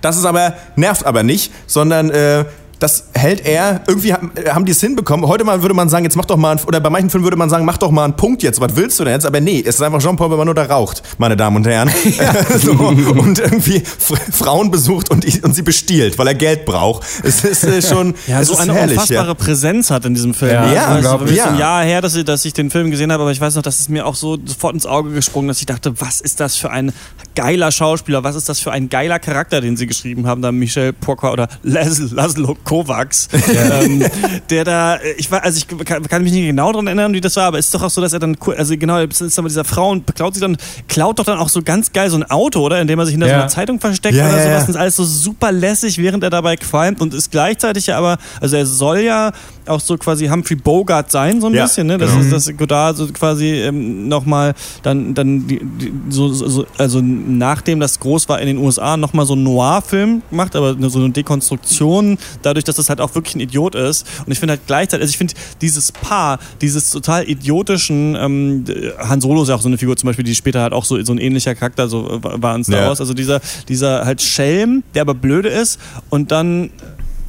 das 0.00 0.16
ist 0.16 0.24
aber, 0.24 0.54
nervt 0.76 1.06
aber 1.06 1.22
nicht, 1.22 1.52
sondern 1.66 2.10
äh, 2.10 2.44
das 2.78 3.04
hält 3.12 3.44
er, 3.44 3.82
irgendwie 3.86 4.12
haben, 4.12 4.30
haben 4.48 4.64
die 4.64 4.72
es 4.72 4.80
hinbekommen. 4.80 5.26
Heute 5.26 5.44
mal 5.44 5.62
würde 5.62 5.74
man 5.74 5.88
sagen, 5.88 6.04
jetzt 6.04 6.16
mach 6.16 6.26
doch 6.26 6.36
mal, 6.36 6.56
ein, 6.56 6.64
oder 6.64 6.80
bei 6.80 6.90
manchen 6.90 7.10
Filmen 7.10 7.24
würde 7.24 7.36
man 7.36 7.50
sagen, 7.50 7.64
mach 7.64 7.78
doch 7.78 7.90
mal 7.90 8.04
einen 8.04 8.16
Punkt 8.16 8.42
jetzt, 8.42 8.60
was 8.60 8.76
willst 8.76 9.00
du 9.00 9.04
denn 9.04 9.14
jetzt? 9.14 9.26
Aber 9.26 9.40
nee, 9.40 9.60
es 9.60 9.76
ist 9.76 9.82
einfach 9.82 10.00
Jean-Paul 10.00 10.28
Belmondo, 10.28 10.54
der 10.54 10.70
raucht, 10.70 11.02
meine 11.18 11.36
Damen 11.36 11.56
und 11.56 11.66
Herren. 11.66 11.90
so, 12.58 12.72
und 12.72 13.38
irgendwie 13.38 13.82
Frauen 14.30 14.70
besucht 14.70 15.10
und, 15.10 15.24
und 15.44 15.54
sie 15.54 15.62
bestiehlt, 15.62 16.18
weil 16.18 16.28
er 16.28 16.34
Geld 16.34 16.64
braucht. 16.64 17.04
Es 17.22 17.44
ist 17.44 17.64
äh, 17.64 17.82
schon 17.82 18.14
ja, 18.26 18.44
so 18.44 18.56
eine 18.56 18.72
herrlich, 18.74 18.96
unfassbare 18.96 19.28
ja. 19.28 19.34
Präsenz 19.34 19.90
hat 19.90 20.04
in 20.04 20.14
diesem 20.14 20.34
Film. 20.34 20.52
Ja, 20.52 20.62
Also, 20.86 21.08
ja, 21.08 21.16
es 21.24 21.30
ist 21.30 21.40
ein 21.40 21.54
Ja. 21.54 21.58
Jahr 21.58 21.84
her, 21.84 22.00
dass 22.00 22.14
ich, 22.14 22.24
dass 22.24 22.44
ich 22.44 22.52
den 22.52 22.70
Film 22.70 22.90
gesehen 22.90 23.12
habe, 23.12 23.22
aber 23.22 23.32
ich 23.32 23.40
weiß 23.40 23.54
noch, 23.56 23.62
dass 23.62 23.80
es 23.80 23.88
mir 23.88 24.06
auch 24.06 24.14
so 24.14 24.38
sofort 24.44 24.74
ins 24.74 24.86
Auge 24.86 25.10
gesprungen, 25.10 25.48
dass 25.48 25.60
ich 25.60 25.66
dachte, 25.66 26.00
was 26.00 26.20
ist 26.20 26.40
das 26.40 26.56
für 26.56 26.70
ein 26.70 26.92
geiler 27.34 27.70
Schauspieler, 27.70 28.24
was 28.24 28.36
ist 28.36 28.48
das 28.48 28.60
für 28.60 28.72
ein 28.72 28.88
geiler 28.88 29.18
Charakter, 29.18 29.60
den 29.60 29.76
sie 29.76 29.86
geschrieben 29.86 30.26
haben, 30.26 30.42
da 30.42 30.52
Michel 30.52 30.92
Porca 30.92 31.32
oder 31.32 31.48
Laszlo, 31.62 32.56
Kovacs, 32.68 33.28
ähm, 33.54 34.04
der 34.50 34.64
da, 34.64 34.96
äh, 34.96 35.12
ich 35.16 35.30
war, 35.30 35.42
also 35.42 35.56
ich 35.58 35.66
kann, 35.86 36.02
kann 36.06 36.22
mich 36.22 36.32
nicht 36.32 36.46
genau 36.46 36.70
daran 36.70 36.86
erinnern, 36.86 37.14
wie 37.14 37.20
das 37.20 37.34
war, 37.36 37.44
aber 37.46 37.58
es 37.58 37.66
ist 37.66 37.74
doch 37.74 37.82
auch 37.82 37.90
so, 37.90 38.00
dass 38.02 38.12
er 38.12 38.18
dann, 38.18 38.36
also 38.56 38.76
genau, 38.76 38.98
ist 38.98 39.38
aber 39.38 39.48
dieser 39.48 39.64
Frau 39.64 39.90
und 39.90 40.04
beklaut 40.04 40.34
sie 40.34 40.40
dann, 40.40 40.56
klaut 40.86 41.18
doch 41.18 41.24
dann 41.24 41.38
auch 41.38 41.48
so 41.48 41.62
ganz 41.62 41.92
geil 41.92 42.10
so 42.10 42.16
ein 42.16 42.30
Auto, 42.30 42.60
oder? 42.60 42.80
Indem 42.80 42.98
er 42.98 43.06
sich 43.06 43.12
hinter 43.14 43.26
so 43.26 43.32
Ja. 43.32 43.38
einer 43.40 43.48
Zeitung 43.48 43.80
versteckt 43.80 44.16
Ja, 44.16 44.28
oder 44.28 44.36
ja, 44.36 44.42
sowas. 44.42 44.52
ja. 44.52 44.58
Das 44.60 44.68
ist 44.68 44.76
alles 44.76 44.96
so 44.96 45.04
super 45.04 45.50
lässig, 45.50 45.96
während 45.98 46.22
er 46.22 46.30
dabei 46.30 46.56
qualmt 46.56 47.00
und 47.00 47.14
ist 47.14 47.30
gleichzeitig 47.30 47.86
ja 47.86 47.96
aber, 47.98 48.18
also 48.40 48.56
er 48.56 48.66
soll 48.66 48.98
ja 49.00 49.32
auch 49.66 49.80
so 49.80 49.96
quasi 49.98 50.26
Humphrey 50.28 50.56
Bogart 50.56 51.10
sein, 51.10 51.40
so 51.40 51.46
ein 51.48 51.54
Ja, 51.54 51.64
bisschen, 51.64 51.86
ne? 51.86 51.98
Das 51.98 52.10
genau. 52.10 52.22
ist, 52.22 52.32
dass 52.48 52.56
Godard 52.56 52.96
so 52.96 53.06
quasi 53.08 53.46
ähm, 53.46 54.08
nochmal 54.08 54.54
dann, 54.82 55.14
dann 55.14 55.46
die, 55.46 55.58
die, 55.62 55.92
so, 56.10 56.28
so, 56.32 56.48
so, 56.48 56.66
also 56.78 57.00
nachdem 57.02 57.80
das 57.80 57.98
groß 58.00 58.28
war 58.28 58.40
in 58.40 58.46
den 58.46 58.58
USA, 58.58 58.96
nochmal 58.96 59.26
so 59.26 59.34
einen 59.34 59.42
Noir-Film 59.44 60.22
macht, 60.30 60.56
aber 60.56 60.74
so 60.88 60.98
eine 60.98 61.10
Dekonstruktion, 61.10 62.18
dadurch, 62.42 62.57
dass 62.64 62.76
das 62.76 62.88
halt 62.88 63.00
auch 63.00 63.14
wirklich 63.14 63.34
ein 63.34 63.40
Idiot 63.40 63.74
ist. 63.74 64.06
Und 64.24 64.32
ich 64.32 64.38
finde 64.38 64.52
halt 64.52 64.62
gleichzeitig, 64.66 65.02
also 65.02 65.10
ich 65.10 65.18
finde 65.18 65.34
dieses 65.60 65.92
Paar, 65.92 66.38
dieses 66.60 66.90
total 66.90 67.28
idiotischen, 67.28 68.16
ähm, 68.16 68.64
Han 68.98 69.20
Solo 69.20 69.42
ist 69.42 69.48
ja 69.48 69.54
auch 69.54 69.62
so 69.62 69.68
eine 69.68 69.78
Figur 69.78 69.96
zum 69.96 70.08
Beispiel, 70.08 70.24
die 70.24 70.34
später 70.34 70.62
halt 70.62 70.72
auch 70.72 70.84
so, 70.84 71.02
so 71.02 71.12
ein 71.12 71.18
ähnlicher 71.18 71.54
Charakter 71.54 71.88
so 71.88 72.08
äh, 72.08 72.20
war 72.22 72.54
in 72.54 72.64
Star 72.64 72.80
Ja. 72.80 72.88
Wars. 72.88 73.00
Also 73.00 73.14
dieser, 73.14 73.40
dieser 73.68 74.04
halt 74.04 74.22
Schelm, 74.22 74.82
der 74.94 75.02
aber 75.02 75.14
blöde 75.14 75.48
ist 75.48 75.78
und 76.10 76.30
dann 76.32 76.70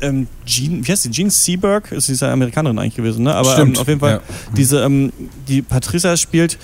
ähm, 0.02 0.28
Jean, 0.46 0.86
wie 0.86 0.92
heißt 0.92 1.06
die? 1.06 1.12
Jean 1.12 1.30
Seberg 1.30 1.92
ist 1.92 2.08
diese 2.08 2.30
Amerikanerin 2.30 2.80
eigentlich 2.80 2.96
gewesen, 2.96 3.24
ne? 3.24 3.36
Aber 3.36 3.50
ähm, 3.50 3.56
Stimmt, 3.56 3.80
auf 3.80 3.88
jeden 3.88 4.00
Fall 4.00 4.22
ja. 4.26 4.54
diese, 4.56 4.82
ähm, 4.82 5.12
die 5.48 5.62
Patricia 5.62 6.16
spielt 6.16 6.58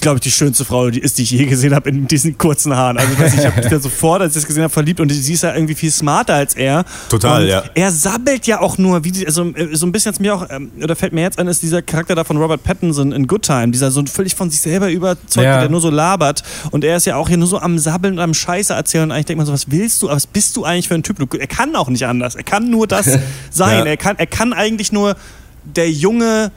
glaube 0.00 0.16
ich, 0.16 0.22
die 0.22 0.30
schönste 0.30 0.64
Frau, 0.64 0.90
die 0.90 0.98
ist, 1.00 1.18
die 1.18 1.22
ich 1.22 1.30
je 1.30 1.44
gesehen 1.46 1.74
habe 1.74 1.88
in 1.90 2.06
diesen 2.06 2.36
kurzen 2.38 2.74
Haaren. 2.74 2.98
Also 2.98 3.12
ich, 3.12 3.34
ich 3.34 3.46
habe 3.46 3.56
mich 3.60 3.66
da 3.70 3.78
sofort, 3.80 4.22
als 4.22 4.34
ich 4.34 4.42
das 4.42 4.46
gesehen 4.46 4.62
habe, 4.62 4.72
verliebt 4.72 5.00
und 5.00 5.10
sie 5.10 5.32
ist 5.32 5.42
ja 5.42 5.54
irgendwie 5.54 5.74
viel 5.74 5.90
smarter 5.90 6.34
als 6.34 6.54
er. 6.54 6.84
Total, 7.08 7.42
und 7.42 7.48
ja. 7.48 7.62
Er 7.74 7.90
sabbelt 7.90 8.46
ja 8.46 8.60
auch 8.60 8.78
nur, 8.78 9.04
wie 9.04 9.12
die, 9.12 9.26
also 9.26 9.44
äh, 9.54 9.74
so 9.76 9.86
ein 9.86 9.92
bisschen 9.92 10.12
jetzt 10.12 10.20
mir 10.20 10.34
auch, 10.34 10.46
ähm, 10.50 10.70
oder 10.82 10.96
fällt 10.96 11.12
mir 11.12 11.22
jetzt 11.22 11.38
ein, 11.38 11.46
ist 11.48 11.62
dieser 11.62 11.82
Charakter 11.82 12.14
da 12.14 12.24
von 12.24 12.36
Robert 12.36 12.62
Pattinson 12.62 13.12
in 13.12 13.26
Good 13.26 13.42
Time, 13.42 13.68
dieser 13.70 13.90
so 13.90 14.04
völlig 14.06 14.34
von 14.34 14.50
sich 14.50 14.60
selber 14.60 14.90
überzeugt, 14.90 15.44
Ja. 15.44 15.60
der 15.60 15.68
nur 15.68 15.80
so 15.80 15.90
labert 15.90 16.42
und 16.70 16.84
er 16.84 16.96
ist 16.96 17.06
ja 17.06 17.16
auch 17.16 17.28
hier 17.28 17.36
nur 17.38 17.48
so 17.48 17.58
am 17.58 17.78
Sabbeln 17.78 18.14
und 18.14 18.20
am 18.20 18.34
Scheiße 18.34 18.72
erzählen 18.72 19.04
und 19.04 19.12
eigentlich 19.12 19.26
denkt 19.26 19.38
man 19.38 19.46
so, 19.46 19.52
was 19.52 19.70
willst 19.70 20.02
du, 20.02 20.08
was 20.08 20.26
bist 20.26 20.56
du 20.56 20.64
eigentlich 20.64 20.88
für 20.88 20.94
ein 20.94 21.02
Typ? 21.02 21.18
Du, 21.18 21.26
er 21.36 21.46
kann 21.46 21.74
auch 21.76 21.88
nicht 21.88 22.06
anders, 22.06 22.34
er 22.34 22.42
kann 22.42 22.70
nur 22.70 22.86
das 22.86 23.06
sein, 23.50 23.78
Ja. 23.78 23.84
er, 23.84 23.96
kann, 23.96 24.16
er 24.18 24.26
kann 24.26 24.52
eigentlich 24.52 24.92
nur 24.92 25.16
der 25.64 25.90
junge 25.90 26.50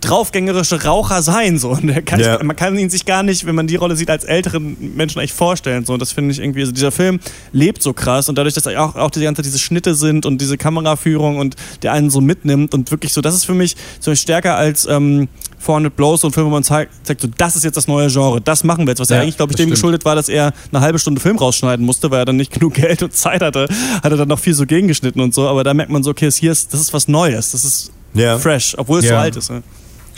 draufgängerische 0.00 0.84
Raucher 0.84 1.22
sein 1.22 1.58
so 1.58 1.70
und 1.70 2.04
kann, 2.06 2.20
Ja. 2.20 2.42
man 2.42 2.56
kann 2.56 2.76
ihn 2.78 2.90
sich 2.90 3.04
gar 3.06 3.22
nicht, 3.22 3.46
wenn 3.46 3.54
man 3.54 3.66
die 3.66 3.76
Rolle 3.76 3.96
sieht, 3.96 4.10
als 4.10 4.24
älteren 4.24 4.76
Menschen 4.96 5.18
eigentlich 5.18 5.32
vorstellen 5.32 5.84
so 5.84 5.92
und 5.92 6.00
das 6.02 6.12
finde 6.12 6.32
ich 6.32 6.40
irgendwie, 6.40 6.60
also 6.60 6.72
dieser 6.72 6.90
Film 6.90 7.20
lebt 7.52 7.82
so 7.82 7.92
krass 7.92 8.28
und 8.28 8.36
dadurch, 8.38 8.54
dass 8.54 8.66
auch, 8.66 8.96
auch 8.96 9.10
die 9.10 9.20
ganze 9.20 9.40
Zeit 9.42 9.46
diese 9.46 9.58
Schnitte 9.58 9.94
sind 9.94 10.26
und 10.26 10.40
diese 10.40 10.56
Kameraführung 10.58 11.38
und 11.38 11.56
der 11.82 11.92
einen 11.92 12.10
so 12.10 12.20
mitnimmt 12.20 12.74
und 12.74 12.90
wirklich 12.90 13.12
so, 13.12 13.20
das 13.20 13.34
ist 13.34 13.44
für 13.44 13.54
mich 13.54 13.76
so 14.00 14.14
stärker 14.14 14.56
als 14.56 14.86
ähm, 14.86 15.28
400 15.58 15.94
Blows, 15.94 16.22
so 16.22 16.28
ein 16.28 16.32
Film, 16.32 16.46
wo 16.46 16.50
man 16.50 16.64
zeigt, 16.64 16.92
so, 17.06 17.28
das 17.36 17.54
ist 17.56 17.64
jetzt 17.64 17.76
das 17.76 17.86
neue 17.86 18.08
Genre, 18.08 18.40
das 18.40 18.64
machen 18.64 18.86
wir 18.86 18.92
jetzt, 18.92 19.00
was 19.00 19.10
ja, 19.10 19.20
eigentlich, 19.20 19.36
glaube 19.36 19.52
ich, 19.52 19.56
dem 19.56 19.64
stimmt. 19.64 19.72
geschuldet 19.74 20.04
war, 20.06 20.14
dass 20.14 20.28
er 20.30 20.52
eine 20.72 20.80
halbe 20.80 20.98
Stunde 20.98 21.20
Film 21.20 21.36
rausschneiden 21.36 21.84
musste, 21.84 22.10
weil 22.10 22.20
er 22.20 22.24
dann 22.24 22.36
nicht 22.36 22.52
genug 22.58 22.74
Geld 22.74 23.02
und 23.02 23.14
Zeit 23.14 23.42
hatte, 23.42 23.68
hat 24.02 24.10
er 24.10 24.16
dann 24.16 24.28
noch 24.28 24.38
viel 24.38 24.54
so 24.54 24.64
gegengeschnitten 24.64 25.20
und 25.20 25.34
so, 25.34 25.46
aber 25.46 25.62
da 25.62 25.74
merkt 25.74 25.90
man 25.92 26.02
so, 26.02 26.10
okay, 26.12 26.30
hier 26.30 26.52
ist, 26.52 26.72
das 26.72 26.80
ist 26.80 26.94
was 26.94 27.08
Neues, 27.08 27.52
das 27.52 27.64
ist 27.64 27.92
Ja. 28.14 28.38
fresh, 28.38 28.74
obwohl 28.78 29.00
es 29.00 29.04
so 29.06 29.12
Ja. 29.12 29.20
alt 29.20 29.36
ist. 29.36 29.50
Ne? 29.50 29.62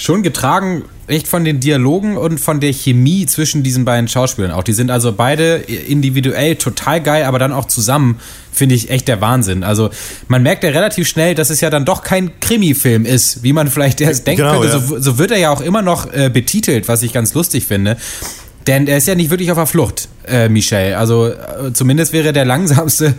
Schon 0.02 0.24
getragen 0.24 0.82
echt 1.06 1.28
von 1.28 1.44
den 1.44 1.60
Dialogen 1.60 2.16
und 2.16 2.40
von 2.40 2.58
der 2.58 2.72
Chemie 2.72 3.24
zwischen 3.26 3.62
diesen 3.62 3.84
beiden 3.84 4.08
Schauspielern 4.08 4.50
auch. 4.50 4.64
Die 4.64 4.72
sind 4.72 4.90
also 4.90 5.12
beide 5.12 5.58
individuell 5.58 6.56
total 6.56 7.00
geil, 7.00 7.22
aber 7.22 7.38
dann 7.38 7.52
auch 7.52 7.66
zusammen 7.66 8.18
finde 8.52 8.74
ich 8.74 8.90
echt 8.90 9.06
der 9.06 9.20
Wahnsinn. 9.20 9.62
Also 9.62 9.90
man 10.26 10.42
merkt 10.42 10.64
ja 10.64 10.70
relativ 10.70 11.06
schnell, 11.06 11.36
dass 11.36 11.50
es 11.50 11.60
ja 11.60 11.70
dann 11.70 11.84
doch 11.84 12.02
kein 12.02 12.32
Krimi-Film 12.40 13.06
ist, 13.06 13.44
wie 13.44 13.52
man 13.52 13.68
vielleicht 13.68 14.00
erst 14.00 14.26
denken 14.26 14.42
Genau, 14.42 14.58
könnte. 14.60 14.76
ja. 14.76 14.80
So, 14.82 14.98
so 14.98 15.18
wird 15.18 15.30
er 15.30 15.38
ja 15.38 15.50
auch 15.50 15.60
immer 15.60 15.82
noch 15.82 16.12
äh, 16.12 16.30
betitelt, 16.30 16.88
was 16.88 17.04
ich 17.04 17.12
ganz 17.12 17.32
lustig 17.34 17.64
finde. 17.66 17.96
Denn 18.66 18.88
er 18.88 18.96
ist 18.98 19.06
ja 19.06 19.14
nicht 19.14 19.30
wirklich 19.30 19.52
auf 19.52 19.58
der 19.58 19.66
Flucht, 19.66 20.08
äh, 20.26 20.48
Michel. 20.48 20.94
Also 20.94 21.28
äh, 21.28 21.72
zumindest 21.72 22.12
wäre 22.12 22.26
er 22.26 22.32
der 22.32 22.44
langsamste 22.44 23.14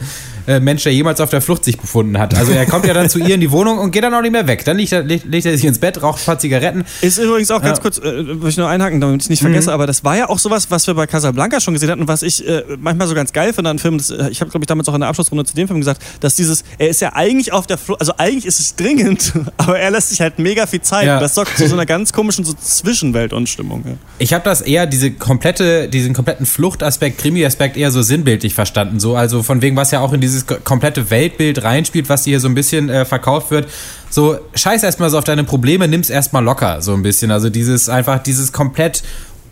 äh, 0.48 0.60
Mensch, 0.60 0.84
der 0.84 0.94
jemals 0.94 1.22
auf 1.22 1.30
der 1.30 1.42
Flucht 1.42 1.64
sich 1.64 1.78
befunden 1.78 2.18
hat. 2.20 2.36
Also 2.36 2.52
er 2.52 2.66
kommt 2.66 2.86
ja 2.86 2.94
dann 2.94 3.10
zu 3.10 3.20
ihr 3.20 3.36
in 3.36 3.42
die 3.42 3.52
Wohnung 3.52 3.78
und 3.80 3.92
geht 3.92 4.04
dann 4.04 4.14
auch 4.14 4.22
nicht 4.22 4.32
mehr 4.32 4.48
weg. 4.48 4.66
Dann 4.66 4.78
legt 4.78 4.92
er, 4.92 5.04
legt, 5.04 5.26
legt 5.26 5.46
er 5.46 5.54
sich 5.56 5.66
ins 5.66 5.80
Bett, 5.80 6.02
raucht 6.02 6.22
ein 6.22 6.26
paar 6.26 6.40
Zigaretten. 6.40 6.84
Ist 7.02 7.18
übrigens 7.18 7.52
auch 7.52 7.62
ganz 7.62 7.78
Ja. 7.78 7.82
kurz, 7.82 7.98
äh, 8.00 8.42
will 8.42 8.50
ich 8.50 8.58
nur 8.58 8.68
einhaken, 8.68 9.00
damit 9.02 9.24
ich 9.24 9.30
nicht 9.30 9.42
vergesse, 9.42 9.72
aber 9.72 9.88
das 9.88 10.04
war 10.04 10.18
ja 10.18 10.30
auch 10.30 10.40
sowas, 10.40 10.70
was 10.72 10.86
wir 10.88 10.94
bei 10.94 11.08
Casablanca 11.08 11.60
schon 11.60 11.74
gesehen 11.74 11.90
hatten 11.90 12.02
und 12.02 12.08
was 12.08 12.24
ich 12.24 12.48
äh, 12.48 12.64
manchmal 12.80 13.08
so 13.08 13.16
ganz 13.16 13.34
geil 13.34 13.54
finde 13.54 13.70
an 13.70 13.80
Filmen. 13.80 13.98
Das, 13.98 14.10
äh, 14.10 14.30
ich 14.30 14.42
habe, 14.42 14.52
glaube 14.52 14.64
ich, 14.64 14.68
damals 14.68 14.88
auch 14.90 14.94
in 14.94 15.00
der 15.02 15.10
Abschlussrunde 15.10 15.46
zu 15.46 15.56
dem 15.56 15.68
Film 15.68 15.80
gesagt, 15.80 16.02
dass 16.20 16.36
dieses, 16.36 16.64
er 16.78 16.90
ist 16.90 17.02
ja 17.02 17.14
eigentlich 17.14 17.52
auf 17.54 17.68
der 17.68 17.78
Flucht, 17.78 18.00
also 18.02 18.14
eigentlich 18.18 18.46
ist 18.46 18.60
es 18.60 18.76
dringend, 18.76 19.34
aber 19.58 19.80
er 19.80 19.92
lässt 19.92 20.10
sich 20.10 20.22
halt 20.22 20.40
mega 20.40 20.68
viel 20.68 20.82
Zeit. 20.82 21.06
Ja. 21.08 21.20
Das 21.20 21.36
sorgt 21.36 21.58
zu 21.58 21.68
so 21.68 21.76
einer 21.76 21.86
ganz 21.86 22.14
komischen 22.14 22.44
so 22.46 22.54
Zwischenwelt 22.54 23.34
und 23.34 23.48
Stimmung. 23.50 23.84
Ja. 23.86 23.94
Ich 24.20 24.34
habe 24.34 24.44
das 24.44 24.62
eher, 24.62 24.86
diese 24.86 25.12
komplette, 25.12 25.88
diesen 25.90 26.14
kompletten 26.14 26.46
Fluchtaspekt, 26.46 27.18
Krimi-Aspekt 27.20 27.78
eher 27.78 27.92
so 27.92 28.02
sinnbildlich 28.02 28.54
verstanden. 28.54 29.00
So, 29.00 29.16
also 29.16 29.44
von 29.44 29.62
wegen, 29.62 29.76
was 29.76 29.92
ja 29.92 30.00
auch 30.00 30.14
in 30.14 30.22
dieses 30.34 30.46
ko- 30.48 30.58
komplette 30.64 31.10
Weltbild 31.10 31.64
reinspielt, 31.64 32.10
was 32.10 32.24
hier 32.26 32.40
so 32.40 32.48
ein 32.48 32.56
bisschen 32.56 32.90
äh, 32.90 33.06
verkauft 33.06 33.52
wird. 33.52 33.68
So, 34.10 34.38
scheiß 34.54 34.84
erstmal 34.84 35.10
so 35.10 35.18
auf 35.18 35.24
deine 35.24 35.44
Probleme, 35.44 35.88
nimm's 35.88 36.10
erstmal 36.10 36.44
locker, 36.44 36.82
so 36.82 36.94
ein 36.94 37.02
bisschen. 37.04 37.32
Also 37.32 37.50
dieses 37.50 37.90
einfach, 37.90 38.22
dieses 38.22 38.52
komplett 38.52 39.04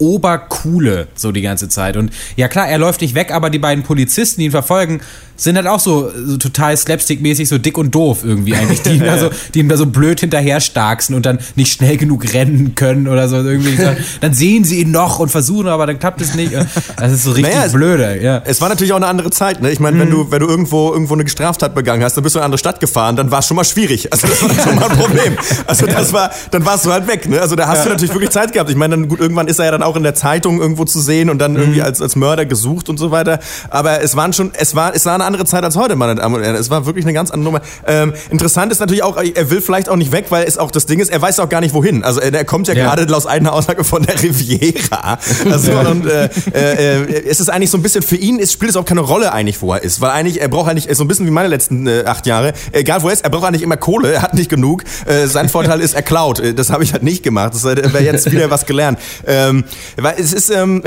obercoole, 0.02 1.08
so 1.16 1.32
die 1.32 1.41
ganze 1.41 1.70
Zeit. 1.70 1.97
Und 1.97 2.12
ja 2.36 2.47
klar, 2.47 2.68
er 2.68 2.78
läuft 2.78 3.02
nicht 3.02 3.16
weg, 3.16 3.32
aber 3.32 3.49
die 3.49 3.60
beiden 3.60 3.84
Polizisten, 3.84 4.39
die 4.41 4.45
ihn 4.45 4.52
verfolgen, 4.52 5.02
sind 5.38 5.56
halt 5.56 5.66
auch 5.66 5.80
so, 5.80 6.12
so 6.26 6.38
total 6.38 6.76
slapstick-mäßig, 6.78 7.47
so 7.47 7.58
dick 7.58 7.76
und 7.78 7.95
doof 7.95 8.20
irgendwie 8.24 8.54
eigentlich, 8.56 8.82
die 8.84 8.91
ihm, 8.97 9.04
da 9.04 9.18
so, 9.18 9.30
die 9.56 9.60
ihm 9.60 9.70
da 9.70 9.78
so 9.78 9.88
blöd 9.88 10.20
hinterher 10.20 10.60
starksen 10.62 11.16
und 11.16 11.26
dann 11.26 11.39
nicht 11.56 11.74
schnell 11.74 11.97
genug 11.97 12.32
rennen 12.34 12.76
können 12.76 13.08
oder 13.08 13.28
so 13.28 13.38
irgendwie. 13.38 13.76
Dann 14.22 14.34
sehen 14.36 14.64
sie 14.66 14.82
ihn 14.82 14.91
noch 14.91 15.18
und 15.20 15.30
versuchen, 15.30 15.68
aber 15.68 15.88
dann 15.88 15.97
klappt 15.97 16.22
es 16.22 16.36
nicht. 16.36 16.54
Das 16.97 17.12
ist 17.12 17.24
so 17.24 17.32
richtig 17.32 17.54
Naja, 17.56 17.66
es- 17.66 17.74
blöde, 17.74 18.22
ja. 18.22 18.41
Es 18.45 18.62
war 18.62 18.70
natürlich 18.70 18.91
auch 18.93 18.97
eine 18.97 19.08
andere 19.08 19.32
Zeit. 19.32 19.62
Ne? 19.62 19.72
Ich 19.72 19.80
meine, 19.80 19.97
wenn 19.99 20.10
Mhm. 20.10 20.12
du 20.12 20.32
wenn 20.32 20.39
du 20.41 20.47
irgendwo 20.47 20.91
irgendwo 20.93 21.16
eine 21.16 21.28
Straftat 21.28 21.74
begangen 21.74 22.04
hast, 22.04 22.16
dann 22.18 22.24
bist 22.24 22.36
du 22.36 22.39
in 22.39 22.41
eine 22.41 22.45
andere 22.45 22.60
Stadt 22.60 22.80
gefahren, 22.80 23.16
dann 23.16 23.32
war 23.32 23.39
es 23.39 23.47
schon 23.47 23.56
mal 23.58 23.64
schwierig. 23.64 24.12
Also 24.14 24.28
das 24.28 24.41
war 24.43 24.49
schon 24.64 24.76
mal 24.76 24.89
ein 24.91 24.97
Problem. 24.97 25.34
Also 25.66 25.86
das 25.88 26.14
war, 26.14 26.30
dann 26.52 26.64
warst 26.66 26.86
du 26.86 26.91
halt 26.91 27.08
weg. 27.08 27.28
Ne? 27.28 27.41
Also 27.41 27.56
da 27.56 27.68
hast 27.68 27.86
du 27.86 27.89
natürlich 27.89 28.14
wirklich 28.14 28.30
Zeit 28.32 28.54
gehabt. 28.54 28.70
Ich 28.70 28.76
meine, 28.76 28.95
dann 28.95 29.08
gut, 29.08 29.20
irgendwann 29.20 29.47
ist 29.47 29.58
er 29.60 29.66
ja 29.66 29.72
dann 29.72 29.84
auch 29.84 29.91
in 29.96 30.04
der 30.04 30.16
Zeitung 30.16 30.60
irgendwo 30.62 30.86
zu 30.86 31.00
sehen 31.00 31.30
und 31.30 31.39
dann 31.39 31.54
Mhm. 31.54 31.60
irgendwie 31.60 31.82
als 31.82 32.02
als 32.02 32.16
Mörder 32.16 32.46
gesucht 32.46 32.89
und 32.89 32.98
so 32.98 33.12
weiter. 33.12 33.39
Aber 33.70 34.02
es 34.02 34.16
waren 34.16 34.34
schon, 34.34 34.52
es 34.58 34.76
war 34.76 34.94
es 34.96 35.06
war 35.06 35.14
eine 35.16 35.26
andere 35.26 35.46
Zeit 35.46 35.64
als 35.64 35.76
heute, 35.76 35.96
meine 35.96 36.16
Damen 36.16 36.36
und 36.36 36.44
Herren. 36.44 36.56
Es 36.56 36.70
war 36.70 36.86
wirklich 36.86 37.06
eine 37.06 37.14
ganz 37.14 37.32
andere 37.32 37.46
Nummer. 37.54 37.62
Ähm, 37.88 38.14
interessant 38.30 38.72
ist 38.72 38.80
natürlich 38.80 39.04
auch, 39.04 39.18
er 39.18 39.50
will 39.50 39.62
vielleicht 39.62 39.89
auch 39.89 39.96
nicht 39.96 40.12
weg, 40.12 40.26
weil 40.30 40.46
es 40.46 40.58
auch 40.58 40.72
das 40.72 40.86
Ding 40.86 41.00
ist, 41.00 41.10
er 41.12 41.22
weiß 41.22 41.39
auch 41.39 41.50
gar 41.50 41.62
nicht 41.62 41.74
wohin. 41.74 42.04
Also 42.04 42.20
er, 42.20 42.44
kommt 42.46 42.68
ja, 42.68 42.74
Ja. 42.74 42.94
gerade 42.94 43.16
aus 43.16 43.26
eigener 43.28 43.54
Aussage 43.54 43.84
von 43.84 44.04
der 44.04 44.22
Riviera. 44.22 45.18
Also 45.52 45.72
und 45.74 46.06
äh, 46.06 46.30
äh, 46.54 47.02
äh, 47.04 47.28
es 47.28 47.39
ist 47.39 47.50
eigentlich 47.50 47.70
so 47.70 47.78
ein 47.78 47.82
bisschen 47.84 48.02
für 48.04 48.16
ihn 48.16 48.39
ist, 48.39 48.52
spielt 48.54 48.72
es 48.72 48.78
auch 48.78 48.86
keine 48.86 49.02
Rolle 49.02 49.32
eigentlich, 49.34 49.62
wo 49.62 49.74
er 49.74 49.84
ist, 49.84 50.02
weil 50.02 50.12
eigentlich 50.12 50.42
er 50.42 50.48
braucht 50.48 50.70
eigentlich 50.70 50.88
ist 50.88 50.98
so 50.98 51.04
ein 51.04 51.08
bisschen 51.08 51.26
wie 51.26 51.32
meine 51.32 51.48
letzten 51.48 51.88
äh, 51.88 52.04
acht 52.06 52.26
Jahre. 52.26 52.54
Egal 52.72 53.02
wo 53.04 53.08
er 53.08 53.14
ist, 53.14 53.24
er 53.24 53.30
braucht 53.30 53.46
eigentlich 53.46 53.62
immer 53.62 53.78
Kohle, 53.78 54.14
er 54.14 54.22
hat 54.22 54.34
nicht 54.34 54.50
genug. 54.50 54.84
Äh, 55.06 55.28
sein 55.28 55.50
Vorteil 55.50 55.82
ist, 55.82 55.94
er 55.94 56.02
klaut. 56.02 56.39
Äh, 56.39 56.54
Das 56.54 56.70
habe 56.70 56.84
ich 56.84 56.94
halt 56.94 57.04
nicht 57.04 57.24
gemacht. 57.24 57.54
Das 57.54 57.64
wäre 57.64 58.04
jetzt 58.04 58.32
wieder 58.32 58.50
was 58.50 58.66
gelernt. 58.66 59.00
Ähm, 59.28 59.64
weil 59.98 60.16
es 60.18 60.34
ist 60.34 60.50
ähm, 60.50 60.82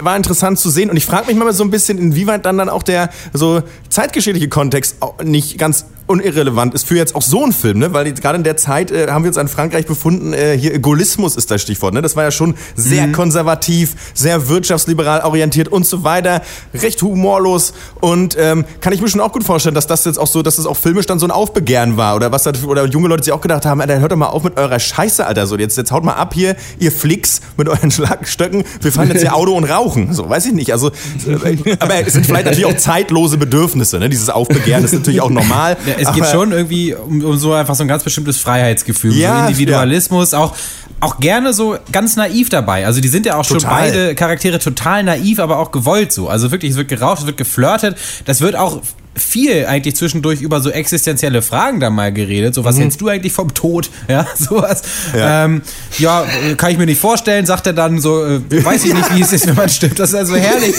war 0.00 0.16
interessant 0.16 0.58
zu 0.58 0.70
sehen 0.70 0.90
und 0.90 0.96
ich 0.96 1.06
frage 1.06 1.26
mich 1.26 1.36
mal 1.36 1.52
so 1.52 1.64
ein 1.64 1.70
bisschen, 1.70 1.98
inwieweit 1.98 2.46
dann 2.46 2.58
dann 2.58 2.68
auch 2.68 2.82
der 2.82 3.10
so 3.32 3.62
zeitgeschichtliche 3.88 4.48
Kontext 4.48 4.96
nicht 5.22 5.58
ganz 5.58 5.86
unirrelevant 6.06 6.74
ist 6.74 6.86
für 6.86 6.96
jetzt 6.96 7.14
auch 7.14 7.22
so 7.22 7.42
einen 7.42 7.52
Film, 7.52 7.78
ne? 7.78 7.92
Weil 7.92 8.12
gerade 8.12 8.38
in 8.38 8.44
der 8.44 8.56
Zeit 8.56 8.90
äh, 8.90 9.08
haben 9.08 9.24
wir 9.24 9.28
uns 9.28 9.36
in 9.36 9.48
Frankreich 9.48 9.86
befunden, 9.86 10.32
äh, 10.32 10.56
hier 10.56 10.78
Gaullismus 10.78 11.36
ist 11.36 11.50
das 11.50 11.62
Stichwort, 11.62 11.94
ne? 11.94 12.02
Das 12.02 12.16
war 12.16 12.24
ja 12.24 12.30
schon 12.30 12.54
sehr 12.74 13.10
konservativ, 13.12 13.94
sehr 14.14 14.48
wirtschaftsliberal 14.48 15.22
orientiert 15.22 15.68
und 15.68 15.86
so 15.86 16.04
weiter, 16.04 16.42
recht 16.74 17.02
humorlos 17.02 17.72
und 18.00 18.36
ähm, 18.38 18.64
kann 18.80 18.92
ich 18.92 19.00
mir 19.00 19.08
schon 19.08 19.20
auch 19.20 19.32
gut 19.32 19.44
vorstellen, 19.44 19.74
dass 19.74 19.86
das 19.86 20.04
jetzt 20.04 20.18
auch 20.18 20.26
so, 20.26 20.42
dass 20.42 20.58
es 20.58 20.66
auch 20.66 20.76
filmisch 20.76 21.06
dann 21.06 21.18
so 21.18 21.26
ein 21.26 21.30
Aufbegehren 21.30 21.96
war 21.96 22.16
oder 22.16 22.32
was 22.32 22.44
da, 22.44 22.52
oder 22.66 22.86
junge 22.86 23.08
Leute 23.08 23.24
sich 23.24 23.32
auch 23.32 23.40
gedacht 23.40 23.66
haben, 23.66 23.80
Alter, 23.80 24.00
hört 24.00 24.12
doch 24.12 24.16
mal 24.16 24.26
auf 24.26 24.44
mit 24.44 24.56
eurer 24.56 24.78
Scheiße, 24.78 25.26
Alter, 25.26 25.46
so 25.46 25.56
jetzt 25.56 25.76
jetzt 25.76 25.90
haut 25.90 26.04
mal 26.04 26.14
ab 26.14 26.34
hier, 26.34 26.56
ihr 26.78 26.92
Flicks 26.92 27.40
mit 27.56 27.68
euren 27.68 27.90
Schlagstöcken, 27.92 28.64
wir 28.80 28.92
fahren 28.92 29.08
jetzt 29.08 29.20
hier 29.20 29.34
Auto 29.34 29.54
und 29.54 29.64
rauchen, 29.64 30.12
so 30.12 30.28
weiß 30.28 30.46
ich 30.46 30.52
nicht, 30.52 30.72
also 30.72 30.88
äh, 31.26 31.76
aber 31.80 32.06
es 32.06 32.12
sind 32.12 32.26
vielleicht 32.26 32.46
natürlich 32.46 32.66
auch 32.66 32.76
zeitlose 32.76 33.36
Bedürfnisse, 33.36 33.98
ne? 33.98 34.08
Dieses 34.08 34.30
Aufbegehren 34.30 34.84
ist 34.84 34.92
natürlich 34.92 35.20
auch 35.20 35.30
normal. 35.30 35.76
es 36.00 36.12
geht 36.12 36.26
schon 36.26 36.52
irgendwie 36.52 36.94
um, 36.94 37.24
um 37.24 37.38
so 37.38 37.52
einfach 37.52 37.74
so 37.74 37.84
ein 37.84 37.88
ganz 37.88 38.04
bestimmtes 38.04 38.38
Freiheitsgefühl, 38.38 39.14
Ja, 39.14 39.42
so 39.42 39.48
Individualismus, 39.48 40.34
auch 40.34 40.54
auch 41.00 41.20
gerne 41.20 41.52
so 41.52 41.76
ganz 41.92 42.16
naiv 42.16 42.48
dabei. 42.48 42.86
Also 42.86 43.00
die 43.00 43.08
sind 43.08 43.26
ja 43.26 43.36
auch 43.36 43.44
schon 43.44 43.58
Total. 43.58 43.90
beide 43.90 44.14
Charaktere 44.14 44.58
total 44.58 45.02
naiv, 45.02 45.40
aber 45.40 45.58
auch 45.58 45.70
gewollt 45.70 46.10
so. 46.10 46.28
Also 46.28 46.50
wirklich, 46.50 46.70
es 46.72 46.76
wird 46.78 46.88
geraucht, 46.88 47.20
es 47.20 47.26
wird 47.26 47.36
geflirtet. 47.36 47.98
Das 48.24 48.40
wird 48.40 48.56
auch 48.56 48.80
viel 49.16 49.66
eigentlich 49.66 49.96
zwischendurch 49.96 50.40
über 50.40 50.60
so 50.60 50.70
existenzielle 50.70 51.42
Fragen 51.42 51.80
da 51.80 51.90
mal 51.90 52.12
geredet. 52.12 52.54
So, 52.54 52.64
was 52.64 52.78
hältst 52.78 53.00
du 53.00 53.08
eigentlich 53.08 53.32
vom 53.32 53.52
Tod? 53.54 53.90
Ja, 54.08 54.24
sowas. 54.36 54.82
Ja. 55.16 55.44
Ähm, 55.44 55.62
ja 55.98 56.24
kann 56.56 56.70
ich 56.70 56.78
mir 56.78 56.86
nicht 56.86 57.00
vorstellen, 57.00 57.44
sagt 57.44 57.66
er 57.66 57.72
dann 57.72 57.98
so, 57.98 58.24
äh, 58.24 58.40
weiß 58.48 58.84
ich 58.84 58.94
nicht, 58.94 59.16
wie 59.16 59.20
es 59.20 59.32
ist, 59.32 59.46
wenn 59.46 59.56
man 59.56 59.68
stirbt. 59.68 59.98
Das 59.98 60.10
ist 60.10 60.14
also 60.14 60.36
herrlich, 60.36 60.74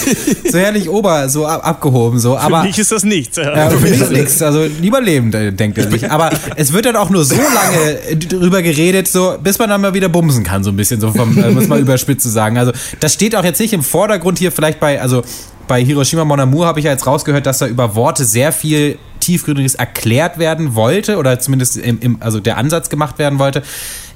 so 0.50 0.58
herrlich 0.58 0.90
ober, 0.90 1.28
so 1.28 1.46
ab, 1.46 1.66
abgehoben. 1.68 2.20
So. 2.20 2.38
Aber, 2.38 2.62
Für 2.62 2.68
mich 2.68 2.80
ist 2.80 2.92
das 2.92 3.04
nichts. 3.04 3.36
ja, 3.38 3.70
für 3.70 3.80
mich 3.80 4.00
ist 4.00 4.12
nichts. 4.12 4.42
Also 4.42 4.64
lieber 4.64 5.02
lebend, 5.02 5.36
äh, 5.36 5.52
denkt 5.52 5.78
er 5.78 5.90
sich. 5.92 6.10
Aber 6.10 6.30
es 6.56 6.72
wird 6.72 6.86
dann 6.86 6.96
auch 6.96 7.10
nur 7.10 7.26
so 7.26 7.36
lange 7.36 8.00
äh, 8.10 8.16
drüber 8.16 8.62
geredet, 8.62 9.08
so, 9.08 9.36
bis 9.42 9.60
man 9.60 9.70
dann 9.70 9.82
mal 9.82 9.94
wieder 9.94 10.10
bumsen 10.10 10.44
kann, 10.44 10.64
so 10.64 10.70
ein 10.70 10.78
bisschen, 10.78 11.02
so 11.02 11.12
vom, 11.12 11.38
äh, 11.38 11.52
muss 11.52 11.68
man 11.68 11.80
überspitzt 11.80 12.24
zu 12.24 12.30
sagen. 12.30 12.58
Also 12.58 12.72
das 13.00 13.14
steht 13.14 13.36
auch 13.36 13.44
jetzt 13.44 13.60
nicht 13.60 13.74
im 13.74 13.84
Vordergrund 13.84 14.40
hier, 14.40 14.52
vielleicht 14.52 14.80
bei, 14.80 15.02
also 15.02 15.24
bei 15.68 15.84
Hiroshima 15.84 16.26
Mon 16.26 16.40
Amour 16.40 16.66
habe 16.66 16.80
ich 16.80 16.86
ja 16.86 16.92
jetzt 16.92 17.06
rausgehört, 17.06 17.46
dass 17.46 17.60
da 17.60 17.68
über 17.68 17.96
Worte 17.96 18.26
sehr 18.26 18.52
viel 18.52 18.98
tiefgründiges 19.20 19.76
erklärt 19.76 20.38
werden 20.38 20.76
wollte 20.76 21.18
oder 21.18 21.40
zumindest 21.40 21.78
im, 21.78 22.00
im, 22.00 22.18
also 22.22 22.40
der 22.40 22.58
Ansatz 22.58 22.90
gemacht 22.90 23.20
werden 23.20 23.40
wollte. 23.40 23.62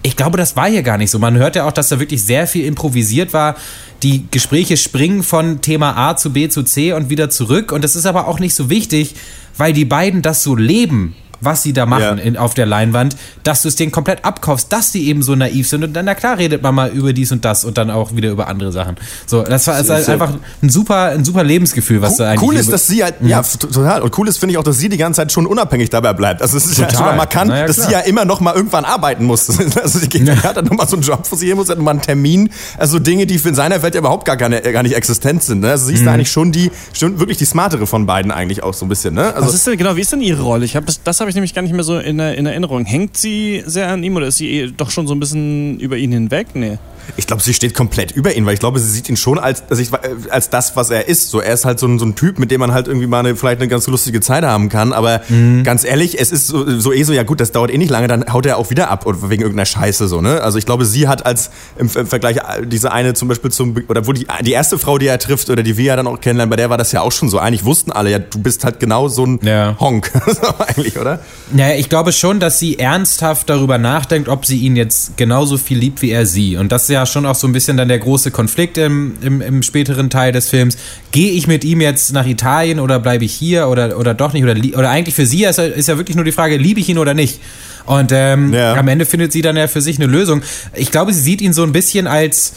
Ich 0.04 0.16
glaube, 0.16 0.38
das 0.38 0.56
war 0.56 0.70
hier 0.70 0.84
gar 0.84 0.98
nicht 0.98 1.12
so. 1.12 1.20
Man 1.20 1.38
hört 1.38 1.56
ja 1.56 1.68
auch, 1.68 1.72
dass 1.72 1.90
da 1.90 2.00
wirklich 2.00 2.24
sehr 2.24 2.48
viel 2.48 2.66
improvisiert 2.66 3.34
war. 3.34 3.56
Die 4.04 4.26
Gespräche 4.32 4.78
springen 4.78 5.22
von 5.22 5.62
Thema 5.62 5.98
A 5.98 6.16
zu 6.16 6.34
B 6.34 6.50
zu 6.50 6.64
C 6.64 6.94
und 6.94 7.10
wieder 7.10 7.30
zurück. 7.30 7.72
Und 7.72 7.84
das 7.84 7.96
ist 7.96 8.06
aber 8.06 8.28
auch 8.28 8.40
nicht 8.40 8.56
so 8.56 8.70
wichtig, 8.70 9.16
weil 9.58 9.74
die 9.74 9.86
beiden 9.86 10.22
das 10.22 10.44
so 10.44 10.56
leben, 10.56 11.16
was 11.42 11.64
sie 11.64 11.74
da 11.74 11.86
machen 11.86 12.02
Ja. 12.20 12.24
in, 12.24 12.38
auf 12.38 12.54
der 12.54 12.66
Leinwand, 12.66 13.16
dass 13.44 13.62
du 13.64 13.68
es 13.68 13.76
denen 13.76 13.92
komplett 13.92 14.24
abkaufst, 14.24 14.72
dass 14.72 14.92
die 14.92 15.08
eben 15.10 15.22
so 15.24 15.36
naiv 15.36 15.68
sind. 15.68 15.84
Und 15.84 15.94
dann, 15.94 16.06
na 16.06 16.16
klar, 16.16 16.38
redet 16.38 16.62
man 16.64 16.74
mal 16.76 16.90
über 16.90 17.14
dies 17.14 17.32
und 17.32 17.44
das 17.44 17.66
und 17.66 17.78
dann 17.78 17.90
auch 17.90 18.16
wieder 18.16 18.30
über 18.30 18.48
andere 18.48 18.72
Sachen. 18.72 18.96
So, 19.28 19.44
das 19.44 19.68
war 19.68 19.82
ja- 19.82 19.96
einfach 20.14 20.34
ein 20.62 20.70
super, 20.70 21.06
ein 21.10 21.26
super 21.26 21.44
Lebensgefühl, 21.44 22.02
was 22.02 22.18
da 22.18 22.30
eigentlich 22.30 22.42
Cool 22.42 22.56
ist, 22.56 22.72
dass 22.72 22.88
sie 22.88 23.04
halt, 23.04 23.16
ja, 23.22 23.40
f- 23.42 23.58
total. 23.58 24.02
Und 24.02 24.18
cool 24.18 24.28
ist, 24.28 24.38
finde 24.38 24.52
ich 24.54 24.58
auch, 24.58 24.64
dass 24.64 24.78
sie 24.78 24.90
die 24.90 24.98
ganze 24.98 25.18
Zeit 25.22 25.32
schon 25.32 25.46
unabhängig 25.46 25.90
dabei 25.90 26.14
bleibt. 26.14 26.42
Also 26.42 26.58
es 26.58 26.66
ist 26.66 26.78
ja 26.78 26.86
Total. 26.86 26.98
sogar 26.98 27.16
markant, 27.16 27.52
ja, 27.52 27.66
dass 27.66 27.76
sie 27.78 27.92
ja 27.92 28.00
immer 28.00 28.26
noch 28.26 28.40
mal 28.40 28.56
irgendwann 28.56 28.86
arbeiten 28.86 29.26
muss. 29.26 29.48
Also 29.82 30.00
die 30.00 30.10
geht, 30.10 30.44
hat 30.44 30.58
dann 30.58 30.66
nochmal 30.66 30.88
so 30.88 30.96
einen 30.96 31.04
Job, 31.04 31.24
wo 31.30 31.36
sie 31.36 31.48
hin 31.48 31.56
muss, 31.58 31.70
hat 31.70 31.78
nochmal 31.78 31.94
einen 31.94 32.02
Termin. 32.02 32.50
Also 32.78 33.00
Dinge, 33.00 33.26
die 33.26 33.40
für 33.40 33.50
in 33.50 33.56
seiner 33.56 33.82
Welt 33.82 33.96
ja 33.96 34.00
überhaupt 34.00 34.26
gar, 34.26 34.38
keine, 34.38 34.62
gar 34.62 34.84
nicht 34.84 34.96
existent 34.96 35.44
sind. 35.44 35.62
Ne? 35.62 35.72
Also 35.72 35.88
sie 35.88 35.94
ist 35.96 36.02
Mhm. 36.02 36.06
da 36.06 36.14
eigentlich 36.14 36.32
schon 36.32 36.52
die, 36.52 36.72
schon 36.94 37.20
wirklich 37.20 37.38
die 37.38 37.46
smartere 37.46 37.88
von 37.88 38.06
beiden 38.06 38.32
eigentlich 38.32 38.62
auch 38.64 38.74
so 38.74 38.86
ein 38.86 38.90
bisschen. 38.90 39.14
Ne? 39.16 39.34
Also 39.34 39.48
Was 39.48 39.54
ist 39.56 39.66
denn 39.68 39.78
genau, 39.78 39.96
wie 39.96 40.02
ist 40.02 40.12
denn 40.12 40.22
ihre 40.22 40.42
Rolle? 40.44 40.66
Ich 40.66 40.76
hab, 40.76 40.86
das 40.86 41.02
das 41.04 41.20
habe 41.20 41.30
ich 41.30 41.31
nämlich 41.36 41.54
gar 41.54 41.62
nicht 41.62 41.74
mehr 41.74 41.84
so 41.84 41.98
in, 42.00 42.20
in 42.20 42.46
Erinnerung. 42.46 42.86
Hängt 42.86 43.18
sie 43.18 43.64
sehr 43.66 43.90
an 43.90 44.04
ihm 44.04 44.16
oder 44.16 44.28
ist 44.28 44.38
sie 44.38 44.50
eh 44.50 44.72
doch 44.76 44.92
schon 44.92 45.08
so 45.08 45.14
ein 45.14 45.20
bisschen 45.20 45.80
über 45.80 45.98
ihn 45.98 46.12
hinweg? 46.12 46.48
Nee. 46.54 46.78
Ich 47.18 47.28
glaube, 47.28 47.42
sie 47.42 47.54
steht 47.54 47.74
komplett 47.74 48.12
über 48.12 48.34
ihn, 48.36 48.46
weil 48.46 48.54
ich 48.54 48.60
glaube, 48.60 48.80
sie 48.80 48.90
sieht 48.90 49.10
ihn 49.10 49.18
schon 49.18 49.40
als, 49.40 49.64
also 49.70 49.82
ich, 49.82 49.90
als 50.30 50.50
das, 50.50 50.76
was 50.76 50.90
er 50.90 51.08
ist. 51.08 51.30
So, 51.30 51.40
er 51.42 51.54
ist 51.54 51.66
halt 51.66 51.80
so 51.80 51.88
ein, 51.88 52.00
so 52.00 52.06
ein 52.06 52.16
Typ, 52.16 52.40
mit 52.40 52.52
dem 52.52 52.60
man 52.60 52.74
halt 52.74 52.88
irgendwie 52.88 53.08
mal 53.08 53.20
eine, 53.20 53.36
vielleicht 53.36 53.60
eine 53.60 53.68
ganz 53.68 53.88
lustige 53.88 54.22
Zeit 54.22 54.44
haben 54.44 54.70
kann. 54.70 54.94
Aber 54.94 55.22
Mhm. 55.30 55.64
ganz 55.64 55.84
ehrlich, 55.84 56.20
es 56.20 56.32
ist 56.32 56.48
so, 56.48 56.80
so 56.80 56.92
eh 56.94 57.04
so, 57.04 57.14
ja 57.14 57.24
gut, 57.24 57.40
das 57.40 57.52
dauert 57.52 57.72
eh 57.72 57.78
nicht 57.78 57.90
lange, 57.92 58.08
dann 58.08 58.32
haut 58.32 58.46
er 58.46 58.58
auch 58.58 58.70
wieder 58.70 58.90
ab 58.90 59.06
oder 59.06 59.30
wegen 59.30 59.42
irgendeiner 59.42 59.66
Scheiße 59.66 60.08
so. 60.08 60.22
Ne? 60.22 60.42
Also 60.42 60.58
ich 60.58 60.66
glaube, 60.66 60.86
sie 60.86 61.08
hat 61.08 61.26
als 61.26 61.52
im, 61.78 61.90
im 61.94 62.08
Vergleich 62.08 62.38
äh, 62.38 62.66
diese 62.66 62.92
eine 62.92 63.14
zum 63.14 63.28
Beispiel 63.28 63.52
zum 63.52 63.76
oder 63.88 64.08
wo 64.08 64.14
die 64.14 64.28
die 64.42 64.52
erste 64.52 64.78
Frau, 64.80 64.98
die 64.98 65.08
er 65.08 65.20
trifft 65.20 65.50
oder 65.50 65.64
die 65.64 65.78
wir 65.78 65.86
ja 65.86 65.96
dann 65.96 66.08
auch 66.08 66.20
kennenlernen, 66.20 66.50
bei 66.50 66.56
der 66.56 66.70
war 66.70 66.78
das 66.78 66.92
ja 66.92 67.02
auch 67.02 67.12
schon 67.12 67.30
so. 67.30 67.40
Eigentlich 67.40 67.66
wussten 67.66 67.92
alle, 67.92 68.10
ja, 68.12 68.20
du 68.20 68.40
bist 68.40 68.64
halt 68.64 68.80
genau 68.80 69.08
so 69.08 69.26
ein 69.26 69.40
Ja. 69.44 69.76
Honk, 69.80 70.12
eigentlich, 70.68 70.98
oder? 71.00 71.20
Naja, 71.52 71.76
ich 71.78 71.90
glaube 71.90 72.12
schon, 72.12 72.40
dass 72.40 72.60
sie 72.60 72.80
ernsthaft 72.80 73.50
darüber 73.50 73.78
nachdenkt, 73.78 74.30
ob 74.30 74.46
sie 74.46 74.60
ihn 74.60 74.76
jetzt 74.76 75.18
genauso 75.18 75.58
viel 75.58 75.78
liebt 75.78 76.02
wie 76.02 76.12
er 76.12 76.26
sie. 76.26 76.58
Und 76.58 76.72
das 76.72 76.88
ja 76.92 77.06
schon 77.06 77.26
auch 77.26 77.36
so 77.36 77.48
ein 77.48 77.54
bisschen 77.54 77.78
dann 77.78 77.88
der 77.88 78.00
große 78.00 78.30
Konflikt 78.32 78.78
im, 78.78 79.14
im, 79.22 79.42
im 79.42 79.64
späteren 79.64 80.10
Teil 80.10 80.32
des 80.32 80.50
Films. 80.50 80.78
Gehe 81.12 81.32
ich 81.32 81.48
mit 81.48 81.64
ihm 81.64 81.82
jetzt 81.82 82.14
nach 82.14 82.26
Italien 82.28 82.80
oder 82.80 83.00
bleibe 83.00 83.26
ich 83.26 83.34
hier 83.34 83.68
oder, 83.68 83.98
oder 83.98 84.14
doch 84.14 84.34
nicht? 84.34 84.44
Oder, 84.44 84.56
oder 84.78 84.90
eigentlich 84.90 85.16
für 85.16 85.26
sie 85.26 85.46
ist, 85.46 85.58
ja- 85.58 85.64
ist 85.66 85.88
ja 85.88 85.98
wirklich 85.98 86.16
nur 86.16 86.26
die 86.26 86.32
Frage, 86.32 86.58
liebe 86.58 86.80
ich 86.80 86.90
ihn 86.90 86.98
oder 86.98 87.14
nicht? 87.14 87.40
Und 87.86 88.12
ähm, 88.14 88.54
Ja. 88.54 88.76
am 88.76 88.88
Ende 88.88 89.06
findet 89.06 89.32
sie 89.32 89.42
dann 89.42 89.58
ja 89.58 89.68
für 89.68 89.82
sich 89.82 89.98
eine 89.98 90.06
Lösung. 90.06 90.42
Ich 90.76 90.92
glaube, 90.92 91.14
sie 91.14 91.22
sieht 91.22 91.42
ihn 91.42 91.54
so 91.54 91.64
ein 91.64 91.72
bisschen 91.72 92.06
als 92.06 92.54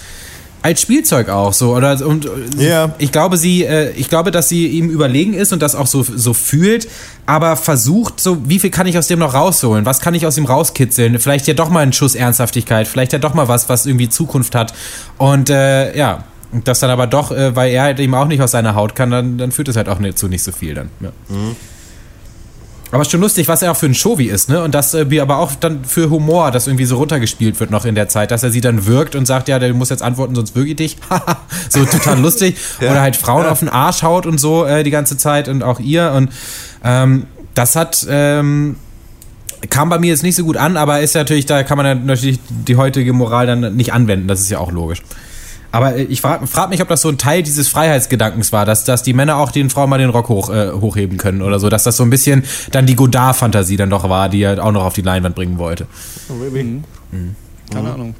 als 0.64 0.80
Spielzeug 0.80 1.28
auch 1.28 1.52
so 1.52 1.76
oder? 1.76 2.04
Und 2.06 2.26
Ja. 2.56 2.94
ich 2.98 3.12
glaube 3.12 3.36
sie 3.36 3.64
äh, 3.64 3.90
ich 3.92 4.08
glaube 4.08 4.30
dass 4.30 4.48
sie 4.48 4.66
ihm 4.66 4.88
überlegen 4.88 5.34
ist 5.34 5.52
und 5.52 5.60
das 5.60 5.74
auch 5.74 5.86
so 5.86 6.02
so 6.02 6.32
fühlt 6.32 6.88
aber 7.26 7.56
versucht 7.56 8.18
so 8.18 8.48
wie 8.48 8.58
viel 8.58 8.70
kann 8.70 8.86
ich 8.86 8.96
aus 8.96 9.06
dem 9.06 9.18
noch 9.18 9.34
rausholen? 9.34 9.84
Was 9.84 10.00
kann 10.00 10.14
ich 10.14 10.26
aus 10.26 10.38
ihm 10.38 10.46
rauskitzeln? 10.46 11.18
Vielleicht 11.18 11.46
ja 11.46 11.52
doch 11.54 11.68
mal 11.68 11.80
einen 11.80 11.92
Schuss 11.92 12.14
Ernsthaftigkeit 12.14 12.88
vielleicht 12.88 13.12
ja 13.12 13.18
doch 13.18 13.34
mal 13.34 13.46
was 13.46 13.68
was 13.68 13.84
irgendwie 13.84 14.08
Zukunft 14.08 14.54
hat. 14.54 14.72
Und 15.18 15.50
äh, 15.50 15.94
ja 15.96 16.24
und 16.50 16.66
das 16.66 16.80
dann 16.80 16.88
aber 16.90 17.06
doch 17.06 17.30
äh, 17.30 17.54
weil 17.54 17.70
er 17.70 17.82
halt 17.82 18.00
eben 18.00 18.14
auch 18.14 18.26
nicht 18.26 18.40
aus 18.40 18.52
seiner 18.52 18.74
Haut 18.74 18.94
kann 18.96 19.10
dann 19.10 19.36
dann 19.36 19.52
führt 19.52 19.68
es 19.68 19.76
halt 19.76 19.90
auch 19.90 19.98
nicht 19.98 20.16
zu 20.18 20.28
nicht 20.28 20.42
so 20.42 20.50
viel 20.52 20.72
dann. 20.74 20.88
Ja. 21.00 21.10
Aber 22.94 23.04
schon 23.04 23.20
lustig, 23.20 23.48
was 23.48 23.60
er 23.60 23.72
auch 23.72 23.76
für 23.76 23.86
ein 23.86 23.94
Showy 23.94 24.26
ist, 24.26 24.48
ne? 24.48 24.62
Und 24.62 24.72
das 24.72 24.94
äh, 24.94 25.10
wie 25.10 25.20
aber 25.20 25.38
auch 25.38 25.56
dann 25.56 25.84
für 25.84 26.10
Humor, 26.10 26.52
das 26.52 26.68
irgendwie 26.68 26.84
so 26.84 26.96
runtergespielt 26.96 27.58
wird 27.58 27.72
noch 27.72 27.86
in 27.86 27.96
der 27.96 28.08
Zeit, 28.08 28.30
dass 28.30 28.44
er 28.44 28.52
sie 28.52 28.60
dann 28.60 28.86
wirkt 28.86 29.16
und 29.16 29.26
sagt, 29.26 29.48
ja, 29.48 29.58
der 29.58 29.74
muss 29.74 29.90
jetzt 29.90 30.00
antworten, 30.02 30.36
sonst 30.36 30.54
würge 30.54 30.70
ich 30.70 30.76
dich. 30.76 30.96
Haha, 31.10 31.38
so 31.68 31.84
total 31.84 32.20
lustig. 32.20 32.56
Oder 32.78 33.00
halt 33.00 33.16
Frauen 33.16 33.46
auf 33.46 33.58
den 33.58 33.68
Arsch 33.68 34.04
haut 34.04 34.26
und 34.26 34.38
so 34.38 34.64
äh, 34.64 34.84
die 34.84 34.92
ganze 34.92 35.16
Zeit 35.16 35.48
und 35.48 35.64
auch 35.64 35.80
ihr. 35.80 36.12
Und 36.12 36.30
ähm, 36.84 37.26
das 37.54 37.74
hat 37.74 38.06
ähm, 38.08 38.76
kam 39.70 39.88
bei 39.88 39.98
mir 39.98 40.10
jetzt 40.10 40.22
nicht 40.22 40.36
so 40.36 40.44
gut 40.44 40.56
an, 40.56 40.76
aber 40.76 41.00
ist 41.00 41.16
natürlich, 41.16 41.46
da 41.46 41.64
kann 41.64 41.76
man 41.76 41.86
ja 41.86 41.94
natürlich 41.96 42.38
die 42.48 42.76
heutige 42.76 43.12
Moral 43.12 43.48
dann 43.48 43.74
nicht 43.74 43.92
anwenden, 43.92 44.28
das 44.28 44.40
ist 44.40 44.52
ja 44.52 44.58
auch 44.58 44.70
logisch. 44.70 45.02
Aber 45.74 45.96
äh, 45.96 46.04
ich 46.04 46.20
frage 46.20 46.46
frag 46.46 46.70
mich, 46.70 46.80
ob 46.80 46.88
das 46.88 47.02
so 47.02 47.08
ein 47.08 47.18
Teil 47.18 47.42
dieses 47.42 47.66
Freiheitsgedankens 47.66 48.52
war, 48.52 48.64
dass, 48.64 48.84
dass 48.84 49.02
die 49.02 49.12
Männer 49.12 49.38
auch 49.38 49.50
den 49.50 49.70
Frauen 49.70 49.90
mal 49.90 49.98
den 49.98 50.10
Rock 50.10 50.28
hoch, 50.28 50.48
äh, 50.48 50.70
hochheben 50.70 51.18
können 51.18 51.42
oder 51.42 51.58
so, 51.58 51.68
dass 51.68 51.82
das 51.82 51.96
so 51.96 52.04
ein 52.04 52.10
bisschen 52.10 52.44
dann 52.70 52.86
die 52.86 52.94
Godard-Fantasie 52.94 53.76
dann 53.76 53.90
doch 53.90 54.08
war, 54.08 54.28
die 54.28 54.42
er 54.42 54.64
auch 54.64 54.70
noch 54.70 54.84
auf 54.84 54.94
die 54.94 55.02
Leinwand 55.02 55.34
bringen 55.34 55.58
wollte. 55.58 55.88
Keine 57.72 57.92
Ahnung. 57.92 58.14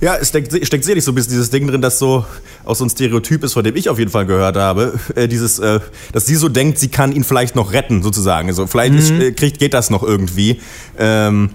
Ja, 0.00 0.16
es 0.16 0.28
steckt, 0.28 0.52
steckt 0.66 0.84
sicherlich 0.84 1.04
so 1.04 1.12
ein 1.12 1.14
bisschen 1.14 1.32
dieses 1.32 1.50
Ding 1.50 1.66
drin, 1.66 1.82
das 1.82 1.98
so 1.98 2.24
auch 2.64 2.74
so 2.74 2.84
ein 2.86 2.90
Stereotyp 2.90 3.44
ist, 3.44 3.52
von 3.52 3.62
dem 3.62 3.76
ich 3.76 3.90
auf 3.90 3.98
jeden 3.98 4.10
Fall 4.10 4.24
gehört 4.24 4.56
habe. 4.56 4.98
Äh, 5.14 5.28
dieses, 5.28 5.58
äh, 5.58 5.80
dass 6.12 6.24
sie 6.24 6.36
so 6.36 6.48
denkt, 6.48 6.78
sie 6.78 6.88
kann 6.88 7.12
ihn 7.12 7.24
vielleicht 7.24 7.54
noch 7.54 7.72
retten, 7.74 8.02
sozusagen. 8.02 8.48
Also 8.48 8.66
vielleicht 8.66 8.94
ist, 8.94 9.10
äh, 9.10 9.32
kriegt, 9.32 9.58
geht 9.58 9.74
das 9.74 9.90
noch 9.90 10.02
irgendwie. 10.02 10.58
Ähm, 10.98 11.50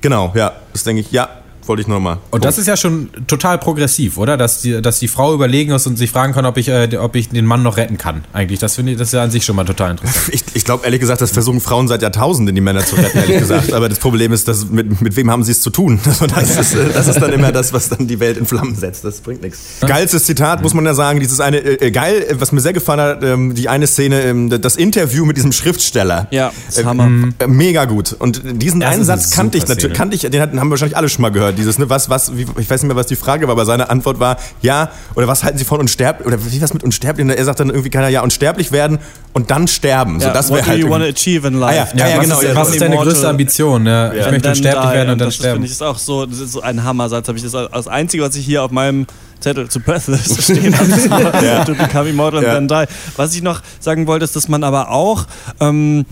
genau, 0.00 0.32
ja, 0.36 0.52
das 0.72 0.84
denke 0.84 1.00
ich, 1.00 1.10
ja, 1.10 1.39
wollte 1.70 1.82
ich 1.82 1.88
nochmal. 1.88 2.18
Und 2.30 2.44
das 2.44 2.58
ist 2.58 2.66
ja 2.66 2.76
schon 2.76 3.10
total 3.28 3.56
progressiv, 3.58 4.18
oder? 4.18 4.36
Dass 4.36 4.60
die, 4.60 4.82
dass 4.82 4.98
die 4.98 5.06
Frau 5.08 5.32
überlegen 5.32 5.70
ist 5.72 5.86
und 5.86 5.96
sich 5.96 6.10
fragen 6.10 6.32
kann, 6.34 6.44
ob 6.44 6.56
ich, 6.56 6.68
äh, 6.68 6.96
ob 6.98 7.14
ich 7.14 7.28
den 7.28 7.46
Mann 7.46 7.62
noch 7.62 7.76
retten 7.76 7.96
kann. 7.96 8.24
Eigentlich, 8.32 8.58
das 8.58 8.74
finde 8.74 8.92
ich, 8.92 8.98
das 8.98 9.08
ist 9.08 9.12
ja 9.14 9.22
an 9.22 9.30
sich 9.30 9.44
schon 9.44 9.54
mal 9.56 9.64
total 9.64 9.92
interessant. 9.92 10.28
Ich, 10.32 10.42
ich 10.54 10.64
glaube 10.64 10.84
ehrlich 10.84 11.00
gesagt, 11.00 11.20
das 11.20 11.30
versuchen 11.30 11.60
Frauen 11.60 11.86
seit 11.88 12.02
Jahrtausenden, 12.02 12.54
die 12.54 12.60
Männer 12.60 12.84
zu 12.84 12.96
retten, 12.96 13.16
ehrlich 13.18 13.38
gesagt. 13.46 13.72
Aber 13.72 13.88
das 13.88 13.98
Problem 14.00 14.32
ist, 14.32 14.48
dass 14.48 14.68
mit, 14.68 15.00
mit 15.00 15.14
wem 15.16 15.30
haben 15.30 15.44
sie 15.44 15.52
es 15.52 15.60
zu 15.62 15.70
tun? 15.70 15.98
Also 16.10 16.26
das, 16.26 16.56
ist, 16.58 16.74
äh, 16.74 16.92
das 16.92 17.06
ist 17.08 17.20
dann 17.22 17.32
immer 17.32 17.52
das, 17.52 17.72
was 17.72 17.88
dann 17.88 18.06
die 18.08 18.18
Welt 18.20 18.36
in 18.36 18.44
Flammen 18.46 18.74
setzt. 18.74 19.04
Das 19.04 19.20
bringt 19.20 19.42
nichts. 19.42 19.60
Geilstes 19.80 20.24
Zitat, 20.24 20.62
muss 20.62 20.74
man 20.74 20.84
ja 20.84 20.94
sagen. 20.94 21.20
Dieses 21.20 21.38
eine, 21.40 21.58
äh, 21.58 21.86
äh, 21.86 21.90
geil, 21.92 22.26
äh, 22.28 22.34
was 22.40 22.50
mir 22.52 22.60
sehr 22.60 22.72
gefallen 22.72 23.00
hat, 23.00 23.22
ähm, 23.22 23.54
die 23.54 23.68
eine 23.68 23.86
Szene, 23.86 24.22
ähm, 24.22 24.50
das 24.60 24.76
Interview 24.76 25.24
mit 25.24 25.36
diesem 25.36 25.52
Schriftsteller. 25.52 26.26
Ja, 26.32 26.52
das 26.66 26.76
ist 26.78 26.82
Äh, 26.82 26.86
Hammer. 26.86 27.30
äh, 27.38 27.46
Mega 27.46 27.84
gut. 27.84 28.12
Und 28.18 28.42
diesen 28.44 28.80
Das 28.80 28.94
einen 28.94 29.04
Satz 29.04 29.30
kannte 29.30 29.56
ich 29.58 29.66
natürlich, 29.68 29.96
kannte 29.96 30.16
ich, 30.16 30.22
den 30.22 30.40
hatten, 30.40 30.58
haben 30.58 30.70
wahrscheinlich 30.70 30.96
alle 30.96 31.08
schon 31.08 31.22
mal 31.22 31.30
gehört. 31.30 31.58
Dieses, 31.60 31.78
ne, 31.78 31.88
was, 31.88 32.10
was, 32.10 32.36
wie, 32.36 32.42
ich 32.58 32.68
weiß 32.70 32.82
nicht 32.82 32.88
mehr, 32.88 32.96
was 32.96 33.06
die 33.06 33.16
Frage 33.16 33.46
war, 33.46 33.52
aber 33.52 33.64
seine 33.64 33.88
Antwort 33.90 34.18
war, 34.18 34.36
ja, 34.62 34.90
oder 35.14 35.28
was 35.28 35.44
halten 35.44 35.58
Sie 35.58 35.64
von 35.64 35.78
unsterblich, 35.80 36.26
oder 36.26 36.38
wie 36.44 36.60
was 36.60 36.74
mit 36.74 36.82
unsterblich? 36.82 37.24
Und 37.24 37.30
Er 37.30 37.44
sagt 37.44 37.60
dann 37.60 37.68
irgendwie, 37.70 37.90
kann 37.90 38.02
er 38.02 38.08
ja 38.08 38.22
unsterblich 38.22 38.72
werden 38.72 38.98
und 39.32 39.50
dann 39.50 39.68
sterben. 39.68 40.20
So, 40.20 40.26
Ja, 40.26 40.32
das 40.32 40.48
what 40.50 40.56
wäre 40.56 40.64
do 40.66 40.70
halt. 40.72 40.80
you 40.80 40.90
want 40.90 41.04
to 41.04 41.10
achieve 41.10 41.46
in 41.46 41.56
Ah, 41.62 41.70
life? 41.70 41.96
ja, 41.96 42.08
ja, 42.08 42.16
was 42.18 42.24
genau, 42.24 42.40
ist, 42.40 42.48
ja, 42.48 42.56
was 42.56 42.68
ist 42.70 42.80
deine 42.80 42.96
größte 42.96 43.28
Ambition? 43.28 43.86
Ja, 43.86 44.12
ich 44.12 44.30
möchte 44.30 44.48
unsterblich 44.48 44.92
werden 44.92 45.10
und 45.10 45.18
dann 45.20 45.28
das 45.28 45.34
sterben. 45.36 45.52
finde 45.54 45.66
ich 45.66 45.72
ist 45.72 45.82
auch 45.82 45.98
so, 45.98 46.26
das 46.26 46.38
ist 46.40 46.52
so 46.52 46.60
ein 46.62 46.82
Hammersatz. 46.82 47.28
Habe 47.28 47.38
ich 47.38 47.44
das 47.44 47.54
als 47.54 47.86
einzige, 47.88 48.22
was 48.24 48.34
ich 48.36 48.44
hier 48.44 48.62
auf 48.62 48.70
meinem 48.70 49.06
Zettel 49.40 49.68
zu 49.70 49.80
Breathless 49.80 50.42
stehen 50.44 50.76
habe. 50.78 51.64
To 51.66 51.74
become 51.74 52.08
immortal 52.10 52.42
Ja. 52.42 52.56
and 52.56 52.70
then 52.70 52.86
die. 52.86 52.92
Was 53.16 53.34
ich 53.34 53.42
noch 53.42 53.60
sagen 53.80 54.06
wollte, 54.06 54.24
ist, 54.24 54.36
dass 54.36 54.48
man 54.48 54.64
aber 54.64 54.90
auch 54.90 55.24
ähm, 55.60 56.04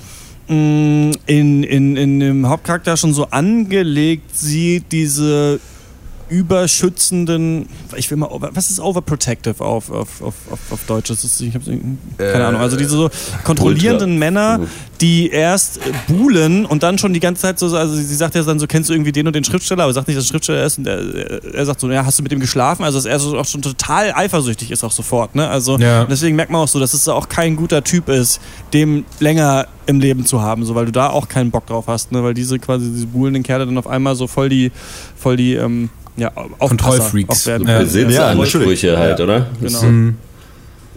in, 0.48 1.12
in, 1.26 1.96
in 1.96 2.20
dem 2.20 2.48
Hauptcharakter 2.48 2.96
schon 2.96 3.12
so 3.12 3.26
angelegt 3.30 4.36
sieht, 4.36 4.92
diese 4.92 5.60
überschützenden, 6.28 7.68
ich 7.96 8.10
will 8.10 8.18
mal, 8.18 8.28
was 8.30 8.70
ist 8.70 8.80
overprotective 8.80 9.64
auf, 9.64 9.90
auf, 9.90 10.22
auf, 10.22 10.34
auf, 10.50 10.58
auf 10.70 10.80
Deutsch? 10.86 11.08
Das 11.08 11.24
ist, 11.24 11.40
ich 11.40 11.54
hab's, 11.54 11.66
keine 12.18 12.46
Ahnung. 12.46 12.60
Also 12.60 12.76
diese 12.76 12.90
so 12.90 13.10
kontrollierenden 13.44 14.12
Ultra. 14.12 14.18
Männer, 14.18 14.60
die 15.00 15.30
erst 15.30 15.78
äh, 15.78 15.92
buhlen 16.06 16.64
und 16.66 16.82
dann 16.82 16.98
schon 16.98 17.12
die 17.14 17.20
ganze 17.20 17.42
Zeit 17.42 17.58
so, 17.58 17.74
also 17.76 17.94
sie 17.94 18.14
sagt 18.14 18.34
ja 18.34 18.42
dann 18.42 18.58
so, 18.58 18.66
kennst 18.66 18.88
du 18.90 18.94
irgendwie 18.94 19.12
den 19.12 19.26
und 19.26 19.34
den 19.36 19.44
Schriftsteller, 19.44 19.84
aber 19.84 19.92
sagt 19.92 20.08
nicht, 20.08 20.16
dass 20.18 20.24
er 20.26 20.28
Schriftsteller 20.28 20.64
ist 20.64 20.78
und 20.78 20.86
er, 20.86 21.44
er 21.54 21.66
sagt 21.66 21.80
so, 21.80 21.90
ja, 21.90 22.04
hast 22.04 22.18
du 22.18 22.22
mit 22.22 22.32
ihm 22.32 22.40
geschlafen? 22.40 22.84
Also 22.84 22.98
dass 22.98 23.04
er 23.06 23.18
so 23.18 23.38
auch 23.38 23.44
schon 23.46 23.62
total 23.62 24.12
eifersüchtig 24.12 24.70
ist 24.70 24.84
auch 24.84 24.92
sofort, 24.92 25.34
ne? 25.34 25.48
Also 25.48 25.78
Ja. 25.78 26.04
deswegen 26.04 26.36
merkt 26.36 26.50
man 26.52 26.60
auch 26.62 26.68
so, 26.68 26.78
dass 26.80 26.94
es 26.94 27.08
auch 27.08 27.28
kein 27.28 27.56
guter 27.56 27.82
Typ 27.84 28.08
ist, 28.08 28.40
dem 28.72 29.04
länger 29.20 29.66
im 29.86 30.00
Leben 30.00 30.26
zu 30.26 30.42
haben, 30.42 30.64
so 30.66 30.74
weil 30.74 30.84
du 30.84 30.92
da 30.92 31.08
auch 31.08 31.28
keinen 31.28 31.50
Bock 31.50 31.66
drauf 31.66 31.86
hast, 31.86 32.12
ne? 32.12 32.22
Weil 32.22 32.34
diese 32.34 32.58
quasi 32.58 32.90
diese 32.90 33.06
buhlenden 33.06 33.42
Kerle 33.42 33.64
dann 33.64 33.78
auf 33.78 33.86
einmal 33.86 34.14
so 34.16 34.26
voll 34.26 34.48
die, 34.50 34.70
voll 35.16 35.36
die, 35.38 35.54
ähm, 35.54 35.88
ja, 36.18 36.28
Aufpasser 36.34 36.58
Kontrollfreaks. 36.68 37.48
auch. 37.48 37.58
Ja. 37.66 37.78
Besitzansprüche 37.78 38.86
Ja, 38.88 38.98
halt, 38.98 39.18
natürlich. 39.18 39.42
oder? 39.42 39.46
Genau. 39.60 39.82
Mhm. 39.82 40.14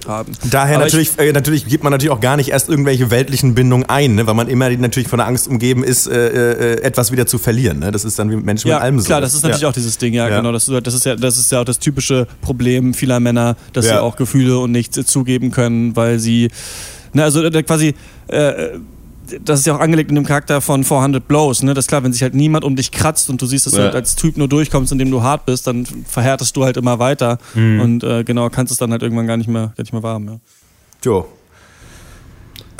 Haben. 0.07 0.32
Daher 0.49 0.78
Aber 0.78 0.86
natürlich, 0.86 1.11
äh, 1.19 1.32
natürlich 1.32 1.67
gibt 1.67 1.84
man 1.84 1.91
natürlich 1.91 2.09
auch 2.09 2.19
gar 2.22 2.36
nicht 2.36 2.49
erst 2.49 2.69
irgendwelche 2.69 3.11
weltlichen 3.11 3.53
Bindungen 3.53 3.88
ein, 3.88 4.15
ne? 4.15 4.26
weil 4.26 4.34
man 4.34 4.47
immer 4.47 4.67
natürlich 4.72 5.07
von 5.07 5.17
der 5.19 5.28
Angst 5.28 5.47
umgeben 5.47 5.84
ist, 5.84 6.07
äh, 6.07 6.30
äh, 6.78 6.82
etwas 6.82 7.11
wieder 7.11 7.28
zu 7.28 7.38
verlieren. 7.38 7.78
Ne? 7.78 7.91
Das 7.91 8.03
ist 8.03 8.17
dann 8.17 8.32
wie 8.32 8.36
mit 8.36 8.43
Menschen 8.43 8.67
Ja, 8.69 8.78
mit 8.78 8.84
allem 8.84 8.99
so. 8.99 9.05
klar, 9.05 9.22
das 9.22 9.36
ist 9.36 9.43
natürlich 9.43 9.61
ja. 9.61 9.69
auch 9.69 9.74
dieses 9.74 9.99
Ding, 9.99 10.15
ja, 10.15 10.28
Ja. 10.28 10.38
genau. 10.38 10.51
Das, 10.51 10.67
ist- 10.67 10.88
das, 10.88 10.95
ist 10.95 11.05
ja, 11.05 11.15
das 11.15 11.38
ist 11.38 11.51
ja 11.51 11.61
auch 11.61 11.65
das 11.65 11.78
typische 11.78 12.26
Problem 12.41 12.95
vieler 12.95 13.19
Männer, 13.19 13.55
dass 13.74 13.86
sie 13.86 13.91
Ja. 13.91 14.01
auch 14.01 14.15
Gefühle 14.15 14.57
und 14.57 14.72
nichts 14.72 14.97
äh, 14.97 15.05
zugeben 15.05 15.51
können, 15.51 15.95
weil 15.95 16.17
sie, 16.17 16.49
ne, 17.13 17.24
also 17.24 17.43
äh, 17.43 17.61
quasi, 17.61 17.93
äh, 18.28 18.69
das 19.43 19.59
ist 19.61 19.65
ja 19.65 19.75
auch 19.75 19.79
angelegt 19.79 20.09
in 20.09 20.15
dem 20.15 20.25
Charakter 20.25 20.61
von 20.61 20.84
400 20.84 21.27
Blows, 21.27 21.63
ne? 21.63 21.73
Das 21.73 21.86
ist 21.86 21.89
klar, 21.89 22.03
wenn 22.03 22.13
sich 22.13 22.21
halt 22.23 22.34
niemand 22.36 22.63
um 22.63 22.75
dich 22.75 22.91
kratzt 22.91 23.29
und 23.29 23.41
du 23.41 23.45
siehst, 23.45 23.65
dass 23.65 23.73
du 23.73 23.79
Ja. 23.79 23.86
halt 23.86 23.95
als 23.95 24.15
Typ 24.15 24.38
nur 24.38 24.47
durchkommst, 24.47 24.91
indem 24.91 25.11
du 25.11 25.21
hart 25.23 25.45
bist, 25.45 25.67
dann 25.67 25.86
verhärtest 26.07 26.55
du 26.57 26.63
halt 26.63 26.77
immer 26.77 26.99
weiter 26.99 27.38
und 27.55 28.03
äh, 28.03 28.23
genau, 28.23 28.49
kannst 28.49 28.71
es 28.71 28.77
dann 28.77 28.91
halt 28.91 29.01
irgendwann 29.03 29.27
gar 29.27 29.38
nicht 29.38 29.47
mehr, 29.49 29.73
gar 29.75 29.84
nicht 29.84 29.93
mehr 29.93 30.03
wahrhaben, 30.03 30.27
ja. 30.27 30.39
Jo. 31.03 31.25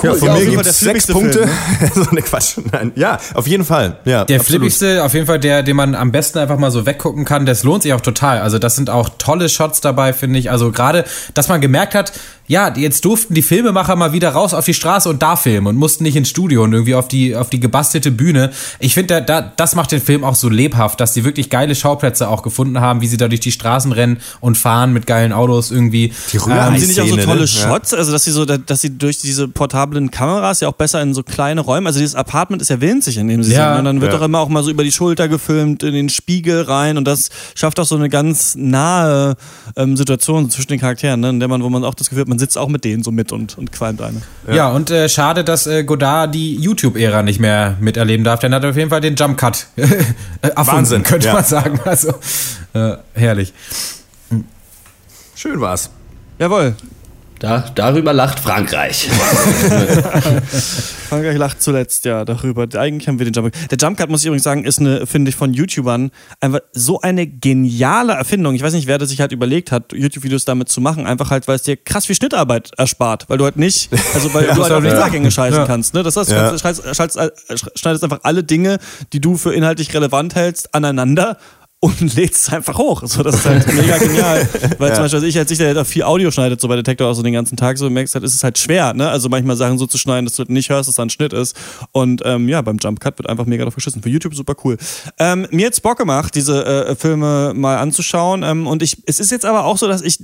Cool, 0.04 0.10
ja, 0.10 0.16
von 0.16 0.28
ja, 0.30 0.34
mir 0.34 0.46
gibt 0.50 0.66
es 0.66 0.80
sechs 0.80 1.06
Punkte. 1.08 1.48
so 1.94 2.10
eine 2.10 2.22
Quatsch. 2.24 2.58
Nein. 2.72 2.92
Ja, 2.96 3.20
auf 3.36 3.46
jeden 3.46 3.64
Fall. 3.64 4.00
Ja, 4.06 4.26
Der 4.26 4.40
absolut. 4.40 4.46
flippigste, 4.62 5.04
auf 5.04 5.14
jeden 5.14 5.28
Fall 5.28 5.40
der, 5.40 5.62
den 5.62 5.76
man 5.76 5.94
am 5.94 6.12
besten 6.12 6.40
einfach 6.40 6.58
mal 6.58 6.72
so 6.72 6.88
weggucken 6.88 7.24
kann, 7.24 7.46
das 7.46 7.64
lohnt 7.64 7.84
sich 7.84 7.94
auch 7.94 8.02
total. 8.02 8.40
Also 8.40 8.58
das 8.58 8.76
sind 8.76 8.90
auch 8.90 9.10
tolle 9.20 9.48
Shots 9.48 9.80
dabei, 9.80 10.14
finde 10.14 10.40
ich. 10.40 10.50
Also 10.50 10.72
gerade, 10.72 11.06
dass 11.36 11.50
man 11.50 11.62
gemerkt 11.62 11.94
hat, 11.94 12.14
ja, 12.52 12.74
jetzt 12.76 13.06
durften 13.06 13.34
die 13.34 13.44
Filmemacher 13.44 13.96
mal 13.96 14.12
wieder 14.12 14.30
raus 14.32 14.54
auf 14.54 14.66
die 14.66 14.74
Straße 14.74 15.08
und 15.08 15.22
da 15.24 15.38
filmen 15.38 15.68
und 15.68 15.78
mussten 15.78 16.04
nicht 16.04 16.18
ins 16.18 16.28
Studio 16.28 16.64
und 16.66 16.74
irgendwie 16.74 16.96
auf 16.96 17.08
die, 17.08 17.34
auf 17.34 17.50
die 17.50 17.62
gebastelte 17.62 18.12
Bühne. 18.12 18.52
Ich 18.80 18.94
finde, 18.94 19.22
da, 19.24 19.42
da, 19.42 19.54
das 19.56 19.74
macht 19.74 19.94
den 19.94 20.02
Film 20.02 20.26
auch 20.26 20.36
so 20.36 20.50
lebhaft, 20.50 21.00
dass 21.00 21.14
die 21.14 21.24
wirklich 21.24 21.50
geile 21.50 21.76
Schauplätze 21.76 22.28
auch 22.28 22.44
gefunden 22.44 22.82
haben, 22.82 23.00
wie 23.00 23.08
sie 23.08 23.16
da 23.16 23.30
durch 23.30 23.40
die 23.40 23.54
Straßen 23.54 23.94
rennen 23.94 24.18
und 24.42 24.58
fahren 24.58 24.92
mit 24.92 25.08
geilen 25.08 25.32
Autos 25.32 25.72
irgendwie. 25.72 26.12
Die 26.34 26.38
Rührei- 26.40 26.60
Haben 26.60 26.78
sie 26.78 26.88
nicht 26.88 27.00
auch 27.00 27.06
so 27.08 27.14
Szene, 27.14 27.24
tolle 27.26 27.40
ne? 27.42 27.48
Shots? 27.48 27.94
Also, 27.94 28.12
dass 28.12 28.26
sie 28.26 28.32
so, 28.32 28.44
dass 28.44 28.82
sie 28.82 28.98
durch 28.98 29.20
diese 29.20 29.48
portablen 29.48 30.12
Kameras 30.12 30.60
ja 30.60 30.68
auch 30.68 30.74
besser 30.74 31.02
in 31.02 31.14
so 31.14 31.24
kleine 31.24 31.62
Räume, 31.62 31.88
also 31.88 32.00
dieses 32.00 32.16
Apartment 32.16 32.62
ist 32.62 32.68
ja 32.70 32.82
winzig, 32.82 33.16
in 33.18 33.30
dem 33.30 33.44
sie 33.44 33.54
Ja. 33.54 33.70
sind. 33.70 33.80
Und 33.80 33.86
dann 33.86 34.02
wird 34.02 34.12
Ja. 34.12 34.20
doch 34.20 34.26
immer 34.26 34.40
auch 34.40 34.50
mal 34.50 34.62
so 34.62 34.72
über 34.72 34.84
die 34.84 34.92
Schulter 34.92 35.30
gefilmt, 35.30 35.84
in 35.84 35.94
den 35.94 36.10
Spiegel 36.10 36.64
rein 36.64 36.98
und 36.98 37.06
das 37.06 37.30
schafft 37.56 37.80
auch 37.80 37.86
so 37.86 37.96
eine 37.96 38.10
ganz 38.10 38.56
nahe 38.56 39.36
ähm, 39.78 39.96
Situation 39.96 40.50
zwischen 40.50 40.68
den 40.68 40.80
Charakteren, 40.82 41.22
ne? 41.22 41.30
in 41.30 41.40
der 41.40 41.48
man, 41.48 41.64
wo 41.64 41.70
man 41.70 41.86
auch 41.86 41.94
das 41.94 42.10
Gefühl 42.10 42.22
hat, 42.24 42.28
man 42.28 42.41
sitzt 42.42 42.58
auch 42.58 42.68
mit 42.68 42.84
denen 42.84 43.04
so 43.04 43.12
mit 43.12 43.32
und, 43.32 43.58
und 43.58 43.72
qualmt 43.72 44.02
eine. 44.02 44.22
Ja, 44.52 44.70
und 44.70 44.92
äh, 44.92 45.08
schade, 45.08 45.44
dass 45.44 45.68
äh, 45.68 45.84
Godard 45.84 46.36
die 46.36 46.56
YouTube-Ära 46.56 47.24
nicht 47.24 47.40
mehr 47.40 47.78
miterleben 47.80 48.26
darf, 48.26 48.42
denn 48.42 48.52
er 48.52 48.58
hat 48.58 48.66
auf 48.66 48.76
jeden 48.76 48.90
Fall 48.90 49.00
den 49.00 49.16
Jump 49.16 49.38
Cut 49.38 49.68
erfunden, 50.42 50.68
Wahnsinn, 50.68 51.04
könnte 51.04 51.28
ja. 51.28 51.34
man 51.34 51.46
sagen. 51.46 51.80
Also, 51.86 52.14
äh, 52.74 52.98
herrlich. 53.14 53.54
Schön 55.36 55.62
war's. 55.62 55.90
Jawohl. 56.40 56.76
Da, 57.42 57.66
darüber 57.74 58.14
lacht 58.14 58.40
Frankreich. 58.40 59.10
Frankreich 61.10 61.38
lacht 61.40 61.60
zuletzt, 61.60 62.06
ja, 62.06 62.24
darüber. 62.24 62.68
Eigentlich 62.80 63.08
haben 63.08 63.18
wir 63.18 63.26
den 63.26 63.34
Jump 63.34 63.52
Der 63.70 63.78
Jump 63.82 63.98
Cut, 63.98 64.12
muss 64.12 64.22
ich 64.22 64.28
übrigens 64.28 64.44
sagen, 64.44 64.64
ist 64.64 64.78
eine, 64.78 65.08
finde 65.08 65.30
ich, 65.30 65.36
von 65.36 65.52
YouTubern 65.52 66.12
einfach 66.40 66.60
so 66.72 67.02
eine 67.02 67.26
geniale 67.26 68.14
Erfindung. 68.14 68.54
Ich 68.54 68.62
weiß 68.62 68.74
nicht, 68.74 68.86
wer 68.86 69.00
das 69.00 69.10
sich 69.10 69.22
halt 69.22 69.32
überleit 69.32 69.72
hat, 69.72 69.92
YouTube-Videos 69.92 70.46
damit 70.46 70.70
zu 70.70 70.82
machen, 70.82 71.08
einfach 71.08 71.32
halt, 71.32 71.48
weil 71.48 71.56
es 71.56 71.64
dir 71.64 71.78
krass 71.78 72.06
viel 72.06 72.16
Schnittarbeit 72.16 72.70
erspart, 72.78 73.28
weil 73.28 73.40
du 73.40 73.46
halt 73.46 73.58
nicht, 73.58 73.90
also 74.14 74.32
weil 74.36 74.46
du 74.46 74.62
halt 74.62 74.72
auf 74.74 74.84
die 74.84 74.90
Übergänge 74.90 75.32
scheißen 75.32 75.62
Ja. 75.62 75.66
kannst, 75.66 75.96
ne? 75.96 76.04
Das 76.04 76.16
heißt, 76.18 76.30
du 76.30 76.36
Ja. 76.36 76.56
schneidest, 76.60 76.86
schneidest 77.76 78.04
einfach 78.04 78.20
alle 78.22 78.44
Dinge, 78.44 78.78
die 79.14 79.20
du 79.20 79.36
für 79.36 79.52
inhaltlich 79.52 79.92
relevant 79.96 80.36
hältst, 80.36 80.76
aneinander 80.76 81.38
und 81.82 82.00
lädst 82.16 82.48
es 82.48 82.54
einfach 82.54 82.78
hoch. 82.78 83.02
So, 83.06 83.24
das 83.24 83.36
ist 83.36 83.46
halt 83.46 83.68
mega 83.74 83.98
genial. 83.98 84.48
Weil 84.78 84.94
zum 84.94 85.04
Beispiel, 85.04 85.18
also 85.18 85.24
ich 85.24 85.38
als 85.38 85.52
ich, 85.52 85.58
der 85.58 85.76
halt 85.76 85.88
viel 85.88 86.04
Audio 86.04 86.32
schneidet, 86.32 86.62
so 86.62 86.68
bei 86.68 86.76
Detektor 86.76 87.10
auch 87.10 87.14
so 87.14 87.24
den 87.24 87.34
ganzen 87.34 87.58
Tag, 87.58 87.78
so 87.78 87.90
merkst 87.90 88.14
halt, 88.16 88.24
ist 88.24 88.36
es 88.36 88.44
halt 88.44 88.58
schwer, 88.58 88.94
ne? 88.94 89.10
Also 89.10 89.28
manchmal 89.28 89.58
Sachen 89.58 89.78
so 89.78 89.88
zu 89.88 89.98
schneiden, 89.98 90.26
dass 90.26 90.36
du 90.36 90.44
nicht 90.48 90.70
hörst, 90.70 90.88
dass 90.88 90.96
da 90.96 91.04
ein 91.04 91.10
Schnitt 91.10 91.34
ist. 91.34 91.58
Und 91.92 92.22
ähm, 92.24 92.48
ja, 92.48 92.62
beim 92.62 92.78
Jump 92.78 93.00
Cut 93.00 93.18
wird 93.18 93.28
einfach 93.28 93.46
mega 93.46 93.64
drauf 93.64 93.76
geschissen. 93.76 94.02
Für 94.02 94.10
YouTube 94.10 94.36
super 94.36 94.56
cool. 94.64 94.78
Ähm, 95.18 95.48
mir 95.50 95.64
jetzt 95.64 95.82
Bock 95.82 95.98
gemacht, 95.98 96.36
diese 96.36 96.66
äh, 96.66 96.96
Filme 96.96 97.54
mal 97.56 97.78
anzuschauen. 97.78 98.44
Ähm, 98.44 98.68
und 98.68 98.84
ich, 98.84 98.98
es 99.08 99.20
ist 99.20 99.32
jetzt 99.32 99.46
aber 99.46 99.66
auch 99.66 99.78
so, 99.78 99.88
dass 99.88 100.04
ich 100.04 100.20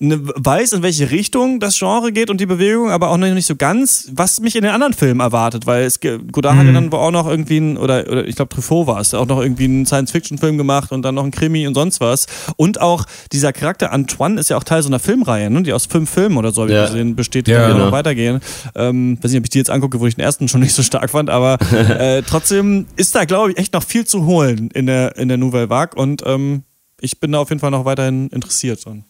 ne, 0.00 0.20
weiß, 0.22 0.72
in 0.74 0.82
welche 0.82 1.10
Richtung 1.10 1.60
das 1.60 1.78
Genre 1.78 2.12
geht 2.12 2.30
und 2.30 2.40
die 2.40 2.46
Bewegung, 2.46 2.90
aber 2.90 3.10
auch 3.10 3.16
noch 3.16 3.28
nicht 3.32 3.46
so 3.46 3.56
ganz, 3.56 4.08
was 4.12 4.40
mich 4.40 4.56
in 4.56 4.62
den 4.62 4.72
anderen 4.72 4.92
Filmen 4.92 5.20
erwartet, 5.20 5.66
weil 5.66 5.84
es 5.84 6.00
Godard 6.00 6.56
hat 6.56 6.66
ja 6.66 6.72
dann 6.72 6.92
auch 6.92 7.10
noch 7.10 7.28
irgendwie 7.28 7.58
ein, 7.58 7.76
oder, 7.76 8.06
oder 8.08 8.26
ich 8.26 8.36
glaube 8.36 8.54
Truffaut 8.54 8.86
war 8.86 9.00
es, 9.00 9.14
auch 9.14 9.26
noch 9.26 9.40
irgendwie 9.40 9.64
einen 9.64 9.86
Science-Fiction-Film 9.86 10.58
gemacht 10.58 10.92
und 10.92 11.02
dann 11.02 11.14
noch 11.14 11.24
ein 11.24 11.30
Krimi 11.30 11.66
und 11.66 11.74
sonst 11.74 12.00
was. 12.00 12.26
Und 12.56 12.80
auch 12.80 13.04
dieser 13.32 13.52
Charakter 13.52 13.92
Antoine 13.92 14.38
ist 14.40 14.50
ja 14.50 14.56
auch 14.56 14.64
Teil 14.64 14.82
so 14.82 14.88
einer 14.88 14.98
Filmreihe, 14.98 15.50
ne, 15.50 15.62
die 15.62 15.72
aus 15.72 15.86
fünf 15.86 16.10
Filmen 16.10 16.36
oder 16.36 16.52
so, 16.52 16.66
ich 16.66 16.72
Ja. 16.72 16.86
gesehen, 16.86 17.16
besteht, 17.16 17.46
die 17.46 17.52
Ja, 17.52 17.68
genau. 17.72 17.86
noch 17.86 17.92
weitergehen. 17.92 18.40
Ähm, 18.74 19.18
weiß 19.20 19.30
nicht, 19.30 19.38
ob 19.40 19.44
ich 19.44 19.50
die 19.50 19.58
jetzt 19.58 19.70
angucke, 19.70 20.00
wo 20.00 20.06
ich 20.06 20.14
den 20.16 20.24
ersten 20.24 20.48
schon 20.48 20.60
nicht 20.60 20.74
so 20.74 20.82
stark 20.82 21.10
fand, 21.10 21.30
aber 21.30 21.58
äh, 21.72 22.22
trotzdem 22.22 22.86
ist 22.96 23.14
da, 23.14 23.24
glaube 23.24 23.52
ich, 23.52 23.58
echt 23.58 23.72
noch 23.72 23.82
viel 23.82 24.06
zu 24.06 24.26
holen 24.26 24.70
in 24.72 24.86
der, 24.86 25.16
in 25.16 25.28
der 25.28 25.36
Nouvelle 25.36 25.70
Vague 25.70 26.00
und 26.00 26.22
ähm, 26.26 26.62
ich 27.00 27.20
bin 27.20 27.32
da 27.32 27.38
auf 27.38 27.48
jeden 27.50 27.60
Fall 27.60 27.70
noch 27.70 27.84
weiterhin 27.84 28.28
interessiert. 28.28 28.84
dran. 28.84 29.04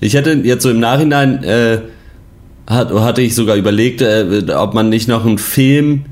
Ich 0.00 0.14
hätte 0.14 0.32
jetzt 0.32 0.62
so 0.62 0.70
im 0.70 0.80
Nachhinein, 0.80 1.42
äh, 1.44 1.78
hat, 2.66 2.92
hatte 2.92 3.22
ich 3.22 3.34
sogar 3.34 3.56
überlegt, 3.56 4.02
äh, 4.02 4.44
ob 4.56 4.74
man 4.74 4.88
nicht 4.88 5.08
noch 5.08 5.24
einen 5.24 5.38
Film 5.38 6.04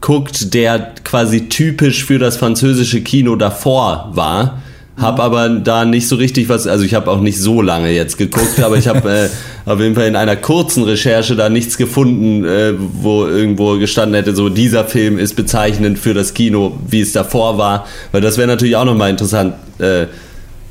guckt, 0.00 0.52
der 0.52 0.92
quasi 1.02 1.48
typisch 1.48 2.04
für 2.04 2.18
das 2.18 2.36
französische 2.36 3.00
Kino 3.00 3.36
davor 3.36 4.10
war. 4.12 4.62
Hab 4.96 5.18
aber 5.18 5.48
da 5.48 5.84
nicht 5.84 6.06
so 6.06 6.14
richtig 6.14 6.48
was, 6.48 6.68
also 6.68 6.84
ich 6.84 6.94
habe 6.94 7.10
auch 7.10 7.20
nicht 7.20 7.40
so 7.40 7.62
lange 7.62 7.90
jetzt 7.90 8.16
geguckt, 8.16 8.60
aber 8.62 8.76
ich 8.76 8.86
habe 8.86 9.10
äh, 9.66 9.68
auf 9.68 9.80
jeden 9.80 9.96
Fall 9.96 10.06
in 10.06 10.14
einer 10.14 10.36
kurzen 10.36 10.84
Recherche 10.84 11.34
da 11.34 11.48
nichts 11.48 11.76
gefunden, 11.76 12.44
äh, 12.44 12.74
wo 12.78 13.26
irgendwo 13.26 13.76
gestanden 13.78 14.14
hätte, 14.14 14.36
so 14.36 14.50
dieser 14.50 14.84
Film 14.84 15.18
ist 15.18 15.34
bezeichnend 15.34 15.98
für 15.98 16.14
das 16.14 16.32
Kino, 16.32 16.78
wie 16.86 17.00
es 17.00 17.10
davor 17.10 17.58
war, 17.58 17.86
weil 18.12 18.20
das 18.20 18.38
wäre 18.38 18.46
natürlich 18.46 18.76
auch 18.76 18.84
nochmal 18.84 19.10
interessant 19.10 19.54
äh, 19.80 20.06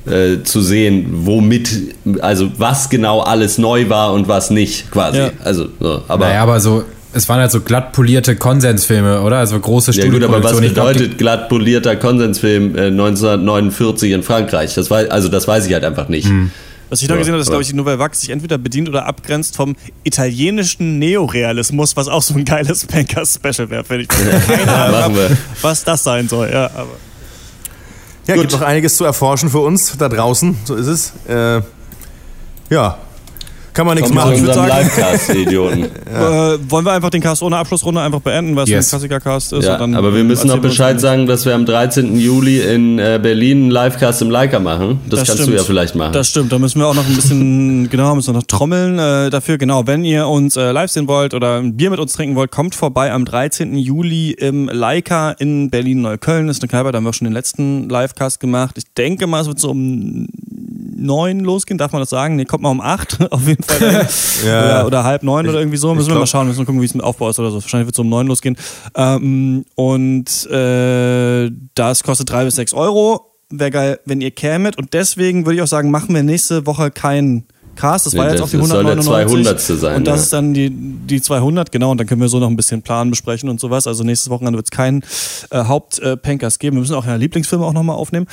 äh, 0.06 0.44
zu 0.44 0.62
sehen, 0.62 1.08
womit, 1.12 1.96
also 2.22 2.52
was 2.58 2.90
genau 2.90 3.22
alles 3.22 3.58
neu 3.58 3.90
war 3.90 4.14
und 4.14 4.28
was 4.28 4.50
nicht, 4.50 4.92
quasi. 4.92 5.18
Ja. 5.18 5.32
Also, 5.44 5.68
so, 5.80 6.02
aber. 6.08 6.28
naja, 6.28 6.44
aber 6.44 6.60
so, 6.60 6.84
es 7.14 7.30
waren 7.30 7.40
halt 7.40 7.52
so 7.52 7.62
glatt 7.62 7.94
polierte 7.94 8.36
Konsensfilme, 8.36 9.22
oder? 9.22 9.38
Also 9.38 9.60
große 9.60 9.92
ja 9.92 10.10
gut, 10.10 10.24
aber 10.24 10.44
was. 10.44 10.60
Ich 10.60 10.74
glaub, 10.74 10.88
bedeutet 10.88 11.18
glatt 11.18 11.48
polierter 11.48 11.96
Konsensfilm 11.96 12.76
äh, 12.76 12.88
1949 12.88 14.12
in 14.12 14.24
Frankreich? 14.24 14.74
Das 14.74 14.90
weiß, 14.90 15.10
also 15.10 15.30
das 15.30 15.48
weiß 15.48 15.68
ich 15.68 15.74
halt 15.74 15.84
einfach 15.84 16.10
nicht. 16.10 16.28
Hm. 16.28 16.52
Was 16.90 17.02
ich 17.02 17.08
noch 17.08 17.16
Ja, 17.16 17.20
gesehen 17.20 17.34
habe, 17.34 17.42
ist, 17.42 17.48
glaube 17.48 17.64
ich, 17.64 17.70
die 17.70 17.76
Nouvelle 17.76 17.98
Vague 17.98 18.16
sich 18.16 18.30
entweder 18.30 18.58
bedient 18.58 18.90
oder 18.90 19.06
abgrenzt 19.06 19.56
vom 19.56 19.76
italienischen 20.04 21.00
Neorealismus, 21.00 21.96
was 21.96 22.08
auch 22.08 22.22
so 22.22 22.36
ein 22.36 22.46
geiles 22.46 22.86
Banker-Special 22.86 23.70
wäre, 23.70 23.84
finde 23.84 24.04
ich. 24.04 24.08
Keine 24.48 24.72
Ahnung, 24.72 25.18
was 25.62 25.84
das 25.84 26.04
sein 26.04 26.28
soll. 26.28 26.50
Ja, 26.52 26.66
aber 26.76 26.92
Ja, 28.26 28.36
Gut. 28.36 28.44
gibt 28.44 28.54
noch 28.54 28.62
einiges 28.62 28.96
zu 28.96 29.04
erforschen 29.04 29.50
für 29.50 29.60
uns 29.60 29.98
da 29.98 30.08
draußen. 30.08 30.56
So 30.64 30.76
ist 30.76 30.88
es. 30.88 31.14
Äh, 31.28 31.62
ja. 32.70 32.98
Kann 33.74 33.86
man 33.88 33.96
nichts 33.96 34.12
Kommen 34.12 34.24
machen. 34.24 34.36
zu 34.38 34.42
würd 34.46 34.50
unserem 34.58 34.70
sagen- 34.70 34.84
Livecast-Idioten. 34.84 35.84
äh, 36.14 36.70
wollen 36.70 36.86
wir 36.86 36.92
einfach 36.92 37.10
den 37.10 37.22
Cast 37.22 37.42
ohne 37.42 37.58
Abschlussrunde 37.58 38.02
einfach 38.02 38.22
beenden, 38.22 38.56
weil 38.56 38.64
es 38.66 38.70
Yes. 38.70 38.88
ein 38.88 38.90
Klassiker-Cast 39.00 39.54
ist? 39.54 39.66
ja, 39.66 39.74
und 39.74 39.80
dann 39.80 39.96
aber 39.96 40.14
wir 40.16 40.24
müssen 40.24 40.48
noch 40.48 40.60
Bescheid 40.60 41.00
sagen, 41.00 41.26
dass 41.28 41.46
wir 41.46 41.56
am 41.56 41.66
13. 41.66 42.18
Juli 42.18 42.60
in 42.62 43.00
äh, 43.00 43.20
Berlin 43.22 43.64
einen 43.64 43.72
Livecast 43.72 44.22
im 44.22 44.30
Leica 44.30 44.60
machen. 44.60 45.00
Das, 45.10 45.20
kannst 45.20 45.40
du 45.40 45.44
stimmt. 45.44 45.58
ja 45.58 45.64
vielleicht 45.64 45.96
machen. 45.96 46.14
Das 46.14 46.30
stimmt, 46.30 46.52
da 46.52 46.60
müssen 46.60 46.80
wir 46.80 46.88
auch 46.88 46.94
noch 46.96 47.06
ein 47.08 47.16
bisschen, 47.16 47.90
genau, 47.92 48.16
müssen 48.16 48.34
wir 48.34 48.40
noch 48.40 48.48
trommeln 48.48 49.00
äh, 49.00 49.30
dafür. 49.30 49.58
Genau, 49.58 49.88
wenn 49.88 50.04
ihr 50.06 50.28
uns 50.28 50.56
äh, 50.56 50.72
live 50.72 50.92
sehen 50.92 51.08
wollt 51.08 51.34
oder 51.34 51.58
ein 51.58 51.76
Bier 51.76 51.90
mit 51.90 52.00
uns 52.00 52.14
trinken 52.14 52.36
wollt, 52.36 52.52
kommt 52.52 52.76
vorbei 52.76 53.12
am 53.12 53.26
13. 53.26 53.76
Juli 53.78 54.32
im 54.32 54.70
Leica 54.70 55.32
in 55.32 55.70
Berlin-Neukölln. 55.70 56.48
Das 56.48 56.58
ist 56.58 56.64
eine 56.64 56.70
Kneipe, 56.70 56.92
da 56.92 56.98
haben 56.98 57.04
wir 57.06 57.14
schon 57.14 57.26
den 57.26 57.34
letzten 57.34 57.90
Livecast 57.90 58.40
gemacht. 58.40 58.76
Ich 58.78 58.86
denke 58.98 59.28
mal, 59.28 59.42
es 59.42 59.48
wird 59.48 59.60
so 59.60 59.72
um 59.72 60.28
neun 60.96 61.40
losgehen, 61.42 61.78
darf 61.78 61.92
man 61.92 62.02
das 62.02 62.10
sagen? 62.10 62.36
Nee, 62.36 62.46
kommt 62.46 62.64
mal 62.64 62.70
um 62.70 62.82
acht 62.82 63.20
auf 63.32 63.48
jeden 63.48 63.64
Fall. 63.64 64.08
Ja. 64.46 64.64
oder, 64.64 64.88
oder 64.88 65.04
halb 65.04 65.24
neun 65.24 65.48
oder 65.48 65.60
irgendwie 65.60 65.78
so. 65.78 65.94
Müssen 65.96 66.08
wir 66.08 66.12
glaub- 66.14 66.22
mal 66.22 66.28
schauen, 66.28 66.48
müssen 66.48 66.60
wir 66.60 66.66
gucken, 66.66 66.82
wie 66.82 66.86
es 66.86 66.94
mit 66.94 67.04
Aufbau 67.04 67.30
ist 67.30 67.40
oder 67.40 67.50
so. 67.50 67.62
Wahrscheinlich 67.62 67.88
wird 67.88 67.96
es 67.96 68.00
um 68.00 68.10
neun 68.10 68.28
losgehen. 68.28 68.58
Ähm, 68.96 69.64
und 69.76 70.46
äh, 70.50 71.50
das 71.76 72.04
kostet 72.04 72.30
drei 72.30 72.44
bis 72.46 72.56
sechs 72.56 72.74
Euro. 72.74 73.32
wäre 73.50 73.72
geil, 73.72 74.00
wenn 74.06 74.20
ihr 74.22 74.32
kämet. 74.32 74.78
Und 74.78 74.94
deswegen 74.94 75.46
würde 75.46 75.56
ich 75.58 75.62
auch 75.62 75.68
sagen, 75.68 75.92
machen 75.92 76.14
wir 76.14 76.24
nächste 76.24 76.66
Woche 76.66 76.92
keinen 76.92 77.46
Cast. 77.76 78.06
Das 78.06 78.16
war 78.18 78.26
Nee, 78.26 78.32
jetzt 78.32 78.40
das- 78.42 78.48
auch 78.48 78.52
die 78.52 78.58
das 78.58 78.68
soll 78.70 78.84
der 78.84 78.92
199. 78.94 79.66
200. 79.66 79.80
sein, 79.82 79.96
Und 79.98 80.08
das 80.08 80.16
ja. 80.18 80.24
ist 80.24 80.34
dann 80.34 80.54
die, 80.54 80.70
die 80.72 81.22
200, 81.22 81.72
genau. 81.72 81.92
Und 81.92 82.00
dann 82.00 82.08
können 82.08 82.22
wir 82.22 82.28
so 82.30 82.40
noch 82.40 82.50
ein 82.50 82.56
bisschen 82.56 82.82
Plan 82.82 83.10
besprechen 83.10 83.50
und 83.50 83.60
sowas. 83.60 83.88
Also 83.88 84.04
nächstes 84.04 84.30
Wochenende 84.30 84.58
wird 84.58 84.68
es 84.68 84.72
keinen 84.72 85.04
äh, 85.52 85.64
Haupt-Pankers 85.64 86.60
geben. 86.60 86.76
Wir 86.78 86.82
müssen 86.82 86.96
auch 86.96 87.06
ja 87.06 87.16
Lieblingsfilme 87.16 87.66
auch 87.66 87.74
nochmal 87.74 87.96
aufnehmen. 87.96 88.28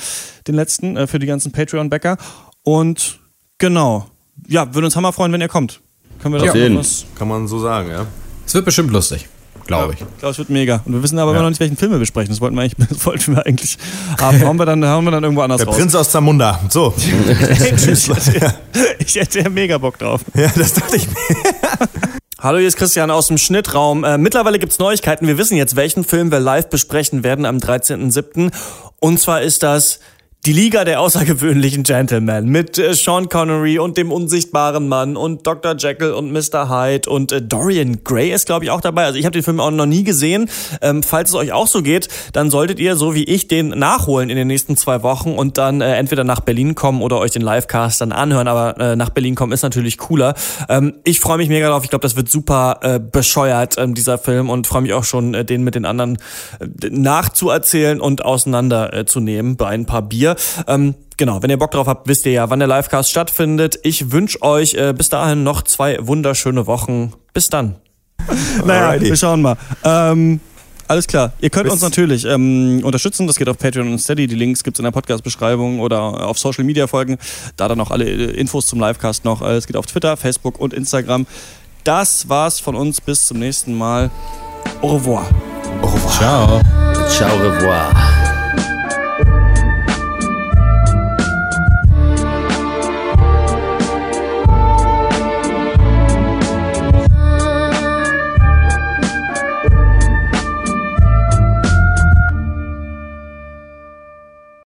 Den 0.47 0.55
letzten 0.55 0.97
äh, 0.97 1.07
für 1.07 1.19
die 1.19 1.27
ganzen 1.27 1.51
Patreon-Bäcker. 1.51 2.17
Und 2.63 3.19
genau. 3.57 4.07
Ja, 4.47 4.73
würde 4.73 4.85
uns 4.85 4.95
hammer 4.95 5.13
freuen, 5.13 5.31
wenn 5.31 5.41
ihr 5.41 5.47
kommt. 5.47 5.81
Können 6.21 6.35
wir 6.35 6.41
da 6.41 6.49
Auf 6.49 6.55
jeden. 6.55 6.77
was 6.77 7.05
Kann 7.17 7.27
man 7.27 7.47
so 7.47 7.59
sagen, 7.59 7.89
ja. 7.89 8.05
Es 8.45 8.53
wird 8.53 8.65
bestimmt 8.65 8.91
lustig, 8.91 9.27
glaube 9.65 9.93
ich. 9.93 10.01
ich 10.01 10.17
glaube, 10.19 10.31
es 10.31 10.37
wird 10.37 10.49
mega. 10.49 10.81
Und 10.85 10.93
wir 10.93 11.01
wissen 11.01 11.17
aber 11.17 11.31
immer 11.31 11.41
noch 11.41 11.49
nicht, 11.49 11.59
welchen 11.59 11.77
Film 11.77 11.91
wir 11.91 11.99
besprechen. 11.99 12.29
Das 12.29 12.41
wollten 12.41 12.55
wir 12.55 12.63
eigentlich, 12.63 12.87
das 12.89 13.05
wollten 13.05 13.35
wir 13.35 13.45
eigentlich 13.45 13.77
haben. 14.19 14.41
Hauen 14.45 14.57
wir 14.57 14.65
dann, 14.65 14.85
hauen 14.85 15.03
wir 15.05 15.11
dann 15.11 15.23
irgendwo 15.23 15.41
anders 15.41 15.59
Der 15.59 15.67
raus. 15.67 15.77
Prinz 15.77 15.95
aus 15.95 16.11
Zamunda. 16.11 16.59
So. 16.69 16.93
Tschüss, 17.77 18.07
Leute. 18.07 18.53
Ich 18.99 19.15
hätte 19.15 19.39
ja 19.39 19.49
mega 19.49 19.77
Bock 19.77 19.97
drauf. 19.97 20.21
Ja, 20.35 20.49
das 20.55 20.73
dachte 20.73 20.95
ich 20.95 21.07
mir. 21.07 21.15
Hallo, 22.39 22.59
hier 22.59 22.67
ist 22.67 22.77
Christian 22.77 23.11
aus 23.11 23.27
dem 23.27 23.37
Schnittraum. 23.37 24.03
Äh, 24.03 24.17
mittlerweile 24.17 24.57
gibt's 24.57 24.79
Neuigkeiten. 24.79 25.27
Wir 25.27 25.37
wissen 25.37 25.57
jetzt, 25.57 25.75
welchen 25.75 26.03
Film 26.03 26.31
wir 26.31 26.39
live 26.39 26.69
besprechen 26.69 27.23
werden 27.23 27.45
am 27.45 27.57
13.07. 27.57 28.51
Und 28.99 29.19
zwar 29.19 29.41
ist 29.41 29.63
das 29.63 29.99
die 30.47 30.53
Liga 30.53 30.85
der 30.85 31.01
außergewöhnlichen 31.01 31.83
Gentlemen 31.83 32.47
mit 32.47 32.79
äh, 32.79 32.95
Sean 32.95 33.29
Connery 33.29 33.77
und 33.77 33.95
dem 33.95 34.11
unsichtbaren 34.11 34.87
Mann 34.87 35.15
und 35.15 35.45
Dr. 35.45 35.75
Jekyll 35.77 36.13
und 36.13 36.31
Mr. 36.31 36.67
Hyde 36.67 37.07
und 37.07 37.31
äh, 37.31 37.43
Dorian 37.43 38.03
Gray 38.03 38.31
ist, 38.31 38.47
glaube 38.47 38.65
ich, 38.65 38.71
auch 38.71 38.81
dabei. 38.81 39.05
Also 39.05 39.19
ich 39.19 39.25
habe 39.25 39.33
den 39.33 39.43
Film 39.43 39.59
auch 39.59 39.69
noch 39.69 39.85
nie 39.85 40.03
gesehen. 40.03 40.49
Ähm, 40.81 41.03
falls 41.03 41.29
es 41.29 41.35
euch 41.35 41.51
auch 41.51 41.67
so 41.67 41.83
geht, 41.83 42.07
dann 42.33 42.49
solltet 42.49 42.79
ihr, 42.79 42.95
so 42.95 43.13
wie 43.13 43.23
ich, 43.23 43.49
den 43.49 43.69
nachholen 43.69 44.31
in 44.31 44.35
den 44.35 44.47
nächsten 44.47 44.75
zwei 44.77 45.03
Wochen 45.03 45.33
und 45.33 45.59
dann 45.59 45.79
äh, 45.79 45.95
entweder 45.95 46.23
nach 46.23 46.39
Berlin 46.39 46.73
kommen 46.73 47.03
oder 47.03 47.19
euch 47.19 47.31
den 47.31 47.43
Livecast 47.43 48.01
dann 48.01 48.11
anhören. 48.11 48.47
Aber 48.47 48.79
äh, 48.79 48.95
nach 48.95 49.11
Berlin 49.11 49.35
kommen 49.35 49.51
ist 49.51 49.61
natürlich 49.61 49.99
cooler. 49.99 50.33
Ähm, 50.69 50.95
ich 51.03 51.19
freue 51.19 51.37
mich 51.37 51.49
mega 51.49 51.69
drauf. 51.69 51.83
Ich 51.83 51.91
glaube, 51.91 52.03
das 52.03 52.15
wird 52.15 52.29
super 52.29 52.79
bescheuert, 53.11 53.75
ähm, 53.77 53.93
dieser 53.93 54.17
Film 54.17 54.49
und 54.49 54.65
freue 54.65 54.81
mich 54.81 54.93
auch 54.93 55.03
schon, 55.03 55.33
den 55.45 55.63
mit 55.63 55.75
den 55.75 55.85
anderen 55.85 56.17
äh, 56.59 56.89
nachzuerzählen 56.89 58.01
und 58.01 58.25
auseinander 58.25 58.93
äh, 58.93 59.05
zu 59.05 59.19
nehmen 59.19 59.55
bei 59.55 59.67
ein 59.67 59.85
paar 59.85 60.01
Bier. 60.01 60.30
Ähm, 60.67 60.95
genau, 61.17 61.41
wenn 61.41 61.49
ihr 61.49 61.57
Bock 61.57 61.71
drauf 61.71 61.87
habt, 61.87 62.07
wisst 62.07 62.25
ihr 62.25 62.31
ja, 62.31 62.49
wann 62.49 62.59
der 62.59 62.67
Livecast 62.67 63.09
stattfindet. 63.09 63.79
Ich 63.83 64.11
wünsche 64.11 64.41
euch 64.41 64.73
äh, 64.73 64.93
bis 64.93 65.09
dahin 65.09 65.43
noch 65.43 65.61
zwei 65.63 65.97
wunderschöne 66.01 66.67
Wochen. 66.67 67.13
Bis 67.33 67.49
dann. 67.49 67.75
naja, 68.65 68.89
Alrighty. 68.89 69.05
wir 69.09 69.15
schauen 69.15 69.41
mal. 69.41 69.57
Ähm, 69.83 70.39
alles 70.87 71.07
klar. 71.07 71.31
Ihr 71.39 71.49
könnt 71.49 71.63
Bis- 71.65 71.73
uns 71.73 71.81
natürlich 71.81 72.25
ähm, 72.25 72.81
unterstützen. 72.83 73.25
Das 73.25 73.37
geht 73.37 73.47
auf 73.47 73.57
Patreon 73.57 73.87
und 73.91 73.99
Steady. 73.99 74.27
Die 74.27 74.35
Links 74.35 74.63
gibt's 74.63 74.79
in 74.79 74.83
der 74.83 74.91
Podcast-Beschreibung 74.91 75.79
oder 75.79 76.01
auf 76.27 76.37
Social 76.37 76.63
Media 76.65 76.85
folgen. 76.87 77.17
Da 77.55 77.67
dann 77.69 77.79
auch 77.79 77.91
alle 77.91 78.05
äh, 78.05 78.31
Infos 78.37 78.67
zum 78.67 78.79
Livecast 78.79 79.23
noch. 79.23 79.41
Äh, 79.41 79.55
Es 79.55 79.67
geht 79.67 79.77
auf 79.77 79.85
Twitter, 79.85 80.17
Facebook 80.17 80.59
und 80.59 80.73
Instagram. 80.73 81.25
Das 81.85 82.27
war's 82.29 82.59
von 82.59 82.75
uns. 82.75 82.99
Bis 83.01 83.25
zum 83.25 83.39
nächsten 83.39 83.75
Mal. 83.77 84.11
Au 84.81 84.95
revoir. 84.95 85.25
Ciao. 86.19 86.61
Ciao, 87.09 87.37
revoir. 87.37 88.20